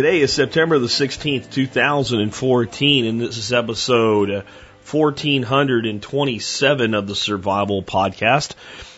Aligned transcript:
Today 0.00 0.22
is 0.22 0.32
September 0.32 0.78
the 0.78 0.86
16th, 0.86 1.50
2014, 1.50 3.04
and 3.04 3.20
this 3.20 3.36
is 3.36 3.52
episode 3.52 4.30
uh, 4.30 4.42
1427 4.90 6.94
of 6.94 7.06
the 7.06 7.14
Survival 7.14 7.82
Podcast. 7.82 8.54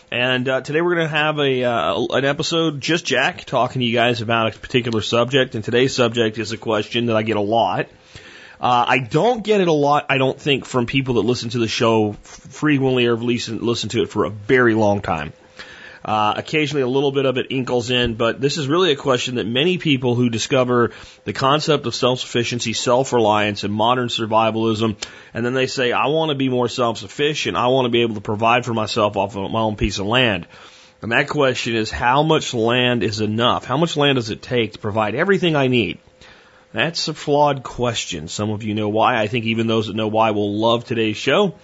And 0.09 0.47
uh, 0.47 0.61
today 0.61 0.79
we're 0.79 0.95
going 0.95 1.09
to 1.09 1.13
have 1.13 1.39
a 1.39 1.65
uh, 1.65 2.05
an 2.11 2.23
episode 2.23 2.79
just 2.79 3.03
Jack 3.03 3.43
talking 3.43 3.81
to 3.81 3.85
you 3.85 3.93
guys 3.93 4.21
about 4.21 4.55
a 4.55 4.57
particular 4.57 5.01
subject. 5.01 5.55
And 5.55 5.63
today's 5.65 5.93
subject 5.93 6.37
is 6.37 6.53
a 6.53 6.57
question 6.57 7.07
that 7.07 7.17
I 7.17 7.23
get 7.23 7.35
a 7.35 7.41
lot. 7.41 7.89
Uh, 8.61 8.85
I 8.87 8.99
don't 8.99 9.43
get 9.43 9.59
it 9.59 9.67
a 9.67 9.73
lot, 9.73 10.05
I 10.07 10.17
don't 10.17 10.39
think, 10.39 10.63
from 10.63 10.85
people 10.85 11.15
that 11.15 11.23
listen 11.23 11.49
to 11.49 11.59
the 11.59 11.67
show 11.67 12.13
frequently 12.13 13.07
or 13.07 13.17
have 13.17 13.23
listened 13.23 13.61
listen 13.61 13.89
to 13.89 14.03
it 14.03 14.09
for 14.09 14.23
a 14.23 14.29
very 14.29 14.73
long 14.73 15.01
time. 15.01 15.33
Uh, 16.05 16.33
occasionally 16.35 16.81
a 16.81 16.87
little 16.87 17.13
bit 17.13 17.25
of 17.25 17.37
it 17.37 17.47
inkles 17.49 17.89
in, 17.89 18.15
but 18.15 18.41
this 18.41 18.57
is 18.57 18.67
really 18.67 18.91
a 18.91 18.95
question 18.95 19.35
that 19.35 19.47
many 19.47 19.77
people 19.77 20.15
who 20.15 20.29
discover 20.29 20.91
the 21.23 21.31
concept 21.31 21.85
of 21.85 21.95
self-sufficiency, 21.95 22.73
self-reliance, 22.73 23.63
and 23.63 23.73
modern 23.73 24.09
survivalism, 24.09 24.97
and 25.33 25.45
then 25.45 25.53
they 25.53 25.67
say, 25.67 25.93
I 25.93 26.07
want 26.07 26.29
to 26.29 26.35
be 26.35 26.49
more 26.49 26.67
self-sufficient, 26.67 27.55
I 27.55 27.67
want 27.67 27.85
to 27.85 27.89
be 27.89 28.01
able 28.01 28.15
to 28.15 28.21
provide 28.21 28.65
for 28.65 28.73
myself 28.73 29.15
off 29.15 29.37
of 29.37 29.49
my 29.49 29.61
own 29.61 29.77
piece 29.77 29.99
of 29.99 30.05
land. 30.05 30.45
And 31.01 31.13
that 31.13 31.29
question 31.29 31.75
is, 31.75 31.89
how 31.89 32.23
much 32.23 32.53
land 32.53 33.03
is 33.03 33.21
enough? 33.21 33.63
How 33.63 33.77
much 33.77 33.95
land 33.95 34.17
does 34.17 34.29
it 34.29 34.41
take 34.41 34.73
to 34.73 34.79
provide 34.79 35.15
everything 35.15 35.55
I 35.55 35.67
need? 35.67 35.99
That's 36.73 37.07
a 37.07 37.13
flawed 37.13 37.61
question. 37.61 38.27
Some 38.27 38.49
of 38.49 38.63
you 38.63 38.73
know 38.73 38.89
why. 38.89 39.21
I 39.21 39.27
think 39.27 39.45
even 39.45 39.67
those 39.67 39.87
that 39.87 39.95
know 39.95 40.07
why 40.07 40.31
will 40.31 40.57
love 40.57 40.85
today's 40.85 41.17
show. 41.17 41.55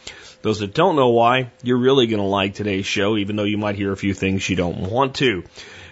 Those 0.42 0.60
that 0.60 0.74
don't 0.74 0.96
know 0.96 1.10
why, 1.10 1.52
you're 1.64 1.78
really 1.78 2.08
going 2.08 2.22
to 2.22 2.28
like 2.28 2.54
today's 2.54 2.86
show, 2.86 3.18
even 3.18 3.36
though 3.36 3.44
you 3.44 3.58
might 3.58 3.76
hear 3.76 3.92
a 3.92 3.98
few 3.98 4.14
things 4.14 4.50
you 4.50 4.56
don't 4.56 4.90
want 4.90 5.16
to. 5.16 5.44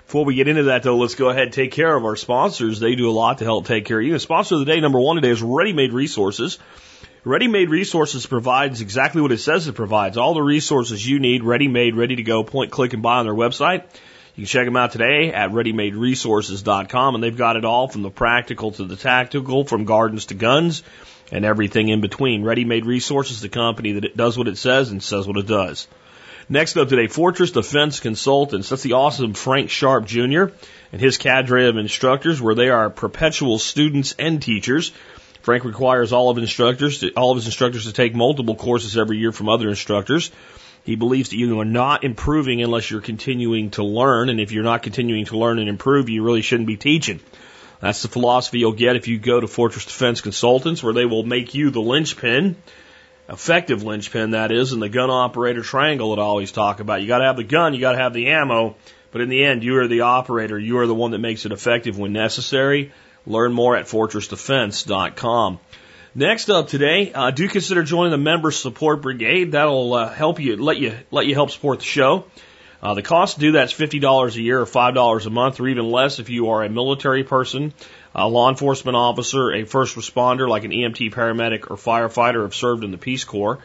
Before 0.06 0.24
we 0.24 0.36
get 0.36 0.48
into 0.48 0.64
that, 0.64 0.84
though, 0.84 0.96
let's 0.96 1.16
go 1.16 1.30
ahead 1.30 1.44
and 1.44 1.54
take 1.54 1.74
care 1.74 1.94
of 1.94 2.06
our 2.06 2.16
sponsors. 2.16 2.80
They 2.80 2.96
do 2.96 3.10
a 3.10 3.12
lot 3.12 3.40
to 3.40 3.44
help 3.44 3.66
take 3.66 3.84
care 3.84 4.00
of 4.00 4.06
you. 4.06 4.18
Sponsor 4.20 4.56
of 4.56 4.60
the 4.60 4.66
day, 4.66 4.80
number 4.80 5.02
one 5.02 5.18
today, 5.18 5.32
is 5.32 5.42
Ready 5.42 5.74
Made 5.74 5.92
Resources. 5.92 6.60
Ready 7.26 7.50
Made 7.50 7.70
Resources 7.70 8.26
provides 8.26 8.80
exactly 8.80 9.22
what 9.22 9.34
it 9.34 9.40
says 9.40 9.68
it 9.68 9.74
provides. 9.74 10.16
All 10.16 10.34
the 10.34 10.42
resources 10.42 11.06
you 11.06 11.20
need, 11.20 11.44
ready 11.44 11.68
made, 11.68 11.98
ready 11.98 12.16
to 12.16 12.24
go, 12.24 12.46
point, 12.46 12.72
click, 12.72 12.94
and 12.94 13.04
buy 13.04 13.18
on 13.18 13.26
their 13.26 13.36
website. 13.36 13.84
You 14.36 14.44
can 14.44 14.46
check 14.46 14.66
them 14.66 14.78
out 14.78 14.94
today 14.94 15.34
at 15.34 15.50
readymaderesources.com, 15.50 17.16
and 17.16 17.22
they've 17.22 17.36
got 17.36 17.58
it 17.58 17.66
all 17.66 17.90
from 17.90 18.04
the 18.04 18.10
practical 18.10 18.72
to 18.72 18.86
the 18.86 18.96
tactical, 18.96 19.66
from 19.66 19.84
gardens 19.84 20.28
to 20.28 20.36
guns, 20.36 20.84
and 21.32 21.46
everything 21.46 21.90
in 21.90 22.02
between. 22.02 22.44
Ready 22.44 22.66
Made 22.66 22.86
Resources, 22.86 23.42
the 23.42 23.50
company 23.50 23.94
that 23.94 24.06
it 24.06 24.18
does 24.18 24.38
what 24.38 24.48
it 24.48 24.58
says 24.58 24.92
and 24.92 25.02
says 25.02 25.28
what 25.28 25.38
it 25.38 25.48
does. 25.48 25.88
Next 26.50 26.78
up 26.78 26.88
today, 26.88 27.08
Fortress 27.08 27.52
Defense 27.52 28.00
Consultants. 28.00 28.70
That's 28.70 28.84
the 28.84 28.94
awesome 28.94 29.34
Frank 29.34 29.70
Sharp 29.70 30.06
Jr. 30.06 30.46
and 30.94 31.02
his 31.02 31.18
cadre 31.18 31.68
of 31.68 31.76
instructors, 31.76 32.42
where 32.42 32.56
they 32.56 32.70
are 32.70 32.90
perpetual 32.90 33.60
students 33.60 34.16
and 34.18 34.42
teachers. 34.42 34.94
Frank 35.42 35.66
requires 35.66 36.14
all 36.14 36.30
of 36.30 36.38
instructors, 36.38 37.00
to, 37.00 37.12
all 37.12 37.32
of 37.32 37.38
his 37.38 37.48
instructors, 37.48 37.86
to 37.86 37.94
take 37.94 38.16
multiple 38.16 38.56
courses 38.56 38.98
every 38.98 39.18
year 39.18 39.34
from 39.34 39.50
other 39.50 39.68
instructors. 39.68 40.32
He 40.86 40.96
believes 40.96 41.30
that 41.30 41.38
you 41.38 41.60
are 41.60 41.66
not 41.66 42.06
improving 42.06 42.62
unless 42.62 42.90
you're 42.90 43.02
continuing 43.02 43.72
to 43.72 43.84
learn, 43.84 44.30
and 44.30 44.40
if 44.40 44.54
you're 44.54 44.64
not 44.64 44.84
continuing 44.84 45.26
to 45.26 45.38
learn 45.38 45.60
and 45.60 45.68
improve, 45.68 46.08
you 46.08 46.24
really 46.24 46.42
shouldn't 46.42 46.68
be 46.68 46.78
teaching. 46.78 47.20
That's 47.80 48.02
the 48.02 48.08
philosophy 48.08 48.60
you'll 48.60 48.74
get 48.74 48.96
if 48.96 49.08
you 49.08 49.20
go 49.20 49.40
to 49.40 49.48
Fortress 49.48 49.86
Defense 49.86 50.22
Consultants, 50.22 50.82
where 50.82 50.94
they 50.94 51.06
will 51.06 51.24
make 51.24 51.54
you 51.54 51.70
the 51.70 51.82
linchpin, 51.82 52.56
effective 53.30 53.84
linchpin 53.84 54.32
that 54.32 54.52
is, 54.52 54.74
in 54.74 54.80
the 54.80 54.90
gun 54.90 55.10
operator 55.10 55.62
triangle 55.62 56.16
that 56.16 56.22
I 56.22 56.26
always 56.26 56.52
talk 56.52 56.80
about. 56.80 57.02
You 57.02 57.08
got 57.08 57.20
to 57.20 57.26
have 57.26 57.38
the 57.38 57.44
gun, 57.44 57.74
you 57.74 57.80
got 57.80 57.92
to 57.92 58.00
have 58.00 58.14
the 58.14 58.28
ammo, 58.30 58.76
but 59.12 59.22
in 59.22 59.30
the 59.30 59.44
end, 59.44 59.64
you 59.64 59.78
are 59.78 59.88
the 59.88 60.02
operator. 60.02 60.58
You 60.58 60.80
are 60.80 60.88
the 60.88 60.96
one 60.96 61.12
that 61.12 61.20
makes 61.20 61.46
it 61.46 61.52
effective 61.52 61.98
when 61.98 62.14
necessary. 62.14 62.92
Learn 63.26 63.54
more 63.54 63.76
at 63.76 63.86
fortressdefense.com. 63.86 65.60
Next 66.16 66.50
up 66.50 66.68
today, 66.68 67.14
uh, 67.14 67.30
do 67.30 67.48
consider 67.48 67.84
joining 67.84 68.12
the 68.12 68.18
Member 68.18 68.50
Support 68.50 69.04
Brigade. 69.04 69.52
That'll 69.52 69.94
uh, 69.94 70.10
help 70.10 70.40
you 70.40 70.58
let 70.58 70.78
you 70.78 70.98
let 71.12 71.28
you 71.28 71.36
help 71.36 71.52
support 71.52 71.80
the 71.80 71.86
show. 71.86 72.26
Uh, 72.82 72.94
the 72.94 73.02
cost 73.02 73.36
to 73.36 73.40
do 73.40 73.52
that's 73.54 73.72
fifty 73.72 74.00
dollars 74.00 74.36
a 74.36 74.42
year 74.42 74.60
or 74.60 74.66
five 74.66 74.94
dollars 74.94 75.26
a 75.26 75.30
month, 75.30 75.60
or 75.60 75.68
even 75.68 75.90
less 75.90 76.20
if 76.20 76.30
you 76.30 76.50
are 76.50 76.64
a 76.64 76.70
military 76.70 77.24
person, 77.24 77.74
a 78.14 78.28
law 78.28 78.50
enforcement 78.50 78.96
officer, 78.96 79.52
a 79.52 79.66
first 79.66 79.96
responder 79.96 80.48
like 80.48 80.64
an 80.64 80.72
EMT, 80.72 81.12
paramedic, 81.14 81.72
or 81.72 81.76
firefighter, 81.76 82.44
have 82.44 82.54
served 82.54 82.84
in 82.84 82.92
the 82.92 82.98
Peace 82.98 83.24
Corps. 83.24 83.60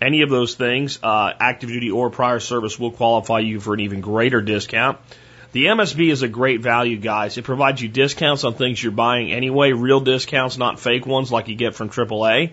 Any 0.00 0.22
of 0.22 0.30
those 0.30 0.54
things, 0.54 0.98
uh, 1.02 1.32
active 1.40 1.70
duty 1.70 1.90
or 1.90 2.10
prior 2.10 2.40
service, 2.40 2.78
will 2.78 2.92
qualify 2.92 3.40
you 3.40 3.58
for 3.58 3.74
an 3.74 3.80
even 3.80 4.00
greater 4.00 4.40
discount. 4.40 4.98
The 5.52 5.66
MSB 5.66 6.10
is 6.12 6.22
a 6.22 6.28
great 6.28 6.60
value, 6.60 6.98
guys. 6.98 7.38
It 7.38 7.44
provides 7.44 7.80
you 7.80 7.88
discounts 7.88 8.44
on 8.44 8.52
things 8.52 8.82
you're 8.82 8.92
buying 8.92 9.32
anyway, 9.32 9.72
real 9.72 10.00
discounts, 10.00 10.58
not 10.58 10.78
fake 10.78 11.06
ones 11.06 11.32
like 11.32 11.48
you 11.48 11.56
get 11.56 11.74
from 11.74 11.88
AAA. 11.88 12.50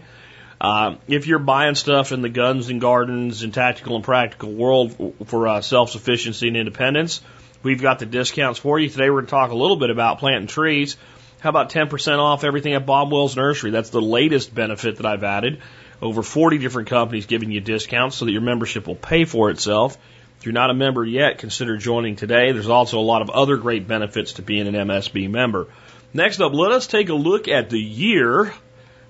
Uh, 0.60 0.96
if 1.08 1.28
you're 1.28 1.40
buying 1.40 1.76
stuff 1.76 2.12
in 2.12 2.22
the 2.22 2.30
guns 2.30 2.70
and 2.70 2.80
gardens 2.80 3.44
and 3.44 3.54
tactical 3.54 3.96
and 3.96 4.04
practical 4.04 4.54
world 4.54 5.14
for 5.26 5.48
uh, 5.48 5.62
self-sufficiency 5.62 6.48
and 6.48 6.58
independence, 6.58 7.22
we've 7.62 7.82
got 7.82 8.00
the 8.00 8.06
discounts 8.06 8.60
for 8.60 8.80
you. 8.80 8.90
Today 8.90 9.10
we're 9.10 9.22
going 9.22 9.26
to 9.26 9.32
talk 9.32 9.52
a 9.52 9.56
little 9.56 9.76
bit 9.76 9.90
about 9.90 10.20
planting 10.20 10.48
trees. 10.48 10.98
How 11.40 11.50
about 11.50 11.70
10% 11.70 12.20
off 12.20 12.44
everything 12.44 12.74
at 12.74 12.86
Bob 12.86 13.12
Wells 13.12 13.36
Nursery? 13.36 13.72
That's 13.72 13.90
the 13.90 14.02
latest 14.02 14.56
benefit 14.56 14.98
that 14.98 15.06
I've 15.06 15.24
added. 15.24 15.62
Over 16.02 16.24
40 16.24 16.58
different 16.58 16.90
companies 16.90 17.26
giving 17.26 17.52
you 17.52 17.60
discounts 17.60 18.16
so 18.16 18.26
that 18.26 18.32
your 18.32 18.42
membership 18.42 18.88
will 18.88 18.96
pay 18.96 19.26
for 19.26 19.50
itself. 19.50 19.98
If 20.40 20.46
you're 20.46 20.54
not 20.54 20.70
a 20.70 20.74
member 20.74 21.04
yet, 21.04 21.38
consider 21.38 21.78
joining 21.78 22.16
today. 22.16 22.52
There's 22.52 22.70
also 22.70 23.00
a 23.00 23.02
lot 23.02 23.22
of 23.22 23.30
other 23.30 23.58
great 23.58 23.88
benefits 23.88 24.34
to 24.34 24.42
being 24.42 24.68
an 24.68 24.74
MSB 24.74 25.30
member. 25.30 25.68
Next 26.14 26.40
up, 26.40 26.54
let 26.54 26.72
us 26.72 26.88
take 26.88 27.10
a 27.10 27.14
look 27.14 27.48
at 27.48 27.70
the 27.70 27.80
year 27.80 28.54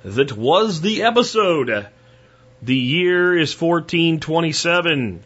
that 0.05 0.37
was 0.37 0.81
the 0.81 1.01
episode. 1.01 1.87
The 2.61 2.75
year 2.75 3.35
is 3.35 3.59
1427. 3.59 5.23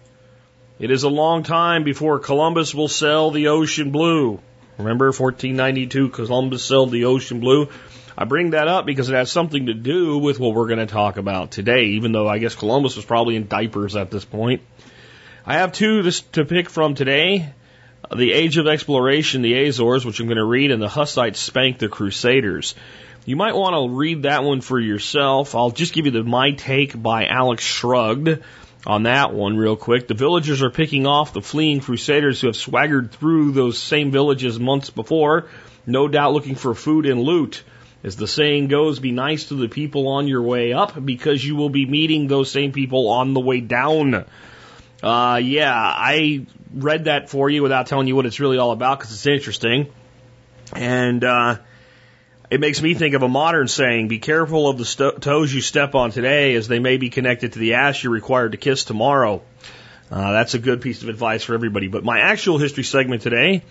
It 0.80 0.92
is 0.92 1.04
a 1.04 1.10
long 1.10 1.44
time 1.44 1.84
before 1.84 2.20
Columbus 2.20 2.74
will 2.74 2.88
sell 2.88 3.32
the 3.32 3.50
ocean 3.50 3.92
blue. 3.92 4.40
Remember 4.78 5.08
1492, 5.08 6.10
Columbus 6.10 6.64
sailed 6.64 6.92
the 6.92 7.06
ocean 7.06 7.42
blue? 7.42 7.68
I 8.18 8.24
bring 8.24 8.52
that 8.52 8.70
up 8.70 8.86
because 8.86 9.10
it 9.10 9.16
has 9.16 9.30
something 9.30 9.66
to 9.66 9.74
do 9.74 10.18
with 10.18 10.40
what 10.40 10.56
we're 10.56 10.68
going 10.68 10.80
to 10.80 10.86
talk 10.86 11.18
about 11.18 11.52
today, 11.52 11.88
even 11.88 12.14
though 12.14 12.30
I 12.30 12.38
guess 12.38 12.56
Columbus 12.56 12.96
was 12.96 13.04
probably 13.04 13.36
in 13.36 13.48
diapers 13.48 13.98
at 13.98 14.10
this 14.10 14.24
point. 14.24 14.62
I 15.46 15.56
have 15.56 15.74
two 15.74 16.04
to, 16.04 16.32
to 16.32 16.46
pick 16.46 16.70
from 16.70 16.96
today. 16.96 17.54
The 18.16 18.32
Age 18.32 18.58
of 18.58 18.66
Exploration, 18.66 19.42
the 19.42 19.68
Azores, 19.68 20.06
which 20.06 20.22
I'm 20.22 20.28
going 20.28 20.38
to 20.38 20.46
read, 20.46 20.72
and 20.72 20.82
the 20.82 20.88
Hussites 20.88 21.38
Spank 21.38 21.80
the 21.80 21.90
Crusaders. 21.90 22.76
You 23.30 23.36
might 23.36 23.56
want 23.56 23.76
to 23.76 23.96
read 23.96 24.24
that 24.24 24.44
one 24.44 24.60
for 24.60 24.80
yourself. 24.80 25.54
I'll 25.54 25.70
just 25.70 25.94
give 25.94 26.08
you 26.08 26.12
the 26.12 26.24
My 26.24 26.54
Take 26.54 27.00
by 27.00 27.28
Alex 27.28 27.64
Shrugged 27.64 28.42
on 28.88 29.04
that 29.04 29.36
one 29.36 29.56
real 29.56 29.76
quick. 29.76 30.08
The 30.08 30.16
villagers 30.16 30.64
are 30.64 30.72
picking 30.72 31.06
off 31.06 31.32
the 31.32 31.42
fleeing 31.44 31.80
crusaders 31.80 32.42
who 32.42 32.48
have 32.48 32.56
swaggered 32.56 33.12
through 33.12 33.52
those 33.52 33.78
same 33.78 34.10
villages 34.10 34.60
months 34.60 34.90
before, 34.90 35.48
no 35.86 36.08
doubt 36.08 36.34
looking 36.34 36.56
for 36.56 36.74
food 36.74 37.06
and 37.06 37.22
loot. 37.22 37.62
As 38.04 38.16
the 38.16 38.28
saying 38.28 38.68
goes, 38.68 38.98
be 38.98 39.12
nice 39.12 39.50
to 39.50 39.54
the 39.54 39.70
people 39.70 40.08
on 40.08 40.28
your 40.28 40.42
way 40.42 40.74
up 40.74 41.06
because 41.06 41.46
you 41.46 41.56
will 41.56 41.70
be 41.70 41.86
meeting 41.86 42.26
those 42.26 42.50
same 42.50 42.72
people 42.72 43.10
on 43.10 43.36
the 43.36 43.42
way 43.42 43.62
down. 43.62 44.26
Uh, 45.04 45.40
yeah, 45.44 45.72
I 45.72 46.48
read 46.74 47.06
that 47.06 47.30
for 47.30 47.48
you 47.48 47.62
without 47.62 47.86
telling 47.86 48.08
you 48.08 48.16
what 48.16 48.26
it's 48.26 48.40
really 48.40 48.58
all 48.58 48.72
about 48.72 48.98
because 48.98 49.14
it's 49.14 49.28
interesting. 49.28 49.94
And, 50.74 51.24
uh, 51.24 51.58
it 52.50 52.60
makes 52.60 52.82
me 52.82 52.96
think 52.96 53.14
of 53.14 53.22
a 53.22 53.28
modern 53.28 53.68
saying, 53.68 54.08
be 54.08 54.20
careful 54.20 54.68
of 54.68 54.78
the 54.78 55.14
toes 55.20 55.54
you 55.54 55.62
step 55.62 55.94
on 55.94 56.12
today 56.12 56.56
as 56.56 56.68
they 56.68 56.80
may 56.80 56.98
be 56.98 57.10
connected 57.10 57.54
to 57.54 57.60
the 57.60 57.76
ass 57.76 58.04
you're 58.04 58.12
required 58.12 58.54
to 58.54 58.58
kiss 58.58 58.84
tomorrow. 58.84 59.42
Uh, 60.10 60.32
that's 60.32 60.56
a 60.56 60.60
good 60.60 60.82
piece 60.82 61.04
of 61.04 61.10
advice 61.10 61.44
for 61.44 61.54
everybody. 61.54 61.88
But 61.88 62.04
my 62.04 62.20
actual 62.20 62.58
history 62.58 62.84
segment 62.84 63.22
today, 63.22 63.64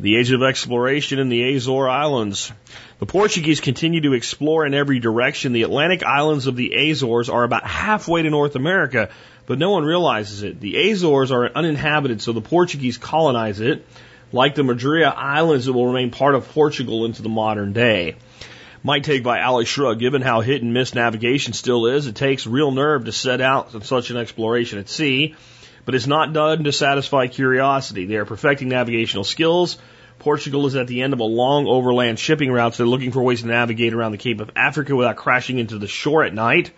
the 0.00 0.16
age 0.16 0.30
of 0.32 0.42
exploration 0.42 1.18
in 1.18 1.28
the 1.28 1.54
Azore 1.54 1.90
Islands. 1.90 2.50
The 2.98 3.06
Portuguese 3.06 3.60
continue 3.60 4.00
to 4.02 4.14
explore 4.14 4.64
in 4.64 4.72
every 4.72 5.00
direction. 5.00 5.52
The 5.52 5.64
Atlantic 5.64 6.02
islands 6.02 6.46
of 6.46 6.56
the 6.56 6.90
Azores 6.90 7.28
are 7.28 7.44
about 7.44 7.66
halfway 7.66 8.22
to 8.22 8.30
North 8.30 8.54
America, 8.54 9.10
but 9.44 9.58
no 9.58 9.72
one 9.72 9.84
realizes 9.84 10.42
it. 10.42 10.60
The 10.60 10.90
Azores 10.90 11.30
are 11.30 11.50
uninhabited, 11.50 12.22
so 12.22 12.32
the 12.32 12.40
Portuguese 12.40 12.96
colonize 12.96 13.60
it. 13.60 13.84
Like 14.32 14.54
the 14.54 14.62
Madeira 14.62 15.08
Islands, 15.08 15.66
it 15.68 15.72
will 15.72 15.86
remain 15.86 16.10
part 16.10 16.34
of 16.34 16.48
Portugal 16.50 17.06
into 17.06 17.22
the 17.22 17.30
modern 17.30 17.72
day. 17.72 18.16
My 18.82 19.00
take 19.00 19.22
by 19.22 19.38
Alex 19.38 19.70
Shrug, 19.70 19.98
given 19.98 20.22
how 20.22 20.40
hit 20.40 20.62
and 20.62 20.72
miss 20.72 20.94
navigation 20.94 21.52
still 21.52 21.86
is, 21.86 22.06
it 22.06 22.14
takes 22.14 22.46
real 22.46 22.70
nerve 22.70 23.06
to 23.06 23.12
set 23.12 23.40
out 23.40 23.74
on 23.74 23.82
such 23.82 24.10
an 24.10 24.16
exploration 24.16 24.78
at 24.78 24.88
sea, 24.88 25.34
but 25.84 25.94
it's 25.94 26.06
not 26.06 26.32
done 26.32 26.64
to 26.64 26.72
satisfy 26.72 27.26
curiosity. 27.26 28.04
They 28.04 28.16
are 28.16 28.24
perfecting 28.24 28.68
navigational 28.68 29.24
skills. 29.24 29.78
Portugal 30.18 30.66
is 30.66 30.76
at 30.76 30.86
the 30.88 31.02
end 31.02 31.12
of 31.12 31.20
a 31.20 31.24
long 31.24 31.66
overland 31.66 32.18
shipping 32.18 32.52
route, 32.52 32.74
so 32.74 32.82
they're 32.82 32.90
looking 32.90 33.12
for 33.12 33.22
ways 33.22 33.40
to 33.40 33.48
navigate 33.48 33.94
around 33.94 34.12
the 34.12 34.18
Cape 34.18 34.40
of 34.40 34.50
Africa 34.54 34.94
without 34.94 35.16
crashing 35.16 35.58
into 35.58 35.78
the 35.78 35.88
shore 35.88 36.22
at 36.24 36.34
night. 36.34 36.70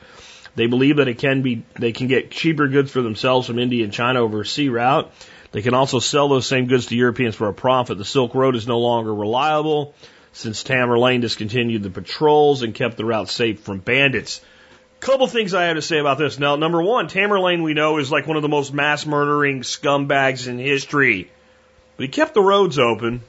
They 0.54 0.66
believe 0.66 0.96
that 0.96 1.08
it 1.08 1.18
can 1.18 1.42
be, 1.42 1.64
they 1.78 1.92
can 1.92 2.06
get 2.06 2.30
cheaper 2.30 2.68
goods 2.68 2.90
for 2.90 3.02
themselves 3.02 3.46
from 3.46 3.58
India 3.58 3.84
and 3.84 3.92
China 3.92 4.20
over 4.20 4.40
a 4.40 4.46
sea 4.46 4.68
route. 4.68 5.12
They 5.52 5.62
can 5.62 5.74
also 5.74 5.98
sell 5.98 6.28
those 6.28 6.46
same 6.46 6.66
goods 6.66 6.86
to 6.86 6.96
Europeans 6.96 7.34
for 7.34 7.48
a 7.48 7.54
profit. 7.54 7.98
The 7.98 8.04
Silk 8.04 8.34
Road 8.34 8.54
is 8.54 8.68
no 8.68 8.78
longer 8.78 9.12
reliable 9.12 9.94
since 10.32 10.62
Tamerlane 10.62 11.20
discontinued 11.20 11.82
the 11.82 11.90
patrols 11.90 12.62
and 12.62 12.74
kept 12.74 12.96
the 12.96 13.04
route 13.04 13.28
safe 13.28 13.60
from 13.60 13.78
bandits. 13.78 14.40
Couple 15.00 15.26
things 15.26 15.54
I 15.54 15.64
have 15.64 15.76
to 15.76 15.82
say 15.82 15.98
about 15.98 16.18
this. 16.18 16.38
Now, 16.38 16.56
number 16.56 16.82
one, 16.82 17.08
Tamerlane 17.08 17.62
we 17.62 17.74
know 17.74 17.98
is 17.98 18.12
like 18.12 18.26
one 18.26 18.36
of 18.36 18.42
the 18.42 18.48
most 18.48 18.72
mass 18.72 19.06
murdering 19.06 19.62
scumbags 19.62 20.46
in 20.46 20.58
history. 20.58 21.30
But 21.96 22.04
he 22.04 22.08
kept 22.08 22.34
the 22.34 22.42
roads 22.42 22.78
open. 22.78 23.22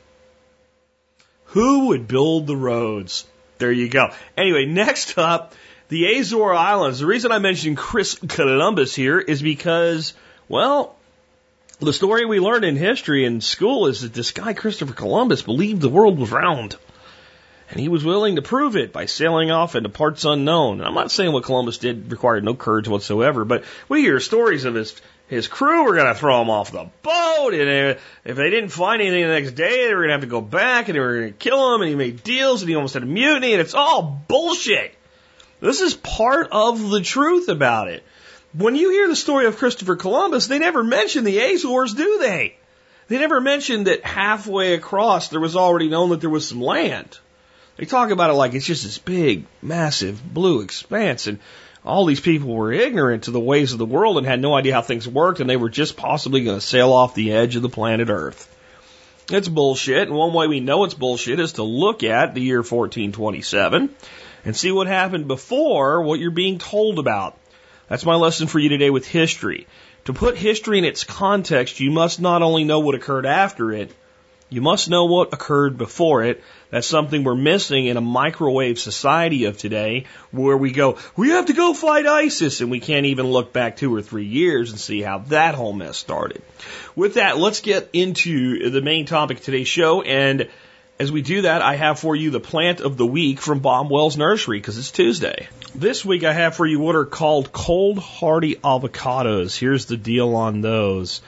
Who 1.45 1.87
would 1.87 2.07
build 2.07 2.45
the 2.45 2.57
roads? 2.57 3.25
There 3.57 3.71
you 3.71 3.89
go. 3.89 4.09
Anyway, 4.37 4.65
next 4.69 5.17
up, 5.17 5.53
the 5.87 6.03
Azore 6.03 6.55
Islands. 6.55 6.99
The 6.99 7.05
reason 7.05 7.31
I 7.31 7.39
mentioned 7.39 7.77
Chris 7.77 8.15
Columbus 8.15 8.93
here 8.93 9.19
is 9.19 9.41
because, 9.41 10.13
well, 10.49 10.95
the 11.85 11.93
story 11.93 12.25
we 12.25 12.39
learned 12.39 12.65
in 12.65 12.75
history 12.75 13.25
in 13.25 13.41
school 13.41 13.87
is 13.87 14.01
that 14.01 14.13
this 14.13 14.31
guy, 14.31 14.53
Christopher 14.53 14.93
Columbus, 14.93 15.41
believed 15.41 15.81
the 15.81 15.89
world 15.89 16.19
was 16.19 16.31
round. 16.31 16.75
And 17.69 17.79
he 17.79 17.87
was 17.87 18.03
willing 18.03 18.35
to 18.35 18.41
prove 18.41 18.75
it 18.75 18.91
by 18.91 19.05
sailing 19.05 19.49
off 19.49 19.75
into 19.75 19.87
parts 19.87 20.25
unknown. 20.25 20.79
And 20.79 20.87
I'm 20.87 20.93
not 20.93 21.11
saying 21.11 21.31
what 21.31 21.45
Columbus 21.45 21.77
did 21.77 22.11
required 22.11 22.43
no 22.43 22.53
courage 22.53 22.87
whatsoever, 22.87 23.45
but 23.45 23.63
we 23.87 24.01
hear 24.01 24.19
stories 24.19 24.65
of 24.65 24.75
his 24.75 24.93
his 25.31 25.47
crew 25.47 25.85
were 25.85 25.95
going 25.95 26.13
to 26.13 26.13
throw 26.13 26.41
him 26.41 26.49
off 26.49 26.73
the 26.73 26.89
boat, 27.03 27.53
and 27.53 27.97
if 28.25 28.35
they 28.35 28.49
didn't 28.49 28.67
find 28.67 29.01
anything 29.01 29.21
the 29.21 29.33
next 29.33 29.53
day, 29.53 29.87
they 29.87 29.93
were 29.95 30.01
going 30.01 30.09
to 30.09 30.13
have 30.15 30.21
to 30.21 30.27
go 30.27 30.41
back, 30.41 30.89
and 30.89 30.95
they 30.95 30.99
were 30.99 31.21
going 31.21 31.31
to 31.31 31.39
kill 31.39 31.73
him, 31.73 31.79
and 31.79 31.89
he 31.89 31.95
made 31.95 32.21
deals, 32.21 32.61
and 32.61 32.67
he 32.67 32.75
almost 32.75 32.95
had 32.95 33.03
a 33.03 33.05
mutiny, 33.05 33.53
and 33.53 33.61
it's 33.61 33.73
all 33.73 34.21
bullshit. 34.27 34.93
This 35.61 35.79
is 35.79 35.93
part 35.93 36.49
of 36.51 36.89
the 36.89 36.99
truth 36.99 37.47
about 37.47 37.87
it. 37.87 38.03
When 38.53 38.75
you 38.75 38.91
hear 38.91 39.07
the 39.07 39.15
story 39.15 39.45
of 39.45 39.57
Christopher 39.57 39.95
Columbus, 39.95 40.47
they 40.47 40.59
never 40.59 40.83
mention 40.83 41.23
the 41.23 41.39
Azores, 41.39 41.93
do 41.93 42.19
they? 42.19 42.55
They 43.07 43.17
never 43.17 43.39
mention 43.39 43.85
that 43.85 44.03
halfway 44.03 44.73
across 44.73 45.29
there 45.29 45.39
was 45.39 45.55
already 45.55 45.87
known 45.87 46.09
that 46.09 46.19
there 46.19 46.29
was 46.29 46.47
some 46.47 46.61
land. 46.61 47.17
They 47.77 47.85
talk 47.85 48.11
about 48.11 48.29
it 48.29 48.33
like 48.33 48.53
it's 48.53 48.65
just 48.65 48.83
this 48.83 48.97
big, 48.97 49.45
massive 49.61 50.21
blue 50.33 50.61
expanse, 50.61 51.27
and 51.27 51.39
all 51.85 52.05
these 52.05 52.19
people 52.19 52.53
were 52.53 52.73
ignorant 52.73 53.23
to 53.23 53.31
the 53.31 53.39
ways 53.39 53.71
of 53.71 53.79
the 53.79 53.85
world 53.85 54.17
and 54.17 54.27
had 54.27 54.41
no 54.41 54.53
idea 54.53 54.73
how 54.73 54.81
things 54.81 55.07
worked, 55.07 55.39
and 55.39 55.49
they 55.49 55.57
were 55.57 55.69
just 55.69 55.95
possibly 55.95 56.43
going 56.43 56.59
to 56.59 56.65
sail 56.65 56.91
off 56.91 57.15
the 57.15 57.31
edge 57.31 57.55
of 57.55 57.61
the 57.61 57.69
planet 57.69 58.09
Earth. 58.09 58.53
It's 59.29 59.47
bullshit, 59.47 60.09
and 60.09 60.17
one 60.17 60.33
way 60.33 60.47
we 60.47 60.59
know 60.59 60.83
it's 60.83 60.93
bullshit 60.93 61.39
is 61.39 61.53
to 61.53 61.63
look 61.63 62.03
at 62.03 62.33
the 62.33 62.41
year 62.41 62.57
1427 62.57 63.89
and 64.43 64.57
see 64.57 64.73
what 64.73 64.87
happened 64.87 65.27
before 65.27 66.01
what 66.01 66.19
you're 66.19 66.31
being 66.31 66.59
told 66.59 66.99
about. 66.99 67.37
That's 67.91 68.05
my 68.05 68.15
lesson 68.15 68.47
for 68.47 68.57
you 68.57 68.69
today 68.69 68.89
with 68.89 69.05
history. 69.05 69.67
To 70.05 70.13
put 70.13 70.37
history 70.37 70.77
in 70.77 70.85
its 70.85 71.03
context, 71.03 71.81
you 71.81 71.91
must 71.91 72.21
not 72.21 72.41
only 72.41 72.63
know 72.63 72.79
what 72.79 72.95
occurred 72.95 73.25
after 73.25 73.73
it, 73.73 73.93
you 74.49 74.61
must 74.61 74.89
know 74.89 75.07
what 75.07 75.33
occurred 75.33 75.77
before 75.77 76.23
it. 76.23 76.41
That's 76.69 76.87
something 76.87 77.25
we're 77.25 77.35
missing 77.35 77.87
in 77.87 77.97
a 77.97 78.01
microwave 78.01 78.79
society 78.79 79.43
of 79.43 79.57
today 79.57 80.05
where 80.31 80.55
we 80.55 80.71
go, 80.71 80.99
we 81.17 81.31
have 81.31 81.47
to 81.47 81.53
go 81.53 81.73
fight 81.73 82.05
ISIS 82.05 82.61
and 82.61 82.71
we 82.71 82.79
can't 82.79 83.07
even 83.07 83.25
look 83.25 83.51
back 83.51 83.75
two 83.75 83.93
or 83.93 84.01
three 84.01 84.23
years 84.23 84.71
and 84.71 84.79
see 84.79 85.01
how 85.01 85.17
that 85.27 85.55
whole 85.55 85.73
mess 85.73 85.97
started. 85.97 86.41
With 86.95 87.15
that, 87.15 87.39
let's 87.39 87.59
get 87.59 87.89
into 87.91 88.69
the 88.69 88.81
main 88.81 89.05
topic 89.05 89.39
of 89.39 89.43
today's 89.43 89.67
show. 89.67 90.01
And 90.01 90.47
as 91.01 91.11
we 91.11 91.23
do 91.23 91.41
that, 91.41 91.63
I 91.63 91.77
have 91.77 91.99
for 91.99 92.15
you 92.15 92.29
the 92.29 92.39
plant 92.39 92.79
of 92.79 92.95
the 92.95 93.07
week 93.07 93.41
from 93.41 93.57
Bob 93.57 93.89
Wells 93.89 94.17
Nursery 94.17 94.59
because 94.59 94.77
it's 94.77 94.91
Tuesday. 94.91 95.47
This 95.73 96.05
week 96.05 96.23
I 96.23 96.31
have 96.31 96.55
for 96.55 96.63
you 96.63 96.79
what 96.79 96.95
are 96.95 97.05
called 97.05 97.51
cold 97.51 97.97
hardy 97.97 98.57
avocados. 98.57 99.57
Here's 99.57 99.87
the 99.87 99.97
deal 99.97 100.35
on 100.35 100.61
those. 100.61 101.21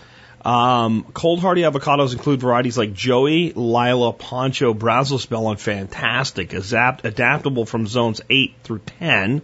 Um, 0.46 1.08
cold 1.16 1.40
hardy 1.40 1.64
avocados 1.64 2.12
include 2.14 2.42
varieties 2.42 2.78
like 2.78 2.94
Joey, 2.94 3.52
Lila, 3.54 4.14
Poncho, 4.14 4.76
Brazos 4.76 5.26
Belle, 5.26 5.50
and 5.50 5.60
Fantastic, 5.60 6.54
adapt- 6.54 7.04
adaptable 7.04 7.66
from 7.66 7.88
zones 7.88 8.22
8 8.30 8.54
through 8.64 8.82
10. 9.00 9.42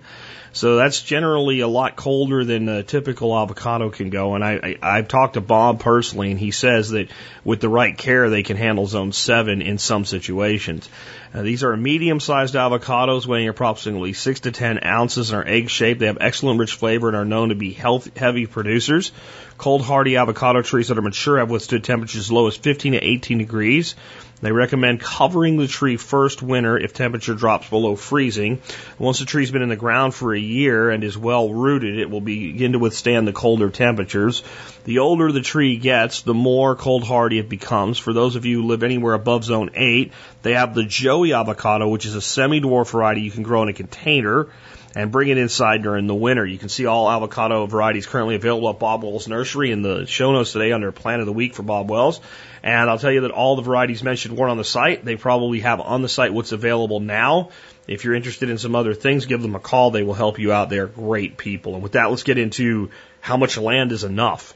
So 0.51 0.78
that's 0.78 1.01
generally 1.01 1.60
a 1.60 1.68
lot 1.68 1.96
colder 1.96 2.44
than 2.44 2.68
a 2.69 2.84
typical 2.84 3.38
avocado 3.38 3.90
can 3.90 4.10
go. 4.10 4.36
And 4.36 4.44
I, 4.44 4.78
I, 4.81 4.98
I've 4.98 5.07
talked 5.07 5.36
to 5.36 5.42
Bob 5.42 5.80
personally, 5.80 6.31
and 6.31 6.40
he 6.40 6.51
says 6.51 6.90
that 6.90 7.10
with 7.44 7.62
the 7.62 7.69
right 7.69 7.98
care, 7.98 8.30
they 8.30 8.44
can 8.44 8.57
handle 8.57 8.88
zone 8.88 9.12
7 9.12 9.62
in 9.62 9.78
some 9.78 10.06
situations. 10.06 10.90
Uh, 11.31 11.44
these 11.44 11.64
are 11.64 11.78
medium-sized 11.78 12.56
avocados 12.56 13.28
weighing 13.28 13.50
approximately 13.50 14.14
6 14.14 14.40
to 14.42 14.52
10 14.52 14.84
ounces 14.84 15.31
and 15.31 15.42
are 15.42 15.48
egg-shaped. 15.48 16.00
They 16.00 16.08
have 16.08 16.18
excellent 16.20 16.60
rich 16.60 16.74
flavor 16.74 17.08
and 17.08 17.16
are 17.16 17.26
known 17.26 17.50
to 17.50 17.56
be 17.56 17.72
health, 17.72 18.18
heavy 18.18 18.48
producers. 18.48 19.12
Cold 19.58 19.84
hardy 19.84 20.18
avocado 20.18 20.64
trees 20.64 20.88
that 20.88 20.98
are 20.98 21.04
mature 21.04 21.38
have 21.38 21.52
withstood 21.52 21.84
temperatures 21.84 22.22
as 22.22 22.31
low 22.31 22.48
as 22.48 22.58
15 22.58 22.94
to 22.94 22.98
18 22.98 23.38
degrees. 23.38 23.96
They 24.42 24.52
recommend 24.54 25.02
covering 25.02 25.58
the 25.58 25.68
tree 25.68 25.98
first 25.98 26.42
winter 26.42 26.78
if 26.78 26.94
temperature 26.94 27.34
drops 27.34 27.70
below 27.70 27.98
freezing. 27.98 28.62
Once 28.98 29.20
the 29.20 29.26
tree's 29.26 29.52
been 29.52 29.62
in 29.62 29.70
the 29.70 29.76
ground 29.76 30.16
for 30.16 30.34
a 30.34 30.40
year 30.40 30.90
and 30.90 31.04
is 31.04 31.18
well 31.18 31.54
rooted, 31.54 32.00
it 32.00 32.10
will 32.10 32.22
begin 32.22 32.72
to 32.72 32.80
withstand 32.80 33.28
the 33.28 33.34
colder 33.34 33.70
temperatures. 33.70 34.44
The 34.86 35.00
older 35.00 35.31
the 35.31 35.42
tree 35.42 35.78
gets, 35.78 36.22
the 36.22 36.34
more 36.34 36.76
cold 36.76 37.04
hardy 37.04 37.38
it 37.38 37.50
becomes. 37.50 38.00
For 38.00 38.14
those 38.14 38.36
of 38.36 38.46
you 38.46 38.62
who 38.62 38.68
live 38.68 38.81
anywhere 38.81 39.14
above 39.14 39.44
zone 39.44 39.72
8, 39.74 40.12
they 40.42 40.54
have 40.54 40.74
the 40.74 40.84
Joey 40.84 41.34
avocado, 41.34 41.88
which 41.90 42.06
is 42.06 42.16
a 42.16 42.22
semi-dwarf 42.22 42.92
variety 42.92 43.22
you 43.22 43.31
can 43.31 43.44
grow 43.44 43.62
in 43.64 43.70
a 43.70 43.74
container 43.74 44.48
and 44.96 45.12
bring 45.12 45.30
it 45.30 45.38
inside 45.38 45.84
during 45.84 46.08
the 46.08 46.16
winter. 46.16 46.46
You 46.46 46.58
can 46.58 46.70
see 46.70 46.86
all 46.86 47.10
avocado 47.10 47.66
varieties 47.66 48.08
currently 48.08 48.36
available 48.36 48.70
at 48.70 48.80
Bob 48.80 49.04
Wells 49.04 49.28
Nursery 49.28 49.72
in 49.72 49.81
the 49.81 50.06
show 50.08 50.31
notes 50.31 50.54
today 50.54 50.72
under 50.72 50.92
Plant 50.92 51.20
of 51.20 51.26
the 51.28 51.34
Week 51.34 51.54
for 51.54 51.64
Bob 51.64 51.90
Wells. 51.92 52.20
And 52.64 52.90
I'll 52.90 52.98
tell 52.98 53.12
you 53.12 53.22
that 53.22 53.31
all 53.31 53.56
the 53.56 53.62
varieties 53.62 54.02
mentioned 54.02 54.36
weren't 54.36 54.52
on 54.52 54.58
the 54.58 54.64
site. 54.64 55.06
They 55.06 55.16
probably 55.16 55.60
have 55.60 55.80
on 55.80 56.02
the 56.02 56.10
site 56.10 56.34
what's 56.34 56.52
available 56.52 57.00
now. 57.00 57.52
If 57.88 58.04
you're 58.04 58.16
interested 58.16 58.50
in 58.50 58.58
some 58.58 58.76
other 58.76 58.94
things, 58.94 59.26
give 59.26 59.42
them 59.42 59.56
a 59.56 59.59
call. 59.59 59.92
They 59.92 60.04
will 60.04 60.14
help 60.14 60.40
you 60.40 60.52
out. 60.52 60.69
They're 60.69 60.88
great 60.88 61.38
people. 61.38 61.76
And 61.76 61.83
with 61.83 61.92
that, 61.94 62.09
let's 62.09 62.24
get 62.24 62.38
into 62.38 62.90
how 63.21 63.38
much 63.38 63.57
land 63.57 63.92
is 63.92 64.04
enough. 64.04 64.56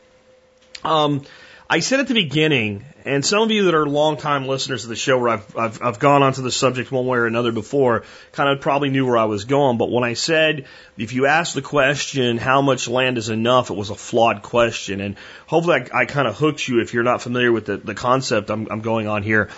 Um, 0.84 1.24
I 1.70 1.80
said 1.80 2.02
at 2.02 2.08
the 2.08 2.14
beginning, 2.14 2.86
and 3.06 3.26
some 3.26 3.42
of 3.42 3.50
you 3.50 3.66
that 3.66 3.74
are 3.74 3.88
longtime 3.88 4.48
listeners 4.48 4.84
of 4.84 4.90
the 4.90 4.96
show, 4.96 5.18
where 5.18 5.30
I've, 5.30 5.58
I've, 5.58 5.82
I've 5.82 6.00
gone 6.00 6.22
onto 6.22 6.42
the 6.42 6.52
subject 6.52 6.92
one 6.92 7.06
way 7.06 7.18
or 7.18 7.26
another 7.26 7.52
before, 7.52 8.04
kind 8.32 8.50
of 8.50 8.62
probably 8.62 8.90
knew 8.90 9.06
where 9.06 9.18
I 9.18 9.26
was 9.26 9.46
going. 9.46 9.78
But 9.78 9.90
when 9.90 10.04
I 10.04 10.14
said, 10.14 10.66
if 10.98 11.14
you 11.14 11.26
ask 11.26 11.56
the 11.56 11.62
question, 11.62 12.38
how 12.38 12.62
much 12.62 12.88
land 12.88 13.18
is 13.18 13.30
enough, 13.30 13.72
it 13.72 13.78
was 13.78 13.90
a 13.90 13.96
flawed 13.96 14.42
question. 14.44 15.02
And 15.02 15.16
hopefully 15.48 15.82
I, 15.92 16.02
I 16.02 16.06
kind 16.06 16.28
of 16.28 16.38
hooked 16.38 16.68
you 16.68 16.82
if 16.82 16.94
you're 16.94 17.04
not 17.04 17.22
familiar 17.22 17.52
with 17.52 17.66
the, 17.66 17.78
the 17.78 17.96
concept 17.96 18.52
I'm, 18.52 18.68
I'm 18.70 18.82
going 18.82 19.08
on 19.08 19.24
here, 19.24 19.50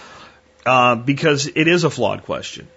uh, 0.66 0.96
because 0.96 1.48
it 1.48 1.68
is 1.68 1.84
a 1.84 1.90
flawed 1.90 2.24
question. 2.24 2.68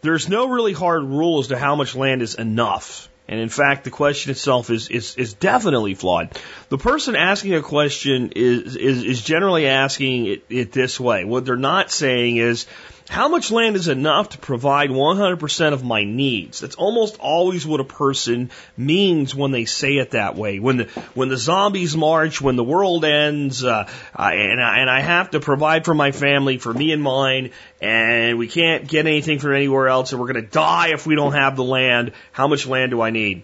There's 0.00 0.28
no 0.28 0.48
really 0.48 0.72
hard 0.72 1.02
rule 1.02 1.40
as 1.40 1.48
to 1.48 1.58
how 1.58 1.76
much 1.76 1.94
land 1.94 2.22
is 2.22 2.34
enough. 2.34 3.08
And 3.26 3.40
in 3.40 3.48
fact, 3.48 3.84
the 3.84 3.90
question 3.90 4.32
itself 4.32 4.68
is, 4.68 4.88
is, 4.88 5.16
is 5.16 5.32
definitely 5.34 5.94
flawed. 5.94 6.38
The 6.68 6.76
person 6.76 7.16
asking 7.16 7.54
a 7.54 7.62
question 7.62 8.32
is, 8.36 8.76
is, 8.76 9.02
is 9.02 9.22
generally 9.22 9.66
asking 9.66 10.26
it, 10.26 10.44
it 10.50 10.72
this 10.72 11.00
way. 11.00 11.24
What 11.24 11.46
they're 11.46 11.56
not 11.56 11.90
saying 11.90 12.36
is, 12.36 12.66
how 13.08 13.28
much 13.28 13.50
land 13.50 13.76
is 13.76 13.88
enough 13.88 14.30
to 14.30 14.38
provide 14.38 14.88
100% 14.88 15.72
of 15.72 15.84
my 15.84 16.04
needs? 16.04 16.60
That's 16.60 16.74
almost 16.74 17.18
always 17.20 17.66
what 17.66 17.80
a 17.80 17.84
person 17.84 18.50
means 18.76 19.34
when 19.34 19.50
they 19.50 19.66
say 19.66 19.98
it 19.98 20.12
that 20.12 20.36
way. 20.36 20.58
When 20.58 20.78
the, 20.78 20.84
when 21.14 21.28
the 21.28 21.36
zombies 21.36 21.96
march, 21.96 22.40
when 22.40 22.56
the 22.56 22.64
world 22.64 23.04
ends, 23.04 23.62
uh, 23.62 23.88
and, 24.14 24.62
I, 24.62 24.78
and 24.78 24.88
I 24.88 25.00
have 25.00 25.32
to 25.32 25.40
provide 25.40 25.84
for 25.84 25.94
my 25.94 26.12
family, 26.12 26.56
for 26.56 26.72
me 26.72 26.92
and 26.92 27.02
mine, 27.02 27.50
and 27.80 28.38
we 28.38 28.48
can't 28.48 28.88
get 28.88 29.06
anything 29.06 29.38
from 29.38 29.52
anywhere 29.52 29.88
else, 29.88 30.12
and 30.12 30.20
we're 30.20 30.32
going 30.32 30.44
to 30.44 30.50
die 30.50 30.88
if 30.88 31.06
we 31.06 31.14
don't 31.14 31.34
have 31.34 31.56
the 31.56 31.64
land. 31.64 32.12
How 32.32 32.48
much 32.48 32.66
land 32.66 32.90
do 32.90 33.02
I 33.02 33.10
need? 33.10 33.42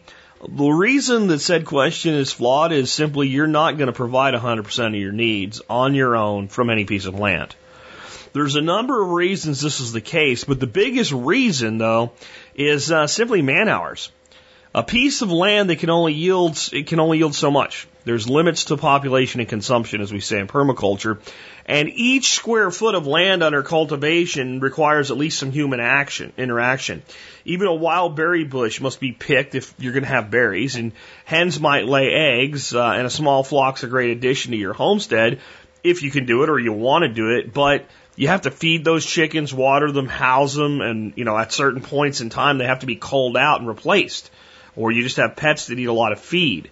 The 0.49 0.71
reason 0.71 1.26
that 1.26 1.40
said 1.40 1.67
question 1.67 2.14
is 2.14 2.33
flawed 2.33 2.73
is 2.73 2.90
simply 2.90 3.29
you're 3.29 3.47
not 3.47 3.76
going 3.76 3.88
to 3.88 3.93
provide 3.93 4.33
100% 4.33 4.87
of 4.87 4.95
your 4.95 5.12
needs 5.12 5.61
on 5.69 5.95
your 5.95 6.17
own 6.17 6.49
from 6.49 6.71
any 6.71 6.87
piece 6.87 7.05
of 7.05 7.19
land. 7.19 7.55
There's 8.33 8.55
a 8.55 8.61
number 8.61 9.03
of 9.03 9.11
reasons 9.11 9.61
this 9.61 9.81
is 9.81 9.93
the 9.93 10.01
case, 10.01 10.45
but 10.45 10.61
the 10.61 10.67
biggest 10.67 11.13
reason, 11.13 11.79
though, 11.79 12.13
is 12.55 12.91
uh, 12.93 13.07
simply 13.07 13.43
man 13.43 13.69
hours. 13.69 14.13
A 14.73 14.85
piece 14.85 15.21
of 15.21 15.33
land 15.33 15.69
that 15.69 15.81
can 15.81 15.91
only 15.91 16.13
yield 16.13 16.57
it 16.73 16.87
can 16.87 17.01
only 17.01 17.19
yield 17.19 17.35
so 17.35 17.51
much. 17.51 17.89
There's 18.05 18.29
limits 18.29 18.67
to 18.67 18.77
population 18.77 19.41
and 19.41 19.49
consumption, 19.49 20.01
as 20.01 20.13
we 20.13 20.21
say 20.21 20.39
in 20.39 20.47
permaculture. 20.47 21.19
And 21.67 21.89
each 21.89 22.31
square 22.31 22.71
foot 22.71 22.95
of 22.95 23.07
land 23.07 23.43
under 23.43 23.65
cultivation 23.65 24.61
requires 24.61 25.11
at 25.11 25.17
least 25.17 25.41
some 25.41 25.51
human 25.51 25.81
action, 25.81 26.33
interaction. 26.37 27.03
Even 27.45 27.67
a 27.67 27.75
wild 27.75 28.15
berry 28.15 28.45
bush 28.45 28.81
must 28.81 29.01
be 29.01 29.11
picked 29.11 29.57
if 29.57 29.75
you're 29.79 29.93
going 29.93 30.05
to 30.05 30.09
have 30.09 30.31
berries, 30.31 30.77
and 30.77 30.93
hens 31.25 31.59
might 31.59 31.87
lay 31.87 32.13
eggs, 32.13 32.73
uh, 32.73 32.93
and 32.93 33.07
a 33.07 33.11
small 33.11 33.43
flock's 33.43 33.83
a 33.83 33.89
great 33.89 34.11
addition 34.11 34.53
to 34.53 34.57
your 34.57 34.73
homestead 34.73 35.41
if 35.83 36.03
you 36.03 36.11
can 36.11 36.27
do 36.27 36.43
it 36.43 36.51
or 36.51 36.59
you 36.59 36.73
want 36.73 37.03
to 37.03 37.09
do 37.09 37.37
it, 37.37 37.53
but 37.53 37.87
you 38.21 38.29
have 38.29 38.43
to 38.43 38.50
feed 38.50 38.85
those 38.85 39.07
chickens, 39.07 39.55
water 39.55 39.91
them, 39.91 40.07
house 40.07 40.55
them, 40.55 40.83
and, 40.83 41.15
you 41.17 41.25
know, 41.25 41.39
at 41.39 41.53
certain 41.53 41.81
points 41.81 42.21
in 42.21 42.29
time, 42.29 42.59
they 42.59 42.67
have 42.67 42.81
to 42.81 42.87
be 42.87 42.97
culled 42.97 43.37
out 43.37 43.61
and 43.61 43.69
replaced. 43.69 44.31
Or 44.77 44.93
you 44.93 45.03
just 45.03 45.17
have 45.17 45.37
pets 45.37 45.67
that 45.69 45.79
eat 45.79 45.87
a 45.87 45.93
lot 45.93 46.12
of 46.12 46.21
feed 46.21 46.71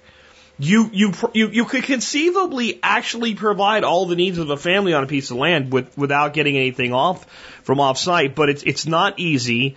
you 0.59 0.91
you 0.93 1.13
you 1.35 1.49
you 1.49 1.65
could 1.65 1.85
conceivably 1.85 2.81
actually 2.83 3.35
provide 3.35 3.85
all 3.85 4.07
the 4.07 4.17
needs 4.17 4.39
of 4.39 4.51
a 4.51 4.57
family 4.57 4.93
on 4.93 5.05
a 5.05 5.07
piece 5.07 5.31
of 5.31 5.37
land 5.37 5.73
with 5.73 5.97
without 5.97 6.33
getting 6.33 6.57
anything 6.57 6.93
off 6.93 7.25
from 7.63 7.79
off 7.81 7.97
site, 7.97 8.35
but 8.35 8.49
it's 8.49 8.65
it's 8.65 8.87
not 8.87 9.19
easy. 9.19 9.77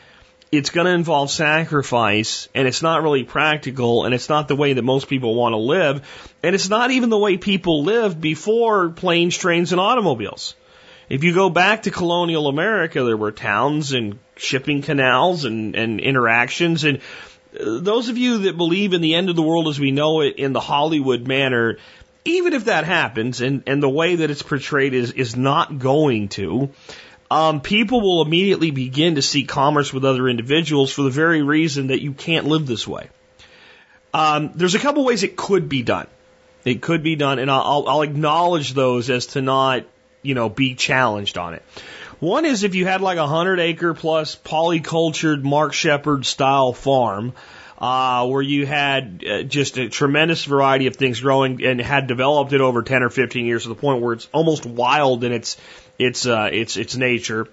It's 0.52 0.70
going 0.70 0.86
to 0.86 0.92
involve 0.92 1.32
sacrifice, 1.32 2.50
and 2.54 2.68
it's 2.68 2.82
not 2.82 3.04
really 3.04 3.24
practical, 3.24 4.04
and 4.04 4.14
it's 4.14 4.28
not 4.28 4.50
the 4.50 4.56
way 4.56 4.74
that 4.74 4.82
most 4.82 5.08
people 5.08 5.34
want 5.36 5.54
to 5.54 5.58
live, 5.58 6.36
and 6.44 6.54
it's 6.54 6.68
not 6.68 6.92
even 6.92 7.10
the 7.10 7.18
way 7.18 7.38
people 7.38 7.84
lived 7.84 8.20
before 8.20 8.90
planes, 8.90 9.38
trains, 9.38 9.72
and 9.72 9.80
automobiles. 9.80 10.56
If 11.12 11.26
you 11.26 11.34
go 11.34 11.50
back 11.50 11.84
to 11.84 11.92
colonial 11.92 12.48
America, 12.48 13.04
there 13.04 13.18
were 13.18 13.34
towns 13.34 13.92
and 13.92 14.18
shipping 14.38 14.82
canals 14.82 15.44
and, 15.44 15.76
and 15.76 16.00
interactions, 16.00 16.86
and 16.86 17.02
those 17.52 18.08
of 18.08 18.18
you 18.18 18.38
that 18.44 18.56
believe 18.56 18.94
in 18.94 19.02
the 19.02 19.16
end 19.16 19.30
of 19.30 19.36
the 19.36 19.42
world 19.42 19.68
as 19.68 19.78
we 19.78 19.92
know 19.92 20.22
it 20.22 20.38
in 20.38 20.54
the 20.54 20.62
Hollywood 20.62 21.28
manner, 21.28 21.80
even 22.24 22.54
if 22.54 22.64
that 22.66 22.86
happens 22.86 23.42
and, 23.42 23.64
and 23.68 23.84
the 23.84 23.90
way 23.90 24.16
that 24.16 24.32
it's 24.32 24.42
portrayed 24.42 24.94
is, 24.94 25.12
is 25.12 25.36
not 25.36 25.80
going 25.80 26.30
to, 26.30 26.70
um, 27.30 27.60
people 27.60 28.00
will 28.00 28.22
immediately 28.22 28.72
begin 28.72 29.16
to 29.16 29.22
seek 29.22 29.50
commerce 29.50 29.92
with 29.92 30.06
other 30.06 30.30
individuals 30.30 30.94
for 30.94 31.02
the 31.02 31.10
very 31.10 31.42
reason 31.42 31.88
that 31.88 32.02
you 32.02 32.14
can't 32.14 32.48
live 32.48 32.66
this 32.66 32.88
way. 32.88 33.10
Um, 34.14 34.52
there's 34.56 34.76
a 34.76 34.80
couple 34.80 35.04
ways 35.04 35.24
it 35.24 35.36
could 35.36 35.68
be 35.68 35.84
done. 35.84 36.08
It 36.64 36.82
could 36.82 37.04
be 37.04 37.18
done, 37.18 37.38
and 37.40 37.52
I'll, 37.52 37.84
I'll 37.86 38.02
acknowledge 38.02 38.74
those 38.74 39.10
as 39.10 39.26
to 39.28 39.42
not, 39.42 39.84
you 40.22 40.36
know, 40.36 40.50
be 40.50 40.76
challenged 40.76 41.38
on 41.38 41.54
it. 41.54 41.64
One 42.20 42.46
is 42.46 42.64
if 42.64 42.76
you 42.76 42.86
had 42.86 43.02
like 43.02 43.18
a 43.18 43.28
hundred 43.28 43.60
acre 43.60 43.94
plus 43.94 44.36
polycultured 44.36 45.42
Mark 45.44 45.74
Shepard 45.74 46.26
style 46.26 46.72
farm, 46.72 47.34
uh, 47.80 48.28
where 48.28 48.44
you 48.44 48.68
had 48.68 49.24
uh, 49.28 49.42
just 49.42 49.78
a 49.78 49.90
tremendous 49.90 50.46
variety 50.46 50.86
of 50.86 50.96
things 50.96 51.20
growing 51.20 51.66
and 51.66 51.82
had 51.82 52.06
developed 52.06 52.54
it 52.54 52.62
over 52.62 52.84
10 52.84 53.02
or 53.02 53.10
15 53.10 53.48
years 53.48 53.64
to 53.64 53.70
the 53.70 53.76
point 53.76 54.04
where 54.04 54.14
it's 54.14 54.30
almost 54.32 54.68
wild 54.68 55.24
in 55.24 55.32
its, 55.32 55.58
its, 55.98 56.28
uh, 56.28 56.50
its, 56.52 56.78
its 56.78 56.96
nature 56.96 57.48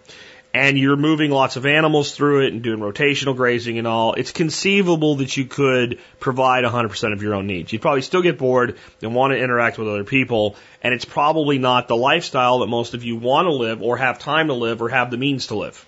and 0.59 0.77
you're 0.77 0.97
moving 0.97 1.31
lots 1.31 1.55
of 1.55 1.67
animals 1.67 2.11
through 2.11 2.45
it 2.45 2.53
and 2.53 2.63
doing 2.63 2.81
rotational 2.81 3.37
grazing 3.37 3.79
and 3.79 3.87
all, 3.87 4.15
it's 4.15 4.33
conceivable 4.33 5.15
that 5.17 5.37
you 5.37 5.45
could 5.45 6.01
provide 6.19 6.65
100% 6.65 7.13
of 7.13 7.23
your 7.23 7.35
own 7.35 7.47
needs. 7.47 7.73
You'd 7.73 7.81
probably 7.81 8.03
still 8.03 8.23
get 8.23 8.39
bored 8.39 8.77
and 9.01 9.15
want 9.15 9.33
to 9.33 9.39
interact 9.39 9.79
with 9.79 9.87
other 9.87 10.03
people, 10.03 10.57
and 10.83 10.93
it's 10.93 11.05
probably 11.05 11.59
not 11.59 11.87
the 11.87 11.95
lifestyle 11.95 12.59
that 12.59 12.67
most 12.67 12.95
of 12.95 13.05
you 13.05 13.15
want 13.15 13.47
to 13.47 13.53
live 13.53 13.83
or 13.83 13.99
have 13.99 14.19
time 14.19 14.49
to 14.49 14.55
live 14.55 14.83
or 14.83 14.89
have 14.89 15.13
the 15.13 15.17
means 15.17 15.47
to 15.47 15.55
live. 15.55 15.87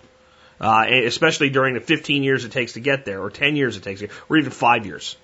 Uh, 0.61 0.85
especially 0.89 1.51
during 1.51 1.75
the 1.75 1.81
15 1.81 2.23
years 2.23 2.45
it 2.45 2.53
takes 2.53 2.75
to 2.75 2.81
get 2.81 3.05
there, 3.05 3.21
or 3.21 3.29
10 3.29 3.57
years 3.57 3.77
it 3.77 3.83
takes, 3.83 4.05
or 4.29 4.37
even 4.37 4.53
five 4.53 4.87
years. 4.87 5.17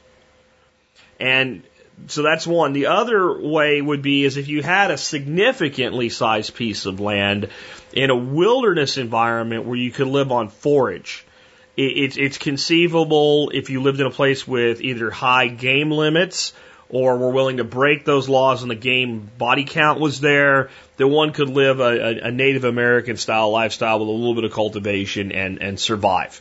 And 1.21 1.63
so 2.09 2.23
that's 2.23 2.47
one. 2.47 2.73
The 2.73 2.87
other 2.87 3.41
way 3.41 3.81
would 3.81 4.03
be 4.03 4.25
is 4.25 4.37
if 4.37 4.49
you 4.49 4.63
had 4.63 4.91
a 4.91 4.99
significantly 4.99 6.09
sized 6.09 6.55
piece 6.55 6.85
of 6.87 7.01
land 7.01 7.49
in 7.97 8.11
a 8.11 8.15
wilderness 8.15 8.99
environment 8.99 9.65
where 9.65 9.77
you 9.77 9.91
could 9.91 10.07
live 10.07 10.31
on 10.31 10.51
forage. 10.51 11.25
It's, 11.79 12.17
it's 12.17 12.39
conceivable 12.39 13.51
if 13.53 13.71
you 13.71 13.83
lived 13.83 14.01
in 14.01 14.07
a 14.07 14.11
place 14.11 14.47
with 14.47 14.81
either 14.83 15.11
high 15.11 15.49
game 15.49 15.91
limits 15.91 16.53
or 16.89 17.17
were 17.17 17.31
willing 17.31 17.57
to 17.57 17.65
break 17.65 18.05
those 18.05 18.29
laws 18.29 18.63
and 18.63 18.71
the 18.71 18.77
game 18.77 19.31
body 19.39 19.65
count 19.65 19.99
was 19.99 20.21
there, 20.21 20.71
that 20.99 21.09
one 21.09 21.33
could 21.33 21.49
live 21.49 21.81
a, 21.81 22.21
a 22.23 22.31
Native 22.31 22.65
American 22.65 23.17
style 23.17 23.51
lifestyle 23.51 23.99
with 23.99 24.09
a 24.09 24.13
little 24.13 24.35
bit 24.35 24.45
of 24.45 24.53
cultivation 24.53 25.33
and, 25.33 25.63
and 25.63 25.81
survive. 25.81 26.41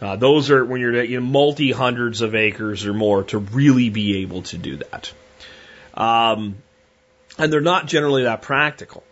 Uh, 0.00 0.16
those 0.16 0.50
are 0.50 0.64
when 0.64 0.80
you're 0.80 1.02
in 1.02 1.22
multi 1.22 1.70
hundreds 1.70 2.22
of 2.22 2.34
acres 2.34 2.86
or 2.86 2.94
more 2.94 3.24
to 3.24 3.38
really 3.38 3.90
be 3.90 4.22
able 4.22 4.42
to 4.42 4.56
do 4.56 4.76
that. 4.76 5.12
Um, 5.94 6.56
and 7.36 7.52
they're 7.52 7.60
not 7.60 7.86
generally 7.86 8.24
that 8.24 8.42
practical. 8.42 9.02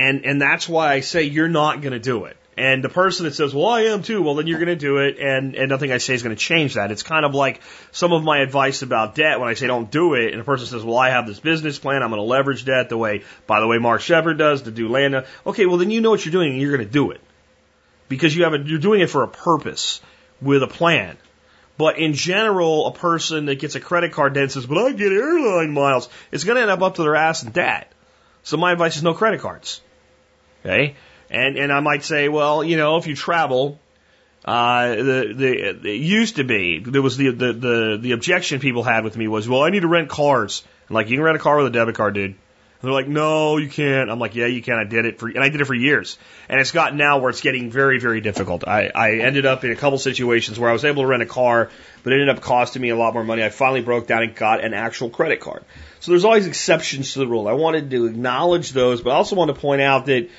And, 0.00 0.24
and 0.24 0.40
that's 0.40 0.66
why 0.66 0.94
I 0.94 1.00
say 1.00 1.24
you're 1.24 1.46
not 1.46 1.82
going 1.82 1.92
to 1.92 1.98
do 1.98 2.24
it. 2.24 2.38
And 2.56 2.82
the 2.82 2.88
person 2.88 3.24
that 3.24 3.34
says, 3.34 3.54
well, 3.54 3.66
I 3.66 3.82
am 3.82 4.02
too, 4.02 4.22
well, 4.22 4.34
then 4.34 4.46
you're 4.46 4.58
going 4.58 4.68
to 4.68 4.76
do 4.76 4.96
it. 4.96 5.18
And, 5.18 5.54
and 5.54 5.68
nothing 5.68 5.92
I 5.92 5.98
say 5.98 6.14
is 6.14 6.22
going 6.22 6.34
to 6.34 6.40
change 6.40 6.74
that. 6.74 6.90
It's 6.90 7.02
kind 7.02 7.26
of 7.26 7.34
like 7.34 7.60
some 7.92 8.14
of 8.14 8.24
my 8.24 8.38
advice 8.38 8.80
about 8.80 9.14
debt 9.14 9.40
when 9.40 9.50
I 9.50 9.54
say 9.54 9.66
don't 9.66 9.90
do 9.90 10.14
it. 10.14 10.32
And 10.32 10.40
the 10.40 10.44
person 10.44 10.66
says, 10.66 10.82
well, 10.82 10.96
I 10.96 11.10
have 11.10 11.26
this 11.26 11.38
business 11.38 11.78
plan. 11.78 12.02
I'm 12.02 12.08
going 12.08 12.18
to 12.18 12.26
leverage 12.26 12.64
debt 12.64 12.88
the 12.88 12.96
way, 12.96 13.24
by 13.46 13.60
the 13.60 13.66
way, 13.66 13.76
Mark 13.76 14.00
Shepard 14.00 14.38
does 14.38 14.62
to 14.62 14.70
do 14.70 14.88
land. 14.88 15.22
Okay, 15.46 15.66
well, 15.66 15.76
then 15.76 15.90
you 15.90 16.00
know 16.00 16.10
what 16.10 16.24
you're 16.24 16.32
doing 16.32 16.52
and 16.52 16.62
you're 16.62 16.74
going 16.74 16.86
to 16.86 16.92
do 16.92 17.10
it 17.10 17.20
because 18.08 18.34
you 18.34 18.44
have 18.44 18.54
a, 18.54 18.58
you're 18.58 18.78
doing 18.78 19.02
it 19.02 19.10
for 19.10 19.22
a 19.22 19.28
purpose 19.28 20.00
with 20.40 20.62
a 20.62 20.66
plan. 20.66 21.18
But 21.76 21.98
in 21.98 22.14
general, 22.14 22.86
a 22.86 22.92
person 22.92 23.46
that 23.46 23.58
gets 23.58 23.74
a 23.74 23.80
credit 23.80 24.12
card 24.12 24.32
debt 24.32 24.50
says, 24.50 24.64
but 24.64 24.78
I 24.78 24.92
get 24.92 25.12
airline 25.12 25.72
miles, 25.72 26.08
it's 26.32 26.44
going 26.44 26.56
to 26.56 26.62
end 26.62 26.70
up 26.70 26.80
up 26.80 26.94
to 26.94 27.02
their 27.02 27.16
ass 27.16 27.42
in 27.42 27.52
debt. 27.52 27.92
So 28.42 28.56
my 28.56 28.72
advice 28.72 28.96
is 28.96 29.02
no 29.02 29.14
credit 29.14 29.40
cards. 29.40 29.82
Okay? 30.64 30.96
And, 31.30 31.56
and 31.56 31.72
I 31.72 31.80
might 31.80 32.04
say, 32.04 32.28
well, 32.28 32.64
you 32.64 32.76
know, 32.76 32.96
if 32.96 33.06
you 33.06 33.14
travel, 33.14 33.78
uh, 34.44 34.88
the, 34.88 35.34
the, 35.36 35.88
it 35.88 36.00
used 36.00 36.36
to 36.36 36.44
be, 36.44 36.80
there 36.80 37.02
was 37.02 37.16
the, 37.16 37.30
the, 37.30 37.52
the, 37.52 37.98
the 38.00 38.12
objection 38.12 38.60
people 38.60 38.82
had 38.82 39.04
with 39.04 39.16
me 39.16 39.28
was, 39.28 39.48
well, 39.48 39.62
I 39.62 39.70
need 39.70 39.80
to 39.80 39.88
rent 39.88 40.08
cars. 40.08 40.64
I'm 40.88 40.94
like, 40.94 41.08
you 41.08 41.16
can 41.16 41.24
rent 41.24 41.36
a 41.36 41.40
car 41.40 41.56
with 41.58 41.66
a 41.66 41.70
debit 41.70 41.94
card, 41.94 42.14
dude. 42.14 42.34
And 42.82 42.88
They're 42.88 42.94
like, 42.94 43.08
no, 43.08 43.58
you 43.58 43.68
can't. 43.68 44.10
I'm 44.10 44.18
like, 44.18 44.34
yeah, 44.34 44.46
you 44.46 44.62
can. 44.62 44.76
I 44.76 44.84
did 44.84 45.04
it 45.04 45.18
for, 45.18 45.28
and 45.28 45.40
I 45.40 45.50
did 45.50 45.60
it 45.60 45.66
for 45.66 45.74
years. 45.74 46.16
And 46.48 46.58
it's 46.58 46.70
gotten 46.70 46.96
now 46.96 47.18
where 47.18 47.28
it's 47.28 47.42
getting 47.42 47.70
very, 47.70 48.00
very 48.00 48.22
difficult. 48.22 48.66
I, 48.66 48.90
I 48.94 49.16
ended 49.16 49.44
up 49.44 49.64
in 49.64 49.70
a 49.70 49.76
couple 49.76 49.98
situations 49.98 50.58
where 50.58 50.70
I 50.70 50.72
was 50.72 50.86
able 50.86 51.02
to 51.02 51.06
rent 51.06 51.22
a 51.22 51.26
car, 51.26 51.70
but 52.02 52.12
it 52.14 52.20
ended 52.20 52.30
up 52.30 52.42
costing 52.42 52.80
me 52.80 52.88
a 52.88 52.96
lot 52.96 53.12
more 53.12 53.22
money. 53.22 53.44
I 53.44 53.50
finally 53.50 53.82
broke 53.82 54.06
down 54.06 54.22
and 54.22 54.34
got 54.34 54.64
an 54.64 54.72
actual 54.72 55.10
credit 55.10 55.40
card. 55.40 55.62
So 56.00 56.12
there's 56.12 56.24
always 56.24 56.46
exceptions 56.46 57.12
to 57.12 57.18
the 57.18 57.26
rule. 57.26 57.48
I 57.48 57.52
wanted 57.52 57.90
to 57.90 58.06
acknowledge 58.06 58.72
those, 58.72 59.02
but 59.02 59.10
I 59.10 59.16
also 59.16 59.36
want 59.36 59.54
to 59.54 59.60
point 59.60 59.82
out 59.82 60.06
that 60.06 60.30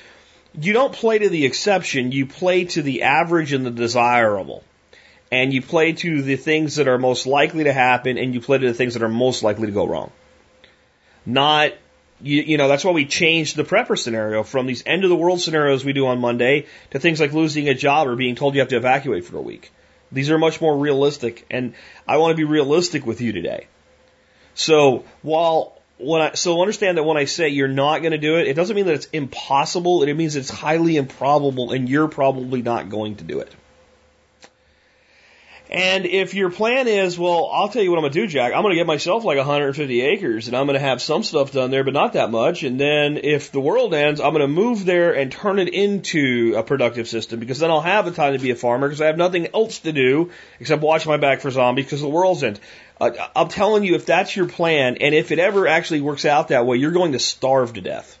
you 0.54 0.72
don't 0.72 0.92
play 0.92 1.18
to 1.18 1.28
the 1.28 1.44
exception, 1.44 2.12
you 2.12 2.26
play 2.26 2.64
to 2.66 2.82
the 2.82 3.02
average 3.02 3.52
and 3.52 3.64
the 3.64 3.70
desirable. 3.70 4.64
And 5.30 5.52
you 5.52 5.62
play 5.62 5.92
to 5.92 6.20
the 6.20 6.36
things 6.36 6.76
that 6.76 6.88
are 6.88 6.98
most 6.98 7.26
likely 7.26 7.64
to 7.64 7.72
happen, 7.72 8.18
and 8.18 8.34
you 8.34 8.40
play 8.42 8.58
to 8.58 8.66
the 8.66 8.74
things 8.74 8.94
that 8.94 9.02
are 9.02 9.08
most 9.08 9.42
likely 9.42 9.66
to 9.66 9.72
go 9.72 9.86
wrong. 9.86 10.12
Not 11.24 11.72
you, 12.22 12.42
you 12.42 12.56
know, 12.56 12.68
that's 12.68 12.84
why 12.84 12.92
we 12.92 13.04
changed 13.04 13.56
the 13.56 13.64
prepper 13.64 13.98
scenario 13.98 14.42
from 14.42 14.66
these 14.66 14.82
end 14.86 15.04
of 15.04 15.10
the 15.10 15.16
world 15.16 15.40
scenarios 15.40 15.84
we 15.84 15.92
do 15.92 16.06
on 16.06 16.20
Monday 16.20 16.66
to 16.90 16.98
things 16.98 17.20
like 17.20 17.32
losing 17.32 17.68
a 17.68 17.74
job 17.74 18.06
or 18.06 18.16
being 18.16 18.36
told 18.36 18.54
you 18.54 18.60
have 18.60 18.68
to 18.68 18.76
evacuate 18.76 19.24
for 19.24 19.36
a 19.36 19.42
week. 19.42 19.72
These 20.12 20.30
are 20.30 20.38
much 20.38 20.60
more 20.60 20.76
realistic, 20.76 21.44
and 21.50 21.74
I 22.06 22.18
want 22.18 22.32
to 22.32 22.36
be 22.36 22.44
realistic 22.44 23.06
with 23.06 23.20
you 23.20 23.32
today. 23.32 23.66
So 24.54 25.04
while 25.22 25.81
when 26.02 26.20
I 26.20 26.34
so 26.34 26.60
understand 26.60 26.98
that 26.98 27.04
when 27.04 27.16
I 27.16 27.24
say 27.24 27.48
you're 27.48 27.68
not 27.68 28.00
going 28.00 28.12
to 28.12 28.18
do 28.18 28.36
it, 28.38 28.48
it 28.48 28.54
doesn't 28.54 28.74
mean 28.74 28.86
that 28.86 28.94
it's 28.94 29.06
impossible. 29.06 30.02
It 30.02 30.14
means 30.14 30.36
it's 30.36 30.50
highly 30.50 30.96
improbable, 30.96 31.72
and 31.72 31.88
you're 31.88 32.08
probably 32.08 32.62
not 32.62 32.88
going 32.88 33.16
to 33.16 33.24
do 33.24 33.40
it. 33.40 33.52
And 35.72 36.04
if 36.04 36.34
your 36.34 36.50
plan 36.50 36.86
is, 36.86 37.18
well, 37.18 37.48
I'll 37.50 37.70
tell 37.70 37.82
you 37.82 37.90
what 37.90 37.96
I'm 37.98 38.04
to 38.04 38.10
do, 38.10 38.26
Jack. 38.26 38.52
I'm 38.54 38.62
to 38.62 38.74
get 38.74 38.86
myself 38.86 39.24
like 39.24 39.38
150 39.38 40.02
acres 40.02 40.46
and 40.46 40.54
I'm 40.54 40.66
to 40.66 40.78
have 40.78 41.00
some 41.00 41.22
stuff 41.22 41.50
done 41.50 41.70
there, 41.70 41.82
but 41.82 41.94
not 41.94 42.12
that 42.12 42.30
much. 42.30 42.62
And 42.62 42.78
then 42.78 43.16
if 43.16 43.50
the 43.52 43.60
world 43.60 43.94
ends, 43.94 44.20
I'm 44.20 44.34
to 44.34 44.46
move 44.46 44.84
there 44.84 45.14
and 45.14 45.32
turn 45.32 45.58
it 45.58 45.70
into 45.70 46.56
a 46.58 46.62
productive 46.62 47.08
system 47.08 47.40
because 47.40 47.58
then 47.58 47.70
I'll 47.70 47.80
have 47.80 48.04
the 48.04 48.10
time 48.10 48.34
to 48.34 48.38
be 48.38 48.50
a 48.50 48.54
farmer 48.54 48.86
because 48.86 49.00
I 49.00 49.06
have 49.06 49.16
nothing 49.16 49.48
else 49.54 49.78
to 49.78 49.92
do 49.92 50.30
except 50.60 50.82
watch 50.82 51.06
my 51.06 51.16
back 51.16 51.40
for 51.40 51.50
zombies 51.50 51.86
because 51.86 52.02
the 52.02 52.08
world's 52.08 52.42
end. 52.42 52.60
Uh, 53.00 53.12
I'm 53.34 53.48
telling 53.48 53.82
you, 53.82 53.94
if 53.94 54.04
that's 54.04 54.36
your 54.36 54.48
plan 54.48 54.98
and 55.00 55.14
if 55.14 55.32
it 55.32 55.38
ever 55.38 55.66
actually 55.66 56.02
works 56.02 56.26
out 56.26 56.48
that 56.48 56.66
way, 56.66 56.76
you're 56.76 56.90
going 56.90 57.12
to 57.12 57.18
starve 57.18 57.72
to 57.72 57.80
death. 57.80 58.18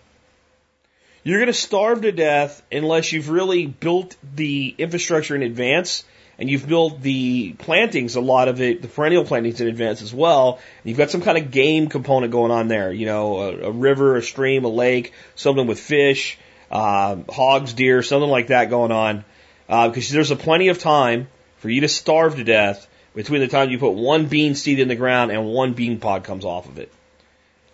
You're 1.22 1.38
going 1.38 1.48
to 1.48 1.52
starve 1.52 2.00
to 2.00 2.12
death 2.12 2.62
unless 2.72 3.12
you've 3.12 3.28
really 3.28 3.66
built 3.66 4.16
the 4.34 4.74
infrastructure 4.78 5.36
in 5.36 5.42
advance 5.42 6.04
and 6.42 6.50
you've 6.50 6.66
built 6.66 7.00
the 7.00 7.52
plantings, 7.52 8.16
a 8.16 8.20
lot 8.20 8.48
of 8.48 8.60
it, 8.60 8.82
the 8.82 8.88
perennial 8.88 9.24
plantings 9.24 9.60
in 9.60 9.68
advance 9.68 10.02
as 10.02 10.12
well. 10.12 10.54
And 10.54 10.88
you've 10.88 10.98
got 10.98 11.08
some 11.08 11.22
kind 11.22 11.38
of 11.38 11.52
game 11.52 11.88
component 11.88 12.32
going 12.32 12.50
on 12.50 12.66
there. 12.66 12.92
You 12.92 13.06
know, 13.06 13.36
a, 13.36 13.68
a 13.68 13.70
river, 13.70 14.16
a 14.16 14.22
stream, 14.24 14.64
a 14.64 14.68
lake, 14.68 15.12
something 15.36 15.68
with 15.68 15.78
fish, 15.78 16.36
uh, 16.68 17.18
hogs, 17.30 17.74
deer, 17.74 18.02
something 18.02 18.28
like 18.28 18.48
that 18.48 18.70
going 18.70 18.90
on. 18.90 19.24
Uh, 19.68 19.86
because 19.86 20.10
there's 20.10 20.32
a 20.32 20.36
plenty 20.36 20.66
of 20.66 20.80
time 20.80 21.28
for 21.58 21.70
you 21.70 21.82
to 21.82 21.88
starve 21.88 22.34
to 22.34 22.42
death 22.42 22.88
between 23.14 23.40
the 23.40 23.46
time 23.46 23.70
you 23.70 23.78
put 23.78 23.94
one 23.94 24.26
bean 24.26 24.56
seed 24.56 24.80
in 24.80 24.88
the 24.88 24.96
ground 24.96 25.30
and 25.30 25.46
one 25.46 25.74
bean 25.74 26.00
pod 26.00 26.24
comes 26.24 26.44
off 26.44 26.68
of 26.68 26.76
it. 26.76 26.90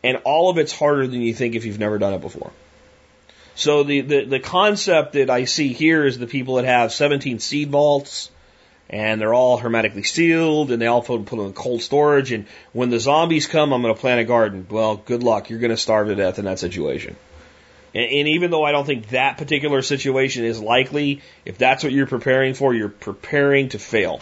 And 0.04 0.18
all 0.24 0.50
of 0.50 0.58
it's 0.58 0.78
harder 0.78 1.06
than 1.06 1.22
you 1.22 1.32
think 1.32 1.54
if 1.54 1.64
you've 1.64 1.78
never 1.78 1.96
done 1.96 2.12
it 2.12 2.20
before. 2.20 2.52
So 3.54 3.82
the, 3.82 4.02
the, 4.02 4.24
the 4.26 4.40
concept 4.40 5.14
that 5.14 5.30
I 5.30 5.46
see 5.46 5.72
here 5.72 6.04
is 6.04 6.18
the 6.18 6.26
people 6.26 6.56
that 6.56 6.66
have 6.66 6.92
17 6.92 7.38
seed 7.38 7.70
vaults 7.70 8.30
and 8.90 9.20
they're 9.20 9.34
all 9.34 9.58
hermetically 9.58 10.02
sealed 10.02 10.70
and 10.70 10.80
they 10.80 10.86
all 10.86 11.02
put, 11.02 11.26
them 11.26 11.40
in 11.40 11.52
cold 11.52 11.82
storage. 11.82 12.32
And 12.32 12.46
when 12.72 12.90
the 12.90 12.98
zombies 12.98 13.46
come, 13.46 13.72
I'm 13.72 13.82
going 13.82 13.94
to 13.94 14.00
plant 14.00 14.20
a 14.20 14.24
garden. 14.24 14.66
Well, 14.70 14.96
good 14.96 15.22
luck. 15.22 15.50
You're 15.50 15.58
going 15.58 15.70
to 15.70 15.76
starve 15.76 16.08
to 16.08 16.14
death 16.14 16.38
in 16.38 16.46
that 16.46 16.58
situation. 16.58 17.16
And, 17.94 18.04
and 18.04 18.28
even 18.28 18.50
though 18.50 18.64
I 18.64 18.72
don't 18.72 18.86
think 18.86 19.10
that 19.10 19.36
particular 19.36 19.82
situation 19.82 20.44
is 20.44 20.60
likely, 20.60 21.20
if 21.44 21.58
that's 21.58 21.84
what 21.84 21.92
you're 21.92 22.06
preparing 22.06 22.54
for, 22.54 22.74
you're 22.74 22.88
preparing 22.88 23.68
to 23.70 23.78
fail. 23.78 24.20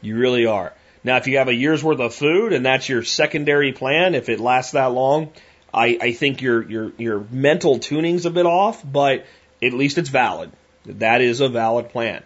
You 0.00 0.16
really 0.16 0.46
are. 0.46 0.72
Now, 1.02 1.18
if 1.18 1.26
you 1.26 1.36
have 1.36 1.48
a 1.48 1.54
year's 1.54 1.84
worth 1.84 2.00
of 2.00 2.14
food 2.14 2.54
and 2.54 2.64
that's 2.64 2.88
your 2.88 3.02
secondary 3.02 3.72
plan, 3.72 4.14
if 4.14 4.30
it 4.30 4.40
lasts 4.40 4.72
that 4.72 4.92
long, 4.92 5.32
I, 5.72 5.98
I 6.00 6.12
think 6.12 6.40
your, 6.40 6.62
your, 6.62 6.92
your 6.96 7.26
mental 7.30 7.78
tuning's 7.78 8.24
a 8.24 8.30
bit 8.30 8.46
off, 8.46 8.82
but 8.84 9.26
at 9.62 9.74
least 9.74 9.98
it's 9.98 10.08
valid. 10.08 10.50
That 10.86 11.20
is 11.20 11.40
a 11.40 11.48
valid 11.48 11.90
plan. 11.90 12.22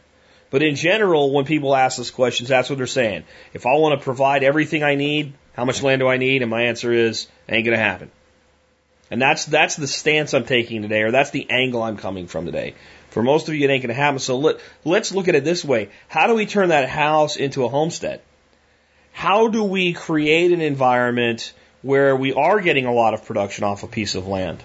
But 0.50 0.62
in 0.62 0.76
general, 0.76 1.32
when 1.32 1.44
people 1.44 1.76
ask 1.76 1.98
us 1.98 2.10
questions, 2.10 2.48
that's 2.48 2.70
what 2.70 2.78
they're 2.78 2.86
saying. 2.86 3.24
If 3.52 3.66
I 3.66 3.74
want 3.74 3.98
to 3.98 4.04
provide 4.04 4.42
everything 4.42 4.82
I 4.82 4.94
need, 4.94 5.34
how 5.52 5.64
much 5.64 5.82
land 5.82 6.00
do 6.00 6.08
I 6.08 6.16
need? 6.16 6.42
And 6.42 6.50
my 6.50 6.62
answer 6.64 6.92
is, 6.92 7.28
ain't 7.48 7.64
gonna 7.64 7.76
happen. 7.76 8.10
And 9.10 9.20
that's, 9.20 9.44
that's 9.46 9.76
the 9.76 9.86
stance 9.86 10.34
I'm 10.34 10.44
taking 10.44 10.82
today, 10.82 11.02
or 11.02 11.10
that's 11.10 11.30
the 11.30 11.50
angle 11.50 11.82
I'm 11.82 11.96
coming 11.96 12.26
from 12.26 12.46
today. 12.46 12.74
For 13.10 13.22
most 13.22 13.48
of 13.48 13.54
you, 13.54 13.68
it 13.68 13.70
ain't 13.70 13.82
gonna 13.82 13.94
happen. 13.94 14.18
So 14.18 14.38
let, 14.38 14.60
let's 14.84 15.12
look 15.12 15.28
at 15.28 15.34
it 15.34 15.44
this 15.44 15.64
way. 15.64 15.90
How 16.08 16.26
do 16.26 16.34
we 16.34 16.46
turn 16.46 16.70
that 16.70 16.88
house 16.88 17.36
into 17.36 17.64
a 17.64 17.68
homestead? 17.68 18.20
How 19.12 19.48
do 19.48 19.64
we 19.64 19.94
create 19.94 20.52
an 20.52 20.60
environment 20.60 21.52
where 21.82 22.14
we 22.14 22.32
are 22.32 22.60
getting 22.60 22.86
a 22.86 22.92
lot 22.92 23.14
of 23.14 23.24
production 23.24 23.64
off 23.64 23.82
a 23.82 23.88
piece 23.88 24.14
of 24.14 24.26
land? 24.26 24.62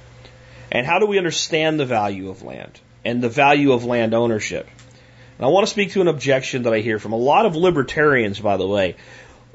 And 0.72 0.86
how 0.86 1.00
do 1.00 1.08
we 1.08 1.18
understand 1.18 1.80
the 1.80 1.86
value 1.86 2.30
of 2.30 2.44
land 2.44 2.80
and 3.04 3.22
the 3.22 3.30
value 3.30 3.72
of 3.72 3.86
land 3.86 4.13
ownership? 4.13 4.68
And 5.38 5.46
I 5.46 5.50
want 5.50 5.66
to 5.68 5.72
speak 5.72 5.92
to 5.92 6.02
an 6.02 6.08
objection 6.08 6.63
that 6.63 6.74
I 6.74 6.80
hear 6.80 7.00
from 7.00 7.13
a 7.13 7.18
lot 7.18 7.46
of 7.46 7.56
libertarians, 7.56 8.40
by 8.40 8.58
the 8.58 8.68
way. 8.68 8.96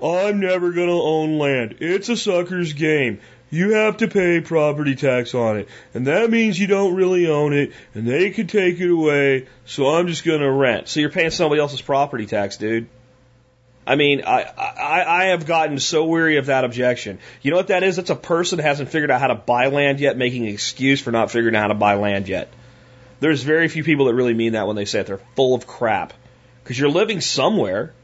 I'm 0.03 0.41
never 0.41 0.73
going 0.73 0.89
to 0.89 0.95
own 0.95 1.39
land. 1.39 1.77
It's 1.81 2.09
a 2.09 2.17
sucker's 2.17 2.73
game. 2.73 3.21
You 3.51 3.75
have 3.75 3.99
to 3.99 4.09
pay 4.09 4.41
property 4.41 4.95
tax 4.95 5.35
on 5.35 5.59
it. 5.59 5.69
And 5.95 6.07
that 6.07 6.31
means 6.31 6.59
you 6.59 6.67
don't 6.67 6.95
really 6.95 7.29
own 7.29 7.55
it, 7.55 7.73
and 7.95 8.07
they 8.07 8.31
could 8.31 8.49
take 8.49 8.79
it 8.79 8.91
away, 8.91 9.47
so 9.65 9.89
I'm 9.95 10.07
just 10.07 10.25
going 10.25 10.41
to 10.41 10.51
rent. 10.51 10.89
So 10.89 11.01
you're 11.01 11.11
paying 11.11 11.31
somebody 11.31 11.61
else's 11.61 11.81
property 11.81 12.27
tax, 12.27 12.59
dude. 12.59 12.89
I 13.87 13.97
mean, 13.97 14.23
I, 14.27 14.43
I, 14.43 15.05
I 15.07 15.25
have 15.27 15.47
gotten 15.47 15.79
so 15.79 16.05
weary 16.05 16.37
of 16.37 16.47
that 16.47 16.65
objection. 16.65 17.19
You 17.41 17.51
know 17.51 17.57
what 17.57 17.69
that 17.69 17.83
is? 17.83 17.97
That's 17.97 18.11
a 18.11 18.17
person 18.17 18.59
hasn't 18.59 18.91
figured 18.91 19.11
out 19.11 19.19
how 19.19 19.29
to 19.29 19.35
buy 19.35 19.69
land 19.69 19.99
yet, 19.99 20.19
making 20.19 20.47
an 20.47 20.53
excuse 20.53 21.01
for 21.01 21.11
not 21.11 21.31
figuring 21.31 21.57
out 21.57 21.63
how 21.63 21.69
to 21.69 21.75
buy 21.75 21.95
land 21.95 22.29
yet. 22.29 22.53
There's 23.21 23.43
very 23.43 23.69
few 23.69 23.85
people 23.85 24.07
that 24.07 24.15
really 24.15 24.35
mean 24.35 24.53
that 24.53 24.67
when 24.67 24.77
they 24.77 24.85
say 24.85 25.01
it. 25.01 25.07
They're 25.07 25.21
full 25.35 25.55
of 25.55 25.67
crap. 25.67 26.13
Because 26.63 26.79
you're 26.79 26.91
living 26.91 27.21
somewhere. 27.21 27.95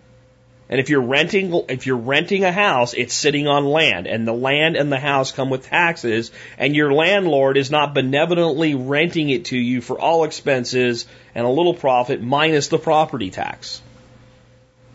And 0.68 0.80
if 0.80 0.88
you're 0.88 1.02
renting, 1.02 1.52
if 1.68 1.86
you're 1.86 1.96
renting 1.96 2.42
a 2.42 2.50
house, 2.50 2.94
it's 2.94 3.12
sitting 3.12 3.46
on 3.46 3.66
land, 3.66 4.06
and 4.06 4.26
the 4.26 4.32
land 4.32 4.76
and 4.76 4.90
the 4.90 4.98
house 4.98 5.30
come 5.30 5.50
with 5.50 5.66
taxes, 5.66 6.32
and 6.56 6.74
your 6.74 6.90
landlord 6.90 7.58
is 7.58 7.70
not 7.70 7.92
benevolently 7.92 8.74
renting 8.74 9.28
it 9.28 9.46
to 9.46 9.58
you 9.58 9.82
for 9.82 10.00
all 10.00 10.24
expenses 10.24 11.06
and 11.34 11.44
a 11.44 11.50
little 11.50 11.74
profit 11.74 12.22
minus 12.22 12.68
the 12.68 12.78
property 12.78 13.30
tax. 13.30 13.82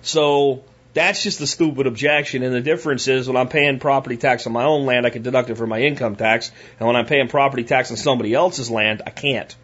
So 0.02 0.64
that's 0.94 1.22
just 1.22 1.38
the 1.38 1.48
stupid 1.48 1.86
objection. 1.86 2.42
And 2.42 2.54
the 2.54 2.62
difference 2.62 3.08
is 3.08 3.28
when 3.28 3.38
I'm 3.38 3.48
paying 3.48 3.80
property 3.80 4.18
tax 4.18 4.48
on 4.48 4.54
my 4.54 4.64
own 4.64 4.88
land, 4.88 5.06
I 5.06 5.12
can 5.12 5.22
deduct 5.22 5.52
it 5.52 5.56
from 5.56 5.70
my 5.70 5.82
income 5.82 6.16
tax. 6.16 6.52
And 6.80 6.88
when 6.88 6.96
I'm 6.96 7.06
paying 7.06 7.28
property 7.28 7.64
tax 7.64 7.92
on 7.92 7.98
somebody 7.98 8.34
else's 8.34 8.72
land, 8.72 9.04
I 9.06 9.12
can't. 9.12 9.56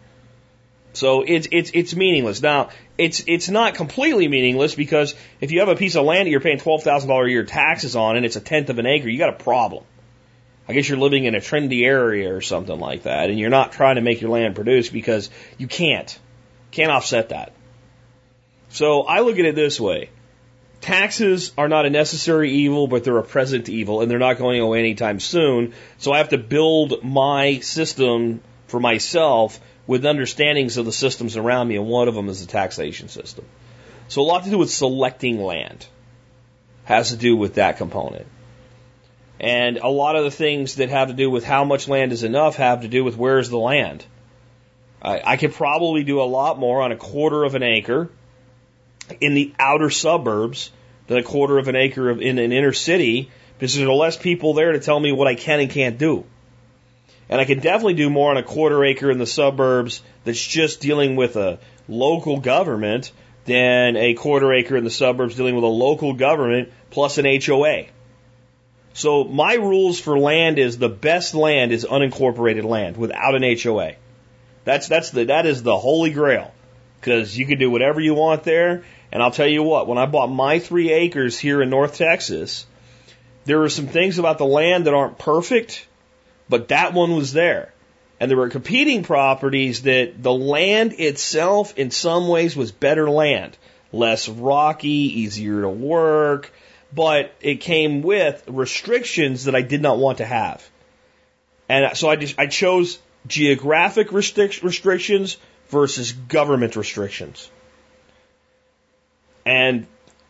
So 0.96 1.22
it's, 1.22 1.46
it's, 1.52 1.70
it's 1.74 1.94
meaningless. 1.94 2.40
Now, 2.40 2.70
it's, 2.96 3.22
it's 3.26 3.50
not 3.50 3.74
completely 3.74 4.28
meaningless 4.28 4.74
because 4.74 5.14
if 5.40 5.52
you 5.52 5.60
have 5.60 5.68
a 5.68 5.76
piece 5.76 5.94
of 5.94 6.06
land 6.06 6.26
that 6.26 6.30
you're 6.30 6.40
paying 6.40 6.58
$12,000 6.58 7.26
a 7.26 7.30
year 7.30 7.44
taxes 7.44 7.96
on 7.96 8.16
and 8.16 8.24
it's 8.24 8.36
a 8.36 8.40
tenth 8.40 8.70
of 8.70 8.78
an 8.78 8.86
acre, 8.86 9.08
you 9.08 9.18
got 9.18 9.28
a 9.28 9.44
problem. 9.44 9.84
I 10.66 10.72
guess 10.72 10.88
you're 10.88 10.98
living 10.98 11.24
in 11.24 11.34
a 11.34 11.38
trendy 11.38 11.84
area 11.84 12.34
or 12.34 12.40
something 12.40 12.80
like 12.80 13.02
that 13.02 13.28
and 13.28 13.38
you're 13.38 13.50
not 13.50 13.72
trying 13.72 13.96
to 13.96 14.00
make 14.00 14.22
your 14.22 14.30
land 14.30 14.54
produce 14.54 14.88
because 14.88 15.28
you 15.58 15.68
can't. 15.68 16.18
Can't 16.70 16.90
offset 16.90 17.28
that. 17.28 17.52
So 18.70 19.02
I 19.02 19.20
look 19.20 19.38
at 19.38 19.44
it 19.44 19.54
this 19.54 19.78
way. 19.78 20.10
Taxes 20.80 21.52
are 21.58 21.68
not 21.68 21.84
a 21.86 21.90
necessary 21.90 22.52
evil, 22.52 22.86
but 22.86 23.04
they're 23.04 23.18
a 23.18 23.22
present 23.22 23.68
evil, 23.68 24.02
and 24.02 24.10
they're 24.10 24.18
not 24.18 24.38
going 24.38 24.60
away 24.60 24.78
anytime 24.78 25.20
soon. 25.20 25.74
So 25.98 26.12
I 26.12 26.18
have 26.18 26.28
to 26.30 26.38
build 26.38 27.02
my 27.02 27.60
system 27.60 28.40
for 28.66 28.78
myself 28.78 29.58
with 29.86 30.04
understandings 30.04 30.76
of 30.76 30.84
the 30.84 30.92
systems 30.92 31.36
around 31.36 31.68
me, 31.68 31.76
and 31.76 31.86
one 31.86 32.08
of 32.08 32.14
them 32.14 32.28
is 32.28 32.44
the 32.44 32.50
taxation 32.50 33.08
system. 33.08 33.44
So 34.08 34.22
a 34.22 34.24
lot 34.24 34.44
to 34.44 34.50
do 34.50 34.58
with 34.58 34.70
selecting 34.70 35.42
land 35.42 35.86
has 36.84 37.10
to 37.10 37.16
do 37.16 37.36
with 37.36 37.54
that 37.54 37.78
component. 37.78 38.26
And 39.38 39.76
a 39.78 39.88
lot 39.88 40.16
of 40.16 40.24
the 40.24 40.30
things 40.30 40.76
that 40.76 40.88
have 40.88 41.08
to 41.08 41.14
do 41.14 41.30
with 41.30 41.44
how 41.44 41.64
much 41.64 41.88
land 41.88 42.12
is 42.12 42.22
enough 42.22 42.56
have 42.56 42.82
to 42.82 42.88
do 42.88 43.04
with 43.04 43.16
where's 43.16 43.50
the 43.50 43.58
land. 43.58 44.04
I, 45.02 45.20
I 45.24 45.36
could 45.36 45.52
probably 45.52 46.04
do 46.04 46.20
a 46.20 46.24
lot 46.24 46.58
more 46.58 46.82
on 46.82 46.92
a 46.92 46.96
quarter 46.96 47.44
of 47.44 47.54
an 47.54 47.62
acre 47.62 48.08
in 49.20 49.34
the 49.34 49.52
outer 49.58 49.90
suburbs 49.90 50.70
than 51.06 51.18
a 51.18 51.22
quarter 51.22 51.58
of 51.58 51.68
an 51.68 51.76
acre 51.76 52.10
of, 52.10 52.20
in 52.20 52.38
an 52.38 52.52
inner 52.52 52.72
city 52.72 53.30
because 53.58 53.76
there 53.76 53.88
are 53.88 53.94
less 53.94 54.16
people 54.16 54.54
there 54.54 54.72
to 54.72 54.80
tell 54.80 54.98
me 54.98 55.12
what 55.12 55.28
I 55.28 55.34
can 55.34 55.60
and 55.60 55.70
can't 55.70 55.98
do. 55.98 56.24
And 57.28 57.40
I 57.40 57.44
can 57.44 57.58
definitely 57.58 57.94
do 57.94 58.08
more 58.08 58.30
on 58.30 58.36
a 58.36 58.42
quarter 58.42 58.84
acre 58.84 59.10
in 59.10 59.18
the 59.18 59.26
suburbs 59.26 60.02
that's 60.24 60.44
just 60.44 60.80
dealing 60.80 61.16
with 61.16 61.36
a 61.36 61.58
local 61.88 62.40
government 62.40 63.12
than 63.46 63.96
a 63.96 64.14
quarter 64.14 64.52
acre 64.52 64.76
in 64.76 64.84
the 64.84 64.90
suburbs 64.90 65.36
dealing 65.36 65.54
with 65.54 65.64
a 65.64 65.68
local 65.68 66.12
government 66.14 66.72
plus 66.90 67.18
an 67.18 67.24
HOA. 67.24 67.86
So 68.92 69.24
my 69.24 69.54
rules 69.54 70.00
for 70.00 70.18
land 70.18 70.58
is 70.58 70.78
the 70.78 70.88
best 70.88 71.34
land 71.34 71.72
is 71.72 71.84
unincorporated 71.84 72.64
land 72.64 72.96
without 72.96 73.34
an 73.34 73.42
HOA. 73.42 73.94
That's 74.64 74.88
that's 74.88 75.10
the 75.10 75.26
that 75.26 75.46
is 75.46 75.62
the 75.62 75.76
holy 75.76 76.10
grail 76.10 76.52
because 77.00 77.36
you 77.36 77.46
can 77.46 77.58
do 77.58 77.70
whatever 77.70 78.00
you 78.00 78.14
want 78.14 78.42
there. 78.42 78.84
And 79.12 79.22
I'll 79.22 79.30
tell 79.30 79.46
you 79.46 79.62
what, 79.62 79.86
when 79.86 79.98
I 79.98 80.06
bought 80.06 80.28
my 80.28 80.58
three 80.58 80.90
acres 80.90 81.38
here 81.38 81.62
in 81.62 81.70
North 81.70 81.96
Texas, 81.96 82.66
there 83.44 83.58
were 83.58 83.68
some 83.68 83.86
things 83.86 84.18
about 84.18 84.38
the 84.38 84.46
land 84.46 84.86
that 84.86 84.94
aren't 84.94 85.18
perfect, 85.18 85.86
but 86.48 86.68
that 86.68 86.94
one 86.94 87.16
was 87.16 87.32
there. 87.32 87.72
And 88.18 88.30
there 88.30 88.38
were 88.38 88.48
competing 88.48 89.02
properties 89.02 89.82
that 89.82 90.22
the 90.22 90.32
land 90.32 90.94
itself 90.94 91.76
in 91.76 91.90
some 91.90 92.28
ways 92.28 92.56
was 92.56 92.72
better 92.72 93.10
land. 93.10 93.56
Less 93.92 94.28
rocky, 94.28 94.88
easier 94.88 95.62
to 95.62 95.68
work, 95.68 96.52
but 96.94 97.32
it 97.40 97.56
came 97.60 98.02
with 98.02 98.42
restrictions 98.46 99.44
that 99.44 99.54
I 99.54 99.62
did 99.62 99.82
not 99.82 99.98
want 99.98 100.18
to 100.18 100.24
have. 100.24 100.66
And 101.68 101.96
so 101.96 102.08
I 102.08 102.16
just, 102.16 102.38
I 102.38 102.46
chose 102.46 102.98
geographic 103.26 104.08
restric- 104.08 104.62
restrictions 104.62 105.36
versus 105.68 106.12
government 106.12 106.76
restrictions. 106.76 107.50
And 109.44 109.86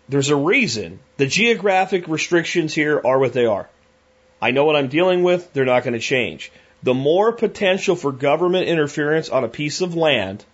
there's 0.08 0.30
a 0.30 0.36
reason. 0.36 0.98
The 1.16 1.26
geographic 1.26 2.08
restrictions 2.08 2.74
here 2.74 3.00
are 3.04 3.18
what 3.18 3.32
they 3.32 3.46
are. 3.46 3.68
I 4.40 4.50
know 4.50 4.64
what 4.64 4.76
I'm 4.76 4.88
dealing 4.88 5.22
with, 5.22 5.52
they're 5.52 5.64
not 5.64 5.82
going 5.82 5.94
to 5.94 6.00
change. 6.00 6.52
The 6.82 6.94
more 6.94 7.32
potential 7.32 7.96
for 7.96 8.12
government 8.12 8.68
interference 8.68 9.28
on 9.28 9.44
a 9.44 9.48
piece 9.48 9.80
of 9.80 9.94
land, 9.94 10.44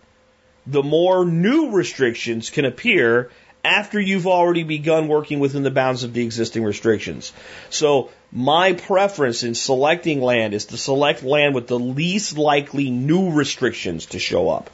the 0.66 0.82
more 0.82 1.24
new 1.24 1.70
restrictions 1.70 2.50
can 2.50 2.64
appear 2.64 3.30
after 3.64 4.00
you've 4.00 4.26
already 4.26 4.64
begun 4.64 5.08
working 5.08 5.40
within 5.40 5.62
the 5.62 5.70
bounds 5.70 6.04
of 6.04 6.12
the 6.12 6.24
existing 6.24 6.64
restrictions. 6.64 7.32
So 7.70 8.10
my 8.32 8.72
preference 8.72 9.42
in 9.42 9.54
selecting 9.54 10.20
land 10.20 10.54
is 10.54 10.66
to 10.66 10.76
select 10.76 11.22
land 11.22 11.54
with 11.54 11.66
the 11.66 11.78
least 11.78 12.36
likely 12.36 12.90
new 12.90 13.30
restrictions 13.30 14.06
to 14.06 14.18
show 14.18 14.48
up. 14.48 14.70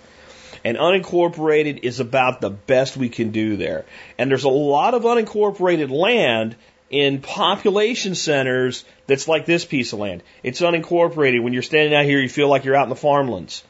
And 0.65 0.77
unincorporated 0.77 1.81
is 1.83 2.01
about 2.01 2.41
the 2.41 2.51
best 2.51 2.97
we 2.97 3.09
can 3.09 3.31
do 3.31 3.57
there. 3.57 3.85
And 4.19 4.31
there's 4.31 4.45
a 4.45 4.49
lot 4.49 4.95
of 4.95 5.03
unincorporated 5.03 5.91
land 5.91 6.57
in 6.91 7.21
population 7.21 8.15
centers 8.15 8.85
that's 9.07 9.29
like 9.29 9.47
this 9.47 9.65
piece 9.65 9.93
of 9.93 9.99
land. 9.99 10.23
It's 10.43 10.61
unincorporated. 10.61 11.43
When 11.43 11.53
you're 11.53 11.63
standing 11.63 11.95
out 11.95 12.05
here, 12.05 12.21
you 12.21 12.29
feel 12.29 12.49
like 12.49 12.65
you're 12.65 12.77
out 12.77 12.85
in 12.85 12.89
the 12.89 12.97
farmlands. 12.97 13.63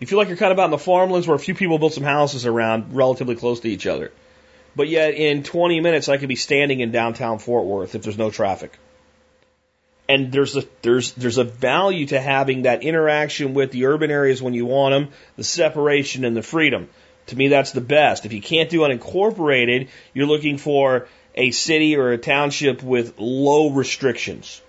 You 0.00 0.06
feel 0.06 0.18
like 0.18 0.28
you're 0.28 0.36
kind 0.36 0.52
of 0.52 0.58
out 0.58 0.66
in 0.66 0.70
the 0.70 0.78
farmlands 0.78 1.26
where 1.26 1.36
a 1.36 1.40
few 1.40 1.54
people 1.54 1.78
built 1.78 1.94
some 1.94 2.04
houses 2.04 2.46
around 2.46 2.96
relatively 2.96 3.36
close 3.36 3.60
to 3.60 3.68
each 3.68 3.86
other. 3.86 4.12
But 4.76 4.88
yet 4.88 5.14
in 5.14 5.44
20 5.44 5.80
minutes, 5.80 6.08
I 6.08 6.16
could 6.16 6.28
be 6.28 6.36
standing 6.36 6.80
in 6.80 6.90
downtown 6.90 7.38
Fort 7.38 7.64
Worth 7.64 7.94
if 7.94 8.02
there's 8.02 8.18
no 8.18 8.30
traffic. 8.30 8.76
And 10.08 10.32
there's 10.32 10.56
a, 10.56 10.64
there's, 10.82 11.12
there's 11.12 11.38
a 11.38 11.44
value 11.44 12.06
to 12.06 12.20
having 12.20 12.62
that 12.62 12.82
interaction 12.82 13.54
with 13.54 13.70
the 13.70 13.86
urban 13.86 14.10
areas 14.10 14.42
when 14.42 14.52
you 14.52 14.66
want 14.66 14.92
them, 14.92 15.14
the 15.36 15.44
separation 15.44 16.24
and 16.24 16.36
the 16.36 16.42
freedom. 16.42 16.88
To 17.28 17.36
me, 17.36 17.48
that's 17.48 17.72
the 17.72 17.80
best. 17.80 18.26
If 18.26 18.34
you 18.34 18.42
can't 18.42 18.68
do 18.68 18.80
unincorporated, 18.80 19.88
you're 20.12 20.26
looking 20.26 20.58
for 20.58 21.08
a 21.34 21.50
city 21.50 21.96
or 21.96 22.12
a 22.12 22.18
township 22.18 22.82
with 22.82 23.18
low 23.18 23.70
restrictions. 23.70 24.60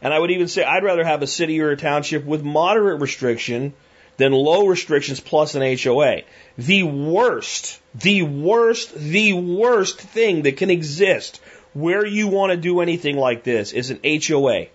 And 0.00 0.12
I 0.12 0.18
would 0.18 0.30
even 0.30 0.48
say 0.48 0.64
I'd 0.64 0.84
rather 0.84 1.04
have 1.04 1.22
a 1.22 1.26
city 1.26 1.60
or 1.60 1.70
a 1.70 1.76
township 1.76 2.24
with 2.24 2.42
moderate 2.42 3.00
restriction 3.00 3.74
than 4.16 4.32
low 4.32 4.66
restrictions 4.66 5.20
plus 5.20 5.54
an 5.54 5.62
HOA. 5.76 6.22
The 6.56 6.82
worst, 6.84 7.80
the 7.94 8.22
worst, 8.22 8.94
the 8.94 9.32
worst 9.32 10.00
thing 10.00 10.42
that 10.42 10.56
can 10.56 10.70
exist 10.70 11.40
where 11.72 12.06
you 12.06 12.28
want 12.28 12.52
to 12.52 12.56
do 12.56 12.80
anything 12.80 13.16
like 13.16 13.42
this 13.42 13.72
is 13.72 13.90
an 13.90 14.00
HOA 14.04 14.66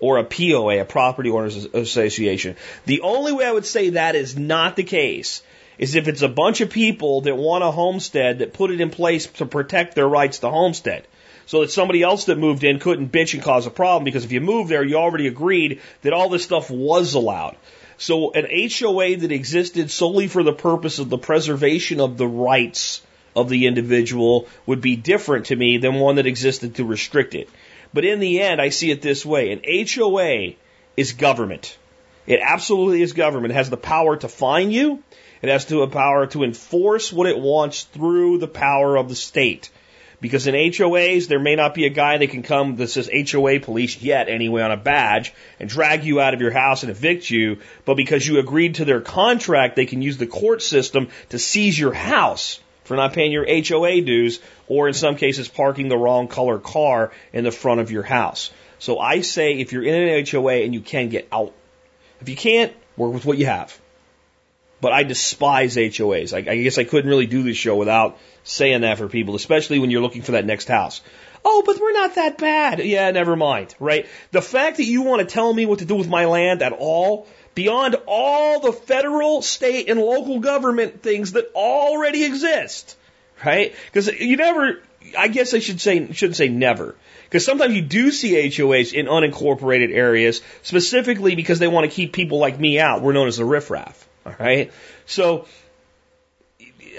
or 0.00 0.18
a 0.18 0.24
POA, 0.24 0.80
a 0.80 0.84
property 0.84 1.30
owners 1.30 1.64
association. 1.64 2.56
The 2.84 3.00
only 3.00 3.32
way 3.32 3.44
I 3.44 3.52
would 3.52 3.66
say 3.66 3.90
that 3.90 4.14
is 4.14 4.36
not 4.36 4.76
the 4.76 4.84
case 4.84 5.42
is 5.78 5.94
if 5.94 6.08
it's 6.08 6.22
a 6.22 6.28
bunch 6.28 6.60
of 6.60 6.70
people 6.70 7.22
that 7.22 7.36
want 7.36 7.64
a 7.64 7.70
homestead 7.70 8.40
that 8.40 8.52
put 8.52 8.70
it 8.70 8.80
in 8.80 8.90
place 8.90 9.26
to 9.26 9.46
protect 9.46 9.94
their 9.94 10.08
rights 10.08 10.40
to 10.40 10.50
homestead. 10.50 11.06
So 11.46 11.60
that 11.60 11.70
somebody 11.70 12.02
else 12.02 12.26
that 12.26 12.36
moved 12.36 12.62
in 12.62 12.78
couldn't 12.78 13.10
bitch 13.10 13.32
and 13.32 13.42
cause 13.42 13.66
a 13.66 13.70
problem 13.70 14.04
because 14.04 14.24
if 14.24 14.32
you 14.32 14.40
moved 14.40 14.70
there, 14.70 14.84
you 14.84 14.96
already 14.96 15.28
agreed 15.28 15.80
that 16.02 16.12
all 16.12 16.28
this 16.28 16.44
stuff 16.44 16.70
was 16.70 17.14
allowed. 17.14 17.56
So 17.96 18.32
an 18.32 18.46
HOA 18.50 19.16
that 19.16 19.32
existed 19.32 19.90
solely 19.90 20.28
for 20.28 20.42
the 20.42 20.52
purpose 20.52 20.98
of 20.98 21.08
the 21.08 21.16
preservation 21.18 22.00
of 22.00 22.18
the 22.18 22.28
rights 22.28 23.00
of 23.34 23.48
the 23.48 23.66
individual 23.66 24.46
would 24.66 24.80
be 24.80 24.96
different 24.96 25.46
to 25.46 25.56
me 25.56 25.78
than 25.78 25.94
one 25.94 26.16
that 26.16 26.26
existed 26.26 26.74
to 26.74 26.84
restrict 26.84 27.34
it. 27.34 27.48
But 27.94 28.04
in 28.04 28.20
the 28.20 28.40
end, 28.40 28.60
I 28.60 28.68
see 28.68 28.90
it 28.90 29.00
this 29.00 29.24
way. 29.24 29.52
An 29.52 29.62
HOA 29.64 30.54
is 30.96 31.12
government. 31.12 31.78
It 32.26 32.40
absolutely 32.42 33.00
is 33.00 33.14
government. 33.14 33.52
It 33.52 33.56
has 33.56 33.70
the 33.70 33.76
power 33.78 34.16
to 34.16 34.28
fine 34.28 34.70
you. 34.70 35.02
It 35.42 35.48
has 35.48 35.64
the 35.64 35.86
power 35.86 36.26
to 36.28 36.44
enforce 36.44 37.12
what 37.12 37.28
it 37.28 37.38
wants 37.38 37.84
through 37.84 38.38
the 38.38 38.48
power 38.48 38.96
of 38.96 39.08
the 39.08 39.14
state. 39.14 39.70
Because 40.20 40.48
in 40.48 40.54
HOAs, 40.54 41.28
there 41.28 41.38
may 41.38 41.54
not 41.54 41.74
be 41.74 41.86
a 41.86 41.90
guy 41.90 42.18
that 42.18 42.30
can 42.30 42.42
come 42.42 42.74
that 42.76 42.88
says 42.88 43.08
HOA 43.30 43.60
police 43.60 44.02
yet 44.02 44.28
anyway 44.28 44.62
on 44.62 44.72
a 44.72 44.76
badge 44.76 45.32
and 45.60 45.68
drag 45.68 46.04
you 46.04 46.20
out 46.20 46.34
of 46.34 46.40
your 46.40 46.50
house 46.50 46.82
and 46.82 46.90
evict 46.90 47.30
you. 47.30 47.58
But 47.84 47.94
because 47.94 48.26
you 48.26 48.40
agreed 48.40 48.76
to 48.76 48.84
their 48.84 49.00
contract, 49.00 49.76
they 49.76 49.86
can 49.86 50.02
use 50.02 50.18
the 50.18 50.26
court 50.26 50.60
system 50.60 51.08
to 51.28 51.38
seize 51.38 51.78
your 51.78 51.92
house 51.92 52.58
for 52.82 52.96
not 52.96 53.12
paying 53.12 53.30
your 53.30 53.46
HOA 53.46 54.00
dues 54.00 54.40
or 54.66 54.88
in 54.88 54.94
some 54.94 55.14
cases 55.14 55.46
parking 55.46 55.88
the 55.88 55.96
wrong 55.96 56.26
color 56.26 56.58
car 56.58 57.12
in 57.32 57.44
the 57.44 57.52
front 57.52 57.80
of 57.80 57.92
your 57.92 58.02
house. 58.02 58.50
So 58.80 58.98
I 58.98 59.20
say 59.20 59.58
if 59.58 59.72
you're 59.72 59.84
in 59.84 59.94
an 59.94 60.26
HOA 60.26 60.64
and 60.64 60.74
you 60.74 60.80
can 60.80 61.10
get 61.10 61.28
out. 61.30 61.52
If 62.20 62.28
you 62.28 62.36
can't, 62.36 62.72
work 62.96 63.12
with 63.12 63.24
what 63.24 63.38
you 63.38 63.46
have. 63.46 63.78
But 64.80 64.92
I 64.92 65.02
despise 65.02 65.76
HOAs. 65.76 66.32
I, 66.32 66.50
I 66.50 66.62
guess 66.62 66.78
I 66.78 66.84
couldn't 66.84 67.10
really 67.10 67.26
do 67.26 67.42
this 67.42 67.56
show 67.56 67.74
without 67.76 68.18
saying 68.44 68.82
that 68.82 68.98
for 68.98 69.08
people, 69.08 69.34
especially 69.34 69.78
when 69.78 69.90
you're 69.90 70.02
looking 70.02 70.22
for 70.22 70.32
that 70.32 70.46
next 70.46 70.68
house. 70.68 71.00
Oh, 71.44 71.62
but 71.64 71.80
we're 71.80 71.92
not 71.92 72.14
that 72.16 72.38
bad. 72.38 72.80
Yeah, 72.80 73.10
never 73.10 73.36
mind, 73.36 73.74
right? 73.78 74.06
The 74.32 74.42
fact 74.42 74.78
that 74.78 74.84
you 74.84 75.02
want 75.02 75.20
to 75.20 75.32
tell 75.32 75.52
me 75.52 75.66
what 75.66 75.80
to 75.80 75.84
do 75.84 75.94
with 75.94 76.08
my 76.08 76.26
land 76.26 76.62
at 76.62 76.72
all, 76.72 77.26
beyond 77.54 77.96
all 78.06 78.60
the 78.60 78.72
federal, 78.72 79.42
state, 79.42 79.88
and 79.88 80.00
local 80.00 80.40
government 80.40 81.02
things 81.02 81.32
that 81.32 81.50
already 81.54 82.24
exist, 82.24 82.96
right? 83.44 83.74
Because 83.86 84.08
you 84.08 84.36
never, 84.36 84.80
I 85.16 85.28
guess 85.28 85.54
I 85.54 85.58
should 85.58 85.80
say, 85.80 86.12
shouldn't 86.12 86.36
say 86.36 86.48
never. 86.48 86.94
Because 87.24 87.44
sometimes 87.44 87.74
you 87.74 87.82
do 87.82 88.10
see 88.10 88.48
HOAs 88.48 88.94
in 88.94 89.06
unincorporated 89.06 89.92
areas, 89.92 90.40
specifically 90.62 91.34
because 91.34 91.58
they 91.58 91.68
want 91.68 91.88
to 91.88 91.94
keep 91.94 92.12
people 92.12 92.38
like 92.38 92.58
me 92.58 92.78
out. 92.78 93.02
We're 93.02 93.12
known 93.12 93.28
as 93.28 93.36
the 93.36 93.44
riffraff. 93.44 94.07
All 94.28 94.46
right. 94.46 94.72
So 95.06 95.46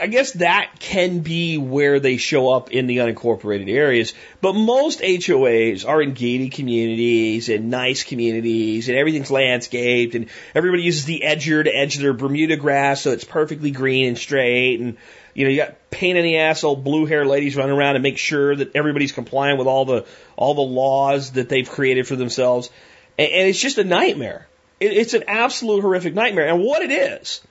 I 0.02 0.08
guess 0.08 0.32
that 0.34 0.80
can 0.80 1.20
be 1.20 1.58
where 1.58 2.00
they 2.00 2.18
show 2.18 2.50
up 2.52 2.72
in 2.72 2.88
the 2.88 2.98
unincorporated 2.98 3.70
areas. 3.70 4.13
But 4.42 4.54
most 4.54 5.02
HOAs 5.02 5.88
are 5.88 6.02
in 6.02 6.13
gated 6.13 6.54
communities 6.54 7.50
and 7.50 7.70
nice 7.70 8.04
communities 8.04 8.89
and 8.89 8.98
everything's 8.98 9.32
landscaped 9.32 10.15
and 10.15 10.28
everybody 10.56 10.84
uses 10.84 11.06
the 11.06 11.24
edger 11.26 11.63
to 11.63 11.70
edge 11.70 11.98
their 11.98 12.13
Bermuda 12.13 12.56
grass 12.56 13.02
so 13.02 13.12
it's 13.12 13.24
perfectly 13.24 13.72
green 13.72 14.08
and 14.08 14.18
straight 14.18 14.80
and 14.80 14.98
you 15.34 15.46
know, 15.46 15.52
you 15.52 15.58
got 15.58 15.89
pain 15.89 16.18
in 16.18 16.24
the 16.24 16.39
ass 16.39 16.65
old 16.65 16.84
blue 16.84 17.06
hair 17.06 17.26
ladies 17.26 17.56
running 17.56 17.76
around 17.76 17.96
and 17.96 18.04
make 18.04 18.18
sure 18.18 18.56
that 18.56 18.76
everybody's 18.76 19.13
compliant 19.13 19.58
with 19.58 19.68
all 19.68 19.86
the 19.86 20.06
all 20.36 20.54
the 20.54 20.62
laws 20.62 21.32
that 21.32 21.48
they've 21.48 21.70
created 21.70 22.08
for 22.08 22.18
themselves. 22.18 22.70
And, 23.18 23.32
and 23.32 23.48
it's 23.48 23.60
just 23.60 23.78
a 23.78 23.86
nightmare. 23.86 24.48
It, 24.80 24.94
it's 24.94 25.13
an 25.13 25.26
absolute 25.28 25.82
horrific 25.82 26.13
nightmare. 26.13 26.48
And 26.48 26.63
what 26.63 26.82
it 26.82 26.92
is, 26.92 27.42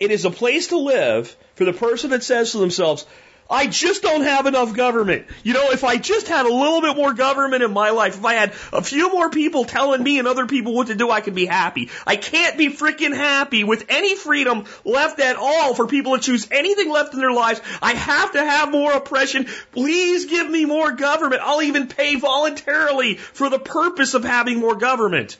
it 0.00 0.10
is 0.10 0.24
a 0.24 0.30
place 0.30 0.68
to 0.68 0.78
live 0.78 1.34
for 1.54 1.64
the 1.64 1.72
person 1.72 2.10
that 2.10 2.22
says 2.22 2.52
to 2.52 2.58
themselves, 2.58 3.04
I 3.50 3.66
just 3.66 4.02
don't 4.02 4.24
have 4.24 4.44
enough 4.44 4.74
government. 4.74 5.24
You 5.42 5.54
know, 5.54 5.70
if 5.70 5.82
I 5.82 5.96
just 5.96 6.28
had 6.28 6.44
a 6.44 6.52
little 6.52 6.82
bit 6.82 6.96
more 6.96 7.14
government 7.14 7.62
in 7.62 7.72
my 7.72 7.90
life, 7.90 8.18
if 8.18 8.24
I 8.24 8.34
had 8.34 8.52
a 8.74 8.82
few 8.82 9.10
more 9.10 9.30
people 9.30 9.64
telling 9.64 10.02
me 10.02 10.18
and 10.18 10.28
other 10.28 10.44
people 10.44 10.74
what 10.74 10.88
to 10.88 10.94
do, 10.94 11.10
I 11.10 11.22
could 11.22 11.34
be 11.34 11.46
happy. 11.46 11.88
I 12.06 12.16
can't 12.16 12.58
be 12.58 12.68
freaking 12.68 13.16
happy 13.16 13.64
with 13.64 13.86
any 13.88 14.16
freedom 14.16 14.66
left 14.84 15.18
at 15.18 15.36
all 15.36 15.72
for 15.72 15.86
people 15.86 16.14
to 16.14 16.22
choose 16.22 16.46
anything 16.50 16.90
left 16.90 17.14
in 17.14 17.20
their 17.20 17.32
lives. 17.32 17.62
I 17.80 17.94
have 17.94 18.32
to 18.32 18.44
have 18.44 18.70
more 18.70 18.92
oppression. 18.92 19.46
Please 19.72 20.26
give 20.26 20.48
me 20.50 20.66
more 20.66 20.92
government. 20.92 21.40
I'll 21.42 21.62
even 21.62 21.86
pay 21.88 22.16
voluntarily 22.16 23.14
for 23.14 23.48
the 23.48 23.58
purpose 23.58 24.12
of 24.12 24.24
having 24.24 24.60
more 24.60 24.74
government. 24.74 25.38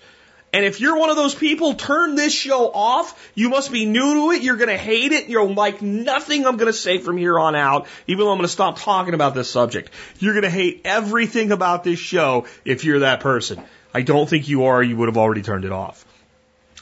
And 0.53 0.65
if 0.65 0.81
you're 0.81 0.97
one 0.97 1.11
of 1.11 1.17
those 1.17 1.35
people, 1.35 1.75
turn 1.75 2.15
this 2.15 2.33
show 2.33 2.71
off. 2.73 3.31
You 3.35 3.51
must 3.51 3.71
be 3.71 3.85
new 3.85 4.15
to 4.15 4.31
it. 4.31 4.43
You're 4.43 4.57
going 4.57 4.71
to 4.71 4.79
hate 4.79 5.13
it. 5.13 5.29
You'll 5.29 5.53
like 5.53 5.83
nothing 5.83 6.47
I'm 6.47 6.57
going 6.57 6.73
to 6.73 6.79
say 6.79 6.99
from 6.99 7.19
here 7.19 7.39
on 7.39 7.55
out, 7.55 7.87
even 8.07 8.25
though 8.25 8.33
I'm 8.33 8.39
going 8.39 8.47
to 8.47 8.53
stop 8.53 8.79
talking 8.79 9.13
about 9.13 9.35
this 9.35 9.51
subject. 9.51 9.91
You're 10.19 10.33
going 10.33 10.45
to 10.45 10.51
hate 10.51 10.83
everything 10.87 11.53
about 11.53 11.85
this 11.85 11.99
show 11.99 12.47
if 12.65 12.85
you're 12.85 13.01
that 13.01 13.21
person. 13.21 13.63
I 13.93 14.01
don't 14.01 14.29
think 14.29 14.49
you 14.49 14.65
are. 14.65 14.83
You 14.83 14.97
would 14.97 15.09
have 15.09 15.19
already 15.19 15.43
turned 15.43 15.67
it 15.67 15.73
off. 15.73 16.07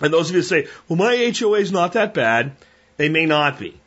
And 0.00 0.12
those 0.12 0.30
of 0.30 0.36
you 0.36 0.42
that 0.42 0.48
say, 0.48 0.68
well, 0.88 0.96
my 0.96 1.32
HOA 1.36 1.58
is 1.58 1.72
not 1.72 1.94
that 1.94 2.14
bad, 2.14 2.52
they 2.98 3.08
may 3.08 3.26
not 3.26 3.58
be. 3.58 3.80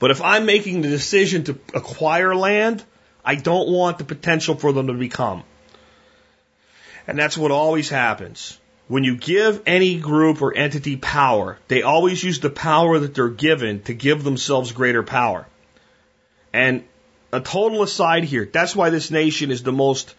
But 0.00 0.10
if 0.10 0.22
I'm 0.22 0.44
making 0.44 0.82
the 0.82 0.88
decision 0.88 1.44
to 1.44 1.58
acquire 1.72 2.34
land, 2.34 2.82
I 3.24 3.36
don't 3.36 3.68
want 3.68 3.98
the 3.98 4.04
potential 4.04 4.56
for 4.56 4.72
them 4.72 4.88
to 4.88 4.94
become. 4.94 5.44
And 7.06 7.16
that's 7.18 7.38
what 7.38 7.52
always 7.52 7.88
happens 7.88 8.58
when 8.86 9.04
you 9.04 9.16
give 9.16 9.62
any 9.66 9.98
group 9.98 10.42
or 10.42 10.54
entity 10.54 10.96
power, 10.96 11.58
they 11.68 11.82
always 11.82 12.22
use 12.22 12.40
the 12.40 12.50
power 12.50 12.98
that 12.98 13.14
they're 13.14 13.28
given 13.28 13.82
to 13.82 13.94
give 13.94 14.22
themselves 14.22 14.72
greater 14.72 15.02
power. 15.02 15.46
And 16.52 16.84
a 17.32 17.40
total 17.40 17.82
aside 17.82 18.24
here, 18.24 18.48
that's 18.50 18.76
why 18.76 18.90
this 18.90 19.10
nation 19.10 19.50
is 19.50 19.62
the 19.62 19.72
most 19.72 20.14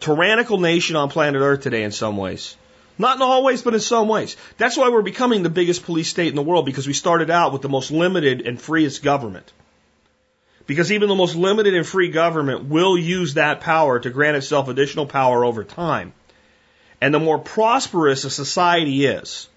tyrannical 0.00 0.58
nation 0.58 0.96
on 0.96 1.10
planet 1.10 1.42
Earth 1.42 1.62
today 1.62 1.82
in 1.82 1.92
some 1.92 2.16
ways. 2.16 2.56
Not 2.98 3.16
in 3.16 3.22
all 3.22 3.44
ways, 3.44 3.62
but 3.62 3.74
in 3.74 3.80
some 3.80 4.08
ways. 4.08 4.36
That's 4.56 4.76
why 4.76 4.88
we're 4.88 5.02
becoming 5.02 5.42
the 5.42 5.50
biggest 5.50 5.84
police 5.84 6.08
state 6.08 6.28
in 6.28 6.36
the 6.36 6.42
world 6.42 6.66
because 6.66 6.86
we 6.86 6.92
started 6.92 7.30
out 7.30 7.52
with 7.52 7.62
the 7.62 7.68
most 7.68 7.90
limited 7.90 8.46
and 8.46 8.60
freest 8.60 9.02
government. 9.02 9.52
Because 10.66 10.92
even 10.92 11.08
the 11.08 11.14
most 11.14 11.34
limited 11.34 11.74
and 11.74 11.86
free 11.86 12.10
government 12.10 12.64
will 12.64 12.98
use 12.98 13.34
that 13.34 13.60
power 13.60 13.98
to 14.00 14.10
grant 14.10 14.36
itself 14.36 14.68
additional 14.68 15.06
power 15.06 15.44
over 15.44 15.64
time. 15.64 16.12
And 17.00 17.14
the 17.14 17.20
more 17.20 17.38
prosperous 17.38 18.24
a 18.24 18.30
society 18.30 19.06
is, 19.06 19.48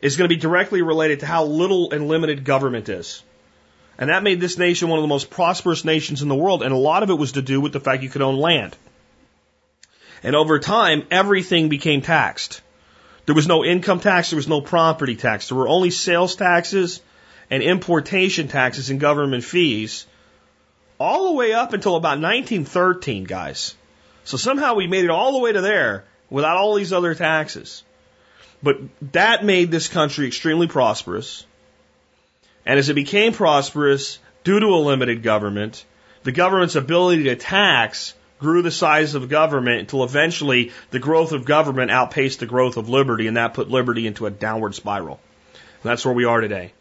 is 0.00 0.16
going 0.16 0.28
to 0.28 0.34
be 0.34 0.40
directly 0.40 0.82
related 0.82 1.20
to 1.20 1.26
how 1.26 1.44
little 1.44 1.90
and 1.90 2.08
limited 2.08 2.44
government 2.44 2.88
is. 2.88 3.22
And 3.98 4.10
that 4.10 4.22
made 4.22 4.40
this 4.40 4.58
nation 4.58 4.88
one 4.88 4.98
of 4.98 5.02
the 5.02 5.08
most 5.08 5.30
prosperous 5.30 5.84
nations 5.84 6.22
in 6.22 6.28
the 6.28 6.34
world. 6.34 6.62
And 6.62 6.72
a 6.72 6.76
lot 6.76 7.02
of 7.02 7.10
it 7.10 7.18
was 7.18 7.32
to 7.32 7.42
do 7.42 7.60
with 7.60 7.72
the 7.72 7.80
fact 7.80 8.02
you 8.02 8.10
could 8.10 8.22
own 8.22 8.36
land. 8.36 8.76
And 10.22 10.34
over 10.34 10.58
time, 10.58 11.06
everything 11.10 11.68
became 11.68 12.02
taxed. 12.02 12.60
There 13.26 13.34
was 13.34 13.48
no 13.48 13.64
income 13.64 14.00
tax, 14.00 14.30
there 14.30 14.36
was 14.36 14.48
no 14.48 14.60
property 14.60 15.16
tax. 15.16 15.48
There 15.48 15.56
were 15.56 15.68
only 15.68 15.90
sales 15.90 16.36
taxes 16.36 17.00
and 17.50 17.62
importation 17.62 18.48
taxes 18.48 18.90
and 18.90 19.00
government 19.00 19.44
fees 19.44 20.06
all 20.98 21.26
the 21.26 21.32
way 21.32 21.52
up 21.52 21.72
until 21.72 21.96
about 21.96 22.20
1913, 22.20 23.24
guys. 23.24 23.74
So 24.24 24.36
somehow 24.36 24.74
we 24.74 24.86
made 24.86 25.04
it 25.04 25.10
all 25.10 25.32
the 25.32 25.38
way 25.38 25.52
to 25.52 25.60
there 25.60 26.04
without 26.30 26.56
all 26.56 26.74
these 26.74 26.92
other 26.92 27.14
taxes. 27.14 27.84
But 28.62 28.78
that 29.12 29.44
made 29.44 29.70
this 29.70 29.88
country 29.88 30.26
extremely 30.26 30.66
prosperous. 30.66 31.44
And 32.64 32.78
as 32.78 32.88
it 32.88 32.94
became 32.94 33.34
prosperous 33.34 34.18
due 34.42 34.58
to 34.58 34.66
a 34.66 34.80
limited 34.80 35.22
government, 35.22 35.84
the 36.22 36.32
government's 36.32 36.74
ability 36.74 37.24
to 37.24 37.36
tax 37.36 38.14
grew 38.38 38.62
the 38.62 38.70
size 38.70 39.14
of 39.14 39.28
government 39.28 39.80
until 39.80 40.04
eventually 40.04 40.72
the 40.90 40.98
growth 40.98 41.32
of 41.32 41.44
government 41.44 41.90
outpaced 41.90 42.40
the 42.40 42.46
growth 42.46 42.76
of 42.76 42.88
liberty, 42.88 43.26
and 43.26 43.36
that 43.36 43.54
put 43.54 43.70
liberty 43.70 44.06
into 44.06 44.26
a 44.26 44.30
downward 44.30 44.74
spiral. 44.74 45.20
And 45.52 45.90
that's 45.90 46.04
where 46.04 46.14
we 46.14 46.24
are 46.24 46.40
today. 46.40 46.72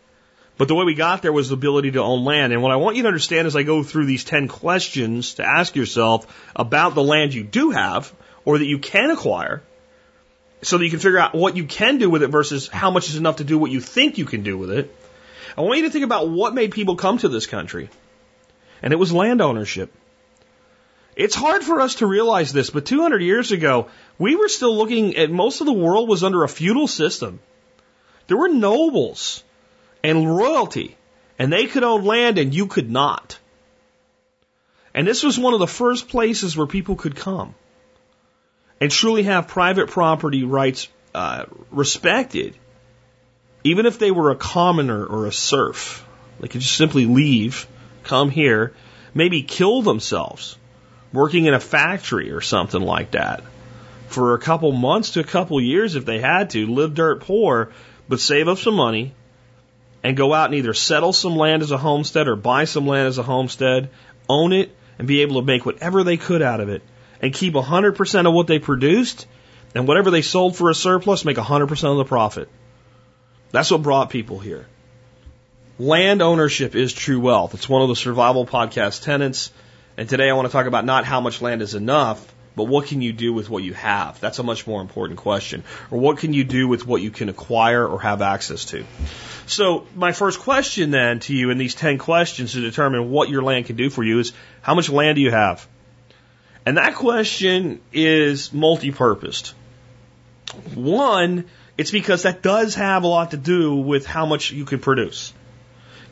But 0.58 0.68
the 0.68 0.76
way 0.76 0.86
we 0.86 0.94
got 0.94 1.22
there 1.22 1.34
was 1.34 1.50
the 1.50 1.56
ability 1.56 1.92
to 1.92 2.02
own 2.02 2.26
land. 2.26 2.54
And 2.54 2.62
what 2.62 2.72
I 2.72 2.76
want 2.76 2.96
you 2.96 3.04
to 3.04 3.08
understand 3.08 3.48
as 3.48 3.56
I 3.56 3.64
go 3.64 3.82
through 3.82 4.06
these 4.06 4.24
10 4.24 4.48
questions 4.48 5.36
to 5.36 5.44
ask 5.46 5.76
yourself 5.76 6.28
about 6.56 6.94
the 6.94 7.04
land 7.04 7.34
you 7.34 7.44
do 7.44 7.72
have 7.72 8.14
or 8.46 8.60
that 8.60 8.66
you 8.66 8.78
can 8.78 9.10
acquire 9.10 9.64
so 10.62 10.78
that 10.78 10.86
you 10.86 10.92
can 10.92 11.00
figure 11.00 11.20
out 11.20 11.34
what 11.34 11.58
you 11.58 11.66
can 11.66 11.98
do 11.98 12.10
with 12.10 12.24
it 12.24 12.28
versus 12.28 12.68
how 12.68 12.92
much 12.92 13.10
is 13.10 13.16
enough 13.16 13.38
to 13.38 13.44
do 13.44 13.58
what 13.58 13.72
you 13.72 13.82
think 13.82 14.18
you 14.18 14.26
can 14.26 14.44
do 14.44 14.58
with 14.58 14.72
it. 14.72 14.96
I 15.58 15.62
want 15.62 15.78
you 15.78 15.86
to 15.86 15.92
think 15.92 16.06
about 16.06 16.30
what 16.30 16.54
made 16.54 16.72
people 16.72 16.96
come 16.96 17.18
to 17.18 17.30
this 17.30 17.48
country. 17.48 17.90
And 18.82 18.94
it 18.94 18.98
was 18.98 19.12
land 19.12 19.42
ownership. 19.42 19.94
It's 21.16 21.36
hard 21.36 21.64
for 21.64 21.80
us 21.80 21.96
to 21.96 22.08
realize 22.08 22.54
this, 22.54 22.70
but 22.70 22.86
200 22.86 23.22
years 23.22 23.52
ago, 23.52 23.88
we 24.18 24.36
were 24.36 24.48
still 24.50 24.76
looking 24.76 25.16
at 25.16 25.30
most 25.30 25.62
of 25.62 25.68
the 25.68 25.74
world 25.74 26.10
was 26.10 26.24
under 26.24 26.44
a 26.44 26.50
feudal 26.50 26.88
system. 26.88 27.40
There 28.28 28.38
were 28.38 28.50
nobles 28.50 29.44
and 30.04 30.36
royalty, 30.36 30.98
and 31.40 31.52
they 31.52 31.66
could 31.66 31.84
own 31.84 32.04
land 32.04 32.38
and 32.38 32.54
you 32.54 32.68
could 32.68 32.92
not. 32.92 33.38
And 34.94 35.08
this 35.08 35.24
was 35.24 35.40
one 35.40 35.54
of 35.54 35.60
the 35.60 35.68
first 35.68 36.10
places 36.10 36.56
where 36.56 36.68
people 36.68 36.96
could 36.96 37.16
come 37.16 37.56
and 38.80 38.92
truly 38.92 39.24
have 39.24 39.48
private 39.48 39.90
property 39.90 40.44
rights 40.44 40.88
uh, 41.16 41.46
respected, 41.72 42.56
even 43.64 43.86
if 43.86 43.98
they 43.98 44.12
were 44.12 44.32
a 44.32 44.36
commoner 44.36 45.04
or 45.06 45.26
a 45.26 45.32
serf. 45.32 46.06
They 46.40 46.48
could 46.48 46.62
just 46.62 46.76
simply 46.76 47.06
leave, 47.06 47.68
come 48.04 48.30
here, 48.30 48.74
maybe 49.14 49.44
kill 49.44 49.82
themselves 49.82 50.58
working 51.14 51.46
in 51.46 51.54
a 51.54 51.60
factory 51.60 52.32
or 52.32 52.42
something 52.42 52.82
like 52.82 53.12
that 53.12 53.44
for 54.08 54.34
a 54.34 54.40
couple 54.40 54.72
months 54.72 55.12
to 55.12 55.20
a 55.20 55.24
couple 55.24 55.62
years 55.62 55.96
if 55.96 56.06
they 56.06 56.20
had 56.20 56.50
to, 56.52 56.68
live 56.68 56.94
dirt 56.94 57.22
poor, 57.22 57.72
but 58.10 58.20
save 58.20 58.48
up 58.48 58.58
some 58.58 58.76
money 58.76 59.14
and 60.04 60.18
go 60.18 60.34
out 60.34 60.48
and 60.48 60.56
either 60.56 60.74
settle 60.74 61.14
some 61.14 61.36
land 61.36 61.64
as 61.64 61.72
a 61.72 61.78
homestead 61.78 62.28
or 62.28 62.36
buy 62.36 62.66
some 62.66 62.86
land 62.86 63.08
as 63.08 63.18
a 63.18 63.24
homestead, 63.24 63.90
own 64.28 64.52
it, 64.52 64.76
and 65.00 65.08
be 65.08 65.22
able 65.22 65.40
to 65.40 65.46
make 65.46 65.66
whatever 65.66 66.04
they 66.04 66.18
could 66.18 66.42
out 66.42 66.60
of 66.60 66.70
it 66.70 66.82
and 67.22 67.34
keep 67.34 67.54
100% 67.54 68.28
of 68.28 68.34
what 68.34 68.48
they 68.48 68.60
produced 68.60 69.26
and 69.74 69.88
whatever 69.88 70.12
they 70.12 70.22
sold 70.22 70.56
for 70.56 70.70
a 70.70 70.76
surplus, 70.76 71.26
make 71.26 71.38
100% 71.38 71.92
of 71.92 71.98
the 71.98 72.06
profit. 72.06 72.50
That's 73.52 73.72
what 73.72 73.82
brought 73.82 74.10
people 74.10 74.40
here. 74.40 74.68
Land 75.80 76.22
ownership 76.22 76.76
is 76.76 76.94
true 76.94 77.20
wealth. 77.20 77.54
It's 77.54 77.70
one 77.70 77.82
of 77.82 77.88
the 77.88 77.96
survival 77.96 78.46
podcast 78.46 79.04
tenets. 79.04 79.52
And 79.98 80.10
today 80.10 80.30
I 80.30 80.34
want 80.34 80.48
to 80.48 80.52
talk 80.52 80.68
about 80.68 80.86
not 80.86 81.06
how 81.06 81.22
much 81.22 81.42
land 81.42 81.62
is 81.62 81.76
enough, 81.76 82.34
but 82.56 82.66
what 82.66 82.88
can 82.88 83.02
you 83.02 83.14
do 83.14 83.34
with 83.34 83.50
what 83.50 83.64
you 83.64 83.74
have? 83.74 84.20
That's 84.20 84.40
a 84.40 84.44
much 84.44 84.68
more 84.68 84.82
important 84.82 85.20
question. 85.20 85.64
Or 85.90 86.00
what 86.00 86.20
can 86.20 86.34
you 86.34 86.44
do 86.44 86.68
with 86.68 86.86
what 86.86 87.02
you 87.02 87.12
can 87.12 87.30
acquire 87.30 87.86
or 87.86 88.00
have 88.02 88.22
access 88.22 88.66
to? 88.66 88.86
So 89.46 89.88
my 89.96 90.12
first 90.12 90.40
question 90.40 90.92
then 90.92 91.20
to 91.22 91.36
you 91.36 91.50
in 91.50 91.58
these 91.58 91.76
10 91.76 91.98
questions 91.98 92.54
to 92.54 92.62
determine 92.62 93.10
what 93.10 93.30
your 93.30 93.42
land 93.42 93.66
can 93.66 93.76
do 93.76 93.90
for 93.90 94.04
you 94.04 94.20
is 94.20 94.34
how 94.62 94.76
much 94.76 94.90
land 94.90 95.16
do 95.16 95.22
you 95.22 95.32
have? 95.32 95.68
And 96.66 96.78
that 96.78 96.96
question 96.96 97.82
is 97.92 98.54
multi-purposed. 98.54 99.54
One, 100.76 101.46
it's 101.78 101.92
because 101.92 102.24
that 102.24 102.42
does 102.42 102.76
have 102.76 103.04
a 103.04 103.08
lot 103.08 103.32
to 103.32 103.38
do 103.38 103.76
with 103.76 104.06
how 104.06 104.26
much 104.26 104.52
you 104.52 104.66
can 104.66 104.80
produce. 104.80 105.34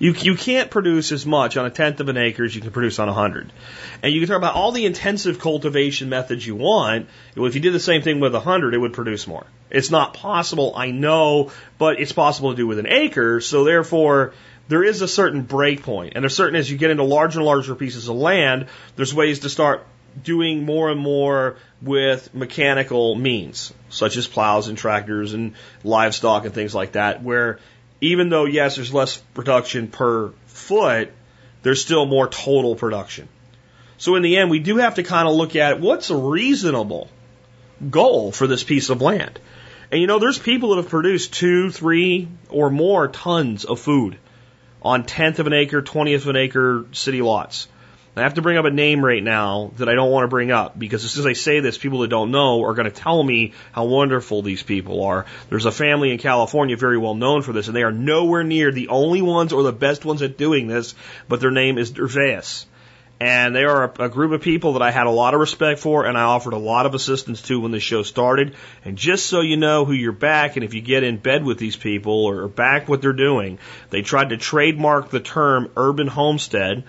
You, 0.01 0.13
you 0.13 0.33
can't 0.33 0.71
produce 0.71 1.11
as 1.11 1.27
much 1.27 1.57
on 1.57 1.67
a 1.67 1.69
tenth 1.69 1.99
of 1.99 2.09
an 2.09 2.17
acre 2.17 2.43
as 2.43 2.55
you 2.55 2.59
can 2.59 2.71
produce 2.71 2.97
on 2.97 3.07
a 3.07 3.13
hundred. 3.13 3.53
And 4.01 4.11
you 4.11 4.19
can 4.19 4.29
talk 4.29 4.37
about 4.37 4.55
all 4.55 4.71
the 4.71 4.87
intensive 4.87 5.37
cultivation 5.37 6.09
methods 6.09 6.45
you 6.45 6.55
want. 6.55 7.07
If 7.35 7.53
you 7.53 7.61
did 7.61 7.71
the 7.71 7.79
same 7.79 8.01
thing 8.01 8.19
with 8.19 8.33
a 8.33 8.39
hundred, 8.39 8.73
it 8.73 8.79
would 8.79 8.93
produce 8.93 9.27
more. 9.27 9.45
It's 9.69 9.91
not 9.91 10.15
possible, 10.15 10.73
I 10.75 10.89
know, 10.89 11.51
but 11.77 11.99
it's 11.99 12.13
possible 12.13 12.49
to 12.49 12.55
do 12.55 12.65
with 12.65 12.79
an 12.79 12.87
acre. 12.87 13.41
So 13.41 13.63
therefore, 13.63 14.33
there 14.69 14.83
is 14.83 15.03
a 15.03 15.07
certain 15.07 15.43
break 15.43 15.83
point. 15.83 16.13
And 16.15 16.23
there's 16.23 16.35
certain, 16.35 16.55
as 16.55 16.71
you 16.71 16.79
get 16.79 16.89
into 16.89 17.03
larger 17.03 17.37
and 17.37 17.45
larger 17.45 17.75
pieces 17.75 18.07
of 18.07 18.15
land, 18.15 18.69
there's 18.95 19.13
ways 19.13 19.41
to 19.41 19.49
start 19.49 19.85
doing 20.23 20.65
more 20.65 20.89
and 20.89 20.99
more 20.99 21.57
with 21.79 22.33
mechanical 22.33 23.13
means, 23.13 23.71
such 23.91 24.17
as 24.17 24.25
plows 24.25 24.67
and 24.67 24.79
tractors 24.79 25.33
and 25.35 25.53
livestock 25.83 26.45
and 26.45 26.55
things 26.55 26.73
like 26.73 26.93
that, 26.93 27.21
where 27.21 27.59
even 28.01 28.29
though, 28.29 28.45
yes, 28.45 28.75
there's 28.75 28.93
less 28.93 29.17
production 29.17 29.87
per 29.87 30.33
foot, 30.47 31.11
there's 31.61 31.81
still 31.81 32.05
more 32.05 32.27
total 32.27 32.75
production. 32.75 33.29
So 33.97 34.15
in 34.15 34.23
the 34.23 34.37
end, 34.37 34.49
we 34.49 34.59
do 34.59 34.77
have 34.77 34.95
to 34.95 35.03
kind 35.03 35.27
of 35.27 35.35
look 35.35 35.55
at 35.55 35.79
what's 35.79 36.09
a 36.09 36.17
reasonable 36.17 37.07
goal 37.89 38.31
for 38.31 38.47
this 38.47 38.63
piece 38.63 38.89
of 38.89 39.01
land. 39.01 39.39
And 39.91 40.01
you 40.01 40.07
know, 40.07 40.19
there's 40.19 40.39
people 40.39 40.69
that 40.69 40.77
have 40.77 40.89
produced 40.89 41.33
two, 41.33 41.69
three, 41.69 42.27
or 42.49 42.71
more 42.71 43.07
tons 43.07 43.65
of 43.65 43.79
food 43.79 44.17
on 44.81 45.05
tenth 45.05 45.37
of 45.39 45.47
an 45.47 45.53
acre, 45.53 45.81
twentieth 45.81 46.23
of 46.23 46.29
an 46.29 46.37
acre 46.37 46.85
city 46.93 47.21
lots. 47.21 47.67
I 48.13 48.23
have 48.23 48.33
to 48.33 48.41
bring 48.41 48.57
up 48.57 48.65
a 48.65 48.71
name 48.71 49.05
right 49.05 49.23
now 49.23 49.71
that 49.77 49.87
I 49.87 49.95
don't 49.95 50.11
want 50.11 50.25
to 50.25 50.27
bring 50.27 50.51
up 50.51 50.77
because 50.77 51.05
as 51.05 51.11
soon 51.11 51.21
as 51.21 51.27
I 51.27 51.33
say 51.33 51.61
this, 51.61 51.77
people 51.77 51.99
that 51.99 52.09
don't 52.09 52.31
know 52.31 52.61
are 52.63 52.73
going 52.73 52.91
to 52.91 53.01
tell 53.01 53.23
me 53.23 53.53
how 53.71 53.85
wonderful 53.85 54.41
these 54.41 54.63
people 54.63 55.05
are. 55.05 55.25
There's 55.49 55.65
a 55.65 55.71
family 55.71 56.11
in 56.11 56.17
California 56.17 56.75
very 56.75 56.97
well 56.97 57.15
known 57.15 57.41
for 57.41 57.53
this, 57.53 57.67
and 57.67 57.75
they 57.75 57.83
are 57.83 57.91
nowhere 57.91 58.43
near 58.43 58.71
the 58.71 58.89
only 58.89 59.21
ones 59.21 59.53
or 59.53 59.63
the 59.63 59.71
best 59.71 60.03
ones 60.03 60.21
at 60.21 60.37
doing 60.37 60.67
this, 60.67 60.93
but 61.29 61.39
their 61.39 61.51
name 61.51 61.77
is 61.77 61.91
Dervaes. 61.91 62.65
And 63.21 63.55
they 63.55 63.63
are 63.63 63.85
a, 63.85 64.05
a 64.05 64.09
group 64.09 64.33
of 64.33 64.41
people 64.41 64.73
that 64.73 64.81
I 64.81 64.91
had 64.91 65.07
a 65.07 65.11
lot 65.11 65.33
of 65.33 65.39
respect 65.39 65.79
for 65.79 66.05
and 66.05 66.17
I 66.17 66.23
offered 66.23 66.53
a 66.53 66.57
lot 66.57 66.87
of 66.87 66.95
assistance 66.95 67.41
to 67.43 67.61
when 67.61 67.71
the 67.71 67.79
show 67.79 68.03
started. 68.03 68.55
And 68.83 68.97
just 68.97 69.27
so 69.27 69.39
you 69.39 69.55
know 69.55 69.85
who 69.85 69.93
you're 69.93 70.11
back 70.11 70.55
and 70.57 70.65
if 70.65 70.73
you 70.73 70.81
get 70.81 71.03
in 71.03 71.17
bed 71.17 71.45
with 71.45 71.59
these 71.59 71.75
people 71.77 72.25
or 72.25 72.47
back 72.47 72.89
what 72.89 73.01
they're 73.01 73.13
doing, 73.13 73.59
they 73.91 74.01
tried 74.01 74.29
to 74.29 74.37
trademark 74.37 75.11
the 75.11 75.19
term 75.19 75.71
urban 75.77 76.07
homestead 76.07 76.83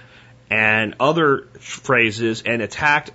and 0.52 0.96
other 1.00 1.48
phrases 1.60 2.42
and 2.44 2.60
attacked 2.60 3.10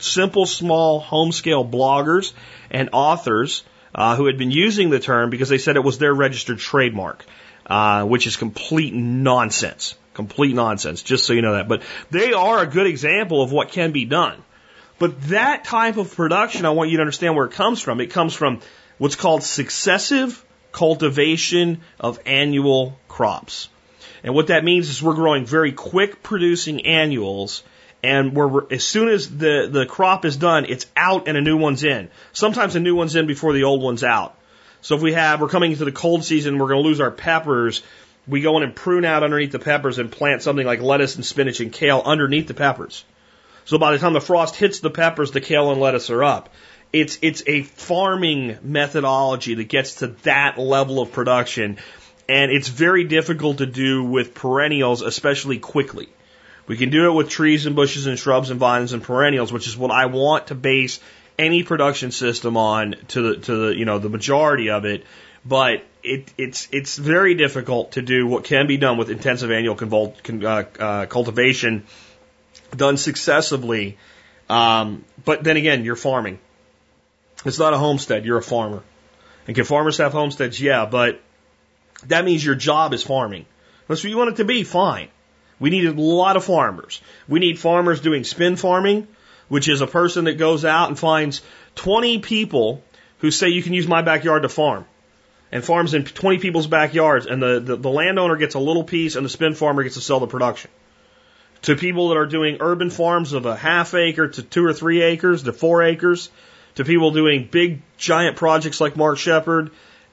simple, 0.00 0.44
small, 0.44 0.98
home 0.98 1.30
scale 1.30 1.64
bloggers 1.64 2.32
and 2.68 2.90
authors 2.92 3.62
uh, 3.94 4.16
who 4.16 4.26
had 4.26 4.36
been 4.36 4.50
using 4.50 4.90
the 4.90 4.98
term 4.98 5.30
because 5.30 5.48
they 5.48 5.58
said 5.58 5.76
it 5.76 5.84
was 5.84 5.98
their 5.98 6.12
registered 6.12 6.58
trademark, 6.58 7.24
uh, 7.66 8.04
which 8.04 8.26
is 8.26 8.36
complete 8.36 8.92
nonsense. 8.92 9.94
Complete 10.14 10.56
nonsense, 10.56 11.04
just 11.04 11.24
so 11.24 11.32
you 11.32 11.42
know 11.42 11.52
that. 11.52 11.68
But 11.68 11.82
they 12.10 12.32
are 12.32 12.58
a 12.58 12.66
good 12.66 12.88
example 12.88 13.40
of 13.40 13.52
what 13.52 13.70
can 13.70 13.92
be 13.92 14.04
done. 14.04 14.42
But 14.98 15.28
that 15.28 15.64
type 15.64 15.96
of 15.96 16.12
production, 16.16 16.66
I 16.66 16.70
want 16.70 16.90
you 16.90 16.96
to 16.96 17.02
understand 17.02 17.36
where 17.36 17.46
it 17.46 17.52
comes 17.52 17.80
from. 17.80 18.00
It 18.00 18.08
comes 18.08 18.34
from 18.34 18.62
what's 18.98 19.14
called 19.14 19.44
successive 19.44 20.44
cultivation 20.72 21.82
of 22.00 22.18
annual 22.26 22.98
crops. 23.06 23.68
And 24.22 24.34
what 24.34 24.48
that 24.48 24.64
means 24.64 24.88
is 24.88 25.02
we're 25.02 25.14
growing 25.14 25.46
very 25.46 25.72
quick 25.72 26.22
producing 26.22 26.86
annuals 26.86 27.62
and 28.02 28.34
we're, 28.34 28.72
as 28.72 28.84
soon 28.84 29.08
as 29.08 29.28
the, 29.28 29.68
the 29.70 29.86
crop 29.86 30.24
is 30.24 30.36
done, 30.36 30.64
it's 30.66 30.86
out 30.96 31.28
and 31.28 31.36
a 31.36 31.40
new 31.40 31.56
one's 31.56 31.84
in. 31.84 32.08
Sometimes 32.32 32.74
a 32.76 32.80
new 32.80 32.94
one's 32.94 33.14
in 33.14 33.26
before 33.26 33.52
the 33.52 33.64
old 33.64 33.82
one's 33.82 34.04
out. 34.04 34.36
So 34.80 34.96
if 34.96 35.02
we 35.02 35.12
have, 35.12 35.40
we're 35.40 35.48
coming 35.48 35.72
into 35.72 35.84
the 35.84 35.92
cold 35.92 36.24
season, 36.24 36.58
we're 36.58 36.68
going 36.68 36.82
to 36.82 36.88
lose 36.88 37.00
our 37.00 37.10
peppers. 37.10 37.82
We 38.26 38.40
go 38.40 38.56
in 38.56 38.62
and 38.62 38.74
prune 38.74 39.04
out 39.04 39.22
underneath 39.22 39.52
the 39.52 39.58
peppers 39.58 39.98
and 39.98 40.10
plant 40.10 40.42
something 40.42 40.66
like 40.66 40.80
lettuce 40.80 41.16
and 41.16 41.24
spinach 41.24 41.60
and 41.60 41.72
kale 41.72 42.02
underneath 42.04 42.48
the 42.48 42.54
peppers. 42.54 43.04
So 43.66 43.76
by 43.76 43.92
the 43.92 43.98
time 43.98 44.14
the 44.14 44.20
frost 44.20 44.56
hits 44.56 44.80
the 44.80 44.90
peppers, 44.90 45.32
the 45.32 45.42
kale 45.42 45.70
and 45.70 45.80
lettuce 45.80 46.08
are 46.08 46.24
up. 46.24 46.48
It's, 46.92 47.18
it's 47.20 47.42
a 47.46 47.62
farming 47.62 48.58
methodology 48.62 49.54
that 49.54 49.64
gets 49.64 49.96
to 49.96 50.08
that 50.22 50.58
level 50.58 51.00
of 51.00 51.12
production 51.12 51.78
and 52.30 52.52
it's 52.52 52.68
very 52.68 53.02
difficult 53.02 53.58
to 53.58 53.66
do 53.66 54.04
with 54.04 54.34
perennials, 54.34 55.02
especially 55.02 55.58
quickly. 55.58 56.08
We 56.68 56.76
can 56.76 56.90
do 56.90 57.06
it 57.06 57.12
with 57.12 57.28
trees 57.28 57.66
and 57.66 57.74
bushes 57.74 58.06
and 58.06 58.16
shrubs 58.16 58.50
and 58.50 58.60
vines 58.60 58.92
and 58.92 59.02
perennials, 59.02 59.52
which 59.52 59.66
is 59.66 59.76
what 59.76 59.90
I 59.90 60.06
want 60.06 60.46
to 60.46 60.54
base 60.54 61.00
any 61.36 61.64
production 61.64 62.12
system 62.12 62.56
on 62.56 62.94
to 63.08 63.22
the 63.22 63.36
to 63.46 63.56
the 63.56 63.76
you 63.76 63.84
know 63.84 63.98
the 63.98 64.08
majority 64.08 64.70
of 64.70 64.84
it. 64.84 65.04
But 65.44 65.82
it, 66.04 66.32
it's 66.38 66.68
it's 66.70 66.96
very 66.96 67.34
difficult 67.34 67.92
to 67.92 68.02
do 68.02 68.28
what 68.28 68.44
can 68.44 68.68
be 68.68 68.76
done 68.76 68.96
with 68.96 69.10
intensive 69.10 69.50
annual 69.50 69.74
convol, 69.74 70.14
uh, 70.44 70.64
uh, 70.80 71.06
cultivation 71.06 71.84
done 72.76 72.96
successively. 72.96 73.98
Um, 74.48 75.04
but 75.24 75.42
then 75.42 75.56
again, 75.56 75.84
you're 75.84 75.96
farming. 75.96 76.38
It's 77.44 77.58
not 77.58 77.74
a 77.74 77.78
homestead. 77.78 78.24
You're 78.24 78.38
a 78.38 78.42
farmer. 78.42 78.84
And 79.48 79.56
can 79.56 79.64
farmers 79.64 79.98
have 79.98 80.12
homesteads? 80.12 80.60
Yeah, 80.60 80.86
but 80.86 81.20
that 82.08 82.24
means 82.24 82.44
your 82.44 82.54
job 82.54 82.92
is 82.92 83.02
farming. 83.02 83.46
That's 83.88 84.02
what 84.02 84.10
you 84.10 84.16
want 84.16 84.30
it 84.30 84.36
to 84.36 84.44
be, 84.44 84.64
fine. 84.64 85.08
We 85.58 85.70
need 85.70 85.86
a 85.86 85.92
lot 85.92 86.36
of 86.36 86.44
farmers. 86.44 87.00
We 87.28 87.40
need 87.40 87.58
farmers 87.58 88.00
doing 88.00 88.24
spin 88.24 88.56
farming, 88.56 89.08
which 89.48 89.68
is 89.68 89.80
a 89.80 89.86
person 89.86 90.24
that 90.24 90.38
goes 90.38 90.64
out 90.64 90.88
and 90.88 90.98
finds 90.98 91.42
20 91.74 92.20
people 92.20 92.82
who 93.18 93.30
say 93.30 93.48
you 93.48 93.62
can 93.62 93.74
use 93.74 93.86
my 93.86 94.02
backyard 94.02 94.42
to 94.42 94.48
farm 94.48 94.86
and 95.52 95.64
farms 95.64 95.94
in 95.94 96.04
20 96.04 96.38
people's 96.38 96.66
backyards 96.66 97.26
and 97.26 97.42
the, 97.42 97.60
the, 97.60 97.76
the 97.76 97.90
landowner 97.90 98.36
gets 98.36 98.54
a 98.54 98.58
little 98.58 98.84
piece 98.84 99.16
and 99.16 99.24
the 99.24 99.30
spin 99.30 99.54
farmer 99.54 99.82
gets 99.82 99.96
to 99.96 100.00
sell 100.00 100.20
the 100.20 100.26
production. 100.26 100.70
To 101.62 101.76
people 101.76 102.08
that 102.08 102.16
are 102.16 102.26
doing 102.26 102.58
urban 102.60 102.88
farms 102.88 103.34
of 103.34 103.44
a 103.44 103.54
half 103.54 103.92
acre 103.94 104.28
to 104.28 104.42
two 104.42 104.64
or 104.64 104.72
three 104.72 105.02
acres 105.02 105.42
to 105.42 105.52
four 105.52 105.82
acres, 105.82 106.30
to 106.76 106.84
people 106.84 107.10
doing 107.10 107.48
big 107.50 107.82
giant 107.98 108.36
projects 108.36 108.80
like 108.80 108.96
Mark 108.96 109.18
Shepard, 109.18 109.70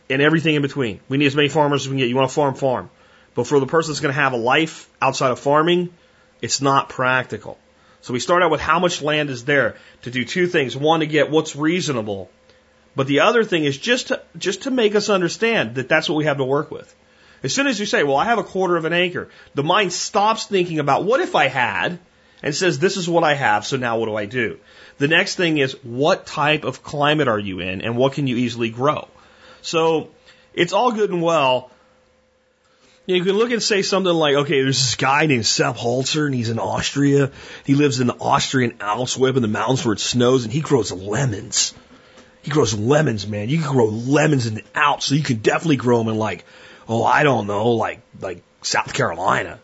and 0.10 0.22
everything 0.22 0.56
in 0.56 0.62
between. 0.62 1.00
We 1.10 1.18
need 1.18 1.28
as 1.28 1.36
many 1.36 1.50
farmers 1.50 1.84
as 1.84 1.90
we 1.90 1.94
can 1.94 2.00
get. 2.00 2.10
You 2.10 2.16
want 2.16 2.30
to 2.30 2.36
farm, 2.36 2.56
farm. 2.56 2.90
But 3.36 3.48
for 3.48 3.60
the 3.60 3.68
person 3.68 3.92
that's 3.92 4.00
going 4.00 4.14
to 4.14 4.20
have 4.20 4.34
a 4.34 4.38
life 4.38 4.90
outside 5.02 5.32
of 5.32 5.40
farming, 5.40 5.94
it's 6.42 6.62
not 6.62 6.90
practical. 6.90 7.58
So 8.02 8.14
we 8.14 8.20
start 8.20 8.42
out 8.42 8.52
with 8.52 8.62
how 8.62 8.80
much 8.80 9.02
land 9.02 9.30
is 9.30 9.46
there 9.46 9.76
to 10.04 10.12
do 10.12 10.24
two 10.24 10.48
things. 10.48 10.78
One, 10.78 11.02
to 11.02 11.08
get 11.08 11.30
what's 11.30 11.56
reasonable. 11.56 12.30
But 12.96 13.08
the 13.08 13.20
other 13.20 13.44
thing 13.44 13.64
is 13.64 13.78
just 13.78 14.08
to, 14.08 14.22
just 14.38 14.64
to 14.64 14.72
make 14.72 14.96
us 14.96 15.10
understand 15.10 15.76
that 15.76 15.88
that's 15.88 16.10
what 16.10 16.16
we 16.16 16.26
have 16.26 16.38
to 16.38 16.46
work 16.46 16.72
with. 16.72 16.94
As 17.44 17.54
soon 17.54 17.68
as 17.68 17.80
you 17.80 17.86
say, 17.86 18.04
well, 18.04 18.16
I 18.16 18.26
have 18.26 18.40
a 18.40 18.44
quarter 18.44 18.76
of 18.76 18.86
an 18.86 18.94
acre, 18.94 19.30
the 19.54 19.64
mind 19.64 19.94
stops 19.94 20.46
thinking 20.46 20.80
about 20.80 21.04
what 21.04 21.20
if 21.20 21.36
I 21.36 21.48
had 21.48 22.00
and 22.42 22.56
says, 22.56 22.80
this 22.80 22.98
is 22.98 23.08
what 23.08 23.24
I 23.24 23.36
have, 23.36 23.66
so 23.66 23.78
now 23.78 24.00
what 24.00 24.08
do 24.08 24.16
I 24.16 24.26
do? 24.26 24.60
The 24.98 25.08
next 25.08 25.36
thing 25.36 25.60
is, 25.60 25.74
what 25.84 26.26
type 26.26 26.64
of 26.64 26.82
climate 26.82 27.28
are 27.28 27.38
you 27.38 27.60
in 27.60 27.82
and 27.82 27.98
what 27.98 28.14
can 28.14 28.26
you 28.26 28.38
easily 28.38 28.70
grow? 28.70 29.08
So 29.62 30.10
it's 30.54 30.74
all 30.74 30.92
good 30.92 31.10
and 31.10 31.22
well. 31.22 31.72
You 33.06 33.24
can 33.24 33.38
look 33.38 33.52
and 33.52 33.64
say 33.64 33.84
something 33.84 34.14
like, 34.14 34.36
okay, 34.36 34.62
there's 34.62 34.78
this 34.78 34.96
guy 34.96 35.28
named 35.28 35.46
Sepp 35.46 35.78
Holzer 35.78 36.26
and 36.26 36.36
he's 36.36 36.50
in 36.50 36.60
Austria. 36.60 37.32
He 37.66 37.76
lives 37.76 38.02
in 38.02 38.08
the 38.08 38.18
Austrian 38.20 38.76
Alps, 38.82 39.16
way 39.16 39.30
in 39.30 39.42
the 39.42 39.48
mountains 39.48 39.86
where 39.86 39.94
it 39.94 40.02
snows 40.02 40.44
and 40.44 40.52
he 40.52 40.60
grows 40.60 40.92
lemons. 40.92 41.74
He 42.42 42.52
grows 42.52 42.74
lemons, 42.74 43.26
man. 43.26 43.48
You 43.48 43.60
can 43.60 43.72
grow 43.72 43.86
lemons 43.86 44.46
in 44.46 44.56
the 44.56 44.64
Alps, 44.76 45.06
so 45.06 45.16
you 45.16 45.24
can 45.24 45.38
definitely 45.38 45.78
grow 45.78 46.00
them 46.00 46.10
in 46.10 46.18
like, 46.18 46.44
oh, 46.90 47.04
I 47.04 47.24
don't 47.24 47.48
know, 47.48 47.70
like, 47.72 48.02
like 48.20 48.44
South 48.62 48.94
Carolina. 48.94 49.60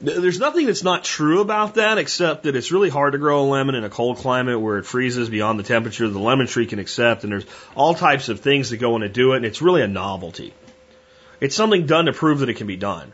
There's 0.00 0.38
nothing 0.38 0.66
that's 0.66 0.84
not 0.84 1.02
true 1.02 1.40
about 1.40 1.74
that 1.74 1.98
except 1.98 2.44
that 2.44 2.54
it's 2.54 2.70
really 2.70 2.88
hard 2.88 3.12
to 3.12 3.18
grow 3.18 3.42
a 3.42 3.46
lemon 3.48 3.74
in 3.74 3.82
a 3.82 3.90
cold 3.90 4.18
climate 4.18 4.60
where 4.60 4.78
it 4.78 4.86
freezes 4.86 5.28
beyond 5.28 5.58
the 5.58 5.64
temperature 5.64 6.08
the 6.08 6.20
lemon 6.20 6.46
tree 6.46 6.66
can 6.66 6.78
accept 6.78 7.24
and 7.24 7.32
there's 7.32 7.46
all 7.74 7.94
types 7.94 8.28
of 8.28 8.38
things 8.38 8.70
that 8.70 8.76
go 8.76 8.94
into 8.94 9.08
do 9.08 9.32
it 9.32 9.38
and 9.38 9.44
it's 9.44 9.60
really 9.60 9.82
a 9.82 9.88
novelty. 9.88 10.54
It's 11.40 11.56
something 11.56 11.86
done 11.86 12.06
to 12.06 12.12
prove 12.12 12.40
that 12.40 12.48
it 12.48 12.54
can 12.54 12.68
be 12.68 12.76
done. 12.76 13.12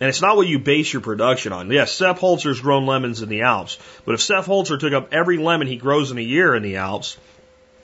And 0.00 0.08
it's 0.08 0.22
not 0.22 0.36
what 0.36 0.46
you 0.46 0.60
base 0.60 0.92
your 0.92 1.02
production 1.02 1.52
on. 1.52 1.70
Yes, 1.70 1.92
Sepp 1.92 2.20
Holzer's 2.20 2.60
grown 2.60 2.86
lemons 2.86 3.22
in 3.22 3.28
the 3.28 3.42
Alps, 3.42 3.78
but 4.04 4.14
if 4.14 4.22
Sepp 4.22 4.44
Holzer 4.44 4.78
took 4.78 4.92
up 4.92 5.12
every 5.12 5.36
lemon 5.36 5.66
he 5.66 5.76
grows 5.76 6.10
in 6.10 6.18
a 6.18 6.22
year 6.22 6.54
in 6.54 6.62
the 6.62 6.76
Alps, 6.76 7.18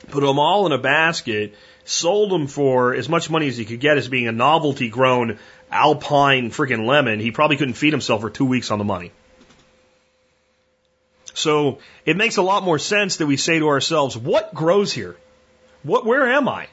put 0.08 0.22
them 0.22 0.38
all 0.38 0.66
in 0.66 0.72
a 0.72 0.78
basket, 0.78 1.54
sold 1.84 2.30
them 2.30 2.46
for 2.46 2.94
as 2.94 3.08
much 3.08 3.28
money 3.28 3.48
as 3.48 3.56
he 3.56 3.64
could 3.64 3.80
get 3.80 3.98
as 3.98 4.08
being 4.08 4.28
a 4.28 4.32
novelty 4.32 4.88
grown 4.88 5.38
alpine 5.70 6.50
freaking 6.50 6.86
lemon, 6.86 7.20
he 7.20 7.30
probably 7.30 7.56
couldn't 7.56 7.74
feed 7.74 7.92
himself 7.92 8.20
for 8.20 8.30
two 8.30 8.44
weeks 8.44 8.70
on 8.70 8.78
the 8.78 8.84
money. 8.84 9.12
So 11.34 11.78
it 12.06 12.16
makes 12.16 12.38
a 12.38 12.42
lot 12.42 12.62
more 12.62 12.78
sense 12.78 13.16
that 13.16 13.26
we 13.26 13.36
say 13.36 13.58
to 13.58 13.68
ourselves, 13.68 14.16
what 14.16 14.54
grows 14.54 14.92
here? 14.92 15.16
What, 15.82 16.06
where 16.06 16.26
am 16.32 16.48
I? 16.48 16.68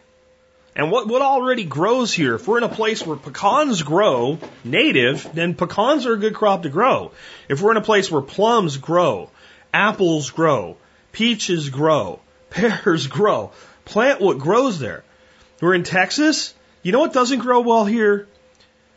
And 0.75 0.89
what, 0.89 1.07
what 1.07 1.21
already 1.21 1.65
grows 1.65 2.13
here? 2.13 2.35
If 2.35 2.47
we're 2.47 2.57
in 2.57 2.63
a 2.63 2.69
place 2.69 3.05
where 3.05 3.15
pecans 3.15 3.83
grow 3.83 4.39
native, 4.63 5.29
then 5.33 5.53
pecans 5.53 6.05
are 6.05 6.13
a 6.13 6.17
good 6.17 6.33
crop 6.33 6.63
to 6.63 6.69
grow. 6.69 7.11
If 7.47 7.61
we're 7.61 7.71
in 7.71 7.77
a 7.77 7.81
place 7.81 8.09
where 8.09 8.21
plums 8.21 8.77
grow, 8.77 9.29
apples 9.73 10.31
grow, 10.31 10.77
peaches 11.11 11.69
grow, 11.69 12.21
pears 12.49 13.07
grow, 13.07 13.51
plant 13.85 14.19
what 14.19 14.39
grows 14.39 14.79
there. 14.79 15.03
We're 15.61 15.75
in 15.75 15.83
Texas. 15.83 16.53
You 16.81 16.91
know 16.91 16.99
what 16.99 17.13
doesn't 17.13 17.39
grow 17.39 17.61
well 17.61 17.85
here? 17.85 18.27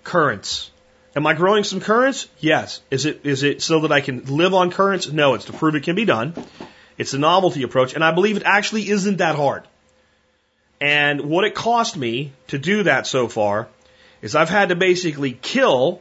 Currants. 0.07 0.71
Am 1.17 1.27
I 1.27 1.35
growing 1.35 1.65
some 1.65 1.81
currants? 1.81 2.29
Yes. 2.39 2.81
Is 2.93 3.07
it 3.07 3.23
is 3.25 3.43
it 3.43 3.61
so 3.61 3.81
that 3.81 3.91
I 3.91 4.01
can 4.01 4.25
live 4.27 4.55
on 4.55 4.71
currants? 4.71 5.11
No, 5.11 5.35
it's 5.35 5.47
to 5.47 5.53
prove 5.53 5.75
it 5.75 5.83
can 5.83 5.97
be 5.97 6.05
done. 6.05 6.33
It's 6.97 7.13
a 7.13 7.19
novelty 7.19 7.65
approach, 7.65 7.93
and 7.95 8.05
I 8.05 8.13
believe 8.13 8.37
it 8.37 8.45
actually 8.45 8.89
isn't 8.89 9.17
that 9.17 9.35
hard. 9.35 9.65
And 10.81 11.23
what 11.23 11.45
it 11.45 11.57
cost 11.57 11.97
me 11.97 12.33
to 12.49 12.59
do 12.59 12.85
that 12.85 13.09
so 13.09 13.27
far 13.27 13.69
is 14.23 14.37
I've 14.37 14.49
had 14.49 14.69
to 14.69 14.77
basically 14.77 15.33
kill 15.33 16.01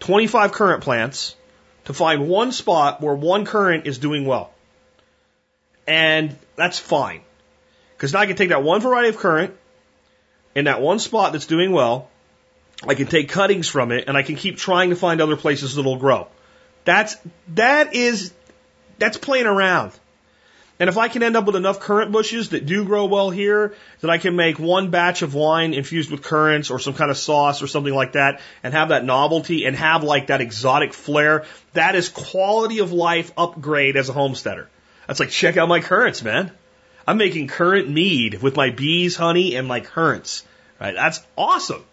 25 0.00 0.50
currant 0.50 0.82
plants 0.82 1.36
to 1.84 1.94
find 1.94 2.28
one 2.28 2.50
spot 2.50 3.00
where 3.00 3.14
one 3.14 3.44
currant 3.44 3.86
is 3.86 3.98
doing 3.98 4.26
well. 4.26 4.52
And 5.86 6.36
that's 6.56 6.78
fine. 6.78 7.20
Because 7.96 8.12
now 8.12 8.20
I 8.20 8.26
can 8.26 8.34
take 8.34 8.48
that 8.48 8.64
one 8.64 8.80
variety 8.80 9.10
of 9.10 9.18
currant 9.18 9.54
in 10.56 10.64
that 10.64 10.80
one 10.80 10.98
spot 10.98 11.32
that's 11.32 11.46
doing 11.46 11.70
well. 11.70 12.08
I 12.86 12.94
can 12.94 13.06
take 13.06 13.28
cuttings 13.28 13.68
from 13.68 13.92
it 13.92 14.04
and 14.08 14.16
I 14.16 14.22
can 14.22 14.36
keep 14.36 14.58
trying 14.58 14.90
to 14.90 14.96
find 14.96 15.20
other 15.20 15.36
places 15.36 15.76
that'll 15.76 15.96
grow. 15.96 16.28
That's, 16.84 17.16
that 17.54 17.94
is, 17.94 18.32
that's 18.98 19.16
playing 19.16 19.46
around. 19.46 19.92
And 20.80 20.88
if 20.88 20.98
I 20.98 21.06
can 21.06 21.22
end 21.22 21.36
up 21.36 21.44
with 21.44 21.54
enough 21.54 21.78
currant 21.78 22.10
bushes 22.10 22.48
that 22.48 22.66
do 22.66 22.84
grow 22.84 23.04
well 23.04 23.30
here, 23.30 23.74
that 24.00 24.10
I 24.10 24.18
can 24.18 24.34
make 24.34 24.58
one 24.58 24.90
batch 24.90 25.22
of 25.22 25.32
wine 25.32 25.74
infused 25.74 26.10
with 26.10 26.22
currants 26.22 26.70
or 26.70 26.80
some 26.80 26.94
kind 26.94 27.08
of 27.08 27.16
sauce 27.16 27.62
or 27.62 27.68
something 27.68 27.94
like 27.94 28.12
that 28.12 28.40
and 28.64 28.74
have 28.74 28.88
that 28.88 29.04
novelty 29.04 29.64
and 29.64 29.76
have 29.76 30.02
like 30.02 30.26
that 30.26 30.40
exotic 30.40 30.92
flair, 30.92 31.44
that 31.74 31.94
is 31.94 32.08
quality 32.08 32.80
of 32.80 32.92
life 32.92 33.30
upgrade 33.38 33.96
as 33.96 34.08
a 34.08 34.12
homesteader. 34.12 34.68
That's 35.06 35.20
like, 35.20 35.30
check 35.30 35.56
out 35.56 35.68
my 35.68 35.78
currants, 35.78 36.22
man. 36.22 36.50
I'm 37.06 37.16
making 37.16 37.46
currant 37.48 37.88
mead 37.88 38.42
with 38.42 38.56
my 38.56 38.70
bees, 38.70 39.14
honey, 39.14 39.54
and 39.54 39.68
my 39.68 39.80
currants. 39.80 40.44
Right? 40.80 40.94
That's 40.94 41.20
awesome. 41.36 41.84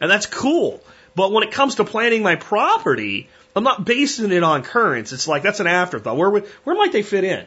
And 0.00 0.10
that's 0.10 0.26
cool. 0.26 0.80
But 1.14 1.32
when 1.32 1.42
it 1.42 1.52
comes 1.52 1.76
to 1.76 1.84
planting 1.84 2.22
my 2.22 2.36
property, 2.36 3.28
I'm 3.56 3.64
not 3.64 3.84
basing 3.84 4.30
it 4.30 4.42
on 4.42 4.62
currants. 4.62 5.12
It's 5.12 5.26
like 5.26 5.42
that's 5.42 5.60
an 5.60 5.66
afterthought. 5.66 6.16
Where 6.16 6.30
where 6.30 6.76
might 6.76 6.92
they 6.92 7.02
fit 7.02 7.24
in? 7.24 7.44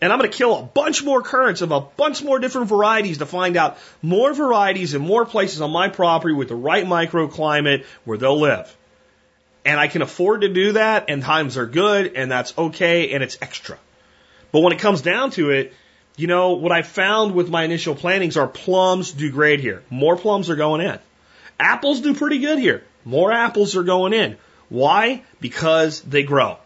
And 0.00 0.12
I'm 0.12 0.18
going 0.18 0.30
to 0.30 0.36
kill 0.36 0.56
a 0.56 0.62
bunch 0.62 1.04
more 1.04 1.20
currants 1.20 1.60
of 1.60 1.72
a 1.72 1.80
bunch 1.80 2.22
more 2.22 2.38
different 2.38 2.68
varieties 2.68 3.18
to 3.18 3.26
find 3.26 3.56
out 3.58 3.76
more 4.00 4.32
varieties 4.32 4.94
in 4.94 5.02
more 5.02 5.26
places 5.26 5.60
on 5.60 5.70
my 5.70 5.88
property 5.88 6.32
with 6.32 6.48
the 6.48 6.54
right 6.54 6.86
microclimate 6.86 7.84
where 8.04 8.16
they'll 8.16 8.40
live. 8.40 8.74
And 9.66 9.78
I 9.78 9.88
can 9.88 10.00
afford 10.00 10.40
to 10.40 10.48
do 10.48 10.72
that, 10.72 11.10
and 11.10 11.22
times 11.22 11.58
are 11.58 11.66
good, 11.66 12.14
and 12.16 12.30
that's 12.30 12.56
okay, 12.56 13.12
and 13.12 13.22
it's 13.22 13.36
extra. 13.42 13.76
But 14.52 14.60
when 14.60 14.72
it 14.72 14.78
comes 14.78 15.02
down 15.02 15.32
to 15.32 15.50
it, 15.50 15.74
you 16.16 16.26
know, 16.26 16.54
what 16.54 16.72
I 16.72 16.80
found 16.80 17.34
with 17.34 17.50
my 17.50 17.64
initial 17.64 17.94
plantings 17.94 18.38
are 18.38 18.48
plums 18.48 19.12
do 19.12 19.30
great 19.30 19.60
here. 19.60 19.82
More 19.90 20.16
plums 20.16 20.48
are 20.48 20.56
going 20.56 20.80
in. 20.80 20.98
Apples 21.60 22.00
do 22.00 22.14
pretty 22.14 22.38
good 22.38 22.58
here. 22.58 22.82
More 23.04 23.30
apples 23.30 23.76
are 23.76 23.82
going 23.82 24.14
in. 24.14 24.38
Why? 24.70 25.22
Because 25.40 26.00
they 26.00 26.22
grow. 26.22 26.56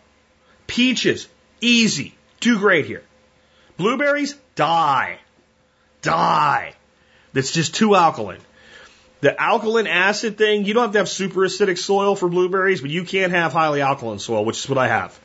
Peaches, 0.66 1.28
easy, 1.60 2.14
do 2.40 2.58
great 2.58 2.86
here. 2.86 3.02
Blueberries, 3.76 4.36
die. 4.54 5.18
Die. 6.02 6.74
That's 7.32 7.50
just 7.50 7.74
too 7.74 7.96
alkaline. 7.96 8.40
The 9.20 9.40
alkaline 9.40 9.86
acid 9.86 10.38
thing, 10.38 10.64
you 10.64 10.74
don't 10.74 10.84
have 10.84 10.92
to 10.92 10.98
have 10.98 11.08
super 11.08 11.40
acidic 11.40 11.78
soil 11.78 12.14
for 12.14 12.28
blueberries, 12.28 12.80
but 12.80 12.90
you 12.90 13.04
can't 13.04 13.32
have 13.32 13.52
highly 13.52 13.80
alkaline 13.80 14.18
soil, 14.20 14.44
which 14.44 14.58
is 14.58 14.68
what 14.68 14.78
I 14.78 14.88
have. 14.88 15.18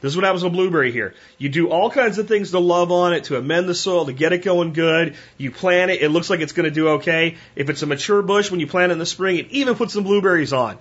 This 0.00 0.12
is 0.12 0.16
what 0.16 0.24
happens 0.24 0.42
with 0.42 0.54
blueberry 0.54 0.92
here. 0.92 1.14
You 1.36 1.50
do 1.50 1.68
all 1.68 1.90
kinds 1.90 2.18
of 2.18 2.26
things 2.26 2.52
to 2.52 2.58
love 2.58 2.90
on 2.90 3.12
it, 3.12 3.24
to 3.24 3.36
amend 3.36 3.68
the 3.68 3.74
soil, 3.74 4.06
to 4.06 4.12
get 4.12 4.32
it 4.32 4.42
going 4.42 4.72
good. 4.72 5.14
You 5.36 5.50
plant 5.50 5.90
it, 5.90 6.00
it 6.00 6.08
looks 6.08 6.30
like 6.30 6.40
it's 6.40 6.52
going 6.52 6.64
to 6.64 6.74
do 6.74 6.88
okay. 6.90 7.36
If 7.54 7.68
it's 7.68 7.82
a 7.82 7.86
mature 7.86 8.22
bush, 8.22 8.50
when 8.50 8.60
you 8.60 8.66
plant 8.66 8.90
it 8.90 8.94
in 8.94 8.98
the 8.98 9.06
spring, 9.06 9.36
it 9.36 9.48
even 9.50 9.74
puts 9.74 9.92
some 9.92 10.04
blueberries 10.04 10.52
on. 10.52 10.78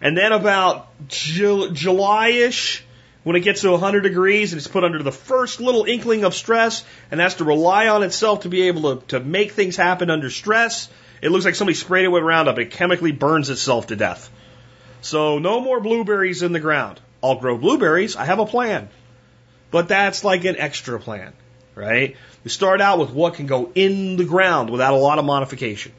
And 0.00 0.16
then 0.16 0.30
about 0.30 0.88
July-ish, 1.08 2.84
when 3.24 3.34
it 3.34 3.40
gets 3.40 3.62
to 3.62 3.70
100 3.72 4.02
degrees 4.02 4.52
and 4.52 4.58
it's 4.58 4.68
put 4.68 4.84
under 4.84 5.02
the 5.02 5.12
first 5.12 5.60
little 5.60 5.84
inkling 5.84 6.24
of 6.24 6.34
stress 6.34 6.84
and 7.10 7.20
has 7.20 7.34
to 7.36 7.44
rely 7.44 7.88
on 7.88 8.04
itself 8.04 8.42
to 8.42 8.48
be 8.48 8.68
able 8.68 8.96
to, 8.96 9.06
to 9.08 9.20
make 9.20 9.52
things 9.52 9.76
happen 9.76 10.10
under 10.10 10.30
stress, 10.30 10.88
it 11.20 11.30
looks 11.30 11.44
like 11.44 11.56
somebody 11.56 11.74
sprayed 11.74 12.04
it 12.04 12.08
with 12.08 12.22
Roundup. 12.22 12.58
It 12.58 12.70
chemically 12.70 13.10
burns 13.10 13.50
itself 13.50 13.88
to 13.88 13.96
death. 13.96 14.30
So 15.00 15.40
no 15.40 15.60
more 15.60 15.80
blueberries 15.80 16.42
in 16.42 16.52
the 16.52 16.60
ground. 16.60 17.00
I'll 17.22 17.36
grow 17.36 17.58
blueberries. 17.58 18.16
I 18.16 18.24
have 18.24 18.38
a 18.38 18.46
plan. 18.46 18.88
But 19.70 19.88
that's 19.88 20.24
like 20.24 20.44
an 20.44 20.56
extra 20.56 20.98
plan, 20.98 21.32
right? 21.74 22.16
We 22.44 22.50
start 22.50 22.80
out 22.80 22.98
with 22.98 23.10
what 23.10 23.34
can 23.34 23.46
go 23.46 23.70
in 23.74 24.16
the 24.16 24.24
ground 24.24 24.70
without 24.70 24.94
a 24.94 24.96
lot 24.96 25.18
of 25.18 25.24
modification. 25.24 25.92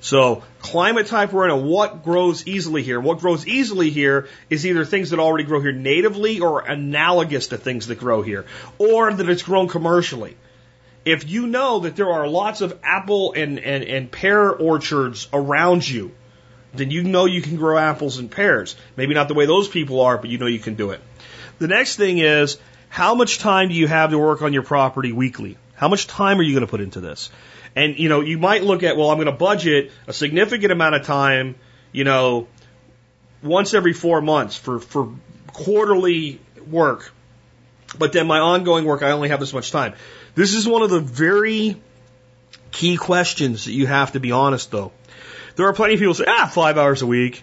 So 0.00 0.42
climate 0.60 1.06
type 1.06 1.32
we're 1.32 1.44
in 1.44 1.52
and 1.52 1.68
what 1.68 2.02
grows 2.02 2.46
easily 2.46 2.82
here. 2.82 3.00
What 3.00 3.20
grows 3.20 3.46
easily 3.46 3.90
here 3.90 4.28
is 4.50 4.66
either 4.66 4.84
things 4.84 5.10
that 5.10 5.20
already 5.20 5.44
grow 5.44 5.60
here 5.60 5.72
natively 5.72 6.40
or 6.40 6.60
analogous 6.60 7.48
to 7.48 7.56
things 7.56 7.86
that 7.86 8.00
grow 8.00 8.22
here, 8.22 8.44
or 8.78 9.12
that 9.12 9.28
it's 9.28 9.42
grown 9.44 9.68
commercially. 9.68 10.36
If 11.04 11.28
you 11.28 11.46
know 11.46 11.80
that 11.80 11.94
there 11.94 12.10
are 12.10 12.26
lots 12.26 12.62
of 12.62 12.78
apple 12.82 13.32
and, 13.34 13.60
and, 13.60 13.84
and 13.84 14.10
pear 14.10 14.50
orchards 14.50 15.28
around 15.32 15.88
you, 15.88 16.10
then 16.74 16.90
you 16.90 17.02
know 17.02 17.26
you 17.26 17.42
can 17.42 17.56
grow 17.56 17.78
apples 17.78 18.18
and 18.18 18.30
pears. 18.30 18.76
Maybe 18.96 19.14
not 19.14 19.28
the 19.28 19.34
way 19.34 19.46
those 19.46 19.68
people 19.68 20.00
are, 20.00 20.18
but 20.18 20.30
you 20.30 20.38
know 20.38 20.46
you 20.46 20.58
can 20.58 20.74
do 20.74 20.90
it. 20.90 21.00
The 21.58 21.68
next 21.68 21.96
thing 21.96 22.18
is, 22.18 22.58
how 22.88 23.14
much 23.14 23.38
time 23.38 23.68
do 23.68 23.74
you 23.74 23.86
have 23.86 24.10
to 24.10 24.18
work 24.18 24.42
on 24.42 24.52
your 24.52 24.62
property 24.62 25.12
weekly? 25.12 25.56
How 25.74 25.88
much 25.88 26.06
time 26.06 26.38
are 26.38 26.42
you 26.42 26.52
going 26.52 26.66
to 26.66 26.70
put 26.70 26.80
into 26.80 27.00
this? 27.00 27.30
And, 27.74 27.98
you 27.98 28.08
know, 28.08 28.20
you 28.20 28.38
might 28.38 28.62
look 28.62 28.82
at, 28.82 28.96
well, 28.96 29.10
I'm 29.10 29.16
going 29.16 29.26
to 29.26 29.32
budget 29.32 29.92
a 30.06 30.12
significant 30.12 30.72
amount 30.72 30.94
of 30.94 31.06
time, 31.06 31.54
you 31.90 32.04
know, 32.04 32.48
once 33.42 33.74
every 33.74 33.92
four 33.92 34.20
months 34.20 34.56
for, 34.56 34.78
for 34.78 35.12
quarterly 35.48 36.40
work. 36.70 37.12
But 37.98 38.12
then 38.12 38.26
my 38.26 38.38
ongoing 38.38 38.84
work, 38.84 39.02
I 39.02 39.10
only 39.12 39.30
have 39.30 39.40
this 39.40 39.52
much 39.52 39.70
time. 39.70 39.94
This 40.34 40.54
is 40.54 40.66
one 40.66 40.82
of 40.82 40.90
the 40.90 41.00
very 41.00 41.80
key 42.70 42.96
questions 42.96 43.66
that 43.66 43.72
you 43.72 43.86
have 43.86 44.12
to 44.12 44.20
be 44.20 44.32
honest 44.32 44.70
though. 44.70 44.92
There 45.56 45.66
are 45.66 45.72
plenty 45.72 45.94
of 45.94 46.00
people 46.00 46.14
who 46.14 46.24
say, 46.24 46.28
ah, 46.28 46.50
five 46.52 46.78
hours 46.78 47.02
a 47.02 47.06
week. 47.06 47.42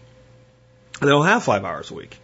They 0.99 1.07
don't 1.07 1.25
have 1.25 1.43
five 1.43 1.63
hours 1.63 1.91
a 1.91 1.93
week. 1.93 2.17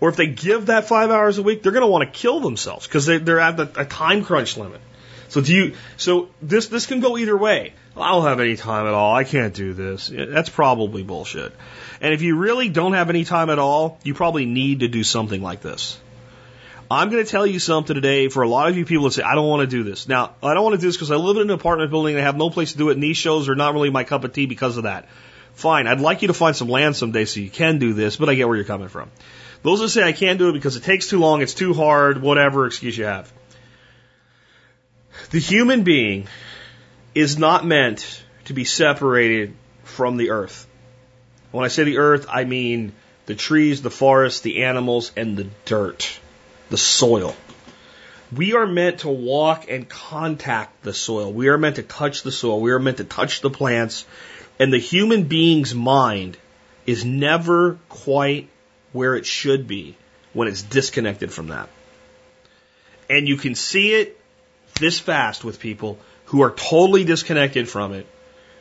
Or 0.00 0.08
if 0.08 0.16
they 0.16 0.26
give 0.26 0.66
that 0.66 0.88
five 0.88 1.10
hours 1.10 1.38
a 1.38 1.42
week, 1.42 1.62
they're 1.62 1.72
going 1.72 1.82
to 1.82 1.86
want 1.86 2.12
to 2.12 2.18
kill 2.18 2.40
themselves 2.40 2.86
because 2.86 3.06
they, 3.06 3.18
they're 3.18 3.40
at 3.40 3.58
a 3.78 3.84
time 3.84 4.24
crunch 4.24 4.56
limit. 4.56 4.80
So 5.28 5.40
do 5.40 5.54
you? 5.54 5.74
So 5.96 6.28
this 6.40 6.68
this 6.68 6.86
can 6.86 7.00
go 7.00 7.18
either 7.18 7.36
way. 7.36 7.72
I 7.96 8.12
don't 8.12 8.24
have 8.24 8.40
any 8.40 8.56
time 8.56 8.86
at 8.86 8.92
all. 8.92 9.14
I 9.14 9.24
can't 9.24 9.54
do 9.54 9.72
this. 9.72 10.12
That's 10.12 10.50
probably 10.50 11.02
bullshit. 11.02 11.52
And 12.00 12.12
if 12.12 12.22
you 12.22 12.36
really 12.36 12.68
don't 12.68 12.92
have 12.92 13.10
any 13.10 13.24
time 13.24 13.50
at 13.50 13.58
all, 13.58 13.98
you 14.04 14.14
probably 14.14 14.44
need 14.44 14.80
to 14.80 14.88
do 14.88 15.02
something 15.02 15.42
like 15.42 15.62
this. 15.62 15.98
I'm 16.90 17.10
going 17.10 17.24
to 17.24 17.30
tell 17.30 17.46
you 17.46 17.58
something 17.58 17.94
today 17.94 18.28
for 18.28 18.42
a 18.42 18.48
lot 18.48 18.68
of 18.68 18.76
you 18.76 18.84
people 18.84 19.04
that 19.04 19.12
say, 19.12 19.22
I 19.22 19.34
don't 19.34 19.48
want 19.48 19.62
to 19.62 19.66
do 19.66 19.82
this. 19.82 20.06
Now, 20.06 20.36
I 20.42 20.54
don't 20.54 20.62
want 20.62 20.74
to 20.74 20.80
do 20.80 20.86
this 20.86 20.96
because 20.96 21.10
I 21.10 21.16
live 21.16 21.36
in 21.36 21.44
an 21.44 21.50
apartment 21.50 21.90
building 21.90 22.14
and 22.14 22.22
I 22.22 22.24
have 22.24 22.36
no 22.36 22.48
place 22.48 22.72
to 22.72 22.78
do 22.78 22.90
it. 22.90 22.92
And 22.92 23.02
these 23.02 23.16
shows 23.16 23.48
are 23.48 23.56
not 23.56 23.74
really 23.74 23.90
my 23.90 24.04
cup 24.04 24.22
of 24.22 24.32
tea 24.32 24.46
because 24.46 24.76
of 24.76 24.84
that. 24.84 25.08
Fine. 25.56 25.86
I'd 25.86 26.00
like 26.00 26.22
you 26.22 26.28
to 26.28 26.34
find 26.34 26.54
some 26.54 26.68
land 26.68 26.96
someday 26.96 27.24
so 27.24 27.40
you 27.40 27.50
can 27.50 27.78
do 27.78 27.92
this, 27.92 28.16
but 28.16 28.28
I 28.28 28.34
get 28.34 28.46
where 28.46 28.56
you're 28.56 28.64
coming 28.64 28.88
from. 28.88 29.10
Those 29.62 29.80
that 29.80 29.88
say 29.88 30.02
I 30.02 30.12
can't 30.12 30.38
do 30.38 30.50
it 30.50 30.52
because 30.52 30.76
it 30.76 30.84
takes 30.84 31.08
too 31.08 31.18
long, 31.18 31.42
it's 31.42 31.54
too 31.54 31.74
hard, 31.74 32.22
whatever 32.22 32.66
excuse 32.66 32.96
you 32.96 33.06
have. 33.06 33.32
The 35.30 35.40
human 35.40 35.82
being 35.82 36.28
is 37.14 37.38
not 37.38 37.66
meant 37.66 38.22
to 38.44 38.52
be 38.52 38.64
separated 38.64 39.54
from 39.82 40.18
the 40.18 40.30
earth. 40.30 40.66
When 41.50 41.64
I 41.64 41.68
say 41.68 41.84
the 41.84 41.98
earth, 41.98 42.26
I 42.28 42.44
mean 42.44 42.92
the 43.24 43.34
trees, 43.34 43.82
the 43.82 43.90
forests, 43.90 44.40
the 44.40 44.64
animals, 44.64 45.10
and 45.16 45.36
the 45.36 45.48
dirt 45.64 46.20
the 46.68 46.76
soil. 46.76 47.34
We 48.34 48.54
are 48.54 48.66
meant 48.66 49.00
to 49.00 49.08
walk 49.08 49.66
and 49.70 49.88
contact 49.88 50.82
the 50.82 50.92
soil. 50.92 51.32
We 51.32 51.48
are 51.48 51.58
meant 51.58 51.76
to 51.76 51.82
touch 51.82 52.22
the 52.22 52.32
soil. 52.32 52.60
We 52.60 52.72
are 52.72 52.78
meant 52.78 52.96
to 52.96 53.04
touch 53.04 53.40
the 53.40 53.50
plants. 53.50 54.04
And 54.58 54.72
the 54.72 54.78
human 54.78 55.24
being's 55.24 55.74
mind 55.74 56.38
is 56.86 57.04
never 57.04 57.78
quite 57.88 58.48
where 58.92 59.14
it 59.16 59.26
should 59.26 59.66
be 59.66 59.96
when 60.32 60.48
it's 60.48 60.62
disconnected 60.62 61.32
from 61.32 61.48
that. 61.48 61.68
And 63.10 63.28
you 63.28 63.36
can 63.36 63.54
see 63.54 63.92
it 63.94 64.18
this 64.80 64.98
fast 64.98 65.44
with 65.44 65.60
people 65.60 65.98
who 66.26 66.42
are 66.42 66.50
totally 66.50 67.04
disconnected 67.04 67.68
from 67.68 67.92
it 67.92 68.06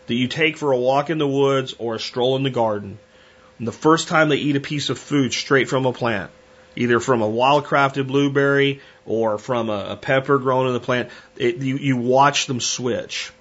that 0.08 0.14
you 0.14 0.28
take 0.28 0.58
for 0.58 0.72
a 0.72 0.78
walk 0.78 1.10
in 1.10 1.18
the 1.18 1.28
woods 1.28 1.76
or 1.78 1.96
a 1.96 2.00
stroll 2.00 2.36
in 2.36 2.44
the 2.44 2.50
garden. 2.50 3.00
And 3.58 3.68
the 3.68 3.72
first 3.72 4.08
time 4.08 4.30
they 4.30 4.38
eat 4.38 4.56
a 4.56 4.62
piece 4.62 4.90
of 4.90 5.00
food 5.00 5.34
straight 5.34 5.70
from 5.70 5.86
a 5.86 5.94
plant, 5.94 6.32
either 6.76 7.00
from 7.00 7.22
a 7.22 7.28
wild 7.28 7.66
crafted 7.66 8.08
blueberry 8.08 8.82
or 9.06 9.38
from 9.38 9.70
a, 9.70 9.88
a 9.92 9.98
pepper 9.98 10.38
grown 10.38 10.68
in 10.68 10.74
the 10.74 10.80
plant. 10.80 11.10
It, 11.38 11.58
you, 11.58 11.78
you 11.78 11.98
watch 11.98 12.46
them 12.48 12.60
switch. 12.60 13.32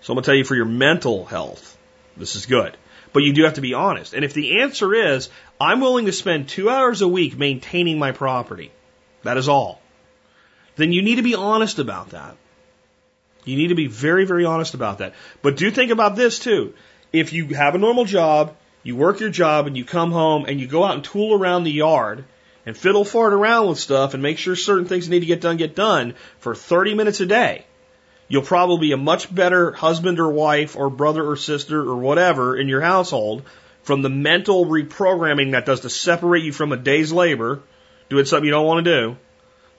So 0.00 0.12
I'm 0.12 0.16
going 0.16 0.22
to 0.22 0.26
tell 0.26 0.34
you 0.34 0.44
for 0.44 0.54
your 0.54 0.64
mental 0.64 1.24
health, 1.24 1.76
this 2.16 2.36
is 2.36 2.46
good. 2.46 2.76
But 3.12 3.22
you 3.22 3.32
do 3.32 3.44
have 3.44 3.54
to 3.54 3.60
be 3.60 3.74
honest. 3.74 4.14
And 4.14 4.24
if 4.24 4.34
the 4.34 4.60
answer 4.60 4.94
is, 4.94 5.28
I'm 5.60 5.80
willing 5.80 6.06
to 6.06 6.12
spend 6.12 6.48
two 6.48 6.70
hours 6.70 7.02
a 7.02 7.08
week 7.08 7.36
maintaining 7.36 7.98
my 7.98 8.12
property, 8.12 8.70
that 9.24 9.36
is 9.36 9.48
all, 9.48 9.80
then 10.76 10.92
you 10.92 11.02
need 11.02 11.16
to 11.16 11.22
be 11.22 11.34
honest 11.34 11.78
about 11.78 12.10
that. 12.10 12.36
You 13.44 13.56
need 13.56 13.68
to 13.68 13.74
be 13.74 13.86
very, 13.86 14.26
very 14.26 14.44
honest 14.44 14.74
about 14.74 14.98
that. 14.98 15.14
But 15.42 15.56
do 15.56 15.70
think 15.70 15.90
about 15.90 16.16
this 16.16 16.38
too. 16.38 16.74
If 17.12 17.32
you 17.32 17.48
have 17.48 17.74
a 17.74 17.78
normal 17.78 18.04
job, 18.04 18.54
you 18.82 18.96
work 18.96 19.20
your 19.20 19.30
job 19.30 19.66
and 19.66 19.76
you 19.76 19.84
come 19.84 20.12
home 20.12 20.44
and 20.46 20.60
you 20.60 20.66
go 20.66 20.84
out 20.84 20.94
and 20.94 21.04
tool 21.04 21.34
around 21.34 21.64
the 21.64 21.72
yard 21.72 22.24
and 22.64 22.76
fiddle 22.76 23.04
fart 23.04 23.32
around 23.32 23.68
with 23.68 23.78
stuff 23.78 24.14
and 24.14 24.22
make 24.22 24.38
sure 24.38 24.54
certain 24.54 24.86
things 24.86 25.08
need 25.08 25.20
to 25.20 25.26
get 25.26 25.40
done 25.40 25.56
get 25.56 25.74
done 25.74 26.14
for 26.38 26.54
30 26.54 26.94
minutes 26.94 27.20
a 27.20 27.26
day. 27.26 27.64
You'll 28.30 28.42
probably 28.42 28.86
be 28.86 28.92
a 28.92 28.96
much 28.96 29.34
better 29.34 29.72
husband 29.72 30.20
or 30.20 30.30
wife 30.30 30.76
or 30.76 30.88
brother 30.88 31.28
or 31.28 31.36
sister 31.36 31.80
or 31.80 31.96
whatever 31.96 32.56
in 32.56 32.68
your 32.68 32.80
household 32.80 33.42
from 33.82 34.02
the 34.02 34.08
mental 34.08 34.66
reprogramming 34.66 35.50
that 35.50 35.66
does 35.66 35.80
to 35.80 35.90
separate 35.90 36.44
you 36.44 36.52
from 36.52 36.70
a 36.70 36.76
day's 36.76 37.10
labor, 37.10 37.60
doing 38.08 38.24
something 38.24 38.44
you 38.44 38.52
don't 38.52 38.66
want 38.66 38.84
to 38.84 39.00
do, 39.00 39.16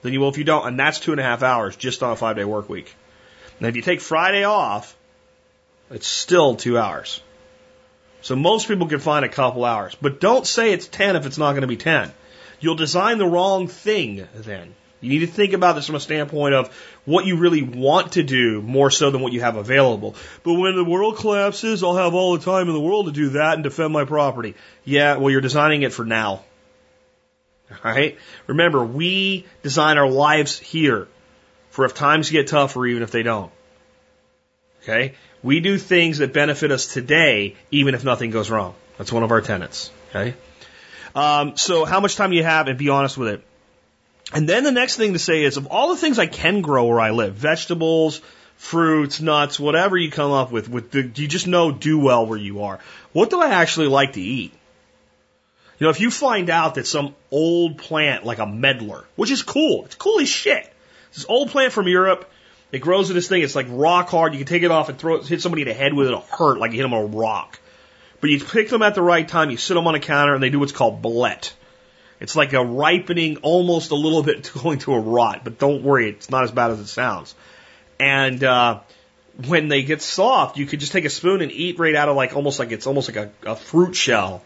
than 0.02 0.12
you 0.12 0.20
will 0.20 0.28
if 0.28 0.36
you 0.36 0.44
don't. 0.44 0.66
And 0.66 0.78
that's 0.78 1.00
two 1.00 1.12
and 1.12 1.20
a 1.20 1.24
half 1.24 1.42
hours 1.42 1.76
just 1.76 2.02
on 2.02 2.12
a 2.12 2.16
five 2.16 2.36
day 2.36 2.44
work 2.44 2.68
week. 2.68 2.94
And 3.58 3.66
if 3.68 3.74
you 3.74 3.80
take 3.80 4.02
Friday 4.02 4.44
off, 4.44 4.94
it's 5.90 6.06
still 6.06 6.54
two 6.54 6.76
hours. 6.76 7.22
So 8.20 8.36
most 8.36 8.68
people 8.68 8.86
can 8.86 8.98
find 8.98 9.24
a 9.24 9.30
couple 9.30 9.64
hours. 9.64 9.96
But 9.98 10.20
don't 10.20 10.46
say 10.46 10.72
it's 10.74 10.86
10 10.86 11.16
if 11.16 11.24
it's 11.24 11.38
not 11.38 11.52
going 11.52 11.62
to 11.62 11.66
be 11.66 11.78
10. 11.78 12.12
You'll 12.60 12.74
design 12.74 13.16
the 13.16 13.26
wrong 13.26 13.66
thing 13.66 14.28
then. 14.34 14.74
You 15.02 15.10
need 15.10 15.26
to 15.26 15.32
think 15.32 15.52
about 15.52 15.74
this 15.74 15.86
from 15.86 15.96
a 15.96 16.00
standpoint 16.00 16.54
of 16.54 16.68
what 17.04 17.26
you 17.26 17.36
really 17.36 17.62
want 17.62 18.12
to 18.12 18.22
do 18.22 18.62
more 18.62 18.88
so 18.90 19.10
than 19.10 19.20
what 19.20 19.32
you 19.32 19.40
have 19.40 19.56
available. 19.56 20.14
But 20.44 20.54
when 20.54 20.76
the 20.76 20.84
world 20.84 21.16
collapses, 21.16 21.82
I'll 21.82 21.96
have 21.96 22.14
all 22.14 22.38
the 22.38 22.44
time 22.44 22.68
in 22.68 22.72
the 22.72 22.80
world 22.80 23.06
to 23.06 23.12
do 23.12 23.30
that 23.30 23.54
and 23.54 23.64
defend 23.64 23.92
my 23.92 24.04
property. 24.04 24.54
Yeah, 24.84 25.16
well, 25.16 25.30
you're 25.30 25.40
designing 25.40 25.82
it 25.82 25.92
for 25.92 26.04
now. 26.04 26.44
All 27.70 27.92
right? 27.92 28.16
Remember, 28.46 28.84
we 28.84 29.44
design 29.62 29.98
our 29.98 30.08
lives 30.08 30.56
here 30.56 31.08
for 31.70 31.84
if 31.84 31.94
times 31.94 32.30
get 32.30 32.46
tough 32.46 32.76
or 32.76 32.86
even 32.86 33.02
if 33.02 33.10
they 33.10 33.24
don't. 33.24 33.50
Okay? 34.82 35.14
We 35.42 35.58
do 35.58 35.78
things 35.78 36.18
that 36.18 36.32
benefit 36.32 36.70
us 36.70 36.92
today, 36.92 37.56
even 37.72 37.96
if 37.96 38.04
nothing 38.04 38.30
goes 38.30 38.50
wrong. 38.50 38.76
That's 38.98 39.12
one 39.12 39.24
of 39.24 39.32
our 39.32 39.40
tenets. 39.40 39.90
Okay. 40.10 40.34
Um, 41.14 41.56
so 41.56 41.84
how 41.84 41.98
much 41.98 42.14
time 42.14 42.30
do 42.30 42.36
you 42.36 42.44
have, 42.44 42.68
and 42.68 42.78
be 42.78 42.88
honest 42.88 43.18
with 43.18 43.28
it. 43.28 43.42
And 44.32 44.48
then 44.48 44.64
the 44.64 44.72
next 44.72 44.96
thing 44.96 45.12
to 45.12 45.18
say 45.18 45.44
is, 45.44 45.56
of 45.56 45.66
all 45.66 45.88
the 45.88 45.96
things 45.96 46.18
I 46.18 46.26
can 46.26 46.62
grow 46.62 46.86
where 46.86 47.00
I 47.00 47.10
live, 47.10 47.34
vegetables, 47.34 48.20
fruits, 48.56 49.20
nuts, 49.20 49.58
whatever 49.58 49.96
you 49.96 50.10
come 50.10 50.32
up 50.32 50.52
with, 50.52 50.68
with 50.68 50.90
the, 50.90 51.02
you 51.02 51.28
just 51.28 51.46
know 51.46 51.72
do 51.72 51.98
well 51.98 52.26
where 52.26 52.38
you 52.38 52.62
are. 52.62 52.78
What 53.12 53.30
do 53.30 53.40
I 53.40 53.48
actually 53.48 53.88
like 53.88 54.14
to 54.14 54.20
eat? 54.20 54.52
You 55.78 55.86
know, 55.86 55.90
if 55.90 56.00
you 56.00 56.10
find 56.10 56.48
out 56.48 56.76
that 56.76 56.86
some 56.86 57.14
old 57.30 57.78
plant 57.78 58.24
like 58.24 58.38
a 58.38 58.46
medlar, 58.46 59.04
which 59.16 59.30
is 59.30 59.42
cool, 59.42 59.84
it's 59.84 59.96
cool 59.96 60.20
as 60.20 60.28
shit. 60.28 60.72
This 61.12 61.26
old 61.28 61.50
plant 61.50 61.72
from 61.72 61.88
Europe 61.88 62.30
it 62.72 62.80
grows 62.80 63.10
in 63.10 63.14
this 63.14 63.28
thing. 63.28 63.42
It's 63.42 63.54
like 63.54 63.66
rock 63.68 64.08
hard. 64.08 64.32
You 64.32 64.38
can 64.38 64.46
take 64.46 64.62
it 64.62 64.70
off 64.70 64.88
and 64.88 64.98
throw 64.98 65.16
it, 65.16 65.26
hit 65.26 65.42
somebody 65.42 65.62
in 65.62 65.68
the 65.68 65.74
head 65.74 65.92
with 65.92 66.06
it. 66.06 66.10
It'll 66.10 66.22
hurt 66.22 66.58
like 66.58 66.72
you 66.72 66.78
hit 66.78 66.84
them 66.84 66.94
on 66.94 67.02
a 67.02 67.18
rock. 67.18 67.60
But 68.22 68.30
you 68.30 68.40
pick 68.42 68.70
them 68.70 68.80
at 68.80 68.94
the 68.94 69.02
right 69.02 69.28
time. 69.28 69.50
You 69.50 69.58
sit 69.58 69.74
them 69.74 69.86
on 69.86 69.94
a 69.94 70.00
counter 70.00 70.32
and 70.34 70.42
they 70.42 70.48
do 70.48 70.58
what's 70.58 70.72
called 70.72 71.02
blet. 71.02 71.52
It's 72.22 72.36
like 72.36 72.52
a 72.52 72.64
ripening, 72.64 73.38
almost 73.38 73.90
a 73.90 73.96
little 73.96 74.22
bit 74.22 74.48
going 74.62 74.78
to 74.80 74.94
a 74.94 75.00
rot. 75.00 75.42
But 75.42 75.58
don't 75.58 75.82
worry, 75.82 76.08
it's 76.08 76.30
not 76.30 76.44
as 76.44 76.52
bad 76.52 76.70
as 76.70 76.78
it 76.78 76.86
sounds. 76.86 77.34
And 77.98 78.42
uh, 78.44 78.80
when 79.46 79.66
they 79.66 79.82
get 79.82 80.02
soft, 80.02 80.56
you 80.56 80.64
could 80.66 80.78
just 80.78 80.92
take 80.92 81.04
a 81.04 81.10
spoon 81.10 81.42
and 81.42 81.50
eat 81.50 81.80
right 81.80 81.96
out 81.96 82.08
of 82.08 82.14
like 82.14 82.36
almost 82.36 82.60
like 82.60 82.70
it's 82.70 82.86
almost 82.86 83.12
like 83.12 83.32
a, 83.44 83.50
a 83.50 83.56
fruit 83.56 83.96
shell, 83.96 84.42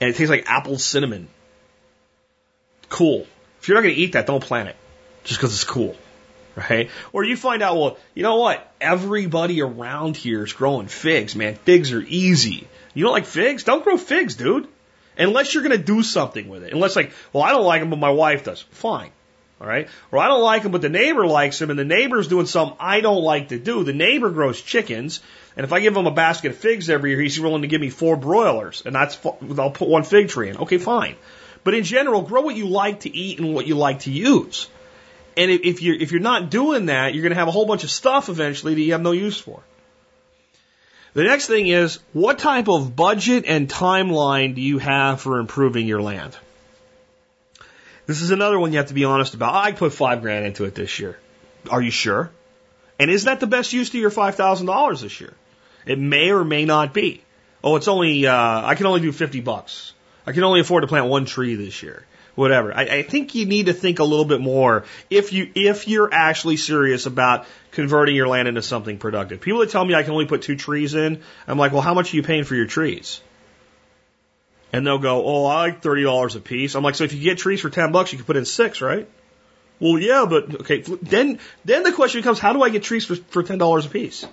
and 0.00 0.08
it 0.08 0.16
tastes 0.16 0.30
like 0.30 0.48
apple 0.48 0.78
cinnamon. 0.78 1.28
Cool. 2.88 3.26
If 3.60 3.68
you're 3.68 3.76
not 3.76 3.82
going 3.82 3.94
to 3.94 4.00
eat 4.00 4.12
that, 4.12 4.26
don't 4.26 4.42
plant 4.42 4.70
it, 4.70 4.76
just 5.24 5.38
because 5.38 5.52
it's 5.52 5.64
cool 5.64 5.94
right? 6.70 6.90
Or 7.12 7.22
you 7.22 7.36
find 7.36 7.62
out, 7.62 7.76
well, 7.76 7.98
you 8.14 8.24
know 8.24 8.36
what? 8.36 8.72
Everybody 8.80 9.62
around 9.62 10.16
here 10.16 10.42
is 10.44 10.52
growing 10.52 10.88
figs, 10.88 11.36
man. 11.36 11.54
Figs 11.54 11.92
are 11.92 12.02
easy. 12.02 12.66
You 12.94 13.04
don't 13.04 13.12
like 13.12 13.26
figs? 13.26 13.62
Don't 13.62 13.84
grow 13.84 13.96
figs, 13.96 14.34
dude. 14.34 14.66
Unless 15.18 15.54
you're 15.54 15.62
going 15.62 15.76
to 15.76 15.84
do 15.84 16.02
something 16.02 16.48
with 16.48 16.62
it. 16.62 16.72
Unless, 16.72 16.96
like, 16.96 17.12
well, 17.32 17.42
I 17.42 17.50
don't 17.50 17.64
like 17.64 17.80
them, 17.80 17.90
but 17.90 17.98
my 17.98 18.10
wife 18.10 18.44
does. 18.44 18.62
Fine. 18.70 19.10
All 19.60 19.66
right. 19.66 19.88
Or 20.12 20.20
I 20.20 20.28
don't 20.28 20.42
like 20.42 20.62
them, 20.62 20.72
but 20.72 20.82
the 20.82 20.88
neighbor 20.88 21.26
likes 21.26 21.58
them, 21.58 21.70
and 21.70 21.78
the 21.78 21.84
neighbor's 21.84 22.28
doing 22.28 22.46
something 22.46 22.76
I 22.78 23.00
don't 23.00 23.22
like 23.22 23.48
to 23.48 23.58
do. 23.58 23.82
The 23.82 23.92
neighbor 23.92 24.30
grows 24.30 24.62
chickens, 24.62 25.20
and 25.56 25.64
if 25.64 25.72
I 25.72 25.80
give 25.80 25.96
him 25.96 26.06
a 26.06 26.12
basket 26.12 26.52
of 26.52 26.58
figs 26.58 26.88
every 26.88 27.10
year, 27.10 27.20
he's 27.20 27.40
willing 27.40 27.62
to 27.62 27.68
give 27.68 27.80
me 27.80 27.90
four 27.90 28.16
broilers, 28.16 28.82
and 28.86 28.94
that's 28.94 29.18
I'll 29.24 29.72
put 29.72 29.88
one 29.88 30.04
fig 30.04 30.28
tree 30.28 30.50
in. 30.50 30.58
Okay, 30.58 30.78
fine. 30.78 31.16
But 31.64 31.74
in 31.74 31.82
general, 31.82 32.22
grow 32.22 32.42
what 32.42 32.54
you 32.54 32.68
like 32.68 33.00
to 33.00 33.14
eat 33.14 33.40
and 33.40 33.52
what 33.52 33.66
you 33.66 33.74
like 33.74 34.00
to 34.00 34.12
use. 34.12 34.68
And 35.36 35.50
if 35.50 35.82
you're, 35.82 35.96
if 35.96 36.12
you're 36.12 36.20
not 36.20 36.50
doing 36.50 36.86
that, 36.86 37.14
you're 37.14 37.22
going 37.22 37.30
to 37.30 37.38
have 37.38 37.48
a 37.48 37.52
whole 37.52 37.66
bunch 37.66 37.84
of 37.84 37.90
stuff 37.90 38.28
eventually 38.28 38.74
that 38.74 38.80
you 38.80 38.92
have 38.92 39.02
no 39.02 39.12
use 39.12 39.38
for. 39.38 39.60
The 41.18 41.24
next 41.24 41.48
thing 41.48 41.66
is, 41.66 41.98
what 42.12 42.38
type 42.38 42.68
of 42.68 42.94
budget 42.94 43.42
and 43.44 43.68
timeline 43.68 44.54
do 44.54 44.60
you 44.60 44.78
have 44.78 45.20
for 45.20 45.40
improving 45.40 45.88
your 45.88 46.00
land? 46.00 46.36
This 48.06 48.22
is 48.22 48.30
another 48.30 48.56
one 48.56 48.70
you 48.70 48.78
have 48.78 48.86
to 48.86 48.94
be 48.94 49.04
honest 49.04 49.34
about. 49.34 49.52
I 49.52 49.72
put 49.72 49.92
five 49.92 50.22
grand 50.22 50.46
into 50.46 50.64
it 50.64 50.76
this 50.76 51.00
year. 51.00 51.18
Are 51.72 51.82
you 51.82 51.90
sure? 51.90 52.30
And 53.00 53.10
is 53.10 53.24
that 53.24 53.40
the 53.40 53.48
best 53.48 53.72
use 53.72 53.90
to 53.90 53.98
your 53.98 54.10
five 54.10 54.36
thousand 54.36 54.68
dollars 54.68 55.00
this 55.00 55.20
year? 55.20 55.34
It 55.86 55.98
may 55.98 56.30
or 56.30 56.44
may 56.44 56.64
not 56.64 56.94
be. 56.94 57.24
Oh, 57.64 57.74
it's 57.74 57.88
only 57.88 58.24
uh, 58.24 58.64
I 58.64 58.76
can 58.76 58.86
only 58.86 59.00
do 59.00 59.10
fifty 59.10 59.40
bucks. 59.40 59.94
I 60.24 60.30
can 60.30 60.44
only 60.44 60.60
afford 60.60 60.84
to 60.84 60.86
plant 60.86 61.06
one 61.06 61.24
tree 61.24 61.56
this 61.56 61.82
year 61.82 62.06
whatever. 62.38 62.72
I, 62.72 62.82
I 62.82 63.02
think 63.02 63.34
you 63.34 63.46
need 63.46 63.66
to 63.66 63.72
think 63.72 63.98
a 63.98 64.04
little 64.04 64.24
bit 64.24 64.40
more 64.40 64.84
if 65.10 65.32
you 65.32 65.50
if 65.54 65.88
you're 65.88 66.08
actually 66.12 66.56
serious 66.56 67.06
about 67.06 67.46
converting 67.72 68.14
your 68.14 68.28
land 68.28 68.46
into 68.46 68.62
something 68.62 68.98
productive. 68.98 69.40
People 69.40 69.60
that 69.60 69.70
tell 69.70 69.84
me 69.84 69.94
I 69.94 70.04
can 70.04 70.12
only 70.12 70.26
put 70.26 70.42
two 70.42 70.56
trees 70.56 70.94
in, 70.94 71.22
I'm 71.48 71.58
like, 71.58 71.72
well, 71.72 71.82
how 71.82 71.94
much 71.94 72.14
are 72.14 72.16
you 72.16 72.22
paying 72.22 72.44
for 72.44 72.54
your 72.54 72.66
trees? 72.66 73.20
And 74.72 74.86
they'll 74.86 74.98
go, 74.98 75.24
oh, 75.26 75.46
I 75.46 75.56
like 75.62 75.82
thirty 75.82 76.04
dollars 76.04 76.36
a 76.36 76.40
piece. 76.40 76.76
I'm 76.76 76.84
like, 76.84 76.94
so 76.94 77.04
if 77.04 77.12
you 77.12 77.20
get 77.20 77.38
trees 77.38 77.60
for 77.60 77.70
ten 77.70 77.90
bucks, 77.90 78.12
you 78.12 78.18
can 78.18 78.24
put 78.26 78.36
in 78.36 78.44
six, 78.44 78.80
right? 78.80 79.08
Well, 79.80 79.98
yeah, 79.98 80.26
but 80.28 80.60
okay. 80.60 80.82
Then 81.02 81.40
then 81.64 81.82
the 81.82 81.92
question 81.92 82.20
becomes, 82.20 82.38
how 82.38 82.52
do 82.52 82.62
I 82.62 82.68
get 82.68 82.84
trees 82.84 83.04
for 83.04 83.16
for 83.16 83.42
ten 83.42 83.58
dollars 83.58 83.86
a 83.86 83.88
piece? 83.88 84.24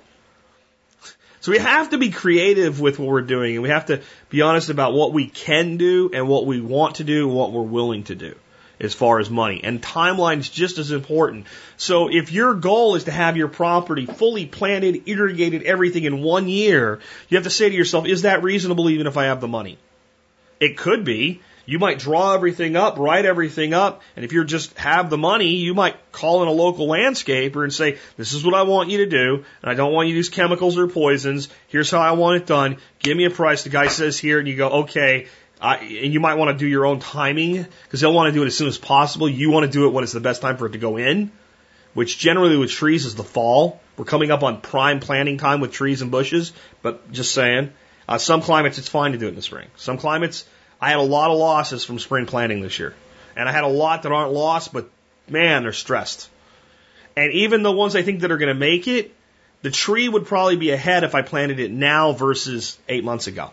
So 1.45 1.51
we 1.51 1.59
have 1.59 1.91
to 1.91 1.99
be 1.99 2.09
creative 2.09 2.79
with 2.81 2.97
what 2.97 3.07
we're 3.07 3.21
doing 3.21 3.53
and 3.53 3.61
we 3.61 3.69
have 3.69 3.85
to 3.85 4.01
be 4.31 4.41
honest 4.41 4.71
about 4.71 4.95
what 4.95 5.13
we 5.13 5.27
can 5.27 5.77
do 5.77 6.09
and 6.11 6.27
what 6.27 6.47
we 6.47 6.59
want 6.59 6.95
to 6.95 7.03
do 7.03 7.27
and 7.27 7.37
what 7.37 7.51
we're 7.51 7.61
willing 7.61 8.03
to 8.05 8.15
do. 8.15 8.33
as 8.79 8.95
far 8.95 9.19
as 9.19 9.29
money. 9.29 9.61
And 9.63 9.79
timeline's 9.79 10.49
just 10.49 10.79
as 10.79 10.89
important. 10.89 11.45
So 11.77 12.09
if 12.11 12.31
your 12.31 12.55
goal 12.55 12.95
is 12.95 13.03
to 13.03 13.11
have 13.11 13.37
your 13.37 13.47
property 13.47 14.07
fully 14.07 14.47
planted, 14.47 15.03
irrigated, 15.07 15.61
everything 15.61 16.05
in 16.05 16.23
one 16.23 16.47
year, 16.47 16.99
you 17.29 17.37
have 17.37 17.43
to 17.43 17.51
say 17.51 17.69
to 17.69 17.75
yourself, 17.75 18.07
is 18.07 18.23
that 18.23 18.41
reasonable 18.41 18.89
even 18.89 19.05
if 19.05 19.15
I 19.15 19.25
have 19.25 19.39
the 19.39 19.47
money? 19.47 19.77
It 20.59 20.77
could 20.77 21.05
be. 21.05 21.41
You 21.65 21.79
might 21.79 21.99
draw 21.99 22.33
everything 22.33 22.75
up, 22.75 22.99
write 22.99 23.25
everything 23.25 23.73
up, 23.73 24.01
and 24.15 24.23
if 24.23 24.33
you 24.33 24.43
just 24.45 24.77
have 24.77 25.09
the 25.09 25.17
money, 25.17 25.55
you 25.55 25.73
might 25.73 25.95
call 26.11 26.43
in 26.43 26.47
a 26.47 26.51
local 26.51 26.87
landscaper 26.87 27.63
and 27.63 27.73
say, 27.73 27.97
this 28.17 28.33
is 28.33 28.45
what 28.45 28.53
I 28.53 28.63
want 28.63 28.89
you 28.89 28.99
to 28.99 29.07
do, 29.07 29.43
and 29.61 29.71
I 29.71 29.73
don't 29.73 29.91
want 29.91 30.07
you 30.07 30.13
to 30.13 30.17
use 30.17 30.29
chemicals 30.29 30.77
or 30.77 30.87
poisons. 30.87 31.49
Here's 31.67 31.89
how 31.89 31.99
I 31.99 32.11
want 32.11 32.41
it 32.41 32.45
done. 32.45 32.77
Give 32.99 33.17
me 33.17 33.25
a 33.25 33.31
price. 33.31 33.63
The 33.63 33.69
guy 33.69 33.87
says 33.87 34.19
here, 34.19 34.39
and 34.39 34.47
you 34.47 34.55
go, 34.55 34.69
okay. 34.83 35.27
I, 35.59 35.77
and 35.77 36.13
you 36.13 36.19
might 36.19 36.35
want 36.35 36.51
to 36.51 36.63
do 36.63 36.67
your 36.67 36.85
own 36.85 36.99
timing 36.99 37.65
because 37.83 38.01
they'll 38.01 38.13
want 38.13 38.31
to 38.31 38.37
do 38.37 38.43
it 38.43 38.47
as 38.47 38.57
soon 38.57 38.67
as 38.67 38.77
possible. 38.77 39.27
You 39.27 39.49
want 39.49 39.65
to 39.65 39.71
do 39.71 39.87
it 39.87 39.93
when 39.93 40.03
it's 40.03 40.13
the 40.13 40.19
best 40.19 40.41
time 40.41 40.57
for 40.57 40.67
it 40.67 40.73
to 40.73 40.77
go 40.77 40.97
in, 40.97 41.31
which 41.93 42.19
generally 42.19 42.57
with 42.57 42.69
trees 42.69 43.05
is 43.05 43.15
the 43.15 43.23
fall. 43.23 43.79
We're 43.97 44.05
coming 44.05 44.31
up 44.31 44.43
on 44.43 44.59
prime 44.59 44.99
planting 44.99 45.37
time 45.37 45.61
with 45.61 45.71
trees 45.71 46.01
and 46.01 46.11
bushes, 46.11 46.51
but 46.81 47.11
just 47.11 47.33
saying. 47.33 47.71
Uh, 48.07 48.19
some 48.19 48.41
climates 48.41 48.77
it's 48.77 48.89
fine 48.89 49.13
to 49.13 49.17
do 49.17 49.25
it 49.25 49.29
in 49.29 49.35
the 49.35 49.41
spring. 49.41 49.67
Some 49.77 49.97
climates 49.97 50.45
I 50.81 50.89
had 50.89 50.99
a 50.99 51.03
lot 51.03 51.31
of 51.31 51.37
losses 51.37 51.83
from 51.85 51.99
spring 51.99 52.25
planting 52.25 52.61
this 52.61 52.77
year. 52.79 52.93
And 53.35 53.49
I 53.49 53.51
had 53.51 53.63
a 53.63 53.69
lot 53.69 54.03
that 54.03 54.11
aren't 54.11 54.31
lost, 54.31 54.71
but 54.71 54.89
man, 55.27 55.63
they're 55.63 55.73
stressed. 55.73 56.29
And 57.17 57.33
even 57.33 57.63
the 57.63 57.71
ones 57.71 57.95
I 57.95 58.01
think 58.01 58.21
that 58.21 58.31
are 58.31 58.37
going 58.37 58.53
to 58.53 58.59
make 58.59 58.87
it, 58.87 59.13
the 59.61 59.71
tree 59.71 60.07
would 60.07 60.25
probably 60.25 60.57
be 60.57 60.71
ahead 60.71 61.03
if 61.03 61.15
I 61.15 61.21
planted 61.21 61.59
it 61.59 61.71
now 61.71 62.11
versus 62.11 62.77
eight 62.87 63.03
months 63.03 63.27
ago. 63.27 63.51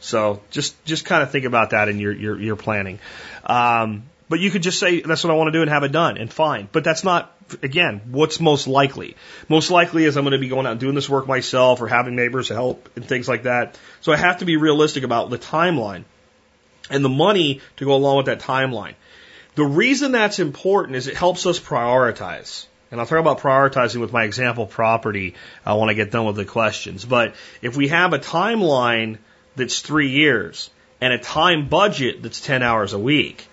So 0.00 0.42
just 0.50 0.84
just 0.84 1.06
kind 1.06 1.22
of 1.22 1.30
think 1.30 1.46
about 1.46 1.70
that 1.70 1.88
in 1.88 1.98
your 1.98 2.12
your, 2.12 2.38
your 2.38 2.56
planning. 2.56 2.98
Um, 3.46 4.02
but 4.28 4.40
you 4.40 4.50
could 4.50 4.62
just 4.62 4.78
say 4.78 5.00
that's 5.00 5.22
what 5.22 5.30
I 5.30 5.36
want 5.36 5.48
to 5.48 5.52
do 5.52 5.62
and 5.62 5.70
have 5.70 5.84
it 5.84 5.92
done 5.92 6.16
and 6.16 6.32
fine. 6.32 6.68
But 6.70 6.84
that's 6.84 7.04
not 7.04 7.32
again 7.62 8.00
what's 8.10 8.40
most 8.40 8.66
likely. 8.66 9.16
Most 9.48 9.70
likely 9.70 10.04
is 10.04 10.16
I'm 10.16 10.24
going 10.24 10.32
to 10.32 10.38
be 10.38 10.48
going 10.48 10.66
out 10.66 10.72
and 10.72 10.80
doing 10.80 10.94
this 10.94 11.08
work 11.08 11.26
myself 11.26 11.80
or 11.82 11.88
having 11.88 12.16
neighbors 12.16 12.48
help 12.48 12.88
and 12.96 13.04
things 13.04 13.28
like 13.28 13.42
that. 13.44 13.78
So 14.00 14.12
I 14.12 14.16
have 14.16 14.38
to 14.38 14.44
be 14.44 14.56
realistic 14.56 15.04
about 15.04 15.30
the 15.30 15.38
timeline 15.38 16.04
and 16.90 17.04
the 17.04 17.10
money 17.10 17.60
to 17.76 17.84
go 17.84 17.94
along 17.94 18.18
with 18.18 18.26
that 18.26 18.40
timeline. 18.40 18.94
The 19.54 19.64
reason 19.64 20.12
that's 20.12 20.38
important 20.38 20.96
is 20.96 21.06
it 21.06 21.16
helps 21.16 21.46
us 21.46 21.60
prioritize. 21.60 22.66
And 22.90 23.00
I'll 23.00 23.06
talk 23.06 23.18
about 23.18 23.40
prioritizing 23.40 24.00
with 24.00 24.12
my 24.12 24.24
example 24.24 24.66
property 24.66 25.34
uh, 25.64 25.76
when 25.76 25.90
I 25.90 25.94
get 25.94 26.10
done 26.10 26.26
with 26.26 26.36
the 26.36 26.44
questions. 26.44 27.04
But 27.04 27.34
if 27.60 27.76
we 27.76 27.88
have 27.88 28.12
a 28.12 28.18
timeline 28.18 29.18
that's 29.56 29.80
three 29.80 30.10
years 30.10 30.70
and 31.00 31.12
a 31.12 31.18
time 31.18 31.68
budget 31.68 32.22
that's 32.22 32.40
10 32.40 32.62
hours 32.62 32.92
a 32.92 32.98
week, 32.98 33.48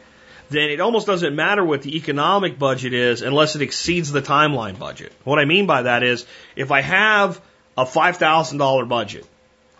then 0.51 0.69
it 0.69 0.81
almost 0.81 1.07
doesn't 1.07 1.33
matter 1.33 1.63
what 1.63 1.81
the 1.81 1.95
economic 1.95 2.59
budget 2.59 2.93
is 2.93 3.21
unless 3.21 3.55
it 3.55 3.61
exceeds 3.61 4.11
the 4.11 4.21
timeline 4.21 4.77
budget. 4.77 5.13
What 5.23 5.39
I 5.39 5.45
mean 5.45 5.65
by 5.65 5.83
that 5.83 6.03
is 6.03 6.25
if 6.57 6.71
I 6.71 6.81
have 6.81 7.41
a 7.77 7.85
$5,000 7.85 8.89
budget, 8.89 9.25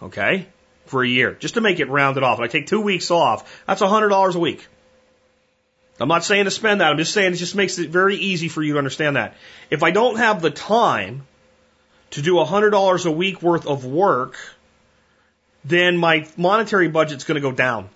okay, 0.02 0.48
for 0.86 1.04
a 1.04 1.08
year, 1.08 1.34
just 1.34 1.56
to 1.56 1.62
make 1.62 1.82
it 1.82 1.90
rounded 1.90 2.24
off, 2.24 2.38
and 2.38 2.46
I 2.46 2.48
take 2.48 2.68
two 2.68 2.80
weeks 2.80 3.12
off, 3.12 3.64
that's 3.68 3.82
$100 3.82 4.36
a 4.36 4.40
week. 4.40 4.66
I'm 6.00 6.08
not 6.08 6.24
saying 6.24 6.46
to 6.46 6.52
spend 6.52 6.80
that. 6.80 6.90
I'm 6.90 6.98
just 6.98 7.14
saying 7.14 7.34
it 7.34 7.36
just 7.36 7.56
makes 7.56 7.78
it 7.78 7.90
very 7.90 8.16
easy 8.16 8.48
for 8.48 8.64
you 8.64 8.74
to 8.74 8.78
understand 8.78 9.18
that. 9.18 9.36
If 9.70 9.84
I 9.84 9.92
don't 9.92 10.16
have 10.18 10.42
the 10.42 10.52
time 10.52 11.28
to 12.12 12.22
do 12.22 12.36
$100 12.36 13.06
a 13.06 13.12
week 13.12 13.42
worth 13.42 13.68
of 13.68 13.86
work, 13.86 14.38
then 15.66 15.98
my 15.98 16.28
monetary 16.38 16.88
budget's 16.88 17.26
going 17.26 17.36
to 17.36 17.42
go 17.42 17.52
down. 17.52 17.90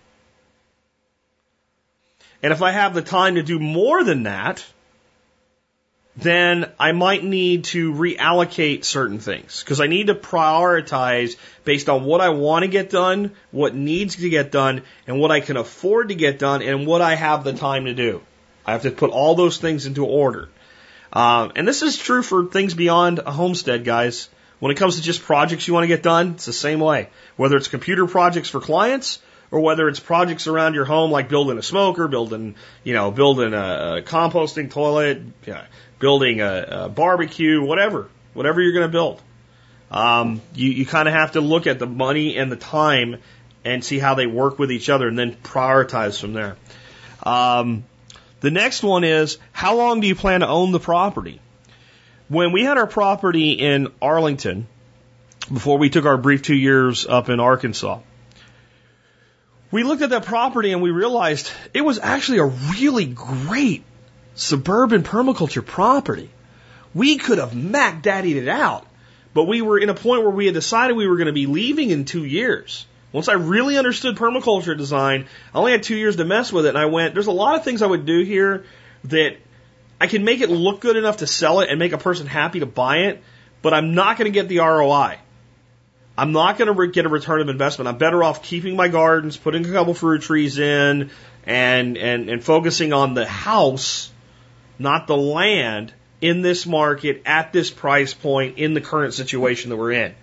And 2.46 2.52
if 2.52 2.62
I 2.62 2.70
have 2.70 2.94
the 2.94 3.02
time 3.02 3.36
to 3.36 3.42
do 3.42 3.58
more 3.58 4.04
than 4.04 4.22
that, 4.24 4.64
then 6.16 6.72
I 6.80 6.92
might 6.92 7.24
need 7.24 7.64
to 7.64 7.92
reallocate 7.92 8.84
certain 8.84 9.18
things 9.18 9.64
because 9.64 9.82
I 9.82 9.88
need 9.88 10.08
to 10.08 10.14
prioritize 10.14 11.38
based 11.64 11.90
on 11.90 12.04
what 12.04 12.22
I 12.22 12.30
want 12.30 12.62
to 12.62 12.68
get 12.68 12.92
done, 12.92 13.32
what 13.50 13.74
needs 13.74 14.18
to 14.18 14.30
get 14.30 14.52
done, 14.52 14.84
and 15.08 15.20
what 15.20 15.32
I 15.32 15.40
can 15.40 15.58
afford 15.58 16.10
to 16.10 16.14
get 16.14 16.38
done, 16.38 16.62
and 16.62 16.86
what 16.86 17.02
I 17.02 17.16
have 17.16 17.44
the 17.44 17.54
time 17.54 17.86
to 17.86 17.96
do. 17.96 18.22
I 18.64 18.74
have 18.74 18.84
to 18.84 18.92
put 18.92 19.10
all 19.10 19.34
those 19.34 19.58
things 19.58 19.88
into 19.88 20.06
order. 20.06 20.48
Um, 21.14 21.52
and 21.56 21.68
this 21.68 21.82
is 21.82 21.98
true 21.98 22.22
for 22.22 22.46
things 22.46 22.76
beyond 22.76 23.22
a 23.26 23.32
homestead, 23.32 23.86
guys. 23.86 24.30
When 24.60 24.72
it 24.72 24.78
comes 24.78 24.98
to 24.98 25.02
just 25.02 25.24
projects 25.24 25.68
you 25.68 25.74
want 25.74 25.86
to 25.86 25.96
get 25.96 26.04
done, 26.04 26.34
it's 26.36 26.46
the 26.46 26.54
same 26.54 26.80
way. 26.80 27.10
Whether 27.38 27.58
it's 27.58 27.70
computer 27.70 28.06
projects 28.06 28.50
for 28.50 28.62
clients 28.62 29.18
or 29.52 29.60
whether 29.60 29.88
it's 29.88 30.00
projects 30.00 30.48
around 30.48 30.74
your 30.74 30.86
home 30.86 31.12
like 31.12 31.30
building 31.30 31.58
a 31.58 31.64
smoker, 31.64 32.08
building, 32.08 32.56
you 32.84 32.94
know, 32.94 33.12
building 33.12 33.54
a, 33.54 34.02
composting 34.06 34.70
toilet, 34.70 35.22
building 36.00 36.42
a, 36.42 36.68
a 36.70 36.90
barbecue, 36.90 37.62
whatever, 37.62 38.10
whatever 38.34 38.62
you're 38.62 38.74
going 38.74 38.88
to 38.88 38.92
build. 38.92 39.22
Um, 39.92 40.42
you 40.56 40.72
you 40.72 40.86
kind 40.86 41.08
of 41.08 41.14
have 41.14 41.34
to 41.34 41.42
look 41.42 41.68
at 41.68 41.80
the 41.80 41.86
money 41.86 42.38
and 42.38 42.52
the 42.52 42.58
time 42.58 43.22
and 43.64 43.84
see 43.84 44.00
how 44.00 44.16
they 44.16 44.28
work 44.28 44.60
with 44.60 44.72
each 44.72 44.90
other 44.90 45.08
and 45.08 45.18
then 45.18 45.36
prioritize 45.36 46.20
from 46.20 46.34
there. 46.34 46.58
Um, 47.24 47.86
the 48.42 48.52
next 48.52 48.84
one 48.84 49.04
is 49.04 49.38
how 49.52 49.76
long 49.76 50.02
do 50.02 50.08
you 50.08 50.16
plan 50.16 50.42
to 50.42 50.48
own 50.48 50.72
the 50.72 50.80
property? 50.80 51.40
When 52.28 52.52
we 52.52 52.64
had 52.64 52.78
our 52.78 52.88
property 52.88 53.52
in 53.52 53.88
Arlington, 54.02 54.68
before 55.52 55.78
we 55.78 55.90
took 55.90 56.06
our 56.06 56.18
brief 56.18 56.42
two 56.42 56.56
years 56.56 57.06
up 57.08 57.30
in 57.30 57.40
Arkansas, 57.40 58.00
we 59.76 59.84
looked 59.84 60.02
at 60.04 60.12
that 60.12 60.24
property 60.24 60.72
and 60.72 60.82
we 60.82 60.90
realized 60.90 61.52
it 61.74 61.82
was 61.82 62.00
actually 62.00 62.38
a 62.38 62.46
really 62.46 63.06
great 63.06 63.84
suburban 64.34 65.04
permaculture 65.04 65.66
property. 65.66 66.30
We 66.94 67.18
could 67.18 67.40
have 67.40 67.54
mac 67.54 68.02
daddied 68.02 68.38
it 68.38 68.48
out, 68.48 68.88
but 69.34 69.44
we 69.44 69.62
were 69.62 69.78
in 69.78 69.90
a 69.90 69.94
point 69.94 70.22
where 70.22 70.32
we 70.32 70.46
had 70.46 70.54
decided 70.54 70.96
we 70.96 71.10
were 71.10 71.18
going 71.18 71.28
to 71.28 71.34
be 71.34 71.46
leaving 71.46 71.90
in 71.90 72.06
two 72.06 72.24
years. 72.24 72.86
Once 73.12 73.28
I 73.28 73.34
really 73.34 73.78
understood 73.78 74.16
permaculture 74.16 74.78
design, 74.78 75.28
I 75.54 75.58
only 75.58 75.74
had 75.74 75.84
two 75.84 75.98
years 75.98 76.16
to 76.16 76.24
mess 76.24 76.54
with 76.54 76.66
it, 76.66 76.70
and 76.70 76.78
I 76.78 76.86
went, 76.86 77.14
there's 77.14 77.28
a 77.28 77.32
lot 77.32 77.56
of 77.56 77.66
things 77.66 77.82
I 77.82 77.88
would 77.88 78.06
do 78.06 78.24
here 78.24 78.64
that 79.04 79.36
I 80.00 80.08
can 80.08 80.24
make 80.24 80.40
it 80.40 80.50
look 80.50 80.80
good 80.80 80.96
enough 80.96 81.18
to 81.18 81.28
sell 81.28 81.60
it 81.60 81.70
and 81.70 81.80
make 81.80 81.92
a 81.92 81.98
person 81.98 82.28
happy 82.28 82.62
to 82.62 82.66
buy 82.66 83.00
it, 83.10 83.22
but 83.62 83.74
I'm 83.74 83.94
not 83.94 84.18
going 84.18 84.32
to 84.32 84.34
get 84.34 84.48
the 84.48 84.60
ROI. 84.60 85.18
I'm 86.18 86.32
not 86.32 86.58
going 86.58 86.74
to 86.74 86.88
get 86.88 87.06
a 87.06 87.10
return 87.10 87.42
of 87.42 87.50
investment. 87.50 87.88
I'm 87.90 87.98
better 87.98 88.24
off 88.24 88.42
keeping 88.42 88.76
my 88.76 88.88
gardens, 88.88 89.36
putting 89.36 89.66
a 89.66 89.72
couple 89.72 89.94
fruit 89.94 90.22
trees 90.22 90.58
in, 90.58 91.10
and 91.46 91.98
and 91.98 92.30
and 92.30 92.44
focusing 92.44 92.94
on 92.94 93.14
the 93.14 93.26
house, 93.26 94.12
not 94.80 95.08
the 95.08 95.18
land, 95.18 95.94
in 96.22 96.42
this 96.42 96.66
market 96.66 97.22
at 97.26 97.52
this 97.54 97.70
price 97.70 98.14
point 98.14 98.58
in 98.58 98.74
the 98.74 98.82
current 98.82 99.14
situation 99.14 99.70
that 99.70 99.78
we're 99.78 99.92
in. 99.92 100.16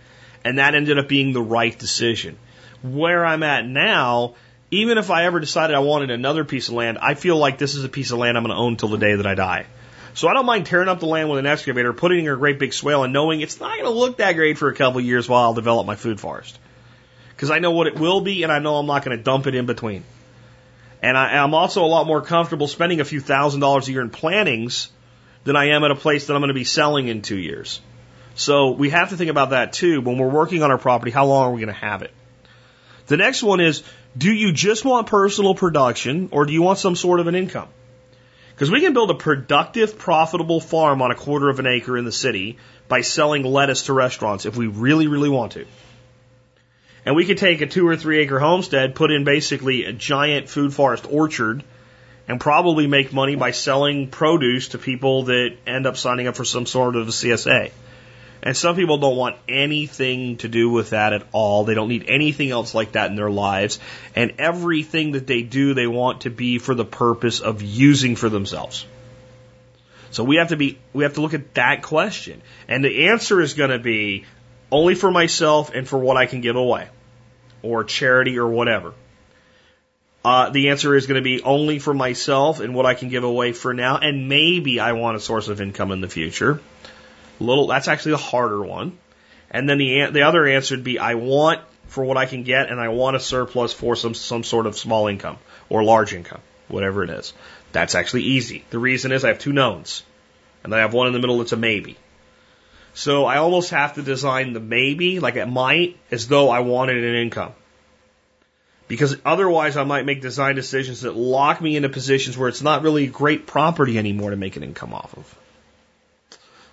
And 0.44 0.58
that 0.58 0.74
ended 0.74 0.98
up 0.98 1.08
being 1.08 1.32
the 1.32 1.42
right 1.42 1.78
decision. 1.78 2.38
Where 2.82 3.24
I'm 3.24 3.42
at 3.42 3.66
now, 3.66 4.34
even 4.70 4.98
if 4.98 5.10
I 5.10 5.26
ever 5.26 5.38
decided 5.38 5.76
I 5.76 5.80
wanted 5.80 6.10
another 6.10 6.44
piece 6.44 6.68
of 6.68 6.74
land, 6.74 6.98
I 7.00 7.14
feel 7.14 7.36
like 7.36 7.58
this 7.58 7.74
is 7.74 7.84
a 7.84 7.88
piece 7.88 8.10
of 8.10 8.18
land 8.18 8.36
I'm 8.36 8.42
going 8.42 8.56
to 8.56 8.60
own 8.60 8.76
till 8.76 8.88
the 8.88 8.98
day 8.98 9.14
that 9.14 9.26
I 9.26 9.34
die. 9.34 9.66
So 10.14 10.28
I 10.28 10.34
don't 10.34 10.46
mind 10.46 10.66
tearing 10.66 10.88
up 10.88 11.00
the 11.00 11.06
land 11.06 11.30
with 11.30 11.38
an 11.38 11.46
excavator, 11.46 11.92
putting 11.92 12.26
in 12.26 12.32
a 12.32 12.36
great 12.36 12.58
big 12.58 12.74
swale, 12.74 13.04
and 13.04 13.12
knowing 13.12 13.40
it's 13.40 13.58
not 13.58 13.70
going 13.70 13.84
to 13.84 13.90
look 13.90 14.18
that 14.18 14.34
great 14.34 14.58
for 14.58 14.68
a 14.68 14.74
couple 14.74 14.98
of 14.98 15.06
years 15.06 15.28
while 15.28 15.42
I'll 15.42 15.54
develop 15.54 15.86
my 15.86 15.96
food 15.96 16.20
forest. 16.20 16.58
Because 17.30 17.50
I 17.50 17.60
know 17.60 17.70
what 17.70 17.86
it 17.86 17.98
will 17.98 18.20
be, 18.20 18.42
and 18.42 18.52
I 18.52 18.58
know 18.58 18.76
I'm 18.76 18.86
not 18.86 19.04
going 19.04 19.16
to 19.16 19.22
dump 19.22 19.46
it 19.46 19.54
in 19.54 19.64
between. 19.64 20.04
And 21.02 21.16
I, 21.16 21.38
I'm 21.38 21.54
also 21.54 21.84
a 21.84 21.86
lot 21.86 22.06
more 22.06 22.20
comfortable 22.20 22.68
spending 22.68 23.00
a 23.00 23.04
few 23.04 23.20
thousand 23.20 23.60
dollars 23.60 23.88
a 23.88 23.92
year 23.92 24.02
in 24.02 24.10
plantings 24.10 24.90
than 25.44 25.56
I 25.56 25.70
am 25.70 25.82
at 25.82 25.90
a 25.90 25.96
place 25.96 26.26
that 26.26 26.34
I'm 26.34 26.40
going 26.40 26.48
to 26.48 26.54
be 26.54 26.64
selling 26.64 27.08
in 27.08 27.22
two 27.22 27.38
years. 27.38 27.80
So 28.34 28.70
we 28.70 28.90
have 28.90 29.10
to 29.10 29.16
think 29.16 29.30
about 29.30 29.50
that 29.50 29.72
too. 29.72 30.00
When 30.00 30.18
we're 30.18 30.28
working 30.28 30.62
on 30.62 30.70
our 30.70 30.78
property, 30.78 31.10
how 31.10 31.26
long 31.26 31.48
are 31.48 31.52
we 31.52 31.60
going 31.60 31.74
to 31.74 31.80
have 31.80 32.02
it? 32.02 32.12
The 33.06 33.16
next 33.16 33.42
one 33.42 33.60
is, 33.60 33.82
do 34.16 34.32
you 34.32 34.52
just 34.52 34.84
want 34.84 35.06
personal 35.06 35.54
production 35.54 36.28
or 36.32 36.46
do 36.46 36.52
you 36.52 36.62
want 36.62 36.78
some 36.78 36.96
sort 36.96 37.18
of 37.18 37.26
an 37.26 37.34
income? 37.34 37.68
Because 38.62 38.70
we 38.70 38.80
can 38.80 38.92
build 38.92 39.10
a 39.10 39.14
productive, 39.14 39.98
profitable 39.98 40.60
farm 40.60 41.02
on 41.02 41.10
a 41.10 41.16
quarter 41.16 41.48
of 41.48 41.58
an 41.58 41.66
acre 41.66 41.98
in 41.98 42.04
the 42.04 42.12
city 42.12 42.58
by 42.86 43.00
selling 43.00 43.42
lettuce 43.42 43.86
to 43.86 43.92
restaurants 43.92 44.46
if 44.46 44.56
we 44.56 44.68
really, 44.68 45.08
really 45.08 45.28
want 45.28 45.54
to. 45.54 45.66
And 47.04 47.16
we 47.16 47.24
could 47.24 47.38
take 47.38 47.60
a 47.60 47.66
two 47.66 47.88
or 47.88 47.96
three 47.96 48.20
acre 48.20 48.38
homestead, 48.38 48.94
put 48.94 49.10
in 49.10 49.24
basically 49.24 49.84
a 49.84 49.92
giant 49.92 50.48
food 50.48 50.72
forest 50.72 51.08
orchard, 51.10 51.64
and 52.28 52.40
probably 52.40 52.86
make 52.86 53.12
money 53.12 53.34
by 53.34 53.50
selling 53.50 54.06
produce 54.06 54.68
to 54.68 54.78
people 54.78 55.24
that 55.24 55.56
end 55.66 55.88
up 55.88 55.96
signing 55.96 56.28
up 56.28 56.36
for 56.36 56.44
some 56.44 56.64
sort 56.64 56.94
of 56.94 57.08
a 57.08 57.10
CSA. 57.10 57.72
And 58.42 58.56
some 58.56 58.74
people 58.74 58.98
don't 58.98 59.16
want 59.16 59.36
anything 59.48 60.38
to 60.38 60.48
do 60.48 60.68
with 60.68 60.90
that 60.90 61.12
at 61.12 61.26
all. 61.30 61.64
They 61.64 61.74
don't 61.74 61.88
need 61.88 62.06
anything 62.08 62.50
else 62.50 62.74
like 62.74 62.92
that 62.92 63.08
in 63.10 63.16
their 63.16 63.30
lives. 63.30 63.78
And 64.16 64.34
everything 64.38 65.12
that 65.12 65.28
they 65.28 65.42
do, 65.42 65.74
they 65.74 65.86
want 65.86 66.22
to 66.22 66.30
be 66.30 66.58
for 66.58 66.74
the 66.74 66.84
purpose 66.84 67.40
of 67.40 67.62
using 67.62 68.16
for 68.16 68.28
themselves. 68.28 68.84
So 70.10 70.24
we 70.24 70.36
have 70.36 70.48
to 70.48 70.56
be, 70.56 70.78
we 70.92 71.04
have 71.04 71.14
to 71.14 71.20
look 71.20 71.34
at 71.34 71.54
that 71.54 71.82
question. 71.82 72.42
And 72.66 72.84
the 72.84 73.08
answer 73.08 73.40
is 73.40 73.54
going 73.54 73.70
to 73.70 73.78
be 73.78 74.24
only 74.72 74.96
for 74.96 75.10
myself 75.10 75.72
and 75.72 75.88
for 75.88 75.98
what 75.98 76.16
I 76.16 76.26
can 76.26 76.40
give 76.40 76.56
away 76.56 76.88
or 77.62 77.84
charity 77.84 78.38
or 78.38 78.48
whatever. 78.48 78.92
Uh, 80.24 80.50
the 80.50 80.70
answer 80.70 80.94
is 80.94 81.06
going 81.06 81.16
to 81.16 81.24
be 81.24 81.42
only 81.42 81.78
for 81.78 81.94
myself 81.94 82.60
and 82.60 82.74
what 82.74 82.86
I 82.86 82.94
can 82.94 83.08
give 83.08 83.24
away 83.24 83.52
for 83.52 83.74
now, 83.74 83.98
and 83.98 84.28
maybe 84.28 84.78
I 84.78 84.92
want 84.92 85.16
a 85.16 85.20
source 85.20 85.48
of 85.48 85.60
income 85.60 85.90
in 85.90 86.00
the 86.00 86.08
future. 86.08 86.60
Little, 87.42 87.66
that's 87.66 87.88
actually 87.88 88.12
the 88.12 88.18
harder 88.18 88.62
one. 88.62 88.98
And 89.50 89.68
then 89.68 89.78
the 89.78 90.06
the 90.10 90.22
other 90.22 90.46
answer 90.46 90.76
would 90.76 90.84
be 90.84 90.98
I 90.98 91.14
want 91.14 91.60
for 91.88 92.04
what 92.04 92.16
I 92.16 92.26
can 92.26 92.42
get, 92.42 92.70
and 92.70 92.80
I 92.80 92.88
want 92.88 93.16
a 93.16 93.20
surplus 93.20 93.72
for 93.72 93.96
some 93.96 94.14
some 94.14 94.44
sort 94.44 94.66
of 94.66 94.78
small 94.78 95.08
income 95.08 95.38
or 95.68 95.84
large 95.84 96.14
income, 96.14 96.40
whatever 96.68 97.04
it 97.04 97.10
is. 97.10 97.34
That's 97.72 97.94
actually 97.94 98.22
easy. 98.22 98.64
The 98.70 98.78
reason 98.78 99.12
is 99.12 99.24
I 99.24 99.28
have 99.28 99.38
two 99.38 99.52
knowns, 99.52 100.02
and 100.64 100.74
I 100.74 100.78
have 100.78 100.94
one 100.94 101.06
in 101.06 101.12
the 101.12 101.18
middle 101.18 101.38
that's 101.38 101.52
a 101.52 101.56
maybe. 101.56 101.96
So 102.94 103.24
I 103.24 103.38
almost 103.38 103.70
have 103.70 103.94
to 103.94 104.02
design 104.02 104.52
the 104.52 104.60
maybe, 104.60 105.18
like 105.18 105.36
it 105.36 105.46
might, 105.46 105.96
as 106.10 106.28
though 106.28 106.50
I 106.50 106.60
wanted 106.60 107.02
an 107.02 107.14
income. 107.14 107.52
Because 108.88 109.16
otherwise 109.24 109.78
I 109.78 109.84
might 109.84 110.04
make 110.04 110.20
design 110.20 110.54
decisions 110.54 111.02
that 111.02 111.16
lock 111.16 111.60
me 111.62 111.76
into 111.76 111.88
positions 111.88 112.36
where 112.36 112.48
it's 112.48 112.60
not 112.60 112.82
really 112.82 113.04
a 113.04 113.10
great 113.10 113.46
property 113.46 113.98
anymore 113.98 114.30
to 114.30 114.36
make 114.36 114.56
an 114.56 114.62
income 114.62 114.92
off 114.92 115.16
of. 115.16 115.38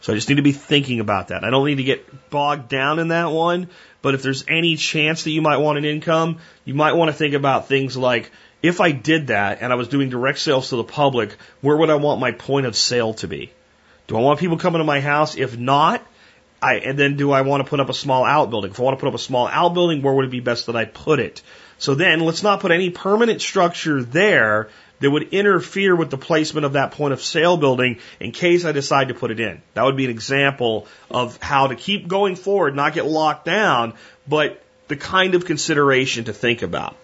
So 0.01 0.13
I 0.13 0.15
just 0.15 0.29
need 0.29 0.35
to 0.35 0.41
be 0.41 0.53
thinking 0.53 0.99
about 0.99 1.29
that. 1.29 1.43
I 1.43 1.49
don't 1.49 1.65
need 1.65 1.75
to 1.75 1.83
get 1.83 2.29
bogged 2.29 2.69
down 2.69 2.99
in 2.99 3.09
that 3.09 3.31
one, 3.31 3.69
but 4.01 4.15
if 4.15 4.23
there's 4.23 4.45
any 4.47 4.75
chance 4.75 5.23
that 5.23 5.31
you 5.31 5.41
might 5.41 5.57
want 5.57 5.77
an 5.77 5.85
income, 5.85 6.37
you 6.63 6.73
might 6.73 6.93
want 6.93 7.09
to 7.09 7.13
think 7.13 7.33
about 7.33 7.67
things 7.67 7.97
like, 7.97 8.31
if 8.61 8.81
I 8.81 8.91
did 8.91 9.27
that 9.27 9.59
and 9.61 9.71
I 9.71 9.75
was 9.75 9.87
doing 9.87 10.09
direct 10.09 10.39
sales 10.39 10.69
to 10.69 10.75
the 10.75 10.83
public, 10.83 11.35
where 11.61 11.77
would 11.77 11.89
I 11.89 11.95
want 11.95 12.19
my 12.19 12.31
point 12.31 12.65
of 12.65 12.75
sale 12.75 13.13
to 13.15 13.27
be? 13.27 13.51
Do 14.07 14.17
I 14.17 14.21
want 14.21 14.39
people 14.39 14.57
coming 14.57 14.79
to 14.79 14.85
my 14.85 15.01
house? 15.01 15.35
If 15.35 15.57
not, 15.57 16.03
I, 16.61 16.75
and 16.75 16.97
then 16.97 17.15
do 17.15 17.31
I 17.31 17.41
want 17.41 17.63
to 17.63 17.69
put 17.69 17.79
up 17.79 17.89
a 17.89 17.93
small 17.93 18.25
outbuilding? 18.25 18.71
If 18.71 18.79
I 18.79 18.83
want 18.83 18.97
to 18.97 19.01
put 19.01 19.07
up 19.07 19.15
a 19.15 19.19
small 19.19 19.47
outbuilding, 19.47 20.01
where 20.01 20.13
would 20.13 20.25
it 20.25 20.31
be 20.31 20.41
best 20.41 20.65
that 20.65 20.75
I 20.75 20.85
put 20.85 21.19
it? 21.19 21.41
So 21.77 21.95
then 21.95 22.19
let's 22.19 22.43
not 22.43 22.59
put 22.59 22.71
any 22.71 22.89
permanent 22.89 23.41
structure 23.41 24.03
there 24.03 24.69
that 24.99 25.09
would 25.09 25.33
interfere 25.33 25.95
with 25.95 26.09
the 26.09 26.17
placement 26.17 26.65
of 26.65 26.73
that 26.73 26.91
point 26.91 27.13
of 27.13 27.21
sale 27.21 27.57
building 27.57 27.99
in 28.19 28.31
case 28.31 28.65
I 28.65 28.71
decide 28.71 29.09
to 29.09 29.13
put 29.13 29.31
it 29.31 29.39
in. 29.39 29.61
That 29.73 29.83
would 29.83 29.95
be 29.95 30.05
an 30.05 30.11
example 30.11 30.87
of 31.09 31.37
how 31.41 31.67
to 31.67 31.75
keep 31.75 32.07
going 32.07 32.35
forward, 32.35 32.75
not 32.75 32.93
get 32.93 33.05
locked 33.05 33.45
down, 33.45 33.93
but 34.27 34.61
the 34.87 34.95
kind 34.95 35.35
of 35.35 35.45
consideration 35.45 36.25
to 36.25 36.33
think 36.33 36.61
about. 36.61 36.95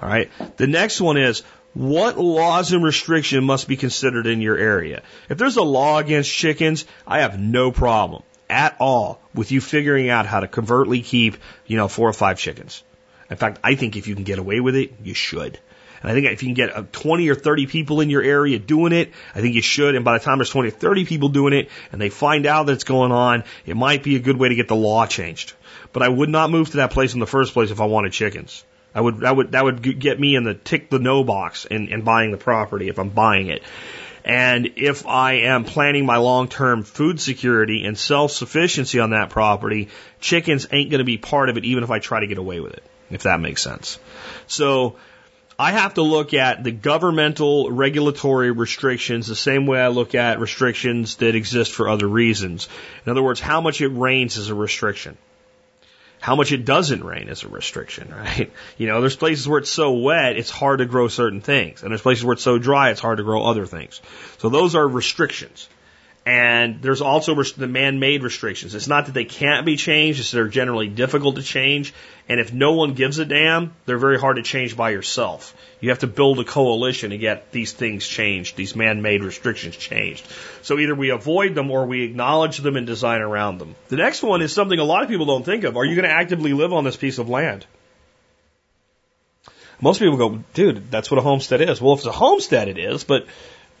All 0.00 0.08
right. 0.08 0.30
The 0.56 0.66
next 0.66 1.00
one 1.00 1.16
is 1.16 1.42
what 1.74 2.18
laws 2.18 2.72
and 2.72 2.82
restriction 2.82 3.44
must 3.44 3.68
be 3.68 3.76
considered 3.76 4.26
in 4.26 4.40
your 4.40 4.56
area? 4.56 5.02
If 5.28 5.38
there's 5.38 5.56
a 5.56 5.62
law 5.62 5.98
against 5.98 6.32
chickens, 6.32 6.84
I 7.06 7.20
have 7.20 7.38
no 7.38 7.70
problem 7.70 8.22
at 8.48 8.76
all 8.80 9.20
with 9.34 9.52
you 9.52 9.60
figuring 9.60 10.08
out 10.10 10.26
how 10.26 10.40
to 10.40 10.48
covertly 10.48 11.02
keep, 11.02 11.36
you 11.66 11.76
know, 11.76 11.86
four 11.86 12.08
or 12.08 12.12
five 12.12 12.38
chickens. 12.38 12.82
In 13.30 13.36
fact, 13.36 13.60
I 13.62 13.76
think 13.76 13.96
if 13.96 14.08
you 14.08 14.16
can 14.16 14.24
get 14.24 14.40
away 14.40 14.58
with 14.58 14.74
it, 14.74 14.94
you 15.04 15.14
should. 15.14 15.58
And 16.02 16.10
I 16.10 16.14
think 16.14 16.26
if 16.26 16.42
you 16.42 16.48
can 16.48 16.54
get 16.54 16.76
uh, 16.76 16.84
20 16.92 17.28
or 17.28 17.34
30 17.34 17.66
people 17.66 18.00
in 18.00 18.10
your 18.10 18.22
area 18.22 18.58
doing 18.58 18.92
it, 18.92 19.12
I 19.34 19.40
think 19.40 19.54
you 19.54 19.62
should. 19.62 19.94
And 19.94 20.04
by 20.04 20.18
the 20.18 20.24
time 20.24 20.38
there's 20.38 20.50
20 20.50 20.68
or 20.68 20.72
30 20.72 21.04
people 21.04 21.28
doing 21.28 21.52
it 21.52 21.68
and 21.92 22.00
they 22.00 22.08
find 22.08 22.46
out 22.46 22.66
that 22.66 22.72
it's 22.72 22.84
going 22.84 23.12
on, 23.12 23.44
it 23.66 23.76
might 23.76 24.02
be 24.02 24.16
a 24.16 24.20
good 24.20 24.38
way 24.38 24.48
to 24.48 24.54
get 24.54 24.68
the 24.68 24.76
law 24.76 25.06
changed. 25.06 25.52
But 25.92 26.02
I 26.02 26.08
would 26.08 26.28
not 26.28 26.50
move 26.50 26.70
to 26.70 26.78
that 26.78 26.92
place 26.92 27.14
in 27.14 27.20
the 27.20 27.26
first 27.26 27.52
place 27.52 27.70
if 27.70 27.80
I 27.80 27.86
wanted 27.86 28.12
chickens. 28.12 28.64
I 28.94 29.00
would, 29.00 29.18
that 29.20 29.36
would, 29.36 29.52
that 29.52 29.64
would 29.64 30.00
get 30.00 30.18
me 30.18 30.34
in 30.34 30.44
the 30.44 30.54
tick 30.54 30.90
the 30.90 30.98
no 30.98 31.22
box 31.22 31.64
in, 31.64 31.88
in 31.88 32.02
buying 32.02 32.32
the 32.32 32.38
property 32.38 32.88
if 32.88 32.98
I'm 32.98 33.10
buying 33.10 33.48
it. 33.48 33.62
And 34.24 34.72
if 34.76 35.06
I 35.06 35.32
am 35.44 35.64
planning 35.64 36.04
my 36.04 36.18
long 36.18 36.48
term 36.48 36.82
food 36.82 37.20
security 37.20 37.84
and 37.84 37.96
self 37.96 38.32
sufficiency 38.32 39.00
on 39.00 39.10
that 39.10 39.30
property, 39.30 39.88
chickens 40.20 40.66
ain't 40.72 40.90
going 40.90 40.98
to 40.98 41.04
be 41.04 41.18
part 41.18 41.48
of 41.48 41.56
it 41.56 41.64
even 41.64 41.84
if 41.84 41.90
I 41.90 42.00
try 42.00 42.20
to 42.20 42.26
get 42.26 42.38
away 42.38 42.60
with 42.60 42.74
it 42.74 42.82
if 43.10 43.24
that 43.24 43.40
makes 43.40 43.62
sense. 43.62 43.98
So 44.46 44.96
I 45.60 45.72
have 45.72 45.92
to 45.94 46.02
look 46.02 46.32
at 46.32 46.64
the 46.64 46.70
governmental 46.70 47.70
regulatory 47.70 48.50
restrictions 48.50 49.26
the 49.26 49.36
same 49.36 49.66
way 49.66 49.78
I 49.78 49.88
look 49.88 50.14
at 50.14 50.40
restrictions 50.40 51.16
that 51.16 51.34
exist 51.34 51.72
for 51.72 51.86
other 51.86 52.08
reasons. 52.08 52.66
In 53.04 53.10
other 53.10 53.22
words, 53.22 53.40
how 53.40 53.60
much 53.60 53.82
it 53.82 53.88
rains 53.88 54.38
is 54.38 54.48
a 54.48 54.54
restriction. 54.54 55.18
How 56.18 56.34
much 56.34 56.50
it 56.52 56.64
doesn't 56.64 57.04
rain 57.04 57.28
is 57.28 57.42
a 57.42 57.48
restriction, 57.48 58.10
right? 58.16 58.50
You 58.78 58.86
know, 58.86 59.02
there's 59.02 59.16
places 59.16 59.46
where 59.46 59.58
it's 59.58 59.68
so 59.70 59.92
wet, 59.92 60.38
it's 60.38 60.48
hard 60.48 60.78
to 60.78 60.86
grow 60.86 61.08
certain 61.08 61.42
things. 61.42 61.82
And 61.82 61.90
there's 61.90 62.00
places 62.00 62.24
where 62.24 62.32
it's 62.32 62.42
so 62.42 62.58
dry, 62.58 62.88
it's 62.88 63.00
hard 63.00 63.18
to 63.18 63.22
grow 63.22 63.44
other 63.44 63.66
things. 63.66 64.00
So 64.38 64.48
those 64.48 64.74
are 64.74 64.88
restrictions. 64.88 65.68
And 66.26 66.82
there's 66.82 67.00
also 67.00 67.34
the 67.34 67.66
man-made 67.66 68.22
restrictions. 68.22 68.74
It's 68.74 68.86
not 68.86 69.06
that 69.06 69.12
they 69.12 69.24
can't 69.24 69.64
be 69.64 69.76
changed, 69.76 70.20
it's 70.20 70.30
they're 70.30 70.48
generally 70.48 70.88
difficult 70.88 71.36
to 71.36 71.42
change. 71.42 71.94
And 72.28 72.38
if 72.38 72.52
no 72.52 72.72
one 72.72 72.92
gives 72.92 73.18
a 73.18 73.24
damn, 73.24 73.72
they're 73.86 73.98
very 73.98 74.20
hard 74.20 74.36
to 74.36 74.42
change 74.42 74.76
by 74.76 74.90
yourself. 74.90 75.54
You 75.80 75.88
have 75.88 76.00
to 76.00 76.06
build 76.06 76.38
a 76.38 76.44
coalition 76.44 77.10
to 77.10 77.18
get 77.18 77.52
these 77.52 77.72
things 77.72 78.06
changed, 78.06 78.54
these 78.54 78.76
man-made 78.76 79.24
restrictions 79.24 79.76
changed. 79.76 80.26
So 80.60 80.78
either 80.78 80.94
we 80.94 81.08
avoid 81.08 81.54
them 81.54 81.70
or 81.70 81.86
we 81.86 82.02
acknowledge 82.02 82.58
them 82.58 82.76
and 82.76 82.86
design 82.86 83.22
around 83.22 83.58
them. 83.58 83.74
The 83.88 83.96
next 83.96 84.22
one 84.22 84.42
is 84.42 84.52
something 84.52 84.78
a 84.78 84.84
lot 84.84 85.02
of 85.02 85.08
people 85.08 85.26
don't 85.26 85.44
think 85.44 85.64
of. 85.64 85.78
Are 85.78 85.84
you 85.86 85.96
going 85.96 86.08
to 86.08 86.14
actively 86.14 86.52
live 86.52 86.74
on 86.74 86.84
this 86.84 86.96
piece 86.96 87.18
of 87.18 87.30
land? 87.30 87.64
Most 89.80 89.98
people 89.98 90.18
go, 90.18 90.44
dude, 90.52 90.90
that's 90.90 91.10
what 91.10 91.16
a 91.16 91.22
homestead 91.22 91.62
is. 91.62 91.80
Well, 91.80 91.94
if 91.94 92.00
it's 92.00 92.06
a 92.06 92.12
homestead, 92.12 92.68
it 92.68 92.76
is, 92.76 93.04
but 93.04 93.26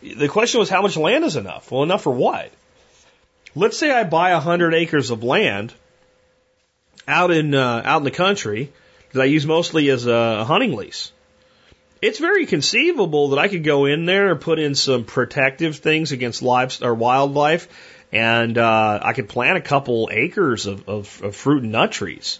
the 0.02 0.28
question 0.28 0.60
was 0.60 0.68
how 0.68 0.82
much 0.82 0.96
land 0.96 1.24
is 1.24 1.36
enough? 1.36 1.70
Well, 1.70 1.82
enough 1.82 2.02
for 2.02 2.12
what? 2.12 2.50
Let's 3.54 3.78
say 3.78 3.90
I 3.90 4.04
buy 4.04 4.30
a 4.30 4.40
hundred 4.40 4.74
acres 4.74 5.10
of 5.10 5.24
land 5.24 5.74
out 7.06 7.30
in 7.30 7.54
uh, 7.54 7.82
out 7.84 7.98
in 7.98 8.04
the 8.04 8.10
country 8.10 8.72
that 9.12 9.22
I 9.22 9.24
use 9.24 9.46
mostly 9.46 9.90
as 9.90 10.06
a 10.06 10.44
hunting 10.44 10.74
lease. 10.74 11.12
It's 12.00 12.18
very 12.18 12.46
conceivable 12.46 13.30
that 13.30 13.38
I 13.38 13.48
could 13.48 13.64
go 13.64 13.84
in 13.84 14.06
there 14.06 14.30
and 14.30 14.40
put 14.40 14.58
in 14.58 14.74
some 14.74 15.04
protective 15.04 15.76
things 15.76 16.12
against 16.12 16.40
livestock 16.40 16.88
or 16.88 16.94
wildlife, 16.94 17.68
and 18.10 18.56
uh, 18.56 19.00
I 19.02 19.12
could 19.12 19.28
plant 19.28 19.58
a 19.58 19.60
couple 19.60 20.08
acres 20.10 20.64
of, 20.66 20.88
of, 20.88 21.22
of 21.22 21.36
fruit 21.36 21.62
and 21.62 21.72
nut 21.72 21.92
trees 21.92 22.38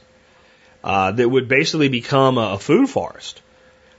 uh, 0.83 1.13
that 1.13 1.29
would 1.29 1.49
basically 1.49 1.89
become 1.89 2.39
a 2.39 2.59
food 2.59 2.89
forest. 2.89 3.40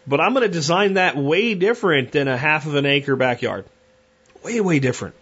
But 0.08 0.20
I'm 0.20 0.34
going 0.34 0.46
to 0.46 0.54
design 0.54 0.96
that 0.96 1.16
way 1.16 1.54
different 1.54 2.12
than 2.12 2.28
a 2.28 2.38
half 2.38 2.66
of 2.66 2.76
an 2.76 2.86
acre 2.86 3.16
backyard. 3.16 3.66
Way, 4.44 4.60
way 4.62 4.80
different. 4.80 5.16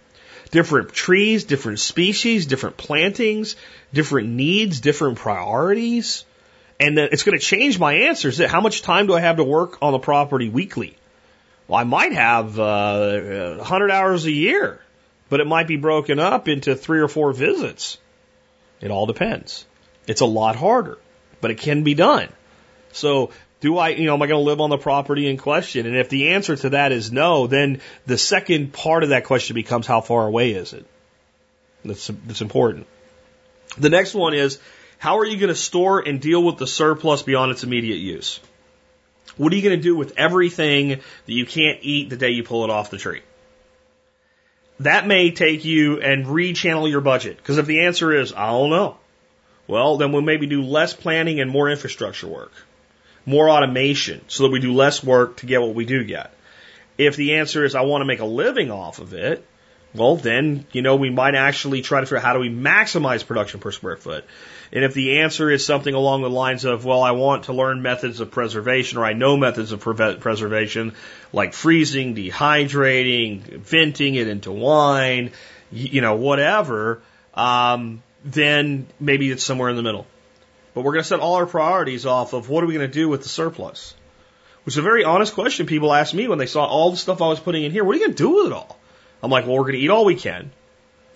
Different 0.52 0.94
trees, 0.94 1.44
different 1.44 1.80
species, 1.80 2.46
different 2.46 2.78
plantings, 2.78 3.56
different 3.94 4.30
needs, 4.30 4.80
different 4.80 5.18
priorities. 5.18 6.26
And 6.80 6.98
then 6.98 7.10
it's 7.12 7.24
going 7.24 7.38
to 7.38 7.44
change 7.44 7.78
my 7.78 7.94
answers. 7.94 8.40
How 8.40 8.62
much 8.62 8.82
time 8.82 9.08
do 9.08 9.14
I 9.14 9.20
have 9.20 9.38
to 9.38 9.44
work 9.44 9.78
on 9.82 9.92
the 9.92 10.00
property 10.00 10.50
weekly? 10.50 10.96
Well, 11.68 11.80
I 11.80 11.84
might 11.84 12.14
have 12.14 12.58
uh, 12.60 13.56
100 13.58 13.92
hours 13.92 14.26
a 14.26 14.32
year, 14.32 14.82
but 15.30 15.40
it 15.40 15.46
might 15.46 15.68
be 15.68 15.76
broken 15.76 16.18
up 16.18 16.48
into 16.48 16.76
three 16.76 17.00
or 17.00 17.08
four 17.08 17.32
visits. 17.34 18.00
It 18.82 18.90
all 18.90 19.06
depends. 19.06 19.66
It's 20.08 20.22
a 20.22 20.26
lot 20.26 20.56
harder, 20.56 20.98
but 21.42 21.52
it 21.52 21.60
can 21.60 21.84
be 21.84 21.94
done. 21.94 22.30
So 22.92 23.32
do 23.62 23.78
I, 23.78 23.90
you 23.90 24.06
know, 24.06 24.14
am 24.14 24.22
I 24.22 24.28
going 24.28 24.40
to 24.40 24.46
live 24.46 24.62
on 24.62 24.70
the 24.70 24.78
property 24.78 25.28
in 25.28 25.38
question? 25.38 25.86
And 25.86 25.96
if 25.96 26.10
the 26.10 26.30
answer 26.30 26.56
to 26.56 26.70
that 26.70 26.92
is 26.92 27.12
no, 27.12 27.48
then 27.48 27.82
the 28.06 28.18
second 28.18 28.72
part 28.72 29.04
of 29.04 29.10
that 29.10 29.26
question 29.26 29.54
becomes 29.54 29.86
how 29.86 30.02
far 30.02 30.26
away 30.26 30.52
is 30.52 30.74
it? 30.74 30.86
That's, 31.84 32.08
that's 32.08 32.42
important. 32.42 32.88
The 33.78 33.90
next 33.90 34.14
one 34.14 34.34
is 34.34 34.60
how 34.98 35.20
are 35.20 35.26
you 35.26 35.38
going 35.38 35.50
to 35.50 35.56
store 35.56 36.00
and 36.00 36.22
deal 36.22 36.44
with 36.44 36.58
the 36.58 36.68
surplus 36.68 37.22
beyond 37.22 37.52
its 37.52 37.64
immediate 37.64 37.98
use? 37.98 38.40
What 39.36 39.52
are 39.54 39.56
you 39.56 39.62
going 39.62 39.78
to 39.78 39.84
do 39.84 39.96
with 39.96 40.18
everything 40.18 40.90
that 40.90 41.02
you 41.34 41.46
can't 41.46 41.80
eat 41.82 42.10
the 42.10 42.18
day 42.18 42.30
you 42.30 42.44
pull 42.44 42.64
it 42.64 42.70
off 42.70 42.90
the 42.90 42.98
tree? 42.98 43.22
That 44.82 45.06
may 45.06 45.32
take 45.32 45.66
you 45.66 46.02
and 46.02 46.26
rechannel 46.26 46.90
your 46.90 47.02
budget. 47.02 47.38
Because 47.38 47.58
if 47.58 47.66
the 47.66 47.82
answer 47.86 48.14
is, 48.14 48.34
I 48.34 48.48
don't 48.48 48.70
know, 48.70 48.98
well, 49.68 49.98
then 49.98 50.14
we'll 50.14 50.22
maybe 50.22 50.48
do 50.48 50.64
less 50.64 50.94
planning 50.94 51.42
and 51.42 51.52
more 51.52 51.70
infrastructure 51.70 52.28
work 52.28 52.54
more 53.30 53.50
automation 53.50 54.22
so 54.28 54.44
that 54.44 54.52
we 54.52 54.60
do 54.60 54.74
less 54.74 55.04
work 55.04 55.38
to 55.38 55.46
get 55.46 55.62
what 55.62 55.76
we 55.76 55.86
do 55.86 56.04
get. 56.04 56.34
If 56.98 57.16
the 57.16 57.36
answer 57.36 57.64
is 57.64 57.76
I 57.76 57.82
want 57.82 58.02
to 58.02 58.06
make 58.06 58.20
a 58.20 58.26
living 58.26 58.72
off 58.72 59.00
of 59.00 59.14
it, 59.14 59.46
well, 59.94 60.18
then, 60.18 60.66
you 60.72 60.82
know, 60.82 60.96
we 60.96 61.10
might 61.10 61.36
actually 61.36 61.82
try 61.82 62.00
to 62.00 62.06
figure 62.06 62.18
out 62.18 62.24
how 62.24 62.34
do 62.34 62.40
we 62.40 62.50
maximize 62.50 63.26
production 63.26 63.60
per 63.60 63.72
square 63.72 63.98
foot. 63.98 64.26
And 64.72 64.84
if 64.84 64.94
the 64.94 65.20
answer 65.20 65.50
is 65.50 65.66
something 65.66 65.94
along 65.94 66.22
the 66.22 66.30
lines 66.30 66.66
of, 66.66 66.86
well, 66.86 67.02
I 67.02 67.12
want 67.12 67.46
to 67.46 67.54
learn 67.54 67.82
methods 67.82 68.20
of 68.20 68.30
preservation 68.30 69.00
or 69.00 69.06
I 69.06 69.14
know 69.14 69.38
methods 69.38 69.72
of 69.72 69.80
preservation 69.82 70.94
like 71.32 71.54
freezing, 71.54 72.16
dehydrating, 72.16 73.42
venting 73.42 74.16
it 74.16 74.28
into 74.28 74.52
wine, 74.52 75.32
you 75.72 76.02
know, 76.02 76.16
whatever, 76.16 77.02
um, 77.34 78.04
then 78.24 78.88
maybe 79.00 79.32
it's 79.32 79.44
somewhere 79.44 79.70
in 79.70 79.76
the 79.76 79.84
middle. 79.84 80.06
But 80.74 80.82
we're 80.82 80.94
going 80.94 81.04
to 81.04 81.08
set 81.08 81.20
all 81.20 81.36
our 81.36 81.46
priorities 81.46 82.06
off 82.06 82.34
of 82.34 82.50
what 82.50 82.64
are 82.64 82.68
we 82.68 82.74
going 82.74 82.88
to 82.88 82.94
do 82.94 83.10
with 83.10 83.24
the 83.24 83.30
surplus? 83.30 83.94
Which 84.64 84.76
is 84.76 84.78
a 84.78 84.84
very 84.84 85.04
honest 85.04 85.34
question 85.34 85.66
people 85.66 85.94
ask 85.94 86.14
me 86.14 86.28
when 86.28 86.38
they 86.38 86.46
saw 86.46 86.66
all 86.66 86.92
the 86.92 86.98
stuff 86.98 87.22
I 87.22 87.28
was 87.28 87.40
putting 87.40 87.64
in 87.64 87.72
here. 87.72 87.84
What 87.84 87.96
are 87.96 88.00
you 88.00 88.06
going 88.06 88.16
to 88.16 88.24
do 88.24 88.30
with 88.36 88.48
it 88.48 88.54
all? 88.54 88.78
I'm 89.24 89.32
like, 89.32 89.46
well, 89.46 89.56
we're 89.56 89.64
going 89.64 89.74
to 89.74 89.80
eat 89.80 89.90
all 89.90 90.06
we 90.06 90.16
can. 90.16 90.52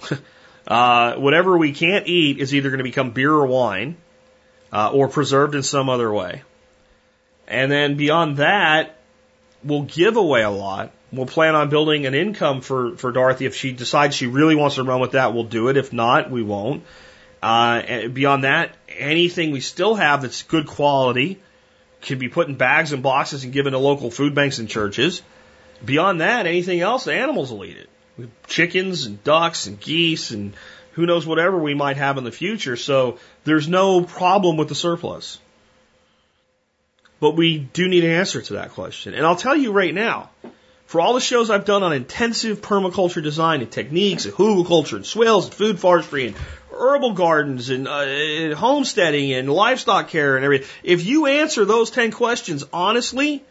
uh, 0.68 1.16
whatever 1.16 1.58
we 1.58 1.74
can't 1.74 2.08
eat 2.08 2.40
is 2.40 2.54
either 2.54 2.70
going 2.70 2.80
to 2.80 2.84
become 2.84 3.12
beer 3.12 3.32
or 3.32 3.46
wine, 3.46 3.98
uh, 4.72 4.92
or 4.92 5.08
preserved 5.08 5.56
in 5.56 5.64
some 5.64 5.90
other 5.90 6.12
way. 6.12 6.42
And 7.48 7.72
then 7.72 7.96
beyond 7.96 8.38
that, 8.38 8.98
We'll 9.64 9.84
give 9.84 10.18
away 10.18 10.42
a 10.42 10.50
lot. 10.50 10.92
We'll 11.12 11.26
plan 11.26 11.56
on 11.56 11.70
building 11.70 12.06
an 12.06 12.14
income 12.14 12.62
for, 12.62 12.98
for 12.98 13.12
Dorothy. 13.12 13.46
If 13.46 13.56
she 13.56 13.72
decides 13.72 14.16
she 14.16 14.28
really 14.28 14.56
wants 14.56 14.76
to 14.76 14.84
run 14.84 15.00
with 15.00 15.12
that, 15.12 15.34
we'll 15.34 15.46
do 15.46 15.70
it. 15.70 15.78
If 15.78 15.94
not, 15.94 16.30
we 16.30 16.44
won't. 16.44 16.84
Uh, 17.44 18.08
beyond 18.08 18.46
that, 18.46 18.74
anything 18.88 19.52
we 19.52 19.60
still 19.60 19.96
have 19.96 20.22
that's 20.22 20.44
good 20.44 20.66
quality 20.66 21.42
can 22.02 22.18
be 22.18 22.30
put 22.30 22.48
in 22.48 22.56
bags 22.56 22.94
and 22.94 23.04
boxes 23.04 23.44
and 23.44 23.52
given 23.52 23.74
to 23.74 23.80
local 23.80 24.10
food 24.10 24.34
banks 24.34 24.60
and 24.60 24.70
churches. 24.70 25.22
Beyond 25.84 26.22
that, 26.22 26.48
anything 26.48 26.80
else, 26.80 27.04
the 27.04 27.14
animals 27.14 27.52
will 27.52 27.66
eat 27.66 27.76
it. 27.76 27.90
Chickens 28.48 29.06
and 29.06 29.22
ducks 29.26 29.68
and 29.68 29.78
geese 29.78 30.32
and 30.32 30.54
who 30.94 31.06
knows 31.06 31.26
whatever 31.26 31.58
we 31.58 31.74
might 31.74 31.98
have 31.98 32.18
in 32.18 32.24
the 32.24 32.32
future. 32.32 32.78
So 32.78 33.20
there's 33.44 33.68
no 33.68 34.04
problem 34.04 34.56
with 34.56 34.70
the 34.70 34.76
surplus. 34.76 35.38
But 37.20 37.32
we 37.32 37.58
do 37.58 37.90
need 37.90 38.06
an 38.06 38.12
answer 38.12 38.42
to 38.42 38.54
that 38.54 38.72
question. 38.72 39.16
And 39.16 39.26
I'll 39.26 39.36
tell 39.36 39.56
you 39.56 39.74
right 39.74 39.94
now, 39.94 40.30
for 40.86 41.02
all 41.02 41.14
the 41.14 41.22
shows 41.22 41.50
I've 41.50 41.66
done 41.66 41.84
on 41.84 41.92
intensive 41.92 42.62
permaculture 42.62 43.24
design 43.24 43.62
and 43.62 43.72
techniques 43.72 44.26
and 44.26 44.34
hugelkultur 44.34 44.98
and 44.98 45.06
swales 45.06 45.46
and 45.46 45.54
food 45.54 45.80
forestry 45.80 46.28
and 46.28 46.36
herbal 46.74 47.14
gardens 47.14 47.70
and 47.70 47.88
uh, 47.88 48.56
homesteading 48.56 49.34
and 49.34 49.52
livestock 49.52 50.10
care 50.10 50.36
and 50.36 50.46
everything, 50.46 50.68
if 50.84 51.06
you 51.06 51.28
answer 51.28 51.66
those 51.66 51.92
10 51.92 52.12
questions 52.12 52.64
honestly, 52.74 53.44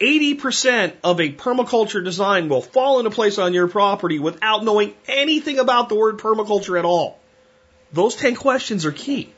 80% 0.00 0.94
of 1.02 1.20
a 1.20 1.32
permaculture 1.32 2.04
design 2.04 2.48
will 2.48 2.62
fall 2.62 2.98
into 2.98 3.10
place 3.10 3.38
on 3.38 3.54
your 3.54 3.68
property 3.68 4.18
without 4.18 4.64
knowing 4.64 4.94
anything 5.06 5.58
about 5.58 5.88
the 5.88 5.94
word 5.94 6.18
permaculture 6.18 6.78
at 6.78 6.84
all. 6.84 7.18
Those 7.92 8.16
10 8.16 8.34
questions 8.34 8.84
are 8.84 8.92
key 8.92 9.32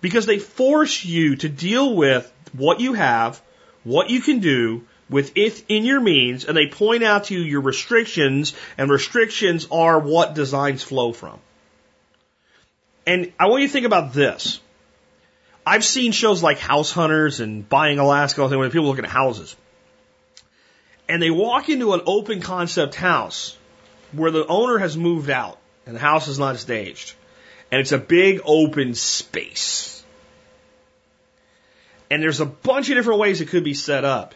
because 0.00 0.26
they 0.26 0.38
force 0.38 1.04
you 1.04 1.36
to 1.36 1.48
deal 1.48 1.94
with 1.94 2.32
what 2.52 2.80
you 2.80 2.94
have, 2.94 3.42
what 3.82 4.08
you 4.08 4.20
can 4.20 4.38
do, 4.38 4.86
within 5.10 5.52
in 5.68 5.84
your 5.84 6.00
means, 6.00 6.44
and 6.44 6.56
they 6.56 6.68
point 6.68 7.02
out 7.02 7.24
to 7.24 7.34
you 7.34 7.40
your 7.40 7.60
restrictions, 7.60 8.54
and 8.78 8.90
restrictions 8.90 9.66
are 9.70 9.98
what 9.98 10.34
designs 10.34 10.82
flow 10.82 11.12
from. 11.12 11.38
And 13.06 13.32
I 13.38 13.48
want 13.48 13.62
you 13.62 13.68
to 13.68 13.72
think 13.72 13.86
about 13.86 14.12
this. 14.12 14.60
I've 15.66 15.84
seen 15.84 16.12
shows 16.12 16.42
like 16.42 16.58
House 16.58 16.90
Hunters 16.92 17.40
and 17.40 17.68
Buying 17.68 17.98
Alaska, 17.98 18.46
when 18.46 18.70
people 18.70 18.86
looking 18.86 19.04
at 19.04 19.10
houses. 19.10 19.56
And 21.08 21.20
they 21.20 21.30
walk 21.30 21.68
into 21.68 21.92
an 21.92 22.02
open 22.06 22.40
concept 22.40 22.94
house 22.94 23.56
where 24.12 24.30
the 24.30 24.46
owner 24.46 24.78
has 24.78 24.96
moved 24.96 25.28
out 25.28 25.58
and 25.86 25.96
the 25.96 26.00
house 26.00 26.28
is 26.28 26.38
not 26.38 26.56
staged. 26.56 27.14
And 27.70 27.80
it's 27.80 27.92
a 27.92 27.98
big 27.98 28.40
open 28.44 28.94
space. 28.94 30.04
And 32.10 32.22
there's 32.22 32.40
a 32.40 32.46
bunch 32.46 32.90
of 32.90 32.96
different 32.96 33.20
ways 33.20 33.40
it 33.40 33.48
could 33.48 33.64
be 33.64 33.74
set 33.74 34.04
up 34.04 34.34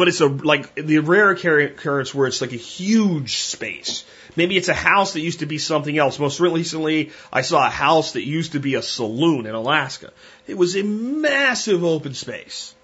but 0.00 0.08
it's 0.08 0.22
a 0.22 0.28
like 0.28 0.74
the 0.76 0.98
rare 1.00 1.30
occurrence 1.30 2.14
where 2.14 2.26
it's 2.26 2.40
like 2.40 2.54
a 2.54 2.56
huge 2.56 3.36
space. 3.36 4.02
Maybe 4.34 4.56
it's 4.56 4.68
a 4.68 4.74
house 4.74 5.12
that 5.12 5.20
used 5.20 5.40
to 5.40 5.46
be 5.46 5.58
something 5.58 5.98
else. 5.98 6.18
Most 6.18 6.40
recently, 6.40 7.10
I 7.30 7.42
saw 7.42 7.66
a 7.66 7.68
house 7.68 8.12
that 8.12 8.24
used 8.24 8.52
to 8.52 8.60
be 8.60 8.76
a 8.76 8.82
saloon 8.82 9.44
in 9.44 9.54
Alaska. 9.54 10.10
It 10.46 10.56
was 10.56 10.74
a 10.74 10.82
massive 10.82 11.84
open 11.84 12.14
space. 12.14 12.74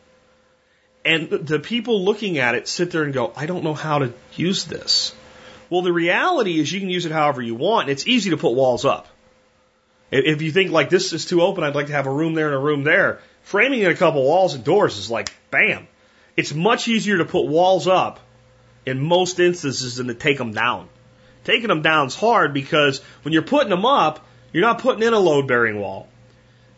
And 1.06 1.30
the 1.30 1.58
people 1.58 2.04
looking 2.04 2.36
at 2.36 2.54
it 2.54 2.68
sit 2.68 2.90
there 2.90 3.04
and 3.04 3.14
go, 3.14 3.32
I 3.34 3.46
don't 3.46 3.64
know 3.64 3.72
how 3.72 4.00
to 4.00 4.12
use 4.34 4.66
this. 4.66 5.14
Well, 5.70 5.80
the 5.80 5.94
reality 5.94 6.60
is 6.60 6.70
you 6.70 6.80
can 6.80 6.90
use 6.90 7.06
it 7.06 7.12
however 7.12 7.40
you 7.40 7.54
want. 7.54 7.88
It's 7.88 8.06
easy 8.06 8.28
to 8.28 8.36
put 8.36 8.52
walls 8.52 8.84
up. 8.84 9.08
If 10.10 10.42
you 10.42 10.52
think 10.52 10.70
like 10.70 10.90
this 10.90 11.14
is 11.14 11.24
too 11.24 11.40
open, 11.40 11.64
I'd 11.64 11.74
like 11.74 11.86
to 11.86 11.94
have 11.94 12.06
a 12.06 12.12
room 12.12 12.34
there 12.34 12.48
and 12.48 12.56
a 12.56 12.58
room 12.58 12.84
there. 12.84 13.20
Framing 13.42 13.80
in 13.80 13.90
a 13.90 13.94
couple 13.94 14.22
walls 14.22 14.52
and 14.52 14.62
doors 14.62 14.98
is 14.98 15.10
like, 15.10 15.32
bam, 15.50 15.88
it's 16.36 16.54
much 16.54 16.88
easier 16.88 17.18
to 17.18 17.24
put 17.24 17.46
walls 17.46 17.86
up 17.88 18.20
in 18.84 19.00
most 19.00 19.40
instances 19.40 19.96
than 19.96 20.06
to 20.08 20.14
take 20.14 20.38
them 20.38 20.52
down. 20.52 20.88
Taking 21.44 21.68
them 21.68 21.82
down 21.82 22.08
is 22.08 22.14
hard 22.14 22.52
because 22.52 23.00
when 23.22 23.32
you're 23.32 23.42
putting 23.42 23.70
them 23.70 23.86
up, 23.86 24.26
you're 24.52 24.64
not 24.64 24.80
putting 24.80 25.02
in 25.02 25.12
a 25.12 25.18
load 25.18 25.48
bearing 25.48 25.80
wall. 25.80 26.08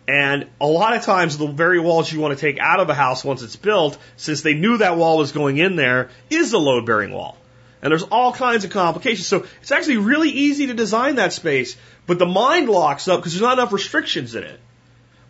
And 0.07 0.49
a 0.59 0.67
lot 0.67 0.95
of 0.95 1.03
times 1.03 1.37
the 1.37 1.47
very 1.47 1.79
walls 1.79 2.11
you 2.11 2.19
want 2.19 2.37
to 2.37 2.41
take 2.41 2.59
out 2.59 2.81
of 2.81 2.89
a 2.89 2.95
house 2.95 3.23
once 3.23 3.43
it's 3.43 3.57
built, 3.57 3.99
since 4.17 4.41
they 4.41 4.55
knew 4.55 4.79
that 4.79 4.97
wall 4.97 5.19
was 5.19 5.33
going 5.33 5.59
in 5.59 5.77
there, 5.77 6.11
is 6.31 6.53
a 6.55 6.59
load 6.59 6.87
bearing 6.87 7.13
wall. 7.13 7.37
And 7.83 7.91
there's 7.91 8.05
all 8.05 8.33
kinds 8.33 8.65
of 8.65 8.71
complications. 8.71 9.27
So 9.27 9.47
it's 9.61 9.71
actually 9.71 9.99
really 9.99 10.31
easy 10.31 10.69
to 10.69 10.75
design 10.75 11.17
that 11.17 11.33
space, 11.33 11.77
but 12.07 12.19
the 12.19 12.27
mind 12.27 12.69
locks 12.69 13.07
up 13.07 13.21
because 13.21 13.35
there's 13.35 13.43
not 13.43 13.59
enough 13.59 13.73
restrictions 13.73 14.35
in 14.35 14.45
it. 14.45 14.61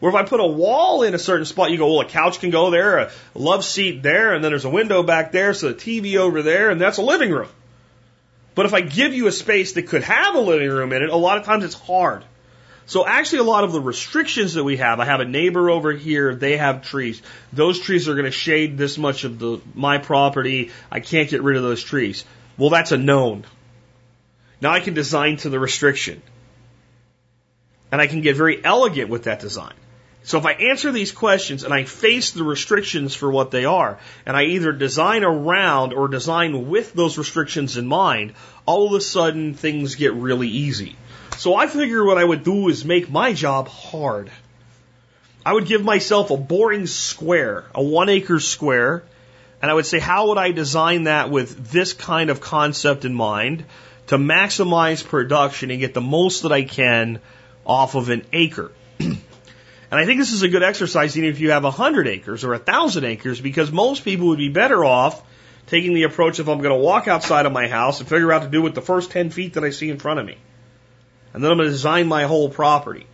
Where 0.01 0.11
if 0.11 0.14
I 0.14 0.22
put 0.22 0.40
a 0.40 0.46
wall 0.46 1.03
in 1.03 1.14
a 1.14 1.18
certain 1.18 1.44
spot, 1.44 1.70
you 1.70 1.78
go, 1.78 1.92
well, 1.92 2.01
a 2.01 2.09
couch 2.09 2.38
can 2.38 2.51
go 2.51 2.70
there, 2.70 2.99
a 2.99 3.11
love 3.34 3.64
seat 3.64 4.03
there, 4.03 4.32
and 4.32 4.44
then 4.44 4.53
there's 4.53 4.64
a 4.64 4.70
window 4.70 5.03
back 5.03 5.32
there, 5.32 5.55
so 5.55 5.72
the 5.72 5.74
TV 5.74 6.16
over 6.16 6.42
there, 6.42 6.70
and 6.70 6.80
that's 6.80 6.99
a 6.99 7.03
living 7.03 7.30
room. 7.30 7.49
But 8.55 8.66
if 8.66 8.74
I 8.74 8.80
give 8.80 9.14
you 9.14 9.26
a 9.26 9.32
space 9.32 9.72
that 9.72 9.88
could 9.88 10.03
have 10.03 10.34
a 10.34 10.40
living 10.40 10.70
room 10.70 10.92
in 10.92 11.03
it, 11.03 11.11
a 11.11 11.16
lot 11.16 11.38
of 11.38 11.44
times 11.44 11.64
it's 11.64 11.74
hard. 11.74 12.24
So 12.86 13.07
actually 13.07 13.40
a 13.40 13.44
lot 13.44 13.64
of 13.64 13.72
the 13.72 13.80
restrictions 13.80 14.55
that 14.55 14.64
we 14.64 14.78
have, 14.78 14.99
I 14.99 15.05
have 15.05 15.20
a 15.20 15.24
neighbor 15.24 15.68
over 15.68 15.92
here, 15.92 16.34
they 16.34 16.57
have 16.57 16.82
trees. 16.82 17.20
Those 17.53 17.78
trees 17.78 18.09
are 18.09 18.14
going 18.14 18.24
to 18.24 18.30
shade 18.30 18.78
this 18.78 18.96
much 18.96 19.24
of 19.24 19.38
the, 19.38 19.61
my 19.74 19.99
property. 19.99 20.70
I 20.90 21.01
can't 21.01 21.28
get 21.28 21.42
rid 21.42 21.57
of 21.57 21.62
those 21.62 21.82
trees. 21.82 22.24
Well, 22.57 22.70
that's 22.70 22.90
a 22.90 22.96
known. 22.96 23.44
Now 24.61 24.70
I 24.70 24.80
can 24.80 24.94
design 24.94 25.36
to 25.38 25.51
the 25.51 25.61
restriction. 25.61 26.22
And 27.92 28.01
I 28.01 28.07
can 28.07 28.22
get 28.22 28.36
very 28.36 28.64
elegant 28.64 29.11
with 29.11 29.24
that 29.24 29.40
design. 29.40 29.74
So 30.25 30.39
if 30.39 30.45
I 30.45 30.53
answer 30.53 30.93
these 30.93 31.12
questions 31.12 31.64
and 31.64 31.73
I 31.73 31.85
face 31.85 32.33
the 32.33 32.45
restrictions 32.45 33.14
for 33.14 33.31
what 33.31 33.51
they 33.51 33.64
are, 33.64 33.99
and 34.27 34.37
I 34.37 34.45
either 34.45 34.73
design 34.73 35.25
around 35.25 35.93
or 35.93 36.09
design 36.09 36.69
with 36.69 36.93
those 36.93 37.16
restrictions 37.16 37.77
in 37.77 37.87
mind, 37.87 38.35
all 38.66 38.89
of 38.89 38.93
a 38.93 39.01
sudden 39.01 39.55
things 39.55 39.95
get 39.95 40.12
really 40.12 40.49
easy. 40.49 40.97
So 41.39 41.55
I 41.55 41.66
figure 41.66 42.05
what 42.05 42.19
I 42.19 42.25
would 42.25 42.43
do 42.43 42.69
is 42.69 42.85
make 42.85 43.09
my 43.09 43.33
job 43.33 43.69
hard. 43.69 44.31
I 45.47 45.53
would 45.53 45.66
give 45.66 45.83
myself 45.83 46.31
a 46.31 46.37
boring 46.37 46.87
square, 46.87 47.64
a 47.75 47.83
one 47.83 48.09
acre 48.09 48.41
square, 48.41 49.05
and 49.62 49.71
I 49.71 49.75
would 49.75 49.87
say, 49.87 49.99
how 49.99 50.29
would 50.29 50.39
I 50.39 50.53
design 50.53 51.05
that 51.05 51.31
with 51.31 51.71
this 51.71 51.93
kind 51.93 52.31
of 52.31 52.41
concept 52.41 53.05
in 53.05 53.14
mind 53.14 53.64
to 54.09 54.19
maximize 54.19 55.05
production 55.05 55.71
and 55.71 55.81
get 55.81 55.95
the 55.95 56.01
most 56.01 56.43
that 56.43 56.53
I 56.53 56.64
can 56.64 57.21
off 57.64 57.95
of 57.95 58.09
an 58.09 58.25
acre? 58.33 58.71
And 59.91 59.99
I 59.99 60.05
think 60.05 60.20
this 60.20 60.32
is 60.32 60.43
a 60.43 60.49
good 60.49 60.62
exercise 60.62 61.16
even 61.16 61.30
if 61.30 61.41
you 61.41 61.53
have 61.53 61.64
100 61.64 62.09
acres 62.09 62.45
or 62.45 62.51
1,000 62.51 63.05
acres 63.05 63.41
because 63.41 63.72
most 63.72 64.05
people 64.05 64.28
would 64.28 64.39
be 64.39 64.51
better 64.51 64.84
off 64.84 65.22
taking 65.66 65.95
the 65.95 66.03
approach 66.03 66.41
if 66.41 66.49
I'm 66.49 66.59
going 66.59 66.74
to 66.74 66.82
walk 66.82 67.09
outside 67.09 67.47
of 67.47 67.53
my 67.53 67.68
house 67.68 68.01
and 68.01 68.09
figure 68.09 68.32
out 68.32 68.43
to 68.43 68.49
do 68.49 68.62
with 68.62 68.74
the 68.74 68.82
first 68.82 69.11
10 69.11 69.30
feet 69.30 69.55
that 69.55 69.64
I 69.64 69.70
see 69.70 69.91
in 69.91 69.99
front 69.99 70.20
of 70.20 70.26
me. 70.26 70.36
And 71.32 71.43
then 71.43 71.51
I'm 71.51 71.59
going 71.59 71.68
to 71.68 71.72
design 71.72 72.07
my 72.07 72.24
whole 72.24 72.49
property. 72.49 73.07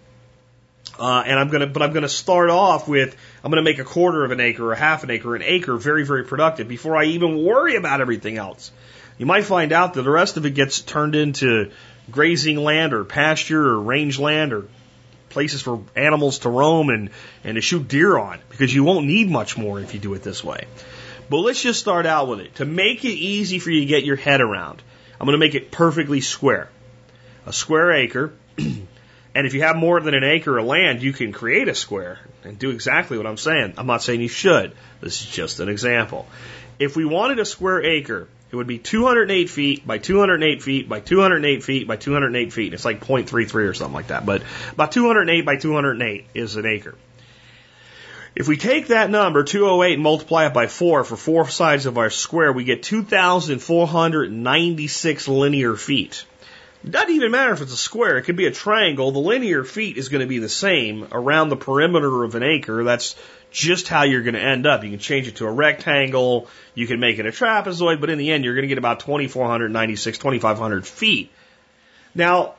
Uh, 0.99 1.25
and 1.27 1.39
I'm 1.39 1.49
going 1.49 1.61
to, 1.61 1.67
but 1.67 1.83
I'm 1.83 1.91
going 1.91 2.03
to 2.03 2.09
start 2.09 2.51
off 2.51 2.87
with, 2.87 3.17
I'm 3.43 3.51
going 3.51 3.65
to 3.65 3.69
make 3.69 3.81
a 3.81 3.85
quarter 3.85 4.25
of 4.25 4.31
an 4.31 4.41
acre 4.41 4.71
or 4.71 4.75
half 4.77 5.03
an 5.03 5.11
acre, 5.11 5.35
an 5.35 5.43
acre 5.43 5.77
very, 5.77 6.05
very 6.05 6.25
productive 6.25 6.69
before 6.69 6.97
I 6.97 7.07
even 7.07 7.43
worry 7.43 7.75
about 7.75 8.01
everything 8.01 8.37
else. 8.37 8.71
You 9.19 9.27
might 9.27 9.45
find 9.45 9.73
out 9.73 9.95
that 9.95 10.03
the 10.03 10.11
rest 10.11 10.37
of 10.37 10.47
it 10.47 10.55
gets 10.55 10.81
turned 10.81 11.15
into 11.15 11.73
grazing 12.11 12.57
land 12.57 12.93
or 12.93 13.05
pasture 13.05 13.65
or 13.65 13.81
range 13.81 14.19
land 14.19 14.53
or 14.53 14.69
places 15.35 15.61
for 15.61 15.83
animals 15.95 16.39
to 16.41 16.49
roam 16.49 16.89
and, 16.89 17.11
and 17.43 17.57
to 17.57 17.61
shoot 17.61 17.87
deer 17.89 18.17
on 18.17 18.39
because 18.49 18.73
you 18.73 18.85
won't 18.85 19.07
need 19.07 19.29
much 19.29 19.59
more 19.59 19.81
if 19.81 19.93
you 19.93 20.01
do 20.01 20.15
it 20.15 20.23
this 20.23 20.43
way. 20.43 20.65
But 21.29 21.39
let's 21.39 21.61
just 21.61 21.81
start 21.81 22.07
out 22.07 22.29
with 22.29 22.41
it. 22.41 22.55
To 22.57 22.65
make 22.65 23.05
it 23.05 23.09
easy 23.09 23.59
for 23.59 23.71
you 23.71 23.81
to 23.81 23.87
get 23.87 24.05
your 24.05 24.17
head 24.17 24.41
around, 24.41 24.81
I'm 25.21 25.27
going 25.27 25.39
to 25.39 25.45
make 25.45 25.55
it 25.55 25.71
perfectly 25.71 26.21
square. 26.21 26.69
A 27.47 27.53
square 27.53 27.93
acre. 27.93 28.33
and 28.59 28.87
if 29.47 29.55
you 29.55 29.63
have 29.63 29.77
more 29.77 30.01
than 30.01 30.15
an 30.15 30.25
acre 30.25 30.57
of 30.57 30.65
land, 30.65 31.03
you 31.03 31.13
can 31.13 31.33
create 31.33 31.69
a 31.69 31.75
square 31.75 32.21
and 32.45 32.59
do 32.59 32.71
exactly 32.71 33.19
what 33.19 33.27
I'm 33.27 33.37
saying. 33.37 33.75
I'm 33.77 33.87
not 33.87 34.03
saying 34.03 34.21
you 34.21 34.29
should. 34.29 34.73
This 35.01 35.21
is 35.21 35.29
just 35.29 35.61
an 35.61 35.69
example. 35.69 36.27
If 36.79 36.97
we 36.97 37.05
wanted 37.05 37.41
a 37.41 37.45
square 37.45 37.83
acre, 37.83 38.29
it 38.55 38.57
would 38.57 38.67
be 38.69 38.79
208 38.79 39.51
feet 39.51 39.85
by 39.85 39.99
208 39.99 40.63
feet 40.63 40.89
by 40.89 41.01
208 41.01 41.65
feet 41.65 41.89
by 41.89 41.97
208 41.97 42.53
feet. 42.53 42.73
It's 42.73 42.85
like 42.85 43.01
0.33 43.01 43.69
or 43.69 43.75
something 43.75 43.95
like 43.95 44.07
that. 44.07 44.25
But 44.25 44.45
about 44.71 44.93
208 44.93 45.45
by 45.45 45.57
208 45.57 46.27
is 46.35 46.55
an 46.55 46.65
acre. 46.65 46.95
If 48.37 48.47
we 48.47 48.57
take 48.57 48.87
that 48.89 49.09
number, 49.11 49.43
208, 49.43 49.95
and 49.95 50.03
multiply 50.05 50.47
it 50.47 50.55
by 50.55 50.69
4 50.69 51.03
for 51.03 51.17
four 51.17 51.49
sides 51.49 51.87
of 51.87 51.99
our 51.99 52.11
square, 52.11 52.53
we 52.53 52.63
get 52.63 52.85
2,496 52.85 55.27
linear 55.27 55.75
feet. 55.75 56.25
Doesn't 56.89 57.11
even 57.11 57.31
matter 57.31 57.53
if 57.53 57.63
it's 57.63 57.73
a 57.73 57.79
square. 57.79 58.19
It 58.19 58.23
could 58.23 58.37
be 58.37 58.47
a 58.47 58.51
triangle. 58.51 59.11
The 59.11 59.19
linear 59.19 59.65
feet 59.65 59.97
is 59.97 60.11
going 60.11 60.21
to 60.21 60.27
be 60.27 60.39
the 60.39 60.51
same 60.51 61.09
around 61.13 61.49
the 61.49 61.57
perimeter 61.57 62.25
of 62.25 62.35
an 62.35 62.43
acre. 62.43 62.85
That's 62.85 63.17
just 63.51 63.89
how 63.89 64.03
you're 64.03 64.23
going 64.23 64.35
to 64.35 64.43
end 64.43 64.67
up. 64.67 64.85
You 64.85 64.91
can 64.91 64.99
change 64.99 65.27
it 65.27 65.37
to 65.37 65.47
a 65.47 65.51
rectangle, 65.51 66.49
you 66.75 66.87
can 66.87 67.01
make 67.01 67.19
it 67.19 67.27
a 67.27 67.31
trapezoid, 67.31 68.01
but 68.01 68.11
in 68.11 68.19
the 68.19 68.33
end, 68.33 68.45
you're 68.45 68.55
going 68.55 68.65
to 68.65 68.69
get 68.69 68.79
about 68.79 69.01
2,496, 69.01 70.19
2,500 70.19 70.87
feet. 70.87 71.31
Now, 72.15 72.55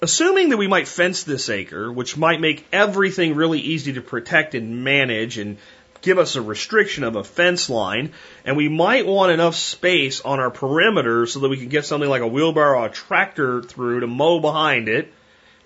assuming 0.00 0.50
that 0.50 0.58
we 0.58 0.68
might 0.68 0.86
fence 0.86 1.24
this 1.24 1.48
acre, 1.48 1.90
which 1.90 2.16
might 2.16 2.40
make 2.40 2.66
everything 2.72 3.34
really 3.34 3.60
easy 3.60 3.94
to 3.94 4.02
protect 4.02 4.54
and 4.54 4.84
manage 4.84 5.38
and 5.38 5.56
give 6.04 6.18
us 6.18 6.36
a 6.36 6.42
restriction 6.42 7.02
of 7.02 7.16
a 7.16 7.24
fence 7.24 7.68
line, 7.70 8.12
and 8.44 8.56
we 8.56 8.68
might 8.68 9.06
want 9.06 9.32
enough 9.32 9.54
space 9.54 10.20
on 10.20 10.38
our 10.38 10.50
perimeter 10.50 11.26
so 11.26 11.40
that 11.40 11.48
we 11.48 11.56
can 11.56 11.68
get 11.68 11.86
something 11.86 12.08
like 12.08 12.22
a 12.22 12.28
wheelbarrow 12.28 12.82
or 12.82 12.86
a 12.86 12.90
tractor 12.90 13.62
through 13.62 14.00
to 14.00 14.06
mow 14.06 14.38
behind 14.38 14.88
it. 14.88 15.12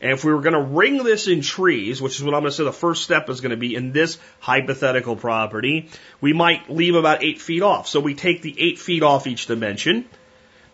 And 0.01 0.12
if 0.12 0.24
we 0.24 0.32
were 0.32 0.41
going 0.41 0.55
to 0.55 0.61
ring 0.61 1.03
this 1.03 1.26
in 1.26 1.43
trees, 1.43 2.01
which 2.01 2.16
is 2.16 2.22
what 2.22 2.32
I'm 2.32 2.43
going 2.43 2.53
to 2.53 2.57
say 2.57 2.62
the 2.62 2.72
first 2.72 3.03
step 3.03 3.28
is 3.28 3.41
going 3.41 3.51
to 3.51 3.57
be 3.57 3.74
in 3.74 3.91
this 3.91 4.18
hypothetical 4.39 5.16
property, 5.16 5.91
we 6.20 6.32
might 6.32 6.70
leave 6.70 6.95
about 6.95 7.24
eight 7.24 7.41
feet 7.41 7.62
off. 7.62 7.89
So 7.89 7.99
we 7.99 8.14
take 8.14 8.41
the 8.41 8.55
eight 8.61 8.78
feet 8.78 9.03
off 9.03 9.26
each 9.26 9.47
dimension, 9.47 10.09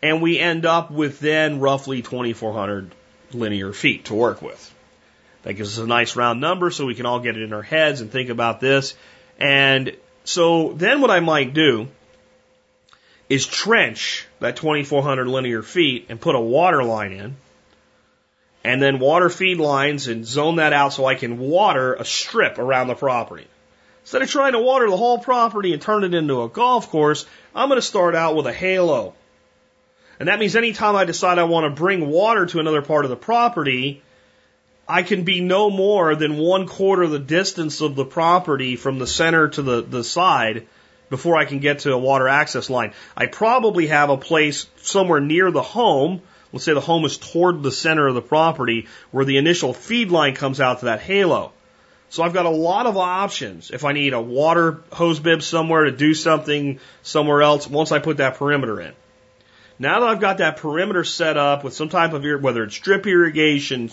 and 0.03 0.21
we 0.21 0.39
end 0.39 0.67
up 0.67 0.91
with 0.91 1.21
then 1.21 1.59
roughly 1.59 2.03
2,400 2.03 2.95
linear 3.33 3.73
feet 3.73 4.05
to 4.07 4.15
work 4.15 4.43
with. 4.43 4.73
That 5.45 5.55
gives 5.55 5.79
us 5.79 5.85
a 5.85 5.87
nice 5.87 6.17
round 6.17 6.41
number 6.41 6.71
so 6.71 6.85
we 6.85 6.95
can 6.95 7.07
all 7.07 7.21
get 7.21 7.37
it 7.37 7.43
in 7.43 7.53
our 7.53 7.63
heads 7.63 8.03
and 8.03 8.11
think 8.11 8.29
about 8.29 8.61
this. 8.61 8.95
And 9.39 9.97
so 10.25 10.73
then 10.73 11.01
what 11.01 11.11
I 11.11 11.21
might 11.21 11.55
do 11.55 11.89
is 13.29 13.47
trench 13.47 14.27
that 14.41 14.57
2,400 14.57 15.27
linear 15.27 15.63
feet 15.63 16.07
and 16.09 16.21
put 16.21 16.35
a 16.35 16.41
water 16.41 16.85
line 16.85 17.13
in 17.13 17.37
and 18.65 18.81
then 18.81 18.99
water 18.99 19.29
feed 19.29 19.59
lines 19.59 20.09
and 20.09 20.27
zone 20.27 20.57
that 20.57 20.73
out 20.73 20.95
so 20.95 21.05
I 21.05 21.15
can 21.15 21.39
water 21.39 21.95
a 21.95 22.05
strip 22.05 22.59
around 22.59 22.89
the 22.89 22.95
property. 22.95 23.47
Instead 24.03 24.23
of 24.23 24.31
trying 24.31 24.53
to 24.53 24.59
water 24.59 24.89
the 24.89 24.97
whole 24.97 25.19
property 25.19 25.73
and 25.73 25.81
turn 25.81 26.05
it 26.05 26.15
into 26.15 26.43
a 26.43 26.49
golf 26.49 26.91
course, 26.91 27.27
I'm 27.55 27.69
going 27.69 27.81
to 27.81 27.87
start 27.87 28.15
out 28.15 28.37
with 28.37 28.47
a 28.47 28.53
halo. 28.53 29.15
And 30.19 30.29
that 30.29 30.39
means 30.39 30.57
anytime 30.57 30.97
I 30.97 31.05
decide 31.05 31.39
I 31.39 31.45
want 31.45 31.65
to 31.65 31.79
bring 31.79 32.09
water 32.09 32.47
to 32.47 32.61
another 32.61 32.83
part 32.83 33.05
of 33.05 33.11
the 33.11 33.17
property, 33.17 34.03
I 34.89 35.03
can 35.03 35.25
be 35.25 35.41
no 35.41 35.71
more 35.71 36.15
than 36.15 36.37
one 36.37 36.67
quarter 36.67 37.07
the 37.07 37.19
distance 37.19 37.81
of 37.81 37.97
the 37.97 38.05
property 38.05 38.77
from 38.77 38.99
the 38.99 39.07
center 39.07 39.49
to 39.49 39.63
the, 39.63 39.83
the 39.83 40.05
side 40.05 40.67
before 41.11 41.37
I 41.37 41.45
can 41.45 41.61
get 41.61 41.81
to 41.81 41.93
a 41.93 41.99
water 41.99 42.29
access 42.29 42.69
line. 42.69 42.93
I 43.17 43.27
probably 43.27 43.87
have 43.87 44.11
a 44.11 44.17
place 44.17 44.67
somewhere 44.77 45.21
near 45.21 45.51
the 45.51 45.63
home 45.63 46.23
let's 46.55 46.65
say 46.65 46.73
the 46.73 46.81
home 46.81 47.05
is 47.05 47.19
toward 47.19 47.65
the 47.65 47.73
center 47.73 48.07
of 48.07 48.15
the 48.15 48.23
property 48.23 48.87
where 49.11 49.25
the 49.25 49.39
initial 49.39 49.75
feed 49.75 50.11
line 50.11 50.37
comes 50.37 50.61
out 50.61 50.79
to 50.79 50.85
that 50.85 51.01
halo. 51.01 51.53
So 52.11 52.23
I've 52.23 52.33
got 52.33 52.47
a 52.47 52.51
lot 52.51 52.87
of 52.87 52.97
options 52.97 53.73
if 53.73 53.85
I 53.85 53.91
need 53.91 54.13
a 54.13 54.21
water 54.21 54.85
hose 54.93 55.19
bib 55.19 55.43
somewhere 55.43 55.85
to 55.85 55.91
do 55.91 56.15
something 56.15 56.79
somewhere 57.03 57.43
else 57.43 57.67
once 57.67 57.91
I 57.91 57.99
put 57.99 58.19
that 58.19 58.37
perimeter 58.37 58.81
in. 58.81 58.93
Now 59.81 59.99
that 59.99 60.09
I've 60.09 60.21
got 60.21 60.39
that 60.39 60.59
perimeter 60.59 61.03
set 61.03 61.37
up 61.37 61.65
with 61.65 61.75
some 61.75 61.89
type 61.89 62.13
of, 62.13 62.23
whether 62.41 62.63
it's 62.63 62.79
drip 62.79 63.05
irrigation, 63.09 63.91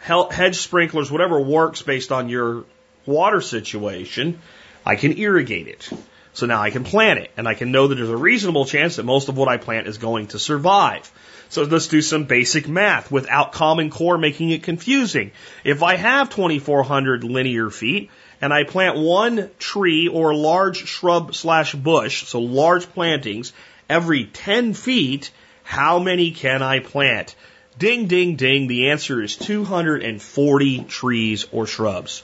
hedge 0.00 0.56
sprinklers, 0.56 1.10
whatever 1.10 1.40
works 1.40 1.82
based 1.82 2.12
on 2.12 2.28
your 2.28 2.64
water 3.06 3.40
situation, 3.40 4.40
I 4.84 4.96
can 4.96 5.18
irrigate 5.18 5.68
it. 5.68 5.90
So 6.32 6.46
now 6.46 6.62
I 6.62 6.70
can 6.70 6.84
plant 6.84 7.18
it 7.18 7.30
and 7.36 7.48
I 7.48 7.54
can 7.54 7.72
know 7.72 7.88
that 7.88 7.96
there's 7.96 8.08
a 8.08 8.16
reasonable 8.16 8.64
chance 8.64 8.96
that 8.96 9.04
most 9.04 9.28
of 9.28 9.36
what 9.36 9.48
I 9.48 9.56
plant 9.56 9.88
is 9.88 9.98
going 9.98 10.28
to 10.28 10.38
survive. 10.38 11.10
So 11.48 11.64
let's 11.64 11.88
do 11.88 12.00
some 12.00 12.24
basic 12.24 12.68
math 12.68 13.10
without 13.10 13.52
Common 13.52 13.90
Core 13.90 14.16
making 14.16 14.50
it 14.50 14.62
confusing. 14.62 15.32
If 15.64 15.82
I 15.82 15.96
have 15.96 16.30
2,400 16.30 17.24
linear 17.24 17.70
feet 17.70 18.10
and 18.40 18.52
I 18.52 18.62
plant 18.62 18.96
one 18.96 19.50
tree 19.58 20.06
or 20.06 20.32
large 20.34 20.86
shrub 20.86 21.34
slash 21.34 21.74
bush, 21.74 22.24
so 22.26 22.40
large 22.40 22.88
plantings, 22.92 23.52
every 23.88 24.26
10 24.26 24.74
feet, 24.74 25.32
how 25.64 25.98
many 25.98 26.30
can 26.30 26.62
I 26.62 26.78
plant? 26.78 27.34
Ding, 27.80 28.08
ding, 28.08 28.36
ding. 28.36 28.66
The 28.66 28.90
answer 28.90 29.22
is 29.22 29.36
240 29.36 30.84
trees 30.84 31.46
or 31.50 31.66
shrubs 31.66 32.22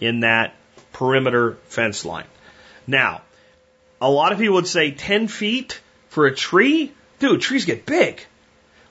in 0.00 0.20
that 0.20 0.56
perimeter 0.92 1.56
fence 1.68 2.04
line. 2.04 2.26
Now, 2.84 3.22
a 4.00 4.10
lot 4.10 4.32
of 4.32 4.40
people 4.40 4.56
would 4.56 4.66
say 4.66 4.90
10 4.90 5.28
feet 5.28 5.80
for 6.08 6.26
a 6.26 6.34
tree? 6.34 6.92
Dude, 7.20 7.40
trees 7.40 7.64
get 7.64 7.86
big. 7.86 8.26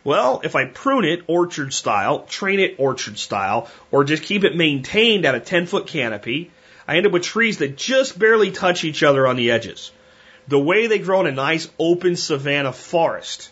Well, 0.05 0.39
if 0.45 0.55
I 0.55 0.63
prune 0.63 1.03
it 1.03 1.23
orchard 1.27 1.73
style, 1.73 2.19
train 2.19 2.61
it 2.61 2.75
orchard 2.77 3.19
style, 3.19 3.69
or 3.91 4.05
just 4.05 4.23
keep 4.23 4.45
it 4.45 4.55
maintained 4.55 5.25
at 5.25 5.35
a 5.35 5.41
10 5.41 5.65
foot 5.65 5.87
canopy, 5.87 6.51
I 6.87 6.95
end 6.95 7.05
up 7.05 7.11
with 7.11 7.23
trees 7.23 7.57
that 7.57 7.75
just 7.75 8.17
barely 8.17 8.51
touch 8.51 8.85
each 8.85 9.03
other 9.03 9.27
on 9.27 9.35
the 9.35 9.51
edges. 9.51 9.91
The 10.47 10.57
way 10.57 10.87
they 10.87 10.99
grow 10.99 11.19
in 11.19 11.27
a 11.27 11.33
nice 11.33 11.69
open 11.77 12.15
savanna 12.15 12.71
forest. 12.71 13.51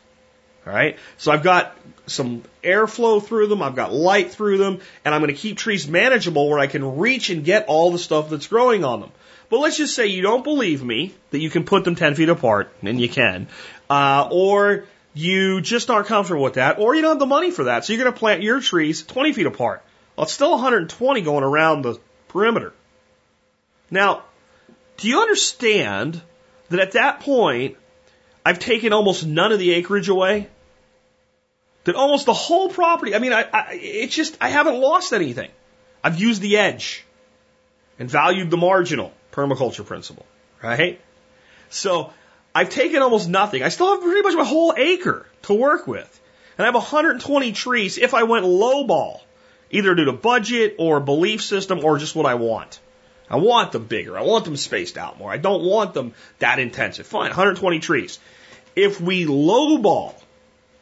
All 0.65 0.73
right. 0.73 0.97
So 1.17 1.31
I've 1.31 1.43
got 1.43 1.75
some 2.07 2.43
airflow 2.63 3.23
through 3.23 3.47
them. 3.47 3.61
I've 3.61 3.75
got 3.75 3.93
light 3.93 4.31
through 4.31 4.57
them 4.57 4.79
and 5.03 5.13
I'm 5.13 5.21
going 5.21 5.33
to 5.33 5.39
keep 5.39 5.57
trees 5.57 5.87
manageable 5.87 6.49
where 6.49 6.59
I 6.59 6.67
can 6.67 6.97
reach 6.97 7.29
and 7.29 7.43
get 7.43 7.65
all 7.67 7.91
the 7.91 7.99
stuff 7.99 8.29
that's 8.29 8.47
growing 8.47 8.83
on 8.83 9.01
them. 9.01 9.11
But 9.49 9.59
let's 9.59 9.77
just 9.77 9.95
say 9.95 10.07
you 10.07 10.21
don't 10.21 10.43
believe 10.43 10.83
me 10.83 11.13
that 11.31 11.39
you 11.39 11.49
can 11.49 11.65
put 11.65 11.83
them 11.83 11.95
10 11.95 12.15
feet 12.15 12.29
apart 12.29 12.71
and 12.81 12.99
you 12.99 13.09
can. 13.09 13.47
Uh, 13.89 14.27
or 14.31 14.85
you 15.13 15.61
just 15.61 15.89
aren't 15.89 16.07
comfortable 16.07 16.43
with 16.43 16.55
that, 16.55 16.77
or 16.77 16.93
you 16.93 17.01
don't 17.01 17.11
have 17.11 17.19
the 17.19 17.25
money 17.25 17.49
for 17.49 17.65
that. 17.65 17.85
So 17.85 17.93
you're 17.93 18.03
going 18.03 18.13
to 18.13 18.19
plant 18.19 18.43
your 18.43 18.59
trees 18.59 19.03
20 19.03 19.33
feet 19.33 19.45
apart. 19.45 19.83
Well, 20.15 20.25
it's 20.25 20.33
still 20.33 20.51
120 20.51 21.21
going 21.21 21.43
around 21.43 21.83
the 21.83 21.99
perimeter. 22.27 22.73
Now, 23.89 24.23
do 24.97 25.07
you 25.07 25.21
understand 25.21 26.21
that 26.69 26.79
at 26.79 26.91
that 26.93 27.21
point, 27.21 27.77
I've 28.45 28.59
taken 28.59 28.93
almost 28.93 29.25
none 29.25 29.51
of 29.51 29.59
the 29.59 29.73
acreage 29.73 30.09
away? 30.09 30.49
That 31.85 31.95
almost 31.95 32.25
the 32.25 32.33
whole 32.33 32.69
property, 32.69 33.15
I 33.15 33.19
mean, 33.19 33.33
I, 33.33 33.43
I, 33.43 33.79
it's 33.81 34.15
just, 34.15 34.37
I 34.41 34.49
haven't 34.49 34.79
lost 34.79 35.13
anything. 35.13 35.49
I've 36.03 36.19
used 36.19 36.41
the 36.41 36.57
edge 36.57 37.05
and 37.97 38.09
valued 38.09 38.51
the 38.51 38.57
marginal 38.57 39.13
permaculture 39.31 39.85
principle, 39.85 40.25
right? 40.61 40.99
So 41.69 42.11
I've 42.53 42.69
taken 42.69 43.01
almost 43.01 43.29
nothing. 43.29 43.63
I 43.63 43.69
still 43.69 43.91
have 43.91 44.01
pretty 44.01 44.21
much 44.21 44.35
my 44.35 44.45
whole 44.45 44.73
acre 44.75 45.25
to 45.43 45.53
work 45.53 45.87
with. 45.87 46.21
And 46.57 46.63
I 46.63 46.67
have 46.67 46.75
120 46.75 47.51
trees 47.51 47.97
if 47.97 48.13
I 48.13 48.23
went 48.23 48.45
low 48.45 48.85
ball, 48.85 49.21
either 49.71 49.93
due 49.93 50.05
to 50.05 50.13
budget 50.13 50.75
or 50.79 50.99
belief 50.99 51.43
system 51.43 51.83
or 51.83 51.97
just 51.97 52.15
what 52.15 52.25
I 52.25 52.35
want. 52.35 52.79
I 53.29 53.37
want 53.37 53.71
them 53.71 53.85
bigger. 53.85 54.17
I 54.17 54.21
want 54.21 54.45
them 54.45 54.55
spaced 54.55 54.97
out 54.97 55.17
more. 55.17 55.31
I 55.31 55.37
don't 55.37 55.63
want 55.63 55.93
them 55.93 56.13
that 56.39 56.59
intensive. 56.59 57.07
Fine, 57.07 57.29
120 57.29 57.79
trees. 57.79 58.19
If 58.75 59.01
we 59.01 59.25
lowball 59.25 60.15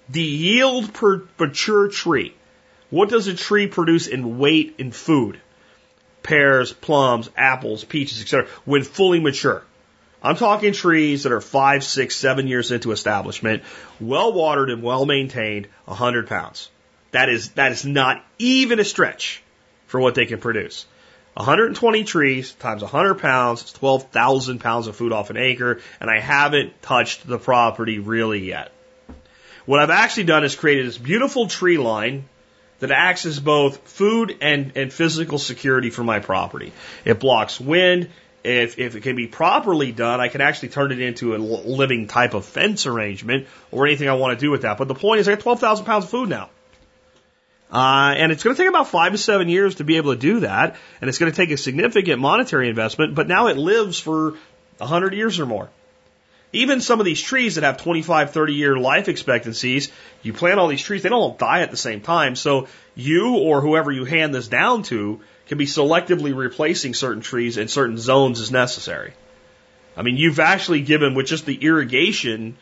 the 0.10 0.22
yield 0.22 0.94
per 0.94 1.24
mature 1.40 1.88
tree, 1.88 2.34
what 2.90 3.10
does 3.10 3.28
a 3.28 3.34
tree 3.34 3.68
produce 3.68 4.08
in 4.08 4.38
weight 4.38 4.76
in 4.78 4.92
food? 4.92 5.40
Pears, 6.22 6.72
plums, 6.74 7.30
apples, 7.36 7.84
peaches, 7.84 8.22
etc. 8.22 8.48
when 8.66 8.84
fully 8.84 9.20
mature. 9.20 9.64
I'm 10.22 10.38
talking 10.38 10.72
trees 10.72 11.24
that 11.24 11.34
are 11.34 11.42
five, 11.42 11.84
six, 11.84 12.16
seven 12.16 12.48
years 12.48 12.72
into 12.72 12.92
establishment, 12.92 13.64
well 14.00 14.32
watered 14.32 14.70
and 14.70 14.82
well 14.82 15.06
maintained, 15.06 15.68
100 15.86 16.28
pounds. 16.28 16.70
That 17.12 17.30
is, 17.30 17.50
that 17.52 17.72
is 17.72 17.86
not 17.86 18.24
even 18.40 18.80
a 18.80 18.86
stretch 18.86 19.44
for 19.88 20.00
what 20.00 20.16
they 20.16 20.26
can 20.26 20.40
produce. 20.40 20.86
120 21.36 22.04
trees 22.04 22.52
times 22.54 22.82
100 22.82 23.16
pounds, 23.16 23.62
it's 23.62 23.74
12,000 23.74 24.60
pounds 24.60 24.88
of 24.88 24.96
food 24.96 25.12
off 25.12 25.30
an 25.30 25.38
acre, 25.38 25.82
and 26.00 26.10
I 26.10 26.20
haven't 26.20 26.82
touched 26.82 27.26
the 27.26 27.40
property 27.40 28.00
really 28.00 28.46
yet. 28.46 28.72
What 29.66 29.80
I've 29.80 29.90
actually 29.90 30.26
done 30.26 30.44
is 30.44 30.56
created 30.56 30.88
this 30.88 30.98
beautiful 30.98 31.48
tree 31.48 31.78
line 31.78 32.26
that 32.80 32.92
acts 32.92 33.26
as 33.26 33.40
both 33.40 33.88
food 33.88 34.38
and, 34.42 34.74
and 34.76 34.92
physical 34.92 35.38
security 35.38 35.90
for 35.90 36.04
my 36.04 36.20
property. 36.20 36.74
It 37.06 37.20
blocks 37.20 37.60
wind, 37.60 38.10
if, 38.44 38.78
if 38.78 38.96
it 38.96 39.02
can 39.02 39.16
be 39.16 39.28
properly 39.28 39.92
done, 39.92 40.20
I 40.20 40.28
can 40.28 40.42
actually 40.42 40.70
turn 40.70 40.92
it 40.92 41.00
into 41.00 41.36
a 41.36 41.38
living 41.38 42.08
type 42.08 42.34
of 42.34 42.46
fence 42.46 42.86
arrangement 42.86 43.48
or 43.72 43.86
anything 43.86 44.10
I 44.10 44.16
want 44.16 44.38
to 44.38 44.46
do 44.46 44.52
with 44.52 44.64
that. 44.64 44.78
But 44.78 44.90
the 44.90 44.96
point 44.96 45.22
is, 45.22 45.28
I 45.28 45.32
got 45.32 45.40
12,000 45.40 45.86
pounds 45.86 46.06
of 46.06 46.12
food 46.12 46.30
now. 46.30 46.50
Uh, 47.72 48.14
and 48.18 48.32
it's 48.32 48.44
going 48.44 48.56
to 48.56 48.62
take 48.62 48.70
about 48.70 48.90
five 48.90 49.14
to 49.14 49.18
seven 49.18 49.50
years 49.50 49.76
to 49.76 49.84
be 49.84 49.98
able 49.98 50.14
to 50.14 50.20
do 50.20 50.42
that. 50.42 50.76
And 51.00 51.10
it's 51.10 51.18
going 51.18 51.32
to 51.32 51.36
take 51.36 51.52
a 51.52 51.58
significant 51.58 52.20
monetary 52.20 52.70
investment, 52.70 53.16
but 53.16 53.28
now 53.28 53.48
it 53.48 53.58
lives 53.58 54.00
for 54.00 54.32
100 54.78 55.14
years 55.14 55.40
or 55.40 55.46
more. 55.46 55.70
Even 56.54 56.82
some 56.82 57.00
of 57.00 57.06
these 57.06 57.22
trees 57.22 57.56
that 57.56 57.64
have 57.64 57.78
25, 57.78 58.32
30 58.32 58.54
year 58.54 58.78
life 58.78 59.10
expectancies, 59.10 59.92
you 60.22 60.34
plant 60.34 60.60
all 60.60 60.68
these 60.68 60.84
trees, 60.84 61.02
they 61.02 61.10
don't 61.10 61.20
all 61.20 61.36
die 61.36 61.62
at 61.62 61.72
the 61.72 61.78
same 61.78 62.00
time. 62.00 62.36
So 62.36 62.68
you 62.96 63.38
or 63.38 63.60
whoever 63.60 63.92
you 63.92 64.06
hand 64.06 64.36
this 64.36 64.48
down 64.48 64.84
to 64.84 65.20
can 65.48 65.58
be 65.58 65.66
selectively 65.66 66.36
replacing 66.36 66.94
certain 66.94 67.24
trees 67.24 67.58
in 67.58 67.68
certain 67.68 67.98
zones 67.98 68.40
as 68.40 68.52
necessary. 68.52 69.14
I 69.98 70.04
mean, 70.04 70.16
you've 70.16 70.40
actually 70.40 70.82
given 70.82 71.16
with 71.16 71.26
just 71.26 71.46
the 71.48 71.56
irrigation, 71.56 72.58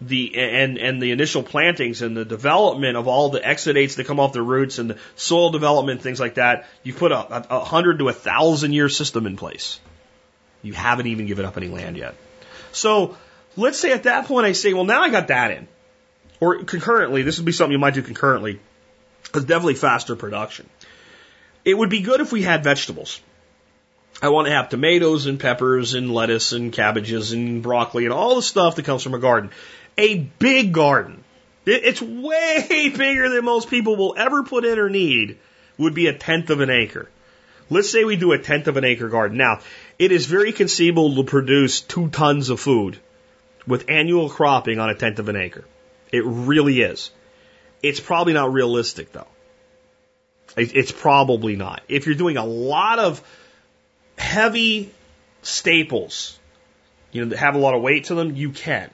the 0.00 0.36
and 0.36 0.78
and 0.78 1.00
the 1.00 1.12
initial 1.12 1.42
plantings 1.42 2.02
and 2.02 2.16
the 2.16 2.24
development 2.24 2.96
of 2.96 3.06
all 3.06 3.28
the 3.30 3.40
exudates 3.40 3.96
that 3.96 4.06
come 4.06 4.18
off 4.18 4.32
the 4.32 4.42
roots 4.42 4.78
and 4.78 4.90
the 4.90 4.98
soil 5.14 5.50
development 5.50 6.02
things 6.02 6.18
like 6.18 6.34
that. 6.34 6.66
You've 6.82 6.96
put 6.96 7.12
a, 7.12 7.54
a 7.54 7.64
hundred 7.64 7.98
to 7.98 8.08
a 8.08 8.12
thousand 8.12 8.72
year 8.72 8.88
system 8.88 9.26
in 9.26 9.36
place. 9.36 9.78
You 10.62 10.72
haven't 10.72 11.06
even 11.06 11.26
given 11.26 11.44
up 11.44 11.56
any 11.56 11.68
land 11.68 11.96
yet. 11.96 12.14
So 12.72 13.16
let's 13.56 13.78
say 13.78 13.92
at 13.92 14.04
that 14.04 14.26
point 14.26 14.46
I 14.46 14.52
say, 14.52 14.72
well, 14.72 14.84
now 14.84 15.02
I 15.02 15.10
got 15.10 15.28
that 15.28 15.50
in, 15.50 15.68
or 16.40 16.64
concurrently. 16.64 17.22
This 17.22 17.38
would 17.38 17.46
be 17.46 17.52
something 17.52 17.72
you 17.72 17.78
might 17.78 17.94
do 17.94 18.02
concurrently. 18.02 18.60
It's 19.34 19.44
definitely 19.44 19.74
faster 19.74 20.16
production. 20.16 20.68
It 21.64 21.74
would 21.74 21.90
be 21.90 22.00
good 22.00 22.20
if 22.20 22.32
we 22.32 22.42
had 22.42 22.64
vegetables. 22.64 23.20
I 24.22 24.28
want 24.28 24.48
to 24.48 24.52
have 24.52 24.68
tomatoes 24.68 25.26
and 25.26 25.40
peppers 25.40 25.94
and 25.94 26.12
lettuce 26.12 26.52
and 26.52 26.72
cabbages 26.72 27.32
and 27.32 27.62
broccoli 27.62 28.04
and 28.04 28.12
all 28.12 28.36
the 28.36 28.42
stuff 28.42 28.76
that 28.76 28.84
comes 28.84 29.02
from 29.02 29.14
a 29.14 29.18
garden. 29.18 29.50
A 29.96 30.16
big 30.16 30.72
garden. 30.72 31.24
It's 31.64 32.02
way 32.02 32.92
bigger 32.96 33.28
than 33.28 33.44
most 33.44 33.70
people 33.70 33.96
will 33.96 34.14
ever 34.16 34.42
put 34.42 34.64
in 34.64 34.78
or 34.78 34.90
need 34.90 35.38
would 35.78 35.94
be 35.94 36.06
a 36.06 36.16
tenth 36.16 36.50
of 36.50 36.60
an 36.60 36.70
acre. 36.70 37.08
Let's 37.70 37.90
say 37.90 38.04
we 38.04 38.16
do 38.16 38.32
a 38.32 38.38
tenth 38.38 38.66
of 38.66 38.76
an 38.76 38.84
acre 38.84 39.08
garden. 39.08 39.38
Now, 39.38 39.60
it 39.98 40.10
is 40.10 40.26
very 40.26 40.52
conceivable 40.52 41.14
to 41.16 41.24
produce 41.24 41.80
two 41.80 42.08
tons 42.08 42.50
of 42.50 42.58
food 42.58 42.98
with 43.66 43.88
annual 43.88 44.28
cropping 44.28 44.80
on 44.80 44.90
a 44.90 44.94
tenth 44.94 45.20
of 45.20 45.28
an 45.28 45.36
acre. 45.36 45.64
It 46.10 46.24
really 46.24 46.80
is. 46.80 47.10
It's 47.82 48.00
probably 48.00 48.32
not 48.32 48.52
realistic 48.52 49.12
though. 49.12 49.28
It's 50.56 50.90
probably 50.90 51.54
not. 51.54 51.82
If 51.88 52.06
you're 52.06 52.16
doing 52.16 52.36
a 52.36 52.44
lot 52.44 52.98
of 52.98 53.22
heavy 54.18 54.92
staples, 55.42 56.38
you 57.12 57.22
know, 57.22 57.30
that 57.30 57.38
have 57.38 57.54
a 57.54 57.58
lot 57.58 57.74
of 57.74 57.82
weight 57.82 58.06
to 58.06 58.16
them, 58.16 58.34
you 58.34 58.50
can. 58.50 58.90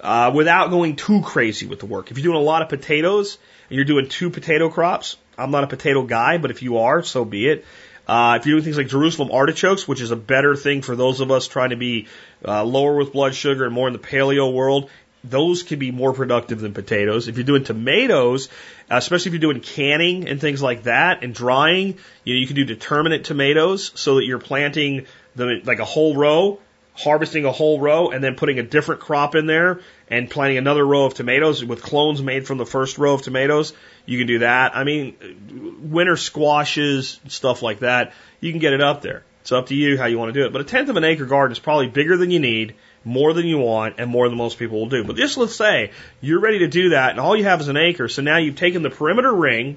Uh, 0.00 0.30
without 0.34 0.70
going 0.70 0.94
too 0.94 1.22
crazy 1.22 1.66
with 1.66 1.80
the 1.80 1.86
work. 1.86 2.10
If 2.10 2.18
you're 2.18 2.32
doing 2.32 2.36
a 2.36 2.46
lot 2.46 2.62
of 2.62 2.68
potatoes 2.68 3.38
and 3.68 3.76
you're 3.76 3.84
doing 3.84 4.08
two 4.08 4.30
potato 4.30 4.68
crops, 4.68 5.16
I'm 5.38 5.50
not 5.50 5.64
a 5.64 5.68
potato 5.68 6.02
guy, 6.02 6.38
but 6.38 6.50
if 6.50 6.62
you 6.62 6.78
are, 6.78 7.02
so 7.02 7.24
be 7.24 7.48
it. 7.48 7.64
Uh, 8.06 8.38
if 8.40 8.46
you're 8.46 8.54
doing 8.54 8.64
things 8.64 8.78
like 8.78 8.88
Jerusalem 8.88 9.30
artichokes, 9.30 9.86
which 9.86 10.00
is 10.00 10.10
a 10.10 10.16
better 10.16 10.56
thing 10.56 10.82
for 10.82 10.96
those 10.96 11.20
of 11.20 11.30
us 11.30 11.46
trying 11.46 11.70
to 11.70 11.76
be 11.76 12.08
uh, 12.46 12.64
lower 12.64 12.96
with 12.96 13.12
blood 13.12 13.34
sugar 13.34 13.64
and 13.64 13.74
more 13.74 13.86
in 13.86 13.92
the 13.92 13.98
paleo 13.98 14.52
world, 14.52 14.90
those 15.22 15.62
can 15.62 15.78
be 15.78 15.90
more 15.90 16.12
productive 16.12 16.60
than 16.60 16.72
potatoes. 16.72 17.28
If 17.28 17.36
you're 17.36 17.44
doing 17.44 17.64
tomatoes, 17.64 18.48
especially 18.90 19.30
if 19.30 19.32
you're 19.34 19.52
doing 19.52 19.60
canning 19.60 20.28
and 20.28 20.40
things 20.40 20.62
like 20.62 20.84
that 20.84 21.22
and 21.22 21.34
drying, 21.34 21.98
you 22.24 22.34
know, 22.34 22.40
you 22.40 22.46
can 22.46 22.56
do 22.56 22.64
determinate 22.64 23.24
tomatoes 23.24 23.92
so 23.94 24.16
that 24.16 24.24
you're 24.24 24.38
planting 24.38 25.06
the, 25.36 25.60
like 25.64 25.80
a 25.80 25.84
whole 25.84 26.16
row, 26.16 26.60
harvesting 26.94 27.44
a 27.44 27.52
whole 27.52 27.80
row 27.80 28.10
and 28.10 28.24
then 28.24 28.36
putting 28.36 28.58
a 28.58 28.62
different 28.62 29.00
crop 29.00 29.34
in 29.34 29.46
there 29.46 29.80
and 30.08 30.30
planting 30.30 30.58
another 30.58 30.84
row 30.84 31.04
of 31.04 31.14
tomatoes 31.14 31.64
with 31.64 31.82
clones 31.82 32.22
made 32.22 32.46
from 32.46 32.58
the 32.58 32.66
first 32.66 32.98
row 32.98 33.14
of 33.14 33.22
tomatoes. 33.22 33.72
You 34.08 34.16
can 34.16 34.26
do 34.26 34.38
that. 34.38 34.74
I 34.74 34.84
mean, 34.84 35.82
winter 35.82 36.16
squashes, 36.16 37.20
stuff 37.28 37.60
like 37.60 37.80
that, 37.80 38.14
you 38.40 38.50
can 38.52 38.58
get 38.58 38.72
it 38.72 38.80
up 38.80 39.02
there. 39.02 39.22
It's 39.42 39.52
up 39.52 39.66
to 39.66 39.74
you 39.74 39.98
how 39.98 40.06
you 40.06 40.18
want 40.18 40.32
to 40.32 40.40
do 40.40 40.46
it. 40.46 40.52
But 40.52 40.62
a 40.62 40.64
tenth 40.64 40.88
of 40.88 40.96
an 40.96 41.04
acre 41.04 41.26
garden 41.26 41.52
is 41.52 41.58
probably 41.58 41.88
bigger 41.88 42.16
than 42.16 42.30
you 42.30 42.40
need, 42.40 42.74
more 43.04 43.34
than 43.34 43.46
you 43.46 43.58
want, 43.58 43.96
and 43.98 44.10
more 44.10 44.26
than 44.30 44.38
most 44.38 44.58
people 44.58 44.80
will 44.80 44.88
do. 44.88 45.04
But 45.04 45.16
just 45.16 45.36
let's 45.36 45.54
say 45.54 45.90
you're 46.22 46.40
ready 46.40 46.60
to 46.60 46.68
do 46.68 46.88
that 46.90 47.10
and 47.10 47.20
all 47.20 47.36
you 47.36 47.44
have 47.44 47.60
is 47.60 47.68
an 47.68 47.76
acre. 47.76 48.08
So 48.08 48.22
now 48.22 48.38
you've 48.38 48.56
taken 48.56 48.80
the 48.80 48.88
perimeter 48.88 49.30
ring 49.30 49.76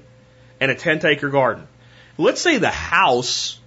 and 0.60 0.70
a 0.70 0.74
tenth 0.74 1.04
acre 1.04 1.28
garden. 1.28 1.68
Let's 2.16 2.40
say 2.40 2.56
the 2.56 2.70
house 2.70 3.60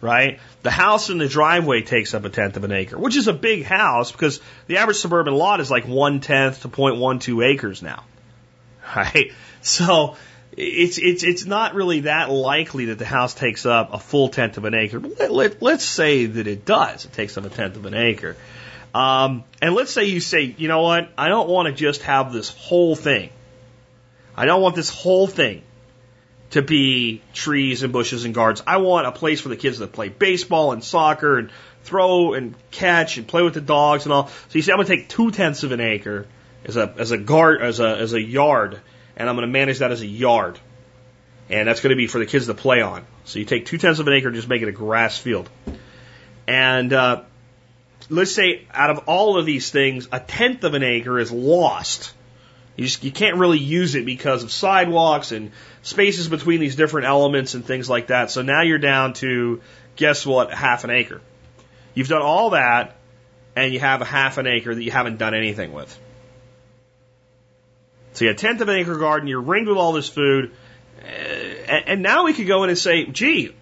right? 0.00 0.38
The 0.62 0.70
house 0.70 1.10
in 1.10 1.18
the 1.18 1.28
driveway 1.28 1.82
takes 1.82 2.14
up 2.14 2.24
a 2.24 2.30
tenth 2.30 2.56
of 2.56 2.64
an 2.64 2.72
acre, 2.72 2.96
which 2.96 3.16
is 3.16 3.28
a 3.28 3.32
big 3.32 3.64
house 3.64 4.12
because 4.12 4.40
the 4.68 4.78
average 4.78 4.96
suburban 4.96 5.34
lot 5.34 5.60
is 5.60 5.70
like 5.70 5.86
one 5.86 6.20
tenth 6.20 6.62
to 6.62 6.68
0.12 6.68 7.44
acres 7.44 7.82
now, 7.82 8.04
right? 8.96 9.32
So 9.62 10.16
it's 10.56 10.98
it's 10.98 11.22
it's 11.22 11.44
not 11.44 11.74
really 11.74 12.00
that 12.00 12.30
likely 12.30 12.86
that 12.86 12.98
the 12.98 13.04
house 13.04 13.34
takes 13.34 13.66
up 13.66 13.92
a 13.92 13.98
full 13.98 14.28
tenth 14.28 14.56
of 14.56 14.64
an 14.64 14.74
acre. 14.74 14.98
But 14.98 15.18
let, 15.18 15.32
let, 15.32 15.62
let's 15.62 15.84
say 15.84 16.26
that 16.26 16.46
it 16.46 16.64
does. 16.64 17.04
It 17.04 17.12
takes 17.12 17.36
up 17.36 17.44
a 17.44 17.48
tenth 17.48 17.76
of 17.76 17.86
an 17.86 17.94
acre. 17.94 18.36
Um, 18.94 19.44
and 19.60 19.74
let's 19.74 19.92
say 19.92 20.04
you 20.04 20.20
say, 20.20 20.54
you 20.56 20.66
know 20.66 20.82
what? 20.82 21.10
I 21.16 21.28
don't 21.28 21.48
want 21.48 21.66
to 21.66 21.74
just 21.74 22.02
have 22.02 22.32
this 22.32 22.48
whole 22.48 22.96
thing. 22.96 23.30
I 24.36 24.46
don't 24.46 24.62
want 24.62 24.74
this 24.74 24.88
whole 24.88 25.26
thing 25.26 25.62
to 26.50 26.62
be 26.62 27.20
trees 27.34 27.82
and 27.82 27.92
bushes 27.92 28.24
and 28.24 28.34
gardens. 28.34 28.62
I 28.66 28.78
want 28.78 29.06
a 29.06 29.12
place 29.12 29.40
for 29.40 29.50
the 29.50 29.56
kids 29.56 29.78
to 29.78 29.86
play 29.86 30.08
baseball 30.08 30.72
and 30.72 30.82
soccer 30.82 31.38
and 31.38 31.50
throw 31.84 32.32
and 32.32 32.54
catch 32.70 33.18
and 33.18 33.26
play 33.26 33.42
with 33.42 33.54
the 33.54 33.60
dogs 33.60 34.04
and 34.04 34.12
all. 34.12 34.28
So 34.28 34.34
you 34.52 34.62
say 34.62 34.72
I'm 34.72 34.78
going 34.78 34.88
to 34.88 34.96
take 34.96 35.08
two 35.08 35.30
tenths 35.30 35.62
of 35.62 35.72
an 35.72 35.80
acre 35.80 36.26
as 36.64 36.76
a 36.76 36.94
as 36.98 37.10
a 37.10 37.18
guard 37.18 37.62
as 37.62 37.80
a 37.80 37.96
as 37.96 38.14
a 38.14 38.20
yard, 38.20 38.80
and 39.18 39.28
I'm 39.28 39.36
going 39.36 39.46
to 39.46 39.52
manage 39.52 39.80
that 39.80 39.92
as 39.92 40.00
a 40.00 40.06
yard, 40.06 40.58
and 41.50 41.68
that's 41.68 41.80
going 41.80 41.90
to 41.90 41.96
be 41.96 42.06
for 42.06 42.18
the 42.18 42.26
kids 42.26 42.46
to 42.46 42.54
play 42.54 42.80
on. 42.80 43.04
So 43.24 43.38
you 43.38 43.44
take 43.44 43.66
two 43.66 43.76
tenths 43.76 44.00
of 44.00 44.06
an 44.06 44.14
acre, 44.14 44.28
and 44.28 44.34
just 44.34 44.48
make 44.48 44.62
it 44.62 44.68
a 44.68 44.72
grass 44.72 45.18
field, 45.18 45.50
and 46.46 46.90
uh, 46.92 47.22
let's 48.08 48.34
say 48.34 48.66
out 48.72 48.88
of 48.88 49.00
all 49.06 49.38
of 49.38 49.44
these 49.44 49.70
things, 49.70 50.08
a 50.10 50.20
tenth 50.20 50.64
of 50.64 50.72
an 50.72 50.82
acre 50.82 51.18
is 51.18 51.30
lost 51.30 52.14
you 52.78 52.84
just 52.84 53.02
you 53.02 53.10
can't 53.10 53.38
really 53.38 53.58
use 53.58 53.96
it 53.96 54.06
because 54.06 54.44
of 54.44 54.52
sidewalks 54.52 55.32
and 55.32 55.50
spaces 55.82 56.28
between 56.28 56.60
these 56.60 56.76
different 56.76 57.08
elements 57.08 57.54
and 57.54 57.64
things 57.64 57.90
like 57.90 58.06
that. 58.06 58.30
So 58.30 58.42
now 58.42 58.62
you're 58.62 58.78
down 58.78 59.14
to 59.14 59.60
guess 59.96 60.24
what, 60.24 60.52
half 60.52 60.84
an 60.84 60.90
acre. 60.90 61.20
You've 61.94 62.06
done 62.06 62.22
all 62.22 62.50
that 62.50 62.94
and 63.56 63.74
you 63.74 63.80
have 63.80 64.00
a 64.00 64.04
half 64.04 64.38
an 64.38 64.46
acre 64.46 64.72
that 64.72 64.82
you 64.82 64.92
haven't 64.92 65.18
done 65.18 65.34
anything 65.34 65.72
with. 65.72 65.98
So 68.18 68.24
you 68.24 68.30
had 68.30 68.36
a 68.36 68.40
tenth 68.40 68.60
of 68.60 68.68
an 68.68 68.74
acre 68.74 68.96
garden, 68.96 69.28
you're 69.28 69.40
ringed 69.40 69.68
with 69.68 69.78
all 69.78 69.92
this 69.92 70.08
food, 70.08 70.50
eh, 71.04 71.82
and 71.86 72.02
now 72.02 72.24
we 72.24 72.32
could 72.32 72.48
go 72.48 72.64
in 72.64 72.68
and 72.68 72.76
say, 72.76 73.04
gee, 73.06 73.54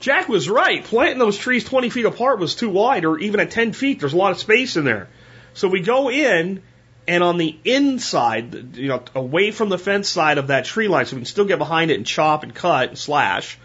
Jack 0.00 0.28
was 0.28 0.48
right. 0.48 0.82
Planting 0.82 1.20
those 1.20 1.38
trees 1.38 1.62
20 1.62 1.90
feet 1.90 2.04
apart 2.04 2.40
was 2.40 2.56
too 2.56 2.70
wide, 2.70 3.04
or 3.04 3.20
even 3.20 3.38
at 3.38 3.52
10 3.52 3.72
feet, 3.72 4.00
there's 4.00 4.12
a 4.12 4.16
lot 4.16 4.32
of 4.32 4.40
space 4.40 4.76
in 4.76 4.84
there. 4.84 5.06
So 5.52 5.68
we 5.68 5.78
go 5.78 6.10
in 6.10 6.60
and 7.06 7.22
on 7.22 7.38
the 7.38 7.56
inside, 7.64 8.76
you 8.76 8.88
know, 8.88 9.04
away 9.14 9.52
from 9.52 9.68
the 9.68 9.78
fence 9.78 10.08
side 10.08 10.38
of 10.38 10.48
that 10.48 10.64
tree 10.64 10.88
line, 10.88 11.06
so 11.06 11.14
we 11.14 11.20
can 11.20 11.26
still 11.26 11.44
get 11.44 11.58
behind 11.60 11.92
it 11.92 11.94
and 11.94 12.04
chop 12.04 12.42
and 12.42 12.52
cut 12.52 12.88
and 12.88 12.98
slash 12.98 13.58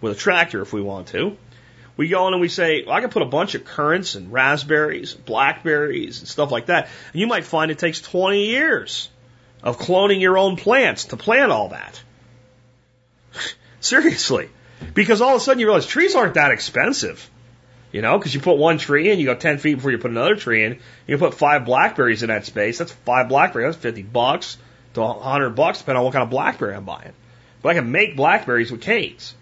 with 0.00 0.12
a 0.12 0.16
tractor 0.16 0.62
if 0.62 0.72
we 0.72 0.80
want 0.80 1.08
to. 1.08 1.36
We 1.96 2.06
go 2.06 2.28
in 2.28 2.34
and 2.34 2.40
we 2.40 2.48
say, 2.48 2.84
well, 2.84 2.94
I 2.94 3.00
can 3.00 3.10
put 3.10 3.22
a 3.22 3.26
bunch 3.26 3.56
of 3.56 3.64
currants 3.64 4.14
and 4.14 4.32
raspberries, 4.32 5.12
blackberries, 5.12 6.20
and 6.20 6.28
stuff 6.28 6.52
like 6.52 6.66
that. 6.66 6.88
And 7.12 7.20
you 7.20 7.26
might 7.26 7.44
find 7.44 7.72
it 7.72 7.80
takes 7.80 8.00
20 8.00 8.46
years 8.46 9.08
of 9.62 9.78
cloning 9.78 10.20
your 10.20 10.38
own 10.38 10.56
plants 10.56 11.06
to 11.06 11.16
plant 11.16 11.52
all 11.52 11.68
that. 11.68 12.02
Seriously. 13.80 14.48
Because 14.94 15.20
all 15.20 15.36
of 15.36 15.40
a 15.40 15.44
sudden 15.44 15.60
you 15.60 15.66
realize 15.66 15.86
trees 15.86 16.14
aren't 16.14 16.34
that 16.34 16.50
expensive. 16.50 17.28
You 17.92 18.00
know, 18.00 18.18
because 18.18 18.34
you 18.34 18.40
put 18.40 18.56
one 18.56 18.78
tree 18.78 19.10
in, 19.10 19.18
you 19.18 19.26
go 19.26 19.34
10 19.34 19.58
feet 19.58 19.74
before 19.74 19.90
you 19.90 19.98
put 19.98 20.10
another 20.10 20.34
tree 20.34 20.64
in. 20.64 20.78
You 21.06 21.18
put 21.18 21.34
five 21.34 21.66
blackberries 21.66 22.22
in 22.22 22.28
that 22.28 22.46
space. 22.46 22.78
That's 22.78 22.92
five 22.92 23.28
blackberries. 23.28 23.74
That's 23.74 23.82
50 23.82 24.02
bucks 24.02 24.56
to 24.94 25.02
100 25.02 25.50
bucks, 25.50 25.80
depending 25.80 25.98
on 25.98 26.04
what 26.04 26.14
kind 26.14 26.22
of 26.22 26.30
blackberry 26.30 26.74
I'm 26.74 26.84
buying. 26.84 27.12
But 27.60 27.70
I 27.70 27.74
can 27.74 27.92
make 27.92 28.16
blackberries 28.16 28.72
with 28.72 28.80
canes. 28.80 29.34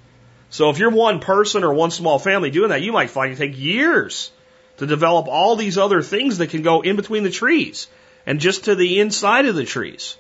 So 0.51 0.69
if 0.71 0.79
you're 0.79 0.91
one 0.91 1.21
person 1.21 1.63
or 1.63 1.73
one 1.73 1.93
small 1.93 2.19
family 2.19 2.51
doing 2.51 2.71
that, 2.71 2.83
you 2.83 2.93
might 2.93 3.11
find 3.11 3.33
it 3.33 3.37
take 3.37 3.57
years 3.57 4.33
to 4.79 4.87
develop 4.87 5.29
all 5.29 5.55
these 5.55 5.79
other 5.79 6.03
things 6.03 6.39
that 6.39 6.51
can 6.51 6.63
go 6.63 6.81
in 6.81 6.97
between 6.97 7.23
the 7.23 7.31
trees 7.31 7.87
and 8.27 8.41
just 8.41 8.65
to 8.65 8.75
the 8.75 9.01
inside 9.01 9.47
of 9.47 9.55
the 9.55 9.65
trees. 9.65 10.17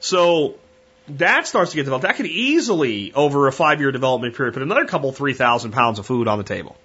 So 0.00 0.56
that 1.08 1.46
starts 1.46 1.70
to 1.70 1.76
get 1.76 1.84
developed. 1.84 2.02
That 2.02 2.16
could 2.16 2.26
easily, 2.26 3.12
over 3.14 3.46
a 3.46 3.52
five 3.52 3.80
year 3.80 3.92
development 3.92 4.34
period, 4.34 4.54
put 4.54 4.62
another 4.62 4.86
couple, 4.86 5.12
3,000 5.12 5.72
pounds 5.72 5.98
of 5.98 6.06
food 6.06 6.28
on 6.28 6.38
the 6.38 6.44
table. 6.44 6.76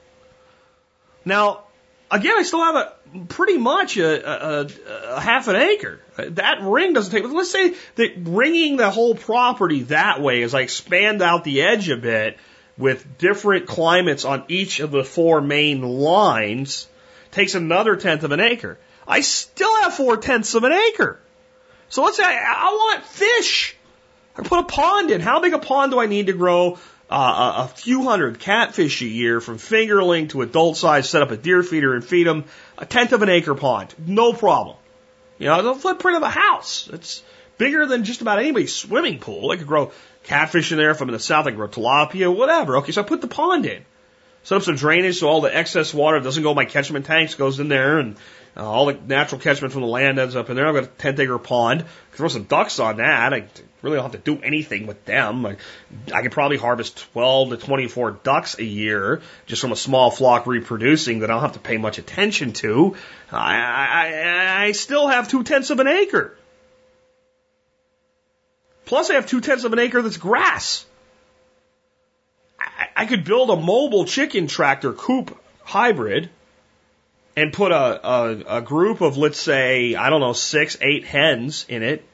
Now, 1.25 1.63
again, 2.09 2.37
I 2.37 2.43
still 2.43 2.63
have 2.63 2.75
a 2.75 2.93
pretty 3.27 3.57
much 3.57 3.97
a, 3.97 4.61
a, 4.61 4.67
a, 5.15 5.19
half 5.19 5.47
an 5.47 5.55
acre. 5.55 5.99
That 6.17 6.61
ring 6.61 6.93
doesn't 6.93 7.11
take. 7.11 7.31
Let's 7.31 7.51
say 7.51 7.75
that 7.95 8.13
ringing 8.17 8.77
the 8.77 8.89
whole 8.89 9.15
property 9.15 9.83
that 9.83 10.21
way 10.21 10.43
as 10.43 10.53
I 10.53 10.61
expand 10.61 11.21
out 11.21 11.43
the 11.43 11.61
edge 11.61 11.89
a 11.89 11.97
bit 11.97 12.37
with 12.77 13.17
different 13.17 13.67
climates 13.67 14.25
on 14.25 14.43
each 14.47 14.79
of 14.79 14.91
the 14.91 15.03
four 15.03 15.41
main 15.41 15.81
lines 15.81 16.87
takes 17.31 17.55
another 17.55 17.95
tenth 17.95 18.23
of 18.23 18.31
an 18.31 18.39
acre. 18.39 18.77
I 19.11 19.19
still 19.19 19.81
have 19.81 19.93
four 19.93 20.15
tenths 20.15 20.55
of 20.55 20.63
an 20.63 20.71
acre. 20.71 21.19
So 21.89 22.03
let's 22.03 22.15
say 22.15 22.23
I, 22.23 22.69
I 22.69 22.71
want 22.71 23.03
fish. 23.03 23.75
I 24.37 24.43
put 24.43 24.59
a 24.59 24.63
pond 24.63 25.11
in. 25.11 25.19
How 25.19 25.41
big 25.41 25.53
a 25.53 25.59
pond 25.59 25.91
do 25.91 25.99
I 25.99 26.05
need 26.05 26.27
to 26.27 26.33
grow 26.33 26.79
uh, 27.09 27.65
a 27.65 27.67
few 27.67 28.03
hundred 28.03 28.39
catfish 28.39 29.01
a 29.01 29.05
year 29.05 29.41
from 29.41 29.57
fingerling 29.57 30.29
to 30.29 30.43
adult 30.43 30.77
size, 30.77 31.09
set 31.09 31.21
up 31.21 31.31
a 31.31 31.35
deer 31.35 31.61
feeder 31.61 31.93
and 31.93 32.05
feed 32.05 32.25
them 32.25 32.45
a 32.77 32.85
tenth 32.85 33.11
of 33.11 33.21
an 33.21 33.27
acre 33.27 33.53
pond. 33.53 33.93
No 34.07 34.31
problem. 34.31 34.77
You 35.37 35.47
know, 35.47 35.61
the 35.61 35.75
footprint 35.75 36.15
of 36.15 36.23
a 36.23 36.29
house. 36.29 36.89
It's 36.93 37.21
bigger 37.57 37.85
than 37.85 38.05
just 38.05 38.21
about 38.21 38.39
anybody's 38.39 38.73
swimming 38.73 39.19
pool. 39.19 39.51
I 39.51 39.57
could 39.57 39.67
grow 39.67 39.91
catfish 40.23 40.71
in 40.71 40.77
there. 40.77 40.91
If 40.91 41.01
I'm 41.01 41.09
in 41.09 41.13
the 41.13 41.19
south, 41.19 41.47
I 41.47 41.49
could 41.49 41.57
grow 41.57 41.67
tilapia, 41.67 42.33
whatever. 42.33 42.77
Okay, 42.77 42.93
so 42.93 43.01
I 43.01 43.03
put 43.03 43.19
the 43.19 43.27
pond 43.27 43.65
in. 43.65 43.83
Set 44.43 44.57
up 44.57 44.63
some 44.63 44.75
drainage 44.75 45.19
so 45.19 45.27
all 45.27 45.41
the 45.41 45.55
excess 45.55 45.93
water 45.93 46.19
doesn't 46.19 46.41
go 46.41 46.51
in 46.51 46.55
my 46.55 46.65
catchment 46.65 47.05
tanks, 47.05 47.35
goes 47.35 47.59
in 47.59 47.67
there, 47.67 47.99
and 47.99 48.17
uh, 48.57 48.65
all 48.65 48.87
the 48.87 48.93
natural 48.93 49.39
catchment 49.39 49.71
from 49.71 49.81
the 49.81 49.87
land 49.87 50.19
ends 50.19 50.35
up 50.35 50.49
in 50.49 50.55
there. 50.55 50.67
I've 50.67 50.73
got 50.73 50.83
a 50.83 50.87
10 50.87 51.21
acre 51.21 51.37
pond. 51.37 51.85
Throw 52.13 52.27
some 52.27 52.43
ducks 52.43 52.79
on 52.79 52.97
that. 52.97 53.33
I 53.33 53.45
really 53.81 53.95
don't 53.95 54.11
have 54.11 54.23
to 54.23 54.35
do 54.35 54.41
anything 54.41 54.87
with 54.87 55.05
them. 55.05 55.45
I, 55.45 55.57
I 56.13 56.21
could 56.21 56.31
probably 56.31 56.57
harvest 56.57 57.11
12 57.13 57.51
to 57.51 57.57
24 57.57 58.11
ducks 58.23 58.57
a 58.57 58.63
year 58.63 59.21
just 59.45 59.61
from 59.61 59.71
a 59.71 59.75
small 59.75 60.11
flock 60.11 60.47
reproducing 60.47 61.19
that 61.19 61.29
I 61.29 61.33
don't 61.33 61.41
have 61.41 61.53
to 61.53 61.59
pay 61.59 61.77
much 61.77 61.97
attention 61.97 62.51
to. 62.53 62.95
I, 63.31 63.55
I, 63.55 64.65
I 64.65 64.71
still 64.73 65.07
have 65.07 65.29
two 65.29 65.43
tenths 65.43 65.69
of 65.69 65.79
an 65.79 65.87
acre. 65.87 66.35
Plus, 68.85 69.09
I 69.09 69.13
have 69.13 69.27
two 69.27 69.39
tenths 69.39 69.63
of 69.63 69.71
an 69.71 69.79
acre 69.79 70.01
that's 70.01 70.17
grass. 70.17 70.85
I, 72.95 73.05
could 73.05 73.23
build 73.23 73.49
a 73.49 73.55
mobile 73.55 74.05
chicken 74.05 74.47
tractor 74.47 74.93
coop 74.93 75.37
hybrid 75.63 76.29
and 77.35 77.53
put 77.53 77.71
a, 77.71 78.07
a, 78.07 78.57
a 78.57 78.61
group 78.61 79.01
of, 79.01 79.17
let's 79.17 79.39
say, 79.39 79.95
I 79.95 80.09
don't 80.09 80.21
know, 80.21 80.33
six, 80.33 80.77
eight 80.81 81.05
hens 81.05 81.65
in 81.69 81.83
it 81.83 82.05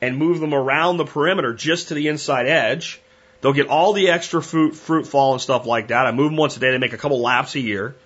and 0.00 0.16
move 0.16 0.40
them 0.40 0.54
around 0.54 0.96
the 0.96 1.04
perimeter 1.04 1.54
just 1.54 1.88
to 1.88 1.94
the 1.94 2.08
inside 2.08 2.46
edge. 2.46 3.00
They'll 3.40 3.52
get 3.52 3.68
all 3.68 3.92
the 3.92 4.10
extra 4.10 4.42
fruit, 4.42 4.74
fruit 4.74 5.06
fall 5.06 5.32
and 5.32 5.40
stuff 5.40 5.66
like 5.66 5.88
that. 5.88 6.06
I 6.06 6.12
move 6.12 6.30
them 6.30 6.36
once 6.36 6.56
a 6.56 6.60
day. 6.60 6.70
They 6.70 6.78
make 6.78 6.92
a 6.92 6.98
couple 6.98 7.20
laps 7.20 7.54
a 7.54 7.60
year. 7.60 7.96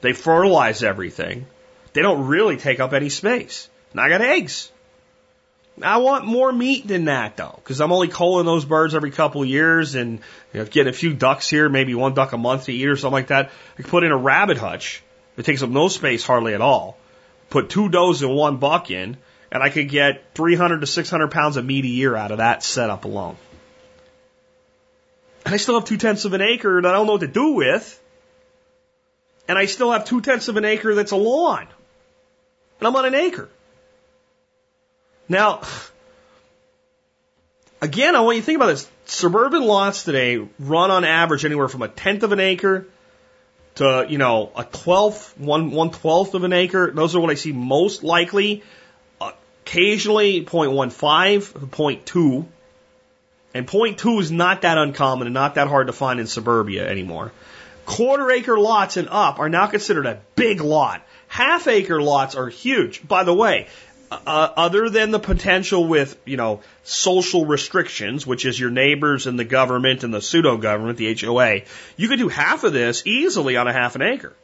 They 0.00 0.12
fertilize 0.12 0.82
everything. 0.82 1.46
They 1.92 2.02
don't 2.02 2.26
really 2.26 2.56
take 2.56 2.80
up 2.80 2.92
any 2.92 3.08
space. 3.08 3.68
And 3.92 4.00
I 4.00 4.08
got 4.08 4.20
eggs. 4.20 4.70
I 5.80 5.98
want 5.98 6.26
more 6.26 6.52
meat 6.52 6.86
than 6.86 7.06
that 7.06 7.36
though, 7.36 7.54
because 7.56 7.80
I'm 7.80 7.92
only 7.92 8.08
culling 8.08 8.44
those 8.44 8.64
birds 8.64 8.94
every 8.94 9.10
couple 9.10 9.42
of 9.42 9.48
years 9.48 9.94
and 9.94 10.20
you 10.52 10.60
know, 10.60 10.66
getting 10.66 10.90
a 10.90 10.92
few 10.92 11.14
ducks 11.14 11.48
here, 11.48 11.68
maybe 11.68 11.94
one 11.94 12.12
duck 12.12 12.32
a 12.32 12.38
month 12.38 12.66
to 12.66 12.72
eat 12.72 12.86
or 12.86 12.96
something 12.96 13.12
like 13.12 13.28
that. 13.28 13.50
I 13.78 13.82
can 13.82 13.90
put 13.90 14.04
in 14.04 14.12
a 14.12 14.16
rabbit 14.16 14.58
hutch. 14.58 15.02
It 15.36 15.46
takes 15.46 15.62
up 15.62 15.70
no 15.70 15.88
space 15.88 16.26
hardly 16.26 16.52
at 16.52 16.60
all. 16.60 16.98
Put 17.48 17.70
two 17.70 17.88
does 17.88 18.22
and 18.22 18.34
one 18.34 18.58
buck 18.58 18.90
in, 18.90 19.16
and 19.50 19.62
I 19.62 19.70
could 19.70 19.88
get 19.88 20.22
300 20.34 20.80
to 20.80 20.86
600 20.86 21.30
pounds 21.30 21.56
of 21.56 21.64
meat 21.64 21.84
a 21.84 21.88
year 21.88 22.14
out 22.14 22.32
of 22.32 22.38
that 22.38 22.62
setup 22.62 23.06
alone. 23.06 23.36
And 25.44 25.54
I 25.54 25.56
still 25.56 25.74
have 25.74 25.88
two 25.88 25.96
tenths 25.96 26.24
of 26.24 26.34
an 26.34 26.42
acre 26.42 26.80
that 26.80 26.88
I 26.88 26.92
don't 26.92 27.06
know 27.06 27.12
what 27.12 27.22
to 27.22 27.26
do 27.26 27.52
with. 27.52 27.98
And 29.48 29.58
I 29.58 29.66
still 29.66 29.90
have 29.90 30.04
two 30.04 30.20
tenths 30.20 30.48
of 30.48 30.56
an 30.56 30.64
acre 30.64 30.94
that's 30.94 31.12
a 31.12 31.16
lawn. 31.16 31.66
And 32.78 32.86
I'm 32.86 32.94
on 32.94 33.06
an 33.06 33.14
acre. 33.14 33.48
Now, 35.32 35.62
again, 37.80 38.14
I 38.14 38.20
want 38.20 38.36
you 38.36 38.42
to 38.42 38.46
think 38.46 38.56
about 38.56 38.66
this. 38.66 38.86
Suburban 39.06 39.62
lots 39.62 40.04
today 40.04 40.46
run 40.58 40.90
on 40.90 41.04
average 41.04 41.46
anywhere 41.46 41.68
from 41.68 41.80
a 41.80 41.88
tenth 41.88 42.22
of 42.22 42.32
an 42.32 42.38
acre 42.38 42.86
to, 43.76 44.04
you 44.10 44.18
know, 44.18 44.52
a 44.54 44.64
twelfth, 44.64 45.38
one, 45.38 45.70
one 45.70 45.90
twelfth 45.90 46.34
of 46.34 46.44
an 46.44 46.52
acre. 46.52 46.90
Those 46.90 47.16
are 47.16 47.20
what 47.20 47.30
I 47.30 47.36
see 47.36 47.52
most 47.52 48.04
likely. 48.04 48.62
Occasionally 49.64 50.44
0.15, 50.44 50.90
0.2. 51.70 52.46
And 53.54 53.66
0.2 53.66 54.20
is 54.20 54.30
not 54.30 54.62
that 54.62 54.76
uncommon 54.76 55.28
and 55.28 55.32
not 55.32 55.54
that 55.54 55.66
hard 55.66 55.86
to 55.86 55.94
find 55.94 56.20
in 56.20 56.26
suburbia 56.26 56.86
anymore. 56.86 57.32
Quarter 57.86 58.30
acre 58.32 58.58
lots 58.58 58.98
and 58.98 59.08
up 59.10 59.38
are 59.38 59.48
now 59.48 59.66
considered 59.66 60.04
a 60.04 60.20
big 60.36 60.60
lot. 60.60 61.00
Half 61.26 61.68
acre 61.68 62.02
lots 62.02 62.34
are 62.34 62.50
huge. 62.50 63.08
By 63.08 63.24
the 63.24 63.32
way, 63.32 63.68
uh, 64.26 64.52
other 64.56 64.88
than 64.88 65.10
the 65.10 65.18
potential 65.18 65.86
with, 65.86 66.16
you 66.24 66.36
know, 66.36 66.60
social 66.82 67.46
restrictions, 67.46 68.26
which 68.26 68.44
is 68.44 68.58
your 68.58 68.70
neighbors 68.70 69.26
and 69.26 69.38
the 69.38 69.44
government 69.44 70.04
and 70.04 70.12
the 70.12 70.20
pseudo 70.20 70.56
government, 70.56 70.98
the 70.98 71.14
HOA, 71.14 71.62
you 71.96 72.08
could 72.08 72.18
do 72.18 72.28
half 72.28 72.64
of 72.64 72.72
this 72.72 73.02
easily 73.06 73.56
on 73.56 73.68
a 73.68 73.72
half 73.72 73.94
an 73.94 74.02
acre. 74.02 74.34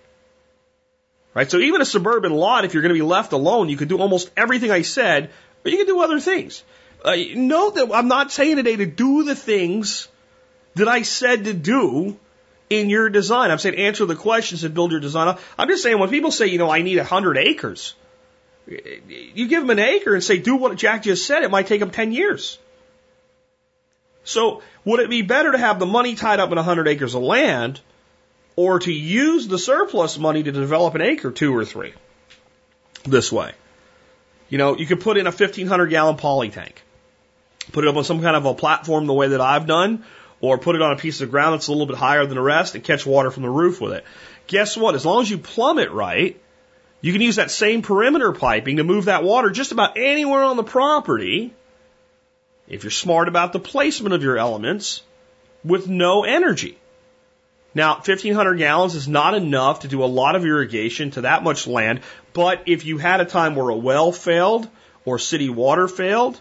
Right? 1.34 1.50
So 1.50 1.58
even 1.58 1.80
a 1.80 1.84
suburban 1.84 2.32
lot, 2.32 2.64
if 2.64 2.74
you're 2.74 2.82
going 2.82 2.94
to 2.94 3.00
be 3.00 3.06
left 3.06 3.32
alone, 3.32 3.68
you 3.68 3.76
could 3.76 3.88
do 3.88 3.98
almost 3.98 4.30
everything 4.36 4.70
I 4.70 4.82
said, 4.82 5.30
but 5.62 5.72
you 5.72 5.78
can 5.78 5.86
do 5.86 6.00
other 6.00 6.20
things. 6.20 6.62
Uh, 7.04 7.16
note 7.34 7.76
that 7.76 7.90
I'm 7.92 8.08
not 8.08 8.32
saying 8.32 8.56
today 8.56 8.76
to 8.76 8.86
do 8.86 9.24
the 9.24 9.36
things 9.36 10.08
that 10.74 10.88
I 10.88 11.02
said 11.02 11.44
to 11.44 11.54
do 11.54 12.18
in 12.70 12.90
your 12.90 13.08
design. 13.08 13.50
I'm 13.50 13.58
saying 13.58 13.76
answer 13.76 14.04
the 14.04 14.16
questions 14.16 14.64
and 14.64 14.74
build 14.74 14.90
your 14.90 15.00
design. 15.00 15.36
I'm 15.58 15.68
just 15.68 15.82
saying 15.82 15.98
when 15.98 16.10
people 16.10 16.30
say, 16.30 16.46
you 16.46 16.58
know, 16.58 16.70
I 16.70 16.82
need 16.82 16.98
a 16.98 17.04
hundred 17.04 17.38
acres, 17.38 17.94
you 18.68 19.48
give 19.48 19.62
them 19.62 19.70
an 19.70 19.78
acre 19.78 20.14
and 20.14 20.22
say, 20.22 20.38
do 20.38 20.56
what 20.56 20.76
Jack 20.76 21.02
just 21.02 21.26
said, 21.26 21.42
it 21.42 21.50
might 21.50 21.66
take 21.66 21.80
them 21.80 21.90
10 21.90 22.12
years. 22.12 22.58
So 24.24 24.62
would 24.84 25.00
it 25.00 25.08
be 25.08 25.22
better 25.22 25.52
to 25.52 25.58
have 25.58 25.78
the 25.78 25.86
money 25.86 26.14
tied 26.14 26.38
up 26.38 26.50
in 26.50 26.56
100 26.56 26.86
acres 26.86 27.14
of 27.14 27.22
land 27.22 27.80
or 28.56 28.78
to 28.80 28.92
use 28.92 29.48
the 29.48 29.58
surplus 29.58 30.18
money 30.18 30.42
to 30.42 30.52
develop 30.52 30.94
an 30.94 31.00
acre, 31.00 31.30
two 31.30 31.56
or 31.56 31.64
three 31.64 31.94
this 33.04 33.32
way? 33.32 33.52
You 34.50 34.58
know, 34.58 34.76
you 34.76 34.86
could 34.86 35.00
put 35.00 35.16
in 35.16 35.26
a 35.26 35.30
1500 35.30 35.86
gallon 35.86 36.16
poly 36.16 36.50
tank, 36.50 36.82
put 37.72 37.84
it 37.84 37.88
up 37.88 37.96
on 37.96 38.04
some 38.04 38.20
kind 38.20 38.36
of 38.36 38.44
a 38.44 38.54
platform 38.54 39.06
the 39.06 39.14
way 39.14 39.28
that 39.28 39.40
I've 39.40 39.66
done, 39.66 40.04
or 40.40 40.58
put 40.58 40.76
it 40.76 40.82
on 40.82 40.92
a 40.92 40.96
piece 40.96 41.20
of 41.20 41.30
ground 41.30 41.54
that's 41.54 41.68
a 41.68 41.72
little 41.72 41.86
bit 41.86 41.96
higher 41.96 42.24
than 42.26 42.36
the 42.36 42.42
rest 42.42 42.74
and 42.74 42.84
catch 42.84 43.06
water 43.06 43.30
from 43.30 43.42
the 43.42 43.50
roof 43.50 43.80
with 43.80 43.92
it. 43.92 44.04
Guess 44.46 44.76
what? 44.76 44.94
As 44.94 45.04
long 45.04 45.22
as 45.22 45.30
you 45.30 45.38
plumb 45.38 45.78
it 45.78 45.90
right, 45.90 46.40
you 47.00 47.12
can 47.12 47.22
use 47.22 47.36
that 47.36 47.50
same 47.50 47.82
perimeter 47.82 48.32
piping 48.32 48.76
to 48.78 48.84
move 48.84 49.06
that 49.06 49.22
water 49.22 49.50
just 49.50 49.72
about 49.72 49.96
anywhere 49.96 50.42
on 50.42 50.56
the 50.56 50.64
property 50.64 51.54
if 52.66 52.84
you're 52.84 52.90
smart 52.90 53.28
about 53.28 53.52
the 53.52 53.60
placement 53.60 54.14
of 54.14 54.22
your 54.22 54.36
elements 54.36 55.02
with 55.64 55.88
no 55.88 56.24
energy. 56.24 56.78
Now, 57.74 57.94
1500 57.94 58.56
gallons 58.56 58.94
is 58.94 59.06
not 59.06 59.34
enough 59.34 59.80
to 59.80 59.88
do 59.88 60.02
a 60.02 60.06
lot 60.06 60.34
of 60.34 60.44
irrigation 60.44 61.10
to 61.12 61.22
that 61.22 61.42
much 61.42 61.66
land, 61.66 62.00
but 62.32 62.62
if 62.66 62.84
you 62.84 62.98
had 62.98 63.20
a 63.20 63.24
time 63.24 63.54
where 63.54 63.68
a 63.68 63.76
well 63.76 64.10
failed 64.10 64.68
or 65.04 65.18
city 65.18 65.48
water 65.48 65.86
failed, 65.86 66.40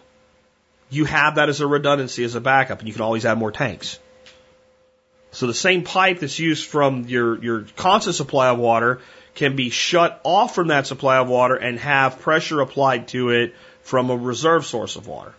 you 0.90 1.06
have 1.06 1.36
that 1.36 1.50
as 1.50 1.62
a 1.62 1.68
redundancy 1.68 2.24
as 2.24 2.36
a 2.36 2.42
backup 2.42 2.80
and 2.80 2.88
you 2.88 2.94
can 2.94 3.04
always 3.04 3.26
add 3.26 3.38
more 3.38 3.52
tanks. 3.52 4.00
So 5.32 5.46
the 5.46 5.54
same 5.54 5.84
pipe 5.84 6.20
that's 6.20 6.40
used 6.40 6.66
from 6.66 7.04
your, 7.08 7.44
your 7.44 7.66
constant 7.76 8.16
supply 8.16 8.50
of 8.50 8.58
water 8.58 9.02
can 9.38 9.56
be 9.56 9.70
shut 9.70 10.20
off 10.24 10.56
from 10.56 10.70
that 10.70 10.88
supply 10.88 11.18
of 11.18 11.30
water 11.30 11.56
and 11.56 11.80
have 11.80 12.20
pressure 12.20 12.60
applied 12.60 13.08
to 13.10 13.30
it 13.30 13.56
from 13.84 14.10
a 14.10 14.18
reserve 14.18 14.66
source 14.66 14.96
of 14.96 15.08
water. 15.08 15.34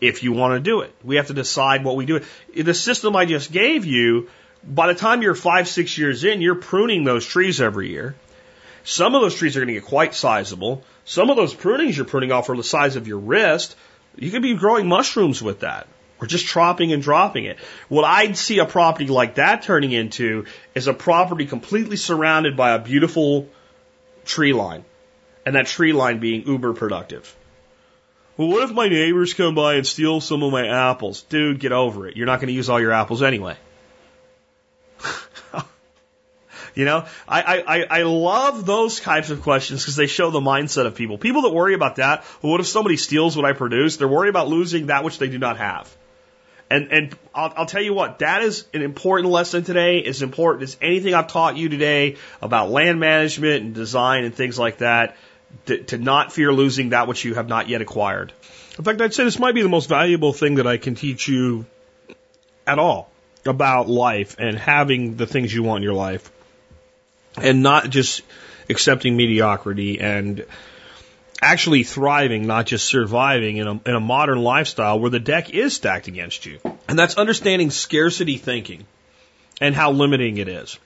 If 0.00 0.24
you 0.24 0.32
want 0.32 0.54
to 0.54 0.60
do 0.60 0.80
it, 0.80 0.92
we 1.04 1.16
have 1.16 1.28
to 1.28 1.32
decide 1.32 1.84
what 1.84 1.94
we 1.94 2.04
do. 2.04 2.20
The 2.54 2.74
system 2.74 3.14
I 3.14 3.24
just 3.24 3.52
gave 3.52 3.86
you, 3.86 4.28
by 4.64 4.88
the 4.88 4.98
time 4.98 5.22
you're 5.22 5.36
five, 5.36 5.68
six 5.68 5.96
years 5.96 6.24
in, 6.24 6.42
you're 6.42 6.56
pruning 6.56 7.04
those 7.04 7.24
trees 7.24 7.60
every 7.60 7.90
year. 7.90 8.16
Some 8.82 9.14
of 9.14 9.22
those 9.22 9.36
trees 9.36 9.56
are 9.56 9.60
going 9.60 9.68
to 9.68 9.80
get 9.80 9.84
quite 9.84 10.16
sizable. 10.16 10.82
Some 11.04 11.30
of 11.30 11.36
those 11.36 11.54
prunings 11.54 11.96
you're 11.96 12.06
pruning 12.06 12.32
off 12.32 12.50
are 12.50 12.56
the 12.56 12.64
size 12.64 12.96
of 12.96 13.06
your 13.06 13.18
wrist. 13.18 13.76
You 14.16 14.32
could 14.32 14.42
be 14.42 14.54
growing 14.54 14.88
mushrooms 14.88 15.40
with 15.40 15.60
that 15.60 15.86
or 16.22 16.26
just 16.26 16.46
chopping 16.46 16.92
and 16.92 17.02
dropping 17.02 17.46
it. 17.46 17.58
What 17.88 18.04
I'd 18.04 18.36
see 18.36 18.60
a 18.60 18.64
property 18.64 19.08
like 19.08 19.34
that 19.34 19.62
turning 19.62 19.90
into 19.90 20.46
is 20.72 20.86
a 20.86 20.94
property 20.94 21.46
completely 21.46 21.96
surrounded 21.96 22.56
by 22.56 22.70
a 22.70 22.78
beautiful 22.78 23.48
tree 24.24 24.52
line, 24.52 24.84
and 25.44 25.56
that 25.56 25.66
tree 25.66 25.92
line 25.92 26.20
being 26.20 26.46
uber 26.46 26.74
productive. 26.74 27.34
Well, 28.36 28.48
what 28.48 28.62
if 28.62 28.70
my 28.70 28.88
neighbors 28.88 29.34
come 29.34 29.56
by 29.56 29.74
and 29.74 29.86
steal 29.86 30.20
some 30.20 30.44
of 30.44 30.52
my 30.52 30.68
apples? 30.68 31.22
Dude, 31.22 31.58
get 31.58 31.72
over 31.72 32.06
it. 32.06 32.16
You're 32.16 32.26
not 32.26 32.38
going 32.38 32.48
to 32.48 32.54
use 32.54 32.70
all 32.70 32.80
your 32.80 32.92
apples 32.92 33.20
anyway. 33.20 33.56
you 36.74 36.84
know, 36.84 37.04
I, 37.26 37.64
I, 37.66 37.98
I 37.98 38.02
love 38.04 38.64
those 38.64 39.00
types 39.00 39.30
of 39.30 39.42
questions 39.42 39.82
because 39.82 39.96
they 39.96 40.06
show 40.06 40.30
the 40.30 40.40
mindset 40.40 40.86
of 40.86 40.94
people. 40.94 41.18
People 41.18 41.42
that 41.42 41.52
worry 41.52 41.74
about 41.74 41.96
that, 41.96 42.24
well, 42.40 42.52
what 42.52 42.60
if 42.60 42.68
somebody 42.68 42.96
steals 42.96 43.36
what 43.36 43.44
I 43.44 43.54
produce? 43.54 43.96
They're 43.96 44.06
worried 44.06 44.30
about 44.30 44.46
losing 44.46 44.86
that 44.86 45.02
which 45.02 45.18
they 45.18 45.28
do 45.28 45.38
not 45.38 45.56
have. 45.56 45.92
And, 46.72 46.90
and 46.90 47.16
I'll, 47.34 47.52
I'll 47.54 47.66
tell 47.66 47.82
you 47.82 47.92
what, 47.92 48.20
that 48.20 48.40
is 48.42 48.64
an 48.72 48.80
important 48.80 49.30
lesson 49.30 49.62
today, 49.62 50.02
as 50.04 50.22
important 50.22 50.62
as 50.62 50.78
anything 50.80 51.12
I've 51.12 51.26
taught 51.26 51.58
you 51.58 51.68
today 51.68 52.16
about 52.40 52.70
land 52.70 52.98
management 52.98 53.62
and 53.62 53.74
design 53.74 54.24
and 54.24 54.34
things 54.34 54.58
like 54.58 54.78
that, 54.78 55.14
to, 55.66 55.82
to 55.84 55.98
not 55.98 56.32
fear 56.32 56.50
losing 56.50 56.90
that 56.90 57.08
which 57.08 57.26
you 57.26 57.34
have 57.34 57.46
not 57.46 57.68
yet 57.68 57.82
acquired. 57.82 58.32
In 58.78 58.84
fact, 58.84 59.02
I'd 59.02 59.12
say 59.12 59.24
this 59.24 59.38
might 59.38 59.54
be 59.54 59.60
the 59.60 59.68
most 59.68 59.90
valuable 59.90 60.32
thing 60.32 60.54
that 60.54 60.66
I 60.66 60.78
can 60.78 60.94
teach 60.94 61.28
you 61.28 61.66
at 62.66 62.78
all 62.78 63.10
about 63.44 63.90
life 63.90 64.36
and 64.38 64.56
having 64.56 65.16
the 65.16 65.26
things 65.26 65.52
you 65.52 65.62
want 65.62 65.80
in 65.80 65.82
your 65.82 65.92
life 65.92 66.32
and 67.36 67.62
not 67.62 67.90
just 67.90 68.22
accepting 68.70 69.14
mediocrity 69.14 70.00
and 70.00 70.46
actually 71.42 71.82
thriving, 71.82 72.46
not 72.46 72.66
just 72.66 72.86
surviving 72.86 73.56
in 73.56 73.66
a, 73.66 73.72
in 73.72 73.94
a 73.94 74.00
modern 74.00 74.38
lifestyle 74.38 75.00
where 75.00 75.10
the 75.10 75.20
deck 75.20 75.50
is 75.50 75.74
stacked 75.74 76.06
against 76.06 76.46
you. 76.46 76.60
And 76.88 76.96
that's 76.96 77.16
understanding 77.16 77.70
scarcity 77.70 78.38
thinking 78.38 78.86
and 79.60 79.74
how 79.74 79.90
limiting 79.90 80.38
it 80.38 80.46
is. 80.46 80.78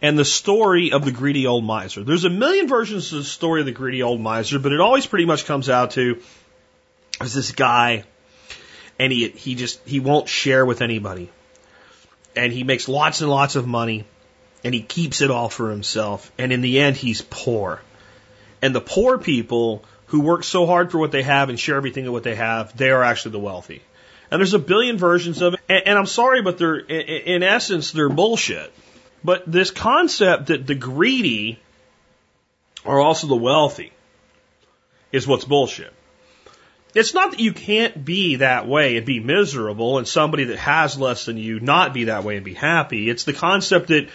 And 0.00 0.18
the 0.18 0.24
story 0.24 0.92
of 0.92 1.04
the 1.04 1.10
greedy 1.10 1.46
old 1.46 1.64
miser. 1.64 2.04
There's 2.04 2.24
a 2.24 2.30
million 2.30 2.68
versions 2.68 3.12
of 3.12 3.18
the 3.18 3.24
story 3.24 3.60
of 3.60 3.66
the 3.66 3.72
greedy 3.72 4.02
old 4.02 4.20
miser, 4.20 4.58
but 4.60 4.72
it 4.72 4.80
always 4.80 5.06
pretty 5.06 5.26
much 5.26 5.44
comes 5.44 5.68
out 5.68 5.90
to 5.92 6.22
there's 7.18 7.34
this 7.34 7.52
guy 7.52 8.04
and 8.98 9.12
he, 9.12 9.28
he 9.28 9.56
just, 9.56 9.86
he 9.86 10.00
won't 10.00 10.28
share 10.28 10.64
with 10.64 10.80
anybody. 10.80 11.30
And 12.36 12.52
he 12.52 12.64
makes 12.64 12.88
lots 12.88 13.20
and 13.20 13.28
lots 13.28 13.56
of 13.56 13.66
money 13.66 14.06
and 14.62 14.72
he 14.72 14.82
keeps 14.82 15.20
it 15.20 15.30
all 15.30 15.48
for 15.48 15.70
himself. 15.70 16.30
And 16.38 16.52
in 16.52 16.60
the 16.60 16.80
end, 16.80 16.96
he's 16.96 17.22
poor. 17.22 17.82
And 18.62 18.74
the 18.74 18.80
poor 18.80 19.18
people 19.18 19.84
who 20.06 20.20
work 20.20 20.44
so 20.44 20.66
hard 20.66 20.90
for 20.90 20.98
what 20.98 21.12
they 21.12 21.22
have 21.22 21.48
and 21.48 21.58
share 21.58 21.76
everything 21.76 22.06
of 22.06 22.12
what 22.12 22.24
they 22.24 22.34
have, 22.34 22.76
they 22.76 22.90
are 22.90 23.02
actually 23.02 23.32
the 23.32 23.38
wealthy. 23.38 23.82
And 24.30 24.40
there's 24.40 24.54
a 24.54 24.58
billion 24.58 24.98
versions 24.98 25.42
of 25.42 25.54
it. 25.54 25.60
And, 25.68 25.82
and 25.86 25.98
I'm 25.98 26.06
sorry, 26.06 26.42
but 26.42 26.58
they're, 26.58 26.76
in, 26.76 27.00
in 27.00 27.42
essence, 27.42 27.92
they're 27.92 28.08
bullshit. 28.08 28.72
But 29.22 29.50
this 29.50 29.70
concept 29.70 30.46
that 30.46 30.66
the 30.66 30.74
greedy 30.74 31.58
are 32.84 33.00
also 33.00 33.26
the 33.26 33.36
wealthy 33.36 33.92
is 35.12 35.26
what's 35.26 35.44
bullshit. 35.44 35.92
It's 36.94 37.14
not 37.14 37.30
that 37.30 37.40
you 37.40 37.52
can't 37.52 38.04
be 38.04 38.36
that 38.36 38.66
way 38.66 38.96
and 38.96 39.06
be 39.06 39.20
miserable 39.20 39.98
and 39.98 40.08
somebody 40.08 40.44
that 40.44 40.58
has 40.58 40.98
less 40.98 41.24
than 41.24 41.36
you 41.36 41.60
not 41.60 41.94
be 41.94 42.04
that 42.04 42.24
way 42.24 42.36
and 42.36 42.44
be 42.44 42.54
happy. 42.54 43.08
It's 43.08 43.24
the 43.24 43.32
concept 43.32 43.88
that, 43.88 44.08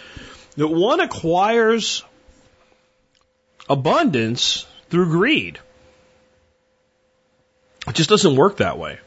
that 0.58 0.68
one 0.68 1.00
acquires 1.00 2.04
abundance 3.70 4.66
through 4.90 5.10
greed. 5.10 5.60
It 7.88 7.96
just 7.96 8.10
doesn't 8.10 8.36
work 8.36 8.58
that 8.58 8.78
way. 8.78 9.00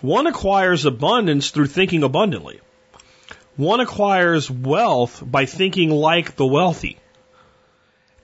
One 0.00 0.26
acquires 0.26 0.84
abundance 0.84 1.50
through 1.50 1.66
thinking 1.66 2.02
abundantly. 2.02 2.60
One 3.56 3.80
acquires 3.80 4.50
wealth 4.50 5.22
by 5.24 5.46
thinking 5.46 5.90
like 5.90 6.36
the 6.36 6.46
wealthy. 6.46 6.98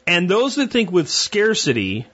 And 0.06 0.28
those 0.28 0.56
that 0.56 0.70
think 0.70 0.90
with 0.90 1.09
scarcity 1.09 2.06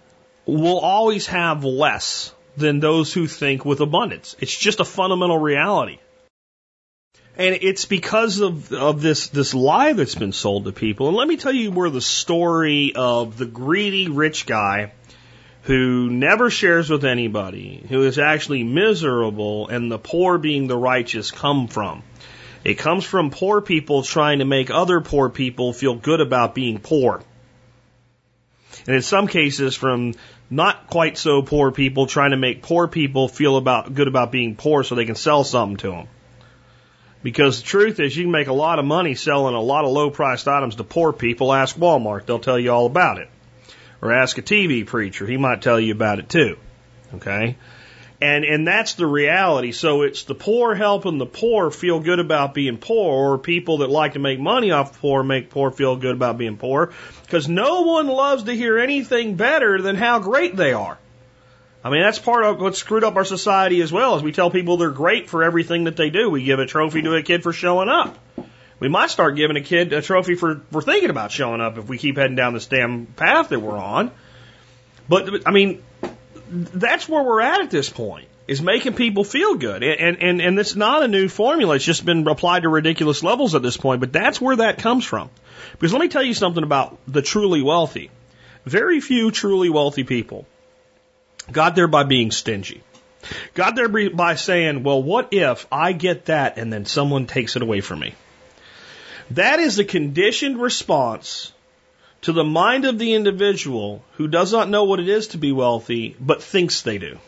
will 0.47 0.79
always 0.79 1.27
have 1.29 1.65
less 1.65 2.35
than 2.57 2.81
those 2.81 3.13
who 3.13 3.27
think 3.27 3.65
with 3.65 3.81
abundance. 3.81 4.37
It's 4.41 4.57
just 4.57 4.81
a 4.81 4.85
fundamental 4.85 5.39
reality. 5.39 5.99
And 7.37 7.59
it's 7.63 7.85
because 7.85 8.41
of, 8.41 8.73
of 8.73 9.03
this, 9.03 9.29
this 9.29 9.55
lie 9.55 9.93
that's 9.93 10.15
been 10.15 10.33
sold 10.33 10.67
to 10.67 10.73
people. 10.73 11.09
And 11.09 11.17
let 11.17 11.27
me 11.27 11.37
tell 11.37 11.53
you 11.53 11.73
where 11.73 11.91
the 11.91 12.01
story 12.01 12.93
of 12.95 13.37
the 13.37 13.47
greedy 13.47 14.09
rich 14.09 14.47
guy 14.47 14.93
who 15.63 16.11
never 16.11 16.51
shares 16.51 16.91
with 16.91 17.05
anybody, 17.05 17.85
who 17.89 18.03
is 18.03 18.19
actually 18.19 18.63
miserable, 18.63 19.69
and 19.69 19.91
the 19.91 19.99
poor 19.99 20.39
being 20.39 20.69
the 20.69 20.77
righteous 20.77 21.31
come 21.31 21.67
from. 21.67 22.03
It 22.63 22.75
comes 22.75 23.05
from 23.05 23.31
poor 23.31 23.61
people 23.61 24.03
trying 24.03 24.39
to 24.39 24.45
make 24.45 24.71
other 24.71 25.01
poor 25.01 25.29
people 25.29 25.73
feel 25.73 25.97
good 25.97 26.21
about 26.21 26.55
being 26.55 26.79
poor. 26.79 27.23
And 28.87 28.97
in 28.97 29.03
some 29.03 29.27
cases 29.27 29.75
from 29.75 30.15
not 30.51 30.89
quite 30.89 31.19
so 31.19 31.43
poor 31.43 31.73
people 31.73 32.07
trying 32.07 32.31
to 32.31 32.37
make 32.37 32.63
poor 32.63 32.87
people 32.87 33.29
feel 33.29 33.57
about 33.57 33.93
good 33.93 34.09
about 34.09 34.31
being 34.31 34.55
poor 34.57 34.85
so 34.85 34.95
they 34.95 35.05
can 35.05 35.15
sell 35.15 35.45
something 35.45 35.79
to 35.79 35.91
them. 35.91 36.09
Because 37.25 37.63
the 37.63 37.67
truth 37.67 38.01
is 38.01 38.15
you 38.15 38.25
can 38.25 38.31
make 38.31 38.49
a 38.49 38.53
lot 38.53 38.79
of 38.79 38.85
money 38.85 39.15
selling 39.15 39.55
a 39.55 39.61
lot 39.61 39.87
of 39.87 39.91
low 39.91 40.11
priced 40.11 40.47
items 40.47 40.77
to 40.77 40.85
poor 40.85 41.11
people. 41.11 41.55
Ask 41.55 41.75
Walmart, 41.75 42.27
they'll 42.27 42.39
tell 42.39 42.59
you 42.59 42.71
all 42.71 42.85
about 42.85 43.17
it. 43.17 43.31
Or 44.03 44.13
ask 44.13 44.37
a 44.37 44.43
TV 44.43 44.87
preacher, 44.87 45.27
he 45.27 45.39
might 45.39 45.63
tell 45.63 45.81
you 45.81 45.93
about 45.93 46.19
it 46.19 46.29
too. 46.29 46.59
Okay? 47.15 47.57
And 48.21 48.45
and 48.45 48.69
that's 48.69 48.95
the 48.95 49.07
reality. 49.07 49.73
So 49.73 50.03
it's 50.03 50.25
the 50.25 50.35
poor 50.35 50.75
helping 50.75 51.17
the 51.17 51.27
poor 51.27 51.71
feel 51.71 51.99
good 51.99 52.21
about 52.21 52.53
being 52.53 52.77
poor, 52.77 53.33
or 53.33 53.39
people 53.39 53.79
that 53.79 53.89
like 53.89 54.13
to 54.13 54.19
make 54.19 54.39
money 54.39 54.71
off 54.71 54.93
the 54.93 54.99
poor 54.99 55.23
make 55.23 55.49
poor 55.49 55.71
feel 55.71 55.97
good 55.97 56.15
about 56.15 56.37
being 56.37 56.59
poor. 56.59 56.93
Because 57.23 57.49
no 57.49 57.83
one 57.83 58.07
loves 58.07 58.45
to 58.45 58.55
hear 58.55 58.79
anything 58.79 59.37
better 59.37 59.81
than 59.81 59.97
how 59.97 60.19
great 60.19 60.57
they 60.57 60.75
are. 60.75 60.99
I 61.85 61.91
mean, 61.91 62.01
that's 62.01 62.19
part 62.19 62.45
of 62.45 62.59
what 62.59 62.75
screwed 62.77 63.05
up 63.05 63.17
our 63.17 63.27
society 63.27 63.83
as 63.83 63.93
well, 63.93 64.17
is 64.17 64.23
we 64.23 64.33
tell 64.33 64.51
people 64.51 64.79
they're 64.79 64.91
great 64.91 65.29
for 65.29 65.45
everything 65.45 65.85
that 65.85 65.97
they 65.97 66.09
do. 66.09 66.31
We 66.31 66.43
give 66.43 66.59
a 66.59 66.65
trophy 66.65 67.03
to 67.03 67.15
a 67.15 67.23
kid 67.23 67.43
for 67.43 67.53
showing 67.53 67.91
up. 67.91 68.19
We 68.81 68.89
might 68.89 69.11
start 69.11 69.37
giving 69.37 69.59
a 69.59 69.61
kid 69.61 69.93
a 69.93 70.01
trophy 70.01 70.35
for, 70.35 70.63
for 70.73 70.81
thinking 70.81 71.11
about 71.11 71.31
showing 71.31 71.61
up 71.61 71.77
if 71.77 71.87
we 71.87 71.99
keep 71.99 72.17
heading 72.17 72.37
down 72.37 72.55
this 72.55 72.67
damn 72.67 73.05
path 73.05 73.51
that 73.51 73.61
we're 73.61 73.77
on. 73.77 74.11
But, 75.11 75.47
I 75.47 75.51
mean, 75.51 75.83
that's 76.49 77.07
where 77.07 77.23
we're 77.23 77.43
at 77.43 77.61
at 77.61 77.71
this 77.71 77.91
point 77.91 78.29
is 78.49 78.63
making 78.63 78.95
people 78.95 79.25
feel 79.25 79.55
good. 79.55 79.83
And, 79.83 80.23
and, 80.23 80.41
and 80.41 80.59
it's 80.59 80.77
not 80.77 81.03
a 81.03 81.09
new 81.09 81.29
formula. 81.29 81.77
It's 81.77 81.85
just 81.85 82.05
been 82.05 82.27
applied 82.27 82.63
to 82.63 82.71
ridiculous 82.71 83.23
levels 83.23 83.55
at 83.55 83.63
this 83.63 83.77
point, 83.77 84.01
but 84.01 84.13
that's 84.13 84.41
where 84.41 84.57
that 84.57 84.79
comes 84.79 85.05
from. 85.05 85.31
Because 85.73 85.93
let 85.93 86.01
me 86.01 86.09
tell 86.09 86.23
you 86.23 86.35
something 86.35 86.63
about 86.63 86.99
the 87.07 87.23
truly 87.23 87.63
wealthy. 87.63 88.11
Very 88.65 89.01
few 89.01 89.31
truly 89.31 89.69
wealthy 89.69 90.05
people 90.05 90.47
got 91.51 91.75
there 91.75 91.89
by 91.89 92.05
being 92.05 92.31
stingy. 92.31 92.83
Got 93.55 93.75
there 93.75 93.89
by 94.11 94.35
saying, 94.35 94.83
well, 94.83 95.03
what 95.03 95.29
if 95.33 95.67
I 95.73 95.93
get 95.93 96.27
that 96.27 96.59
and 96.59 96.73
then 96.73 96.85
someone 96.85 97.27
takes 97.27 97.57
it 97.57 97.63
away 97.63 97.81
from 97.81 98.01
me? 98.01 98.15
That 99.31 99.61
is 99.61 99.79
a 99.79 99.85
conditioned 99.85 100.61
response 100.61 101.53
to 102.23 102.33
the 102.33 102.45
mind 102.45 102.85
of 102.85 102.99
the 102.99 103.15
individual 103.15 104.05
who 104.13 104.29
does 104.29 104.53
not 104.53 104.69
know 104.69 104.85
what 104.85 105.01
it 105.01 105.09
is 105.09 105.29
to 105.29 105.39
be 105.39 105.53
wealthy, 105.53 106.17
but 106.21 106.43
thinks 106.43 106.83
they 106.83 106.99
do. 106.99 107.19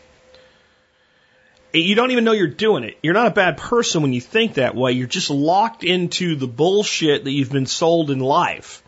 You 1.73 1.95
don't 1.95 2.11
even 2.11 2.23
know 2.23 2.31
you're 2.31 2.47
doing 2.47 2.83
it. 2.83 2.97
You're 3.03 3.13
not 3.13 3.27
a 3.27 3.31
bad 3.31 3.57
person 3.57 4.01
when 4.01 4.13
you 4.13 4.21
think 4.21 4.53
that 4.53 4.75
way. 4.75 4.93
You're 4.93 5.07
just 5.07 5.29
locked 5.29 5.83
into 5.83 6.35
the 6.35 6.47
bullshit 6.47 7.25
that 7.25 7.31
you've 7.31 7.51
been 7.51 7.65
sold 7.65 8.09
in 8.09 8.19
life. 8.19 8.81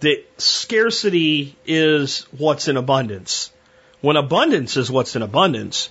That 0.00 0.24
scarcity 0.36 1.56
is 1.64 2.26
what's 2.36 2.68
in 2.68 2.76
abundance. 2.76 3.51
When 4.02 4.16
abundance 4.16 4.76
is 4.76 4.90
what's 4.90 5.16
in 5.16 5.22
abundance, 5.22 5.88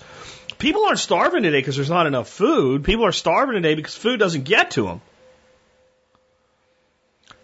people 0.58 0.84
aren't 0.84 0.98
starving 0.98 1.42
today 1.42 1.58
because 1.58 1.76
there's 1.76 1.90
not 1.90 2.06
enough 2.06 2.28
food. 2.28 2.84
People 2.84 3.06
are 3.06 3.12
starving 3.12 3.54
today 3.54 3.74
because 3.74 3.96
food 3.96 4.20
doesn't 4.20 4.44
get 4.44 4.72
to 4.72 4.84
them. 4.84 5.00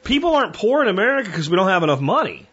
People 0.05 0.35
aren't 0.35 0.55
poor 0.55 0.82
in 0.82 0.89
America 0.89 1.28
because 1.28 1.51
we 1.51 1.57
don't 1.57 1.69
have 1.69 1.82
enough 1.82 2.01
money. 2.01 2.47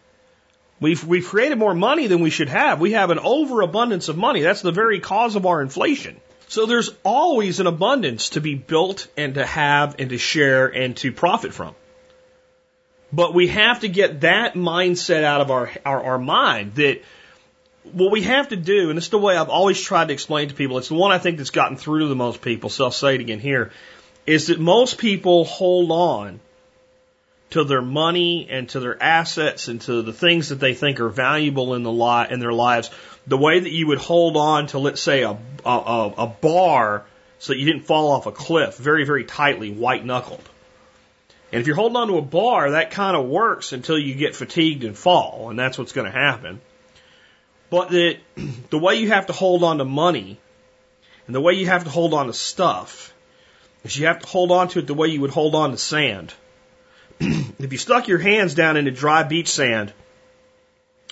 We've, 0.80 1.02
we've 1.04 1.26
created 1.26 1.58
more 1.58 1.74
money 1.74 2.06
than 2.06 2.20
we 2.20 2.30
should 2.30 2.48
have. 2.48 2.80
We 2.80 2.92
have 2.92 3.10
an 3.10 3.18
overabundance 3.18 4.08
of 4.08 4.16
money. 4.16 4.40
That's 4.40 4.62
the 4.62 4.72
very 4.72 5.00
cause 5.00 5.36
of 5.36 5.46
our 5.46 5.60
inflation. 5.60 6.20
So 6.48 6.64
there's 6.64 6.90
always 7.02 7.60
an 7.60 7.66
abundance 7.66 8.30
to 8.30 8.40
be 8.40 8.54
built 8.54 9.08
and 9.16 9.34
to 9.34 9.44
have 9.44 9.96
and 9.98 10.10
to 10.10 10.18
share 10.18 10.68
and 10.68 10.96
to 10.98 11.12
profit 11.12 11.52
from. 11.52 11.74
But 13.12 13.34
we 13.34 13.48
have 13.48 13.80
to 13.80 13.88
get 13.88 14.22
that 14.22 14.54
mindset 14.54 15.22
out 15.22 15.40
of 15.40 15.50
our, 15.50 15.70
our, 15.84 16.02
our 16.02 16.18
mind 16.18 16.74
that 16.74 17.02
what 17.92 18.10
we 18.10 18.22
have 18.22 18.48
to 18.48 18.56
do, 18.56 18.88
and 18.90 18.96
this 18.96 19.04
is 19.04 19.10
the 19.10 19.18
way 19.18 19.36
I've 19.36 19.48
always 19.48 19.80
tried 19.80 20.08
to 20.08 20.14
explain 20.14 20.48
to 20.48 20.54
people, 20.54 20.78
it's 20.78 20.88
the 20.88 20.94
one 20.94 21.12
I 21.12 21.18
think 21.18 21.38
that's 21.38 21.50
gotten 21.50 21.76
through 21.76 22.00
to 22.00 22.06
the 22.06 22.16
most 22.16 22.42
people, 22.42 22.70
so 22.70 22.84
I'll 22.84 22.90
say 22.90 23.14
it 23.14 23.20
again 23.20 23.40
here, 23.40 23.72
is 24.26 24.48
that 24.48 24.58
most 24.58 24.98
people 24.98 25.44
hold 25.44 25.90
on 25.90 26.40
to 27.50 27.64
their 27.64 27.82
money 27.82 28.48
and 28.50 28.68
to 28.70 28.80
their 28.80 29.00
assets 29.00 29.68
and 29.68 29.80
to 29.82 30.02
the 30.02 30.12
things 30.12 30.48
that 30.48 30.56
they 30.56 30.74
think 30.74 31.00
are 31.00 31.08
valuable 31.08 31.74
in 31.74 31.82
the 31.82 31.92
li- 31.92 32.26
in 32.30 32.40
their 32.40 32.52
lives, 32.52 32.90
the 33.26 33.38
way 33.38 33.60
that 33.60 33.70
you 33.70 33.86
would 33.86 33.98
hold 33.98 34.36
on 34.36 34.66
to, 34.68 34.78
let's 34.78 35.00
say, 35.00 35.22
a, 35.22 35.36
a, 35.64 36.12
a 36.18 36.26
bar 36.26 37.04
so 37.38 37.52
that 37.52 37.58
you 37.58 37.66
didn't 37.66 37.84
fall 37.84 38.10
off 38.10 38.26
a 38.26 38.32
cliff 38.32 38.76
very, 38.76 39.04
very 39.04 39.24
tightly, 39.24 39.70
white 39.70 40.04
knuckled. 40.04 40.42
And 41.52 41.60
if 41.60 41.66
you're 41.66 41.76
holding 41.76 41.96
on 41.96 42.08
to 42.08 42.18
a 42.18 42.22
bar, 42.22 42.72
that 42.72 42.90
kind 42.90 43.16
of 43.16 43.26
works 43.26 43.72
until 43.72 43.98
you 43.98 44.14
get 44.14 44.34
fatigued 44.34 44.82
and 44.82 44.98
fall, 44.98 45.48
and 45.50 45.58
that's 45.58 45.78
what's 45.78 45.92
going 45.92 46.10
to 46.10 46.18
happen. 46.18 46.60
But 47.70 47.90
the, 47.90 48.18
the 48.70 48.78
way 48.78 48.96
you 48.96 49.08
have 49.08 49.26
to 49.26 49.32
hold 49.32 49.62
on 49.62 49.78
to 49.78 49.84
money 49.84 50.38
and 51.26 51.34
the 51.34 51.40
way 51.40 51.54
you 51.54 51.66
have 51.66 51.84
to 51.84 51.90
hold 51.90 52.14
on 52.14 52.26
to 52.26 52.32
stuff 52.32 53.12
is 53.84 53.96
you 53.96 54.06
have 54.06 54.20
to 54.20 54.26
hold 54.26 54.50
on 54.50 54.68
to 54.68 54.78
it 54.78 54.86
the 54.86 54.94
way 54.94 55.08
you 55.08 55.20
would 55.20 55.30
hold 55.30 55.54
on 55.54 55.70
to 55.72 55.76
sand. 55.76 56.32
if 57.20 57.72
you 57.72 57.78
stuck 57.78 58.08
your 58.08 58.18
hands 58.18 58.54
down 58.54 58.76
into 58.76 58.90
dry 58.90 59.22
beach 59.22 59.48
sand 59.48 59.92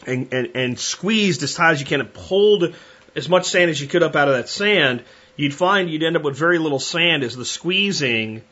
and, 0.06 0.32
and, 0.32 0.50
and 0.54 0.78
squeezed 0.78 1.42
as 1.42 1.54
tight 1.54 1.72
as 1.72 1.80
you 1.80 1.86
can 1.86 2.00
and 2.00 2.12
pulled 2.12 2.74
as 3.16 3.28
much 3.28 3.46
sand 3.46 3.70
as 3.70 3.80
you 3.80 3.86
could 3.86 4.02
up 4.02 4.16
out 4.16 4.28
of 4.28 4.34
that 4.34 4.48
sand, 4.48 5.04
you'd 5.36 5.54
find 5.54 5.90
you'd 5.90 6.02
end 6.02 6.16
up 6.16 6.22
with 6.22 6.36
very 6.36 6.58
little 6.58 6.78
sand 6.78 7.24
as 7.24 7.36
the 7.36 7.44
squeezing 7.44 8.42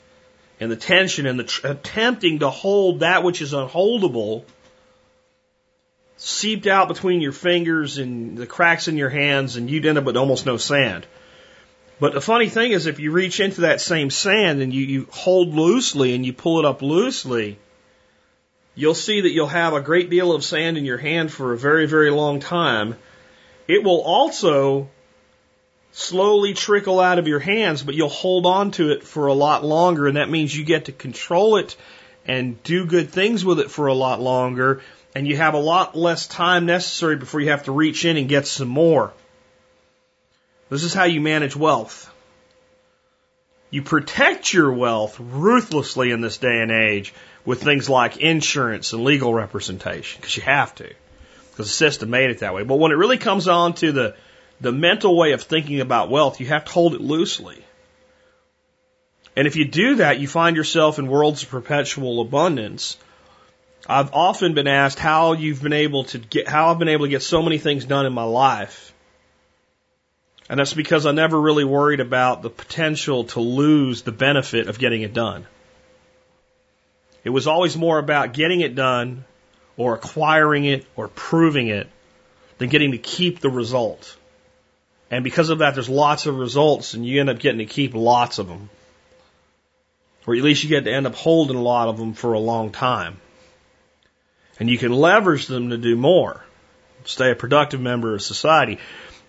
and 0.60 0.70
the 0.70 0.76
tension 0.76 1.26
and 1.26 1.38
the 1.38 1.44
tr- 1.44 1.66
attempting 1.66 2.40
to 2.40 2.50
hold 2.50 3.00
that 3.00 3.22
which 3.22 3.42
is 3.42 3.52
unholdable 3.52 4.44
seeped 6.24 6.68
out 6.68 6.86
between 6.86 7.20
your 7.20 7.32
fingers 7.32 7.98
and 7.98 8.38
the 8.38 8.46
cracks 8.46 8.86
in 8.86 8.96
your 8.96 9.10
hands, 9.10 9.56
and 9.56 9.68
you'd 9.68 9.84
end 9.84 9.98
up 9.98 10.04
with 10.04 10.16
almost 10.16 10.46
no 10.46 10.56
sand. 10.56 11.04
But 11.98 12.14
the 12.14 12.20
funny 12.20 12.48
thing 12.48 12.70
is, 12.70 12.86
if 12.86 13.00
you 13.00 13.10
reach 13.10 13.40
into 13.40 13.62
that 13.62 13.80
same 13.80 14.08
sand 14.08 14.62
and 14.62 14.72
you, 14.72 14.84
you 14.84 15.08
hold 15.10 15.52
loosely 15.52 16.14
and 16.14 16.24
you 16.24 16.32
pull 16.32 16.60
it 16.60 16.64
up 16.64 16.80
loosely, 16.80 17.58
you'll 18.76 18.94
see 18.94 19.22
that 19.22 19.32
you'll 19.32 19.48
have 19.48 19.74
a 19.74 19.80
great 19.80 20.10
deal 20.10 20.32
of 20.32 20.44
sand 20.44 20.78
in 20.78 20.84
your 20.84 20.96
hand 20.96 21.32
for 21.32 21.52
a 21.52 21.58
very, 21.58 21.86
very 21.86 22.10
long 22.10 22.38
time. 22.38 22.96
It 23.66 23.82
will 23.82 24.00
also 24.00 24.90
slowly 25.90 26.54
trickle 26.54 27.00
out 27.00 27.18
of 27.18 27.26
your 27.26 27.40
hands, 27.40 27.82
but 27.82 27.96
you'll 27.96 28.08
hold 28.08 28.46
on 28.46 28.70
to 28.72 28.92
it 28.92 29.02
for 29.02 29.26
a 29.26 29.34
lot 29.34 29.64
longer, 29.64 30.06
and 30.06 30.16
that 30.16 30.30
means 30.30 30.56
you 30.56 30.64
get 30.64 30.84
to 30.84 30.92
control 30.92 31.56
it 31.56 31.76
and 32.24 32.62
do 32.62 32.86
good 32.86 33.10
things 33.10 33.44
with 33.44 33.58
it 33.58 33.72
for 33.72 33.88
a 33.88 33.94
lot 33.94 34.20
longer, 34.20 34.80
and 35.14 35.26
you 35.26 35.36
have 35.36 35.54
a 35.54 35.58
lot 35.58 35.96
less 35.96 36.26
time 36.26 36.66
necessary 36.66 37.16
before 37.16 37.40
you 37.40 37.50
have 37.50 37.64
to 37.64 37.72
reach 37.72 38.04
in 38.04 38.16
and 38.16 38.28
get 38.28 38.46
some 38.46 38.68
more. 38.68 39.12
This 40.70 40.84
is 40.84 40.94
how 40.94 41.04
you 41.04 41.20
manage 41.20 41.54
wealth. 41.54 42.10
You 43.70 43.82
protect 43.82 44.52
your 44.52 44.72
wealth 44.72 45.18
ruthlessly 45.18 46.10
in 46.10 46.20
this 46.20 46.38
day 46.38 46.60
and 46.60 46.70
age 46.70 47.12
with 47.44 47.62
things 47.62 47.88
like 47.88 48.18
insurance 48.18 48.92
and 48.92 49.04
legal 49.04 49.34
representation, 49.34 50.20
because 50.20 50.36
you 50.36 50.42
have 50.44 50.74
to, 50.76 50.90
because 51.50 51.66
the 51.66 51.72
system 51.72 52.10
made 52.10 52.30
it 52.30 52.38
that 52.38 52.54
way. 52.54 52.64
But 52.64 52.76
when 52.76 52.92
it 52.92 52.96
really 52.96 53.18
comes 53.18 53.48
on 53.48 53.74
to 53.74 53.92
the, 53.92 54.16
the 54.60 54.72
mental 54.72 55.16
way 55.16 55.32
of 55.32 55.42
thinking 55.42 55.80
about 55.80 56.10
wealth, 56.10 56.40
you 56.40 56.46
have 56.46 56.64
to 56.66 56.72
hold 56.72 56.94
it 56.94 57.00
loosely. 57.00 57.64
And 59.34 59.46
if 59.46 59.56
you 59.56 59.64
do 59.64 59.96
that, 59.96 60.20
you 60.20 60.28
find 60.28 60.56
yourself 60.56 60.98
in 60.98 61.06
worlds 61.06 61.42
of 61.42 61.48
perpetual 61.48 62.20
abundance. 62.20 62.98
I've 63.88 64.14
often 64.14 64.54
been 64.54 64.68
asked 64.68 64.98
how 64.98 65.32
you've 65.32 65.62
been 65.62 65.72
able 65.72 66.04
to 66.04 66.18
get, 66.18 66.48
how 66.48 66.70
I've 66.70 66.78
been 66.78 66.88
able 66.88 67.06
to 67.06 67.10
get 67.10 67.22
so 67.22 67.42
many 67.42 67.58
things 67.58 67.84
done 67.84 68.06
in 68.06 68.12
my 68.12 68.24
life 68.24 68.92
And 70.48 70.58
that's 70.58 70.74
because 70.74 71.06
I 71.06 71.12
never 71.12 71.40
really 71.40 71.64
worried 71.64 72.00
about 72.00 72.42
the 72.42 72.50
potential 72.50 73.24
to 73.24 73.40
lose 73.40 74.02
the 74.02 74.12
benefit 74.12 74.68
of 74.68 74.78
getting 74.78 75.02
it 75.02 75.14
done. 75.14 75.46
It 77.24 77.30
was 77.30 77.46
always 77.46 77.76
more 77.76 77.98
about 77.98 78.34
getting 78.34 78.60
it 78.60 78.74
done 78.74 79.24
or 79.76 79.94
acquiring 79.94 80.66
it 80.66 80.84
or 80.94 81.08
proving 81.08 81.68
it 81.68 81.88
than 82.58 82.68
getting 82.68 82.92
to 82.92 82.98
keep 82.98 83.40
the 83.40 83.50
result. 83.50 84.16
And 85.10 85.24
because 85.24 85.48
of 85.48 85.58
that, 85.58 85.74
there's 85.74 85.88
lots 85.88 86.26
of 86.26 86.36
results 86.36 86.94
and 86.94 87.06
you 87.06 87.20
end 87.20 87.30
up 87.30 87.38
getting 87.38 87.58
to 87.58 87.66
keep 87.66 87.94
lots 87.94 88.38
of 88.38 88.46
them. 88.46 88.68
Or 90.26 90.36
at 90.36 90.42
least 90.42 90.62
you 90.64 90.68
get 90.68 90.84
to 90.84 90.92
end 90.92 91.06
up 91.06 91.14
holding 91.14 91.56
a 91.56 91.62
lot 91.62 91.88
of 91.88 91.96
them 91.96 92.12
for 92.12 92.34
a 92.34 92.38
long 92.38 92.72
time. 92.72 93.18
And 94.62 94.70
you 94.70 94.78
can 94.78 94.92
leverage 94.92 95.48
them 95.48 95.70
to 95.70 95.76
do 95.76 95.96
more. 95.96 96.40
Stay 97.04 97.32
a 97.32 97.34
productive 97.34 97.80
member 97.80 98.14
of 98.14 98.22
society. 98.22 98.78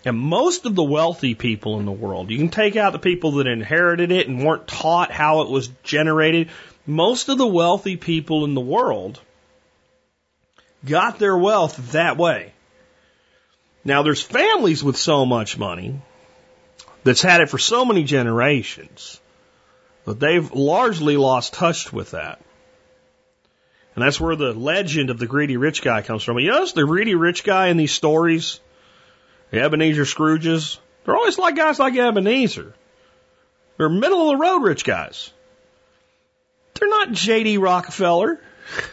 And 0.04 0.16
most 0.16 0.64
of 0.64 0.76
the 0.76 0.84
wealthy 0.84 1.34
people 1.34 1.80
in 1.80 1.86
the 1.86 1.90
world, 1.90 2.30
you 2.30 2.38
can 2.38 2.50
take 2.50 2.76
out 2.76 2.92
the 2.92 3.00
people 3.00 3.32
that 3.32 3.48
inherited 3.48 4.12
it 4.12 4.28
and 4.28 4.46
weren't 4.46 4.68
taught 4.68 5.10
how 5.10 5.40
it 5.40 5.50
was 5.50 5.66
generated. 5.82 6.50
Most 6.86 7.28
of 7.30 7.36
the 7.36 7.48
wealthy 7.48 7.96
people 7.96 8.44
in 8.44 8.54
the 8.54 8.60
world 8.60 9.20
got 10.84 11.18
their 11.18 11.36
wealth 11.36 11.90
that 11.90 12.16
way. 12.16 12.52
Now 13.84 14.04
there's 14.04 14.22
families 14.22 14.84
with 14.84 14.96
so 14.96 15.26
much 15.26 15.58
money 15.58 16.00
that's 17.02 17.22
had 17.22 17.40
it 17.40 17.50
for 17.50 17.58
so 17.58 17.84
many 17.84 18.04
generations 18.04 19.20
that 20.04 20.20
they've 20.20 20.52
largely 20.52 21.16
lost 21.16 21.54
touch 21.54 21.92
with 21.92 22.12
that. 22.12 22.40
And 23.94 24.04
that's 24.04 24.20
where 24.20 24.34
the 24.34 24.52
legend 24.52 25.10
of 25.10 25.18
the 25.18 25.26
greedy 25.26 25.56
rich 25.56 25.82
guy 25.82 26.02
comes 26.02 26.24
from. 26.24 26.38
You 26.38 26.50
notice 26.50 26.72
the 26.72 26.84
greedy 26.84 27.14
rich 27.14 27.44
guy 27.44 27.68
in 27.68 27.76
these 27.76 27.92
stories 27.92 28.60
the 29.54 29.60
Ebenezer 29.60 30.02
Scrooges, 30.02 30.78
they're 31.04 31.14
always 31.14 31.38
like 31.38 31.54
guys 31.54 31.78
like 31.78 31.96
Ebenezer. 31.96 32.74
They're 33.76 33.88
middle 33.88 34.30
of 34.30 34.36
the 34.36 34.42
road 34.42 34.58
rich 34.58 34.84
guys. 34.84 35.30
They're 36.74 36.88
not 36.88 37.12
J.D. 37.12 37.58
Rockefeller, 37.58 38.40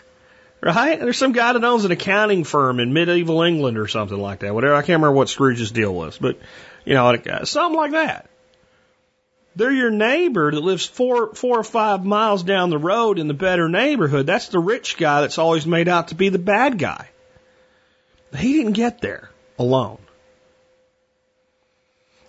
right? 0.62 1.00
There's 1.00 1.18
some 1.18 1.32
guy 1.32 1.54
that 1.54 1.64
owns 1.64 1.86
an 1.86 1.92
accounting 1.92 2.44
firm 2.44 2.80
in 2.80 2.94
medieval 2.94 3.42
England 3.42 3.78
or 3.78 3.88
something 3.88 4.20
like 4.20 4.40
that. 4.40 4.54
Whatever. 4.54 4.76
I 4.76 4.82
can't 4.82 5.02
remember 5.02 5.14
what 5.14 5.30
Scrooge's 5.30 5.72
deal 5.72 5.94
was, 5.94 6.18
but 6.18 6.38
you 6.86 6.94
know, 6.94 7.16
something 7.44 7.78
like 7.78 7.92
that. 7.92 8.30
They're 9.56 9.72
your 9.72 9.92
neighbor 9.92 10.52
that 10.52 10.62
lives 10.62 10.86
four, 10.86 11.36
four 11.36 11.60
or 11.60 11.64
five 11.64 12.06
miles 12.06 12.44
down 12.44 12.70
the 12.70 12.78
road 12.78 13.20
in 13.20 13.28
the 13.28 13.34
better 13.34 13.68
neighborhood. 13.68 14.26
That's 14.26 14.48
the 14.48 14.60
rich 14.60 14.98
guy 14.98 15.22
that's 15.22 15.38
always 15.38 15.68
made 15.68 15.90
out 15.90 16.10
to 16.10 16.16
be 16.16 16.30
the 16.30 16.40
bad 16.40 16.78
guy. 16.78 17.10
He 18.36 18.54
didn't 18.54 18.74
get 18.74 19.02
there 19.02 19.30
alone. 19.60 19.98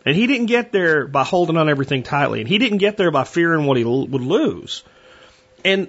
And 0.04 0.16
he 0.16 0.26
didn't 0.26 0.46
get 0.46 0.72
there 0.72 1.06
by 1.06 1.22
holding 1.22 1.56
on 1.56 1.68
everything 1.68 2.02
tightly. 2.02 2.40
And 2.40 2.48
he 2.48 2.58
didn't 2.58 2.78
get 2.78 2.96
there 2.96 3.12
by 3.12 3.22
fearing 3.22 3.66
what 3.66 3.76
he 3.76 3.84
l- 3.84 4.08
would 4.08 4.22
lose. 4.22 4.82
And 5.64 5.88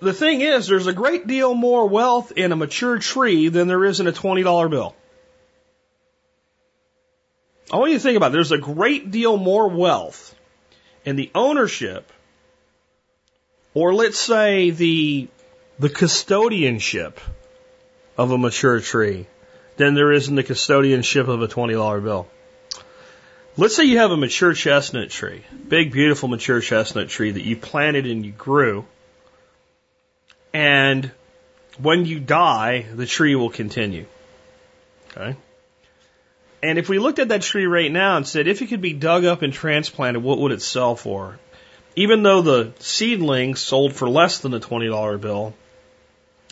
the 0.00 0.12
thing 0.12 0.42
is, 0.42 0.66
there's 0.66 0.86
a 0.86 0.92
great 0.92 1.26
deal 1.26 1.54
more 1.54 1.88
wealth 1.88 2.32
in 2.36 2.52
a 2.52 2.56
mature 2.56 2.98
tree 2.98 3.48
than 3.48 3.66
there 3.66 3.82
is 3.86 3.98
in 3.98 4.06
a 4.06 4.12
$20 4.12 4.70
bill. 4.70 4.94
I 7.72 7.78
want 7.78 7.92
you 7.92 7.96
to 7.96 8.02
think 8.02 8.18
about 8.18 8.30
it. 8.30 8.34
There's 8.34 8.52
a 8.52 8.58
great 8.58 9.10
deal 9.10 9.38
more 9.38 9.68
wealth 9.68 10.35
in 11.06 11.14
the 11.16 11.30
ownership, 11.34 12.12
or 13.72 13.94
let's 13.94 14.18
say 14.18 14.70
the, 14.70 15.28
the 15.78 15.88
custodianship 15.88 17.14
of 18.18 18.32
a 18.32 18.36
mature 18.36 18.80
tree 18.80 19.26
than 19.76 19.94
there 19.94 20.12
is 20.12 20.28
in 20.28 20.34
the 20.34 20.42
custodianship 20.42 21.28
of 21.28 21.40
a 21.40 21.48
$20 21.48 22.02
bill. 22.02 22.26
Let's 23.56 23.76
say 23.76 23.84
you 23.84 23.98
have 23.98 24.10
a 24.10 24.16
mature 24.16 24.52
chestnut 24.52 25.08
tree, 25.08 25.42
big, 25.68 25.92
beautiful 25.92 26.28
mature 26.28 26.60
chestnut 26.60 27.08
tree 27.08 27.30
that 27.30 27.42
you 27.42 27.56
planted 27.56 28.06
and 28.06 28.26
you 28.26 28.32
grew. 28.32 28.84
And 30.52 31.10
when 31.78 32.04
you 32.04 32.18
die, 32.18 32.84
the 32.94 33.06
tree 33.06 33.34
will 33.34 33.50
continue. 33.50 34.06
Okay? 35.16 35.36
And 36.62 36.78
if 36.78 36.88
we 36.88 36.98
looked 36.98 37.18
at 37.18 37.28
that 37.28 37.42
tree 37.42 37.66
right 37.66 37.92
now 37.92 38.16
and 38.16 38.26
said, 38.26 38.48
if 38.48 38.62
it 38.62 38.68
could 38.68 38.80
be 38.80 38.92
dug 38.92 39.24
up 39.24 39.42
and 39.42 39.52
transplanted, 39.52 40.22
what 40.22 40.38
would 40.38 40.52
it 40.52 40.62
sell 40.62 40.96
for? 40.96 41.38
Even 41.94 42.22
though 42.22 42.42
the 42.42 42.72
seedlings 42.78 43.60
sold 43.60 43.94
for 43.94 44.08
less 44.08 44.38
than 44.38 44.54
a 44.54 44.60
$20 44.60 45.20
bill, 45.20 45.54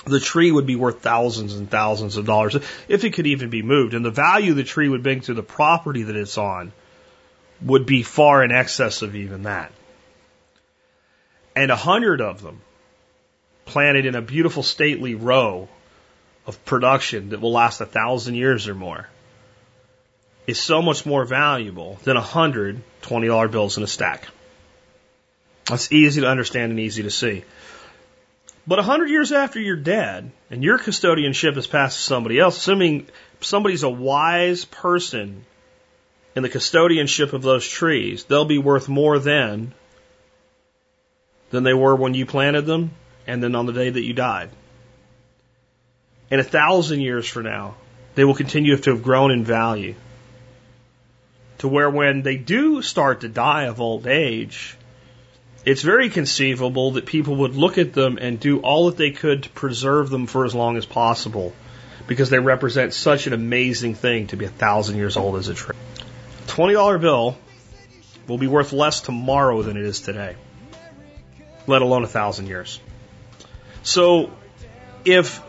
the 0.07 0.21
tree 0.21 0.53
would 0.53 0.67
be 0.67 0.77
worth 0.77 1.01
thousands 1.01 1.55
and 1.55 1.71
thousands 1.71 2.17
of 2.17 2.27
dollars 2.27 2.57
if 2.89 3.05
it 3.05 3.15
could 3.15 3.27
even 3.27 3.51
be 3.51 3.63
moved. 3.63 3.95
And 3.95 4.05
the 4.05 4.11
value 4.11 4.53
the 4.55 4.65
tree 4.65 4.89
would 4.89 5.03
bring 5.03 5.21
to 5.23 5.35
the 5.35 5.43
property 5.43 6.03
that 6.05 6.17
it's 6.17 6.39
on 6.39 6.73
would 7.63 7.87
be 7.87 8.03
far 8.03 8.45
in 8.45 8.53
excess 8.53 9.03
of 9.03 9.15
even 9.15 9.45
that. 9.45 9.73
And 11.57 11.71
a 11.71 11.77
hundred 11.77 12.21
of 12.21 12.43
them 12.43 12.61
planted 13.65 14.05
in 14.05 14.15
a 14.15 14.23
beautiful 14.23 14.63
stately 14.63 15.15
row 15.15 15.69
of 16.47 16.63
production 16.67 17.31
that 17.31 17.41
will 17.41 17.53
last 17.53 17.81
a 17.81 17.87
thousand 17.87 18.35
years 18.35 18.69
or 18.69 18.75
more 18.75 19.09
is 20.47 20.61
so 20.61 20.83
much 20.83 21.07
more 21.07 21.25
valuable 21.25 21.99
than 22.05 22.17
a 22.17 22.23
hundred 22.23 22.83
$20 23.03 23.51
bills 23.51 23.77
in 23.77 23.83
a 23.83 23.87
stack. 23.87 24.29
That's 25.67 25.91
easy 25.93 26.21
to 26.21 26.29
understand 26.29 26.71
and 26.71 26.81
easy 26.81 27.03
to 27.05 27.11
see. 27.11 27.45
But 28.67 28.79
a 28.79 28.83
hundred 28.83 29.11
years 29.11 29.33
after 29.33 29.61
you're 29.61 29.77
dead 29.77 30.31
and 30.51 30.63
your 30.63 30.79
custodianship 30.79 31.57
is 31.57 31.67
passed 31.67 31.99
to 31.99 32.03
somebody 32.03 32.39
else, 32.39 32.57
assuming 32.57 33.07
somebody's 33.41 33.83
a 33.83 33.91
wise 33.91 34.65
person 34.65 35.45
in 36.35 36.43
the 36.43 36.49
custodianship 36.49 37.33
of 37.33 37.43
those 37.43 37.67
trees, 37.67 38.25
they'll 38.25 38.45
be 38.45 38.59
worth 38.59 38.89
more 38.89 39.19
then 39.19 39.73
than 41.51 41.63
they 41.63 41.75
were 41.75 41.95
when 41.95 42.15
you 42.15 42.27
planted 42.27 42.63
them 42.63 42.91
and 43.27 43.43
then 43.43 43.55
on 43.55 43.67
the 43.67 43.73
day 43.73 43.91
that 43.91 44.03
you 44.03 44.13
died. 44.13 44.51
And 46.31 46.41
a 46.41 46.45
thousand 46.45 47.01
years 47.01 47.29
from 47.29 47.45
now, 47.45 47.77
they 48.15 48.25
will 48.25 48.35
continue 48.35 48.77
to 48.77 48.91
have 48.91 49.03
grown 49.03 49.31
in 49.31 49.45
value. 49.45 49.95
To 51.65 51.69
where 51.69 51.89
when 51.89 52.21
they 52.21 52.37
do 52.37 52.83
start 52.83 53.23
to 53.23 53.29
die 53.31 53.63
of 53.69 53.81
old 53.81 54.07
age, 54.07 54.77
it's 55.65 55.81
very 55.81 56.11
conceivable 56.11 56.91
that 56.91 57.07
people 57.07 57.37
would 57.37 57.57
look 57.57 57.79
at 57.79 57.95
them 57.95 58.19
and 58.21 58.39
do 58.39 58.61
all 58.61 58.91
that 58.91 58.99
they 58.99 59.13
could 59.13 59.45
to 59.45 59.49
preserve 59.49 60.11
them 60.11 60.27
for 60.27 60.45
as 60.45 60.55
long 60.55 60.77
as 60.77 60.85
possible 60.85 61.55
because 62.07 62.29
they 62.29 62.39
represent 62.39 62.93
such 62.93 63.27
an 63.27 63.33
amazing 63.33 63.95
thing 63.95 64.27
to 64.27 64.37
be 64.37 64.45
a 64.45 64.51
thousand 64.51 64.97
years 64.97 65.17
old 65.17 65.37
as 65.37 65.49
a 65.49 65.55
tree. 65.55 65.75
$20 66.49 67.01
bill 67.01 67.39
will 68.29 68.37
be 68.37 68.47
worth 68.47 68.75
less 68.75 69.01
tomorrow 69.01 69.63
than 69.63 69.79
it 69.79 69.87
is 69.87 70.03
today, 70.03 70.37
let 71.67 71.81
alone 71.81 72.05
a 72.05 72.09
thousand 72.09 72.49
years. 72.49 72.79
So 73.83 74.31
if 75.07 75.41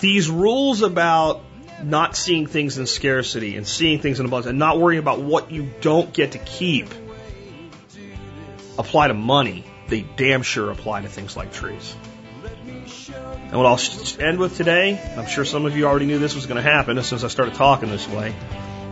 these 0.00 0.30
rules 0.30 0.80
about 0.80 1.42
not 1.82 2.16
seeing 2.16 2.46
things 2.46 2.78
in 2.78 2.86
scarcity 2.86 3.56
and 3.56 3.66
seeing 3.66 4.00
things 4.00 4.20
in 4.20 4.26
abundance 4.26 4.50
and 4.50 4.58
not 4.58 4.78
worrying 4.80 5.00
about 5.00 5.20
what 5.20 5.50
you 5.50 5.70
don't 5.80 6.12
get 6.12 6.32
to 6.32 6.38
keep 6.38 6.88
apply 8.78 9.08
to 9.08 9.14
money, 9.14 9.64
they 9.88 10.02
damn 10.16 10.42
sure 10.42 10.70
apply 10.70 11.02
to 11.02 11.08
things 11.08 11.36
like 11.36 11.52
trees. 11.52 11.94
And 13.48 13.56
what 13.56 13.66
I'll 13.66 14.24
end 14.24 14.38
with 14.38 14.56
today, 14.56 15.00
I'm 15.16 15.26
sure 15.26 15.44
some 15.44 15.66
of 15.66 15.76
you 15.76 15.86
already 15.86 16.06
knew 16.06 16.18
this 16.18 16.34
was 16.34 16.46
going 16.46 16.62
to 16.62 16.70
happen 16.70 16.98
as 16.98 17.06
soon 17.06 17.16
as 17.16 17.24
I 17.24 17.28
started 17.28 17.54
talking 17.54 17.88
this 17.88 18.08
way, 18.08 18.34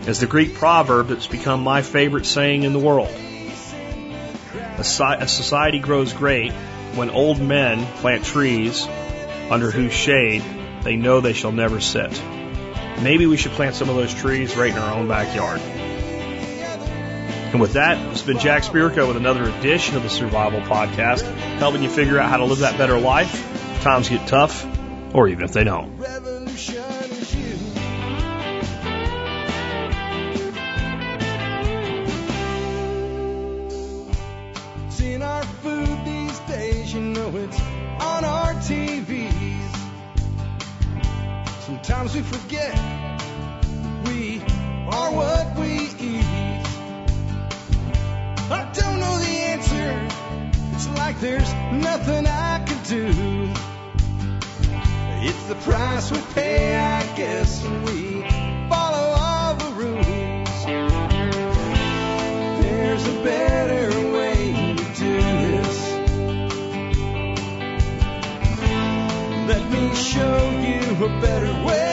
is 0.07 0.21
the 0.21 0.27
Greek 0.27 0.55
proverb 0.55 1.09
that's 1.09 1.27
become 1.27 1.63
my 1.63 1.83
favorite 1.83 2.27
saying 2.27 2.63
in 2.63 2.73
the 2.73 2.79
world. 2.79 3.11
A, 4.79 4.85
society 4.85 5.79
grows 5.79 6.13
great 6.13 6.53
when 6.95 7.11
old 7.11 7.41
men 7.41 7.87
plant 7.97 8.25
trees 8.25 8.87
under 9.51 9.71
whose 9.71 9.93
shade 9.93 10.43
they 10.83 10.97
know 10.97 11.21
they 11.21 11.33
shall 11.33 11.53
never 11.53 11.81
sit. 11.81 12.13
Maybe 13.03 13.27
we 13.27 13.37
should 13.37 13.53
plant 13.53 13.75
some 13.75 13.89
of 13.89 13.97
those 13.97 14.15
trees 14.15 14.57
right 14.57 14.73
in 14.73 14.79
our 14.79 14.95
own 14.95 15.09
backyard. 15.09 15.61
And 17.53 17.61
with 17.61 17.75
that, 17.75 17.97
it's 18.13 18.23
been 18.23 18.39
Jack 18.39 18.65
Spirko 18.65 19.07
with 19.09 19.17
another 19.17 19.49
edition 19.49 19.97
of 19.97 20.03
the 20.03 20.11
Survival 20.11 20.61
Podcast, 20.61 21.23
helping 21.59 21.83
you 21.83 21.89
figure 21.89 22.19
out 22.19 22.29
how 22.29 22.39
to 22.39 22.45
live 22.45 22.59
that 22.59 22.77
better 22.77 22.99
life. 22.99 23.35
If 23.77 23.83
times 23.83 24.09
get 24.09 24.27
tough, 24.27 24.67
or 25.15 25.29
even 25.29 25.45
if 25.45 25.53
they 25.53 25.65
don't. 25.65 25.97
Sometimes 41.87 42.17
we 42.17 42.23
forget 42.23 42.75
we 44.07 44.41
are 44.89 45.13
what 45.13 45.57
we 45.57 45.87
eat. 46.01 46.25
I 48.51 48.69
don't 48.75 48.99
know 48.99 49.19
the 49.21 49.37
answer. 49.55 50.09
It's 50.75 50.89
like 50.99 51.21
there's 51.21 51.53
nothing 51.73 52.27
I 52.27 52.65
can 52.67 52.83
do. 52.89 53.53
It's 55.29 55.45
the 55.45 55.55
price 55.55 56.11
we 56.11 56.19
pay, 56.35 56.75
I 56.75 57.07
guess, 57.17 57.63
when 57.63 57.85
we 57.85 58.23
follow 58.69 59.15
all 59.21 59.55
the 59.55 59.71
rules. 59.77 60.65
There's 62.63 63.07
a 63.07 63.23
show 63.23 63.56
a 71.07 71.21
better 71.21 71.65
way. 71.65 71.86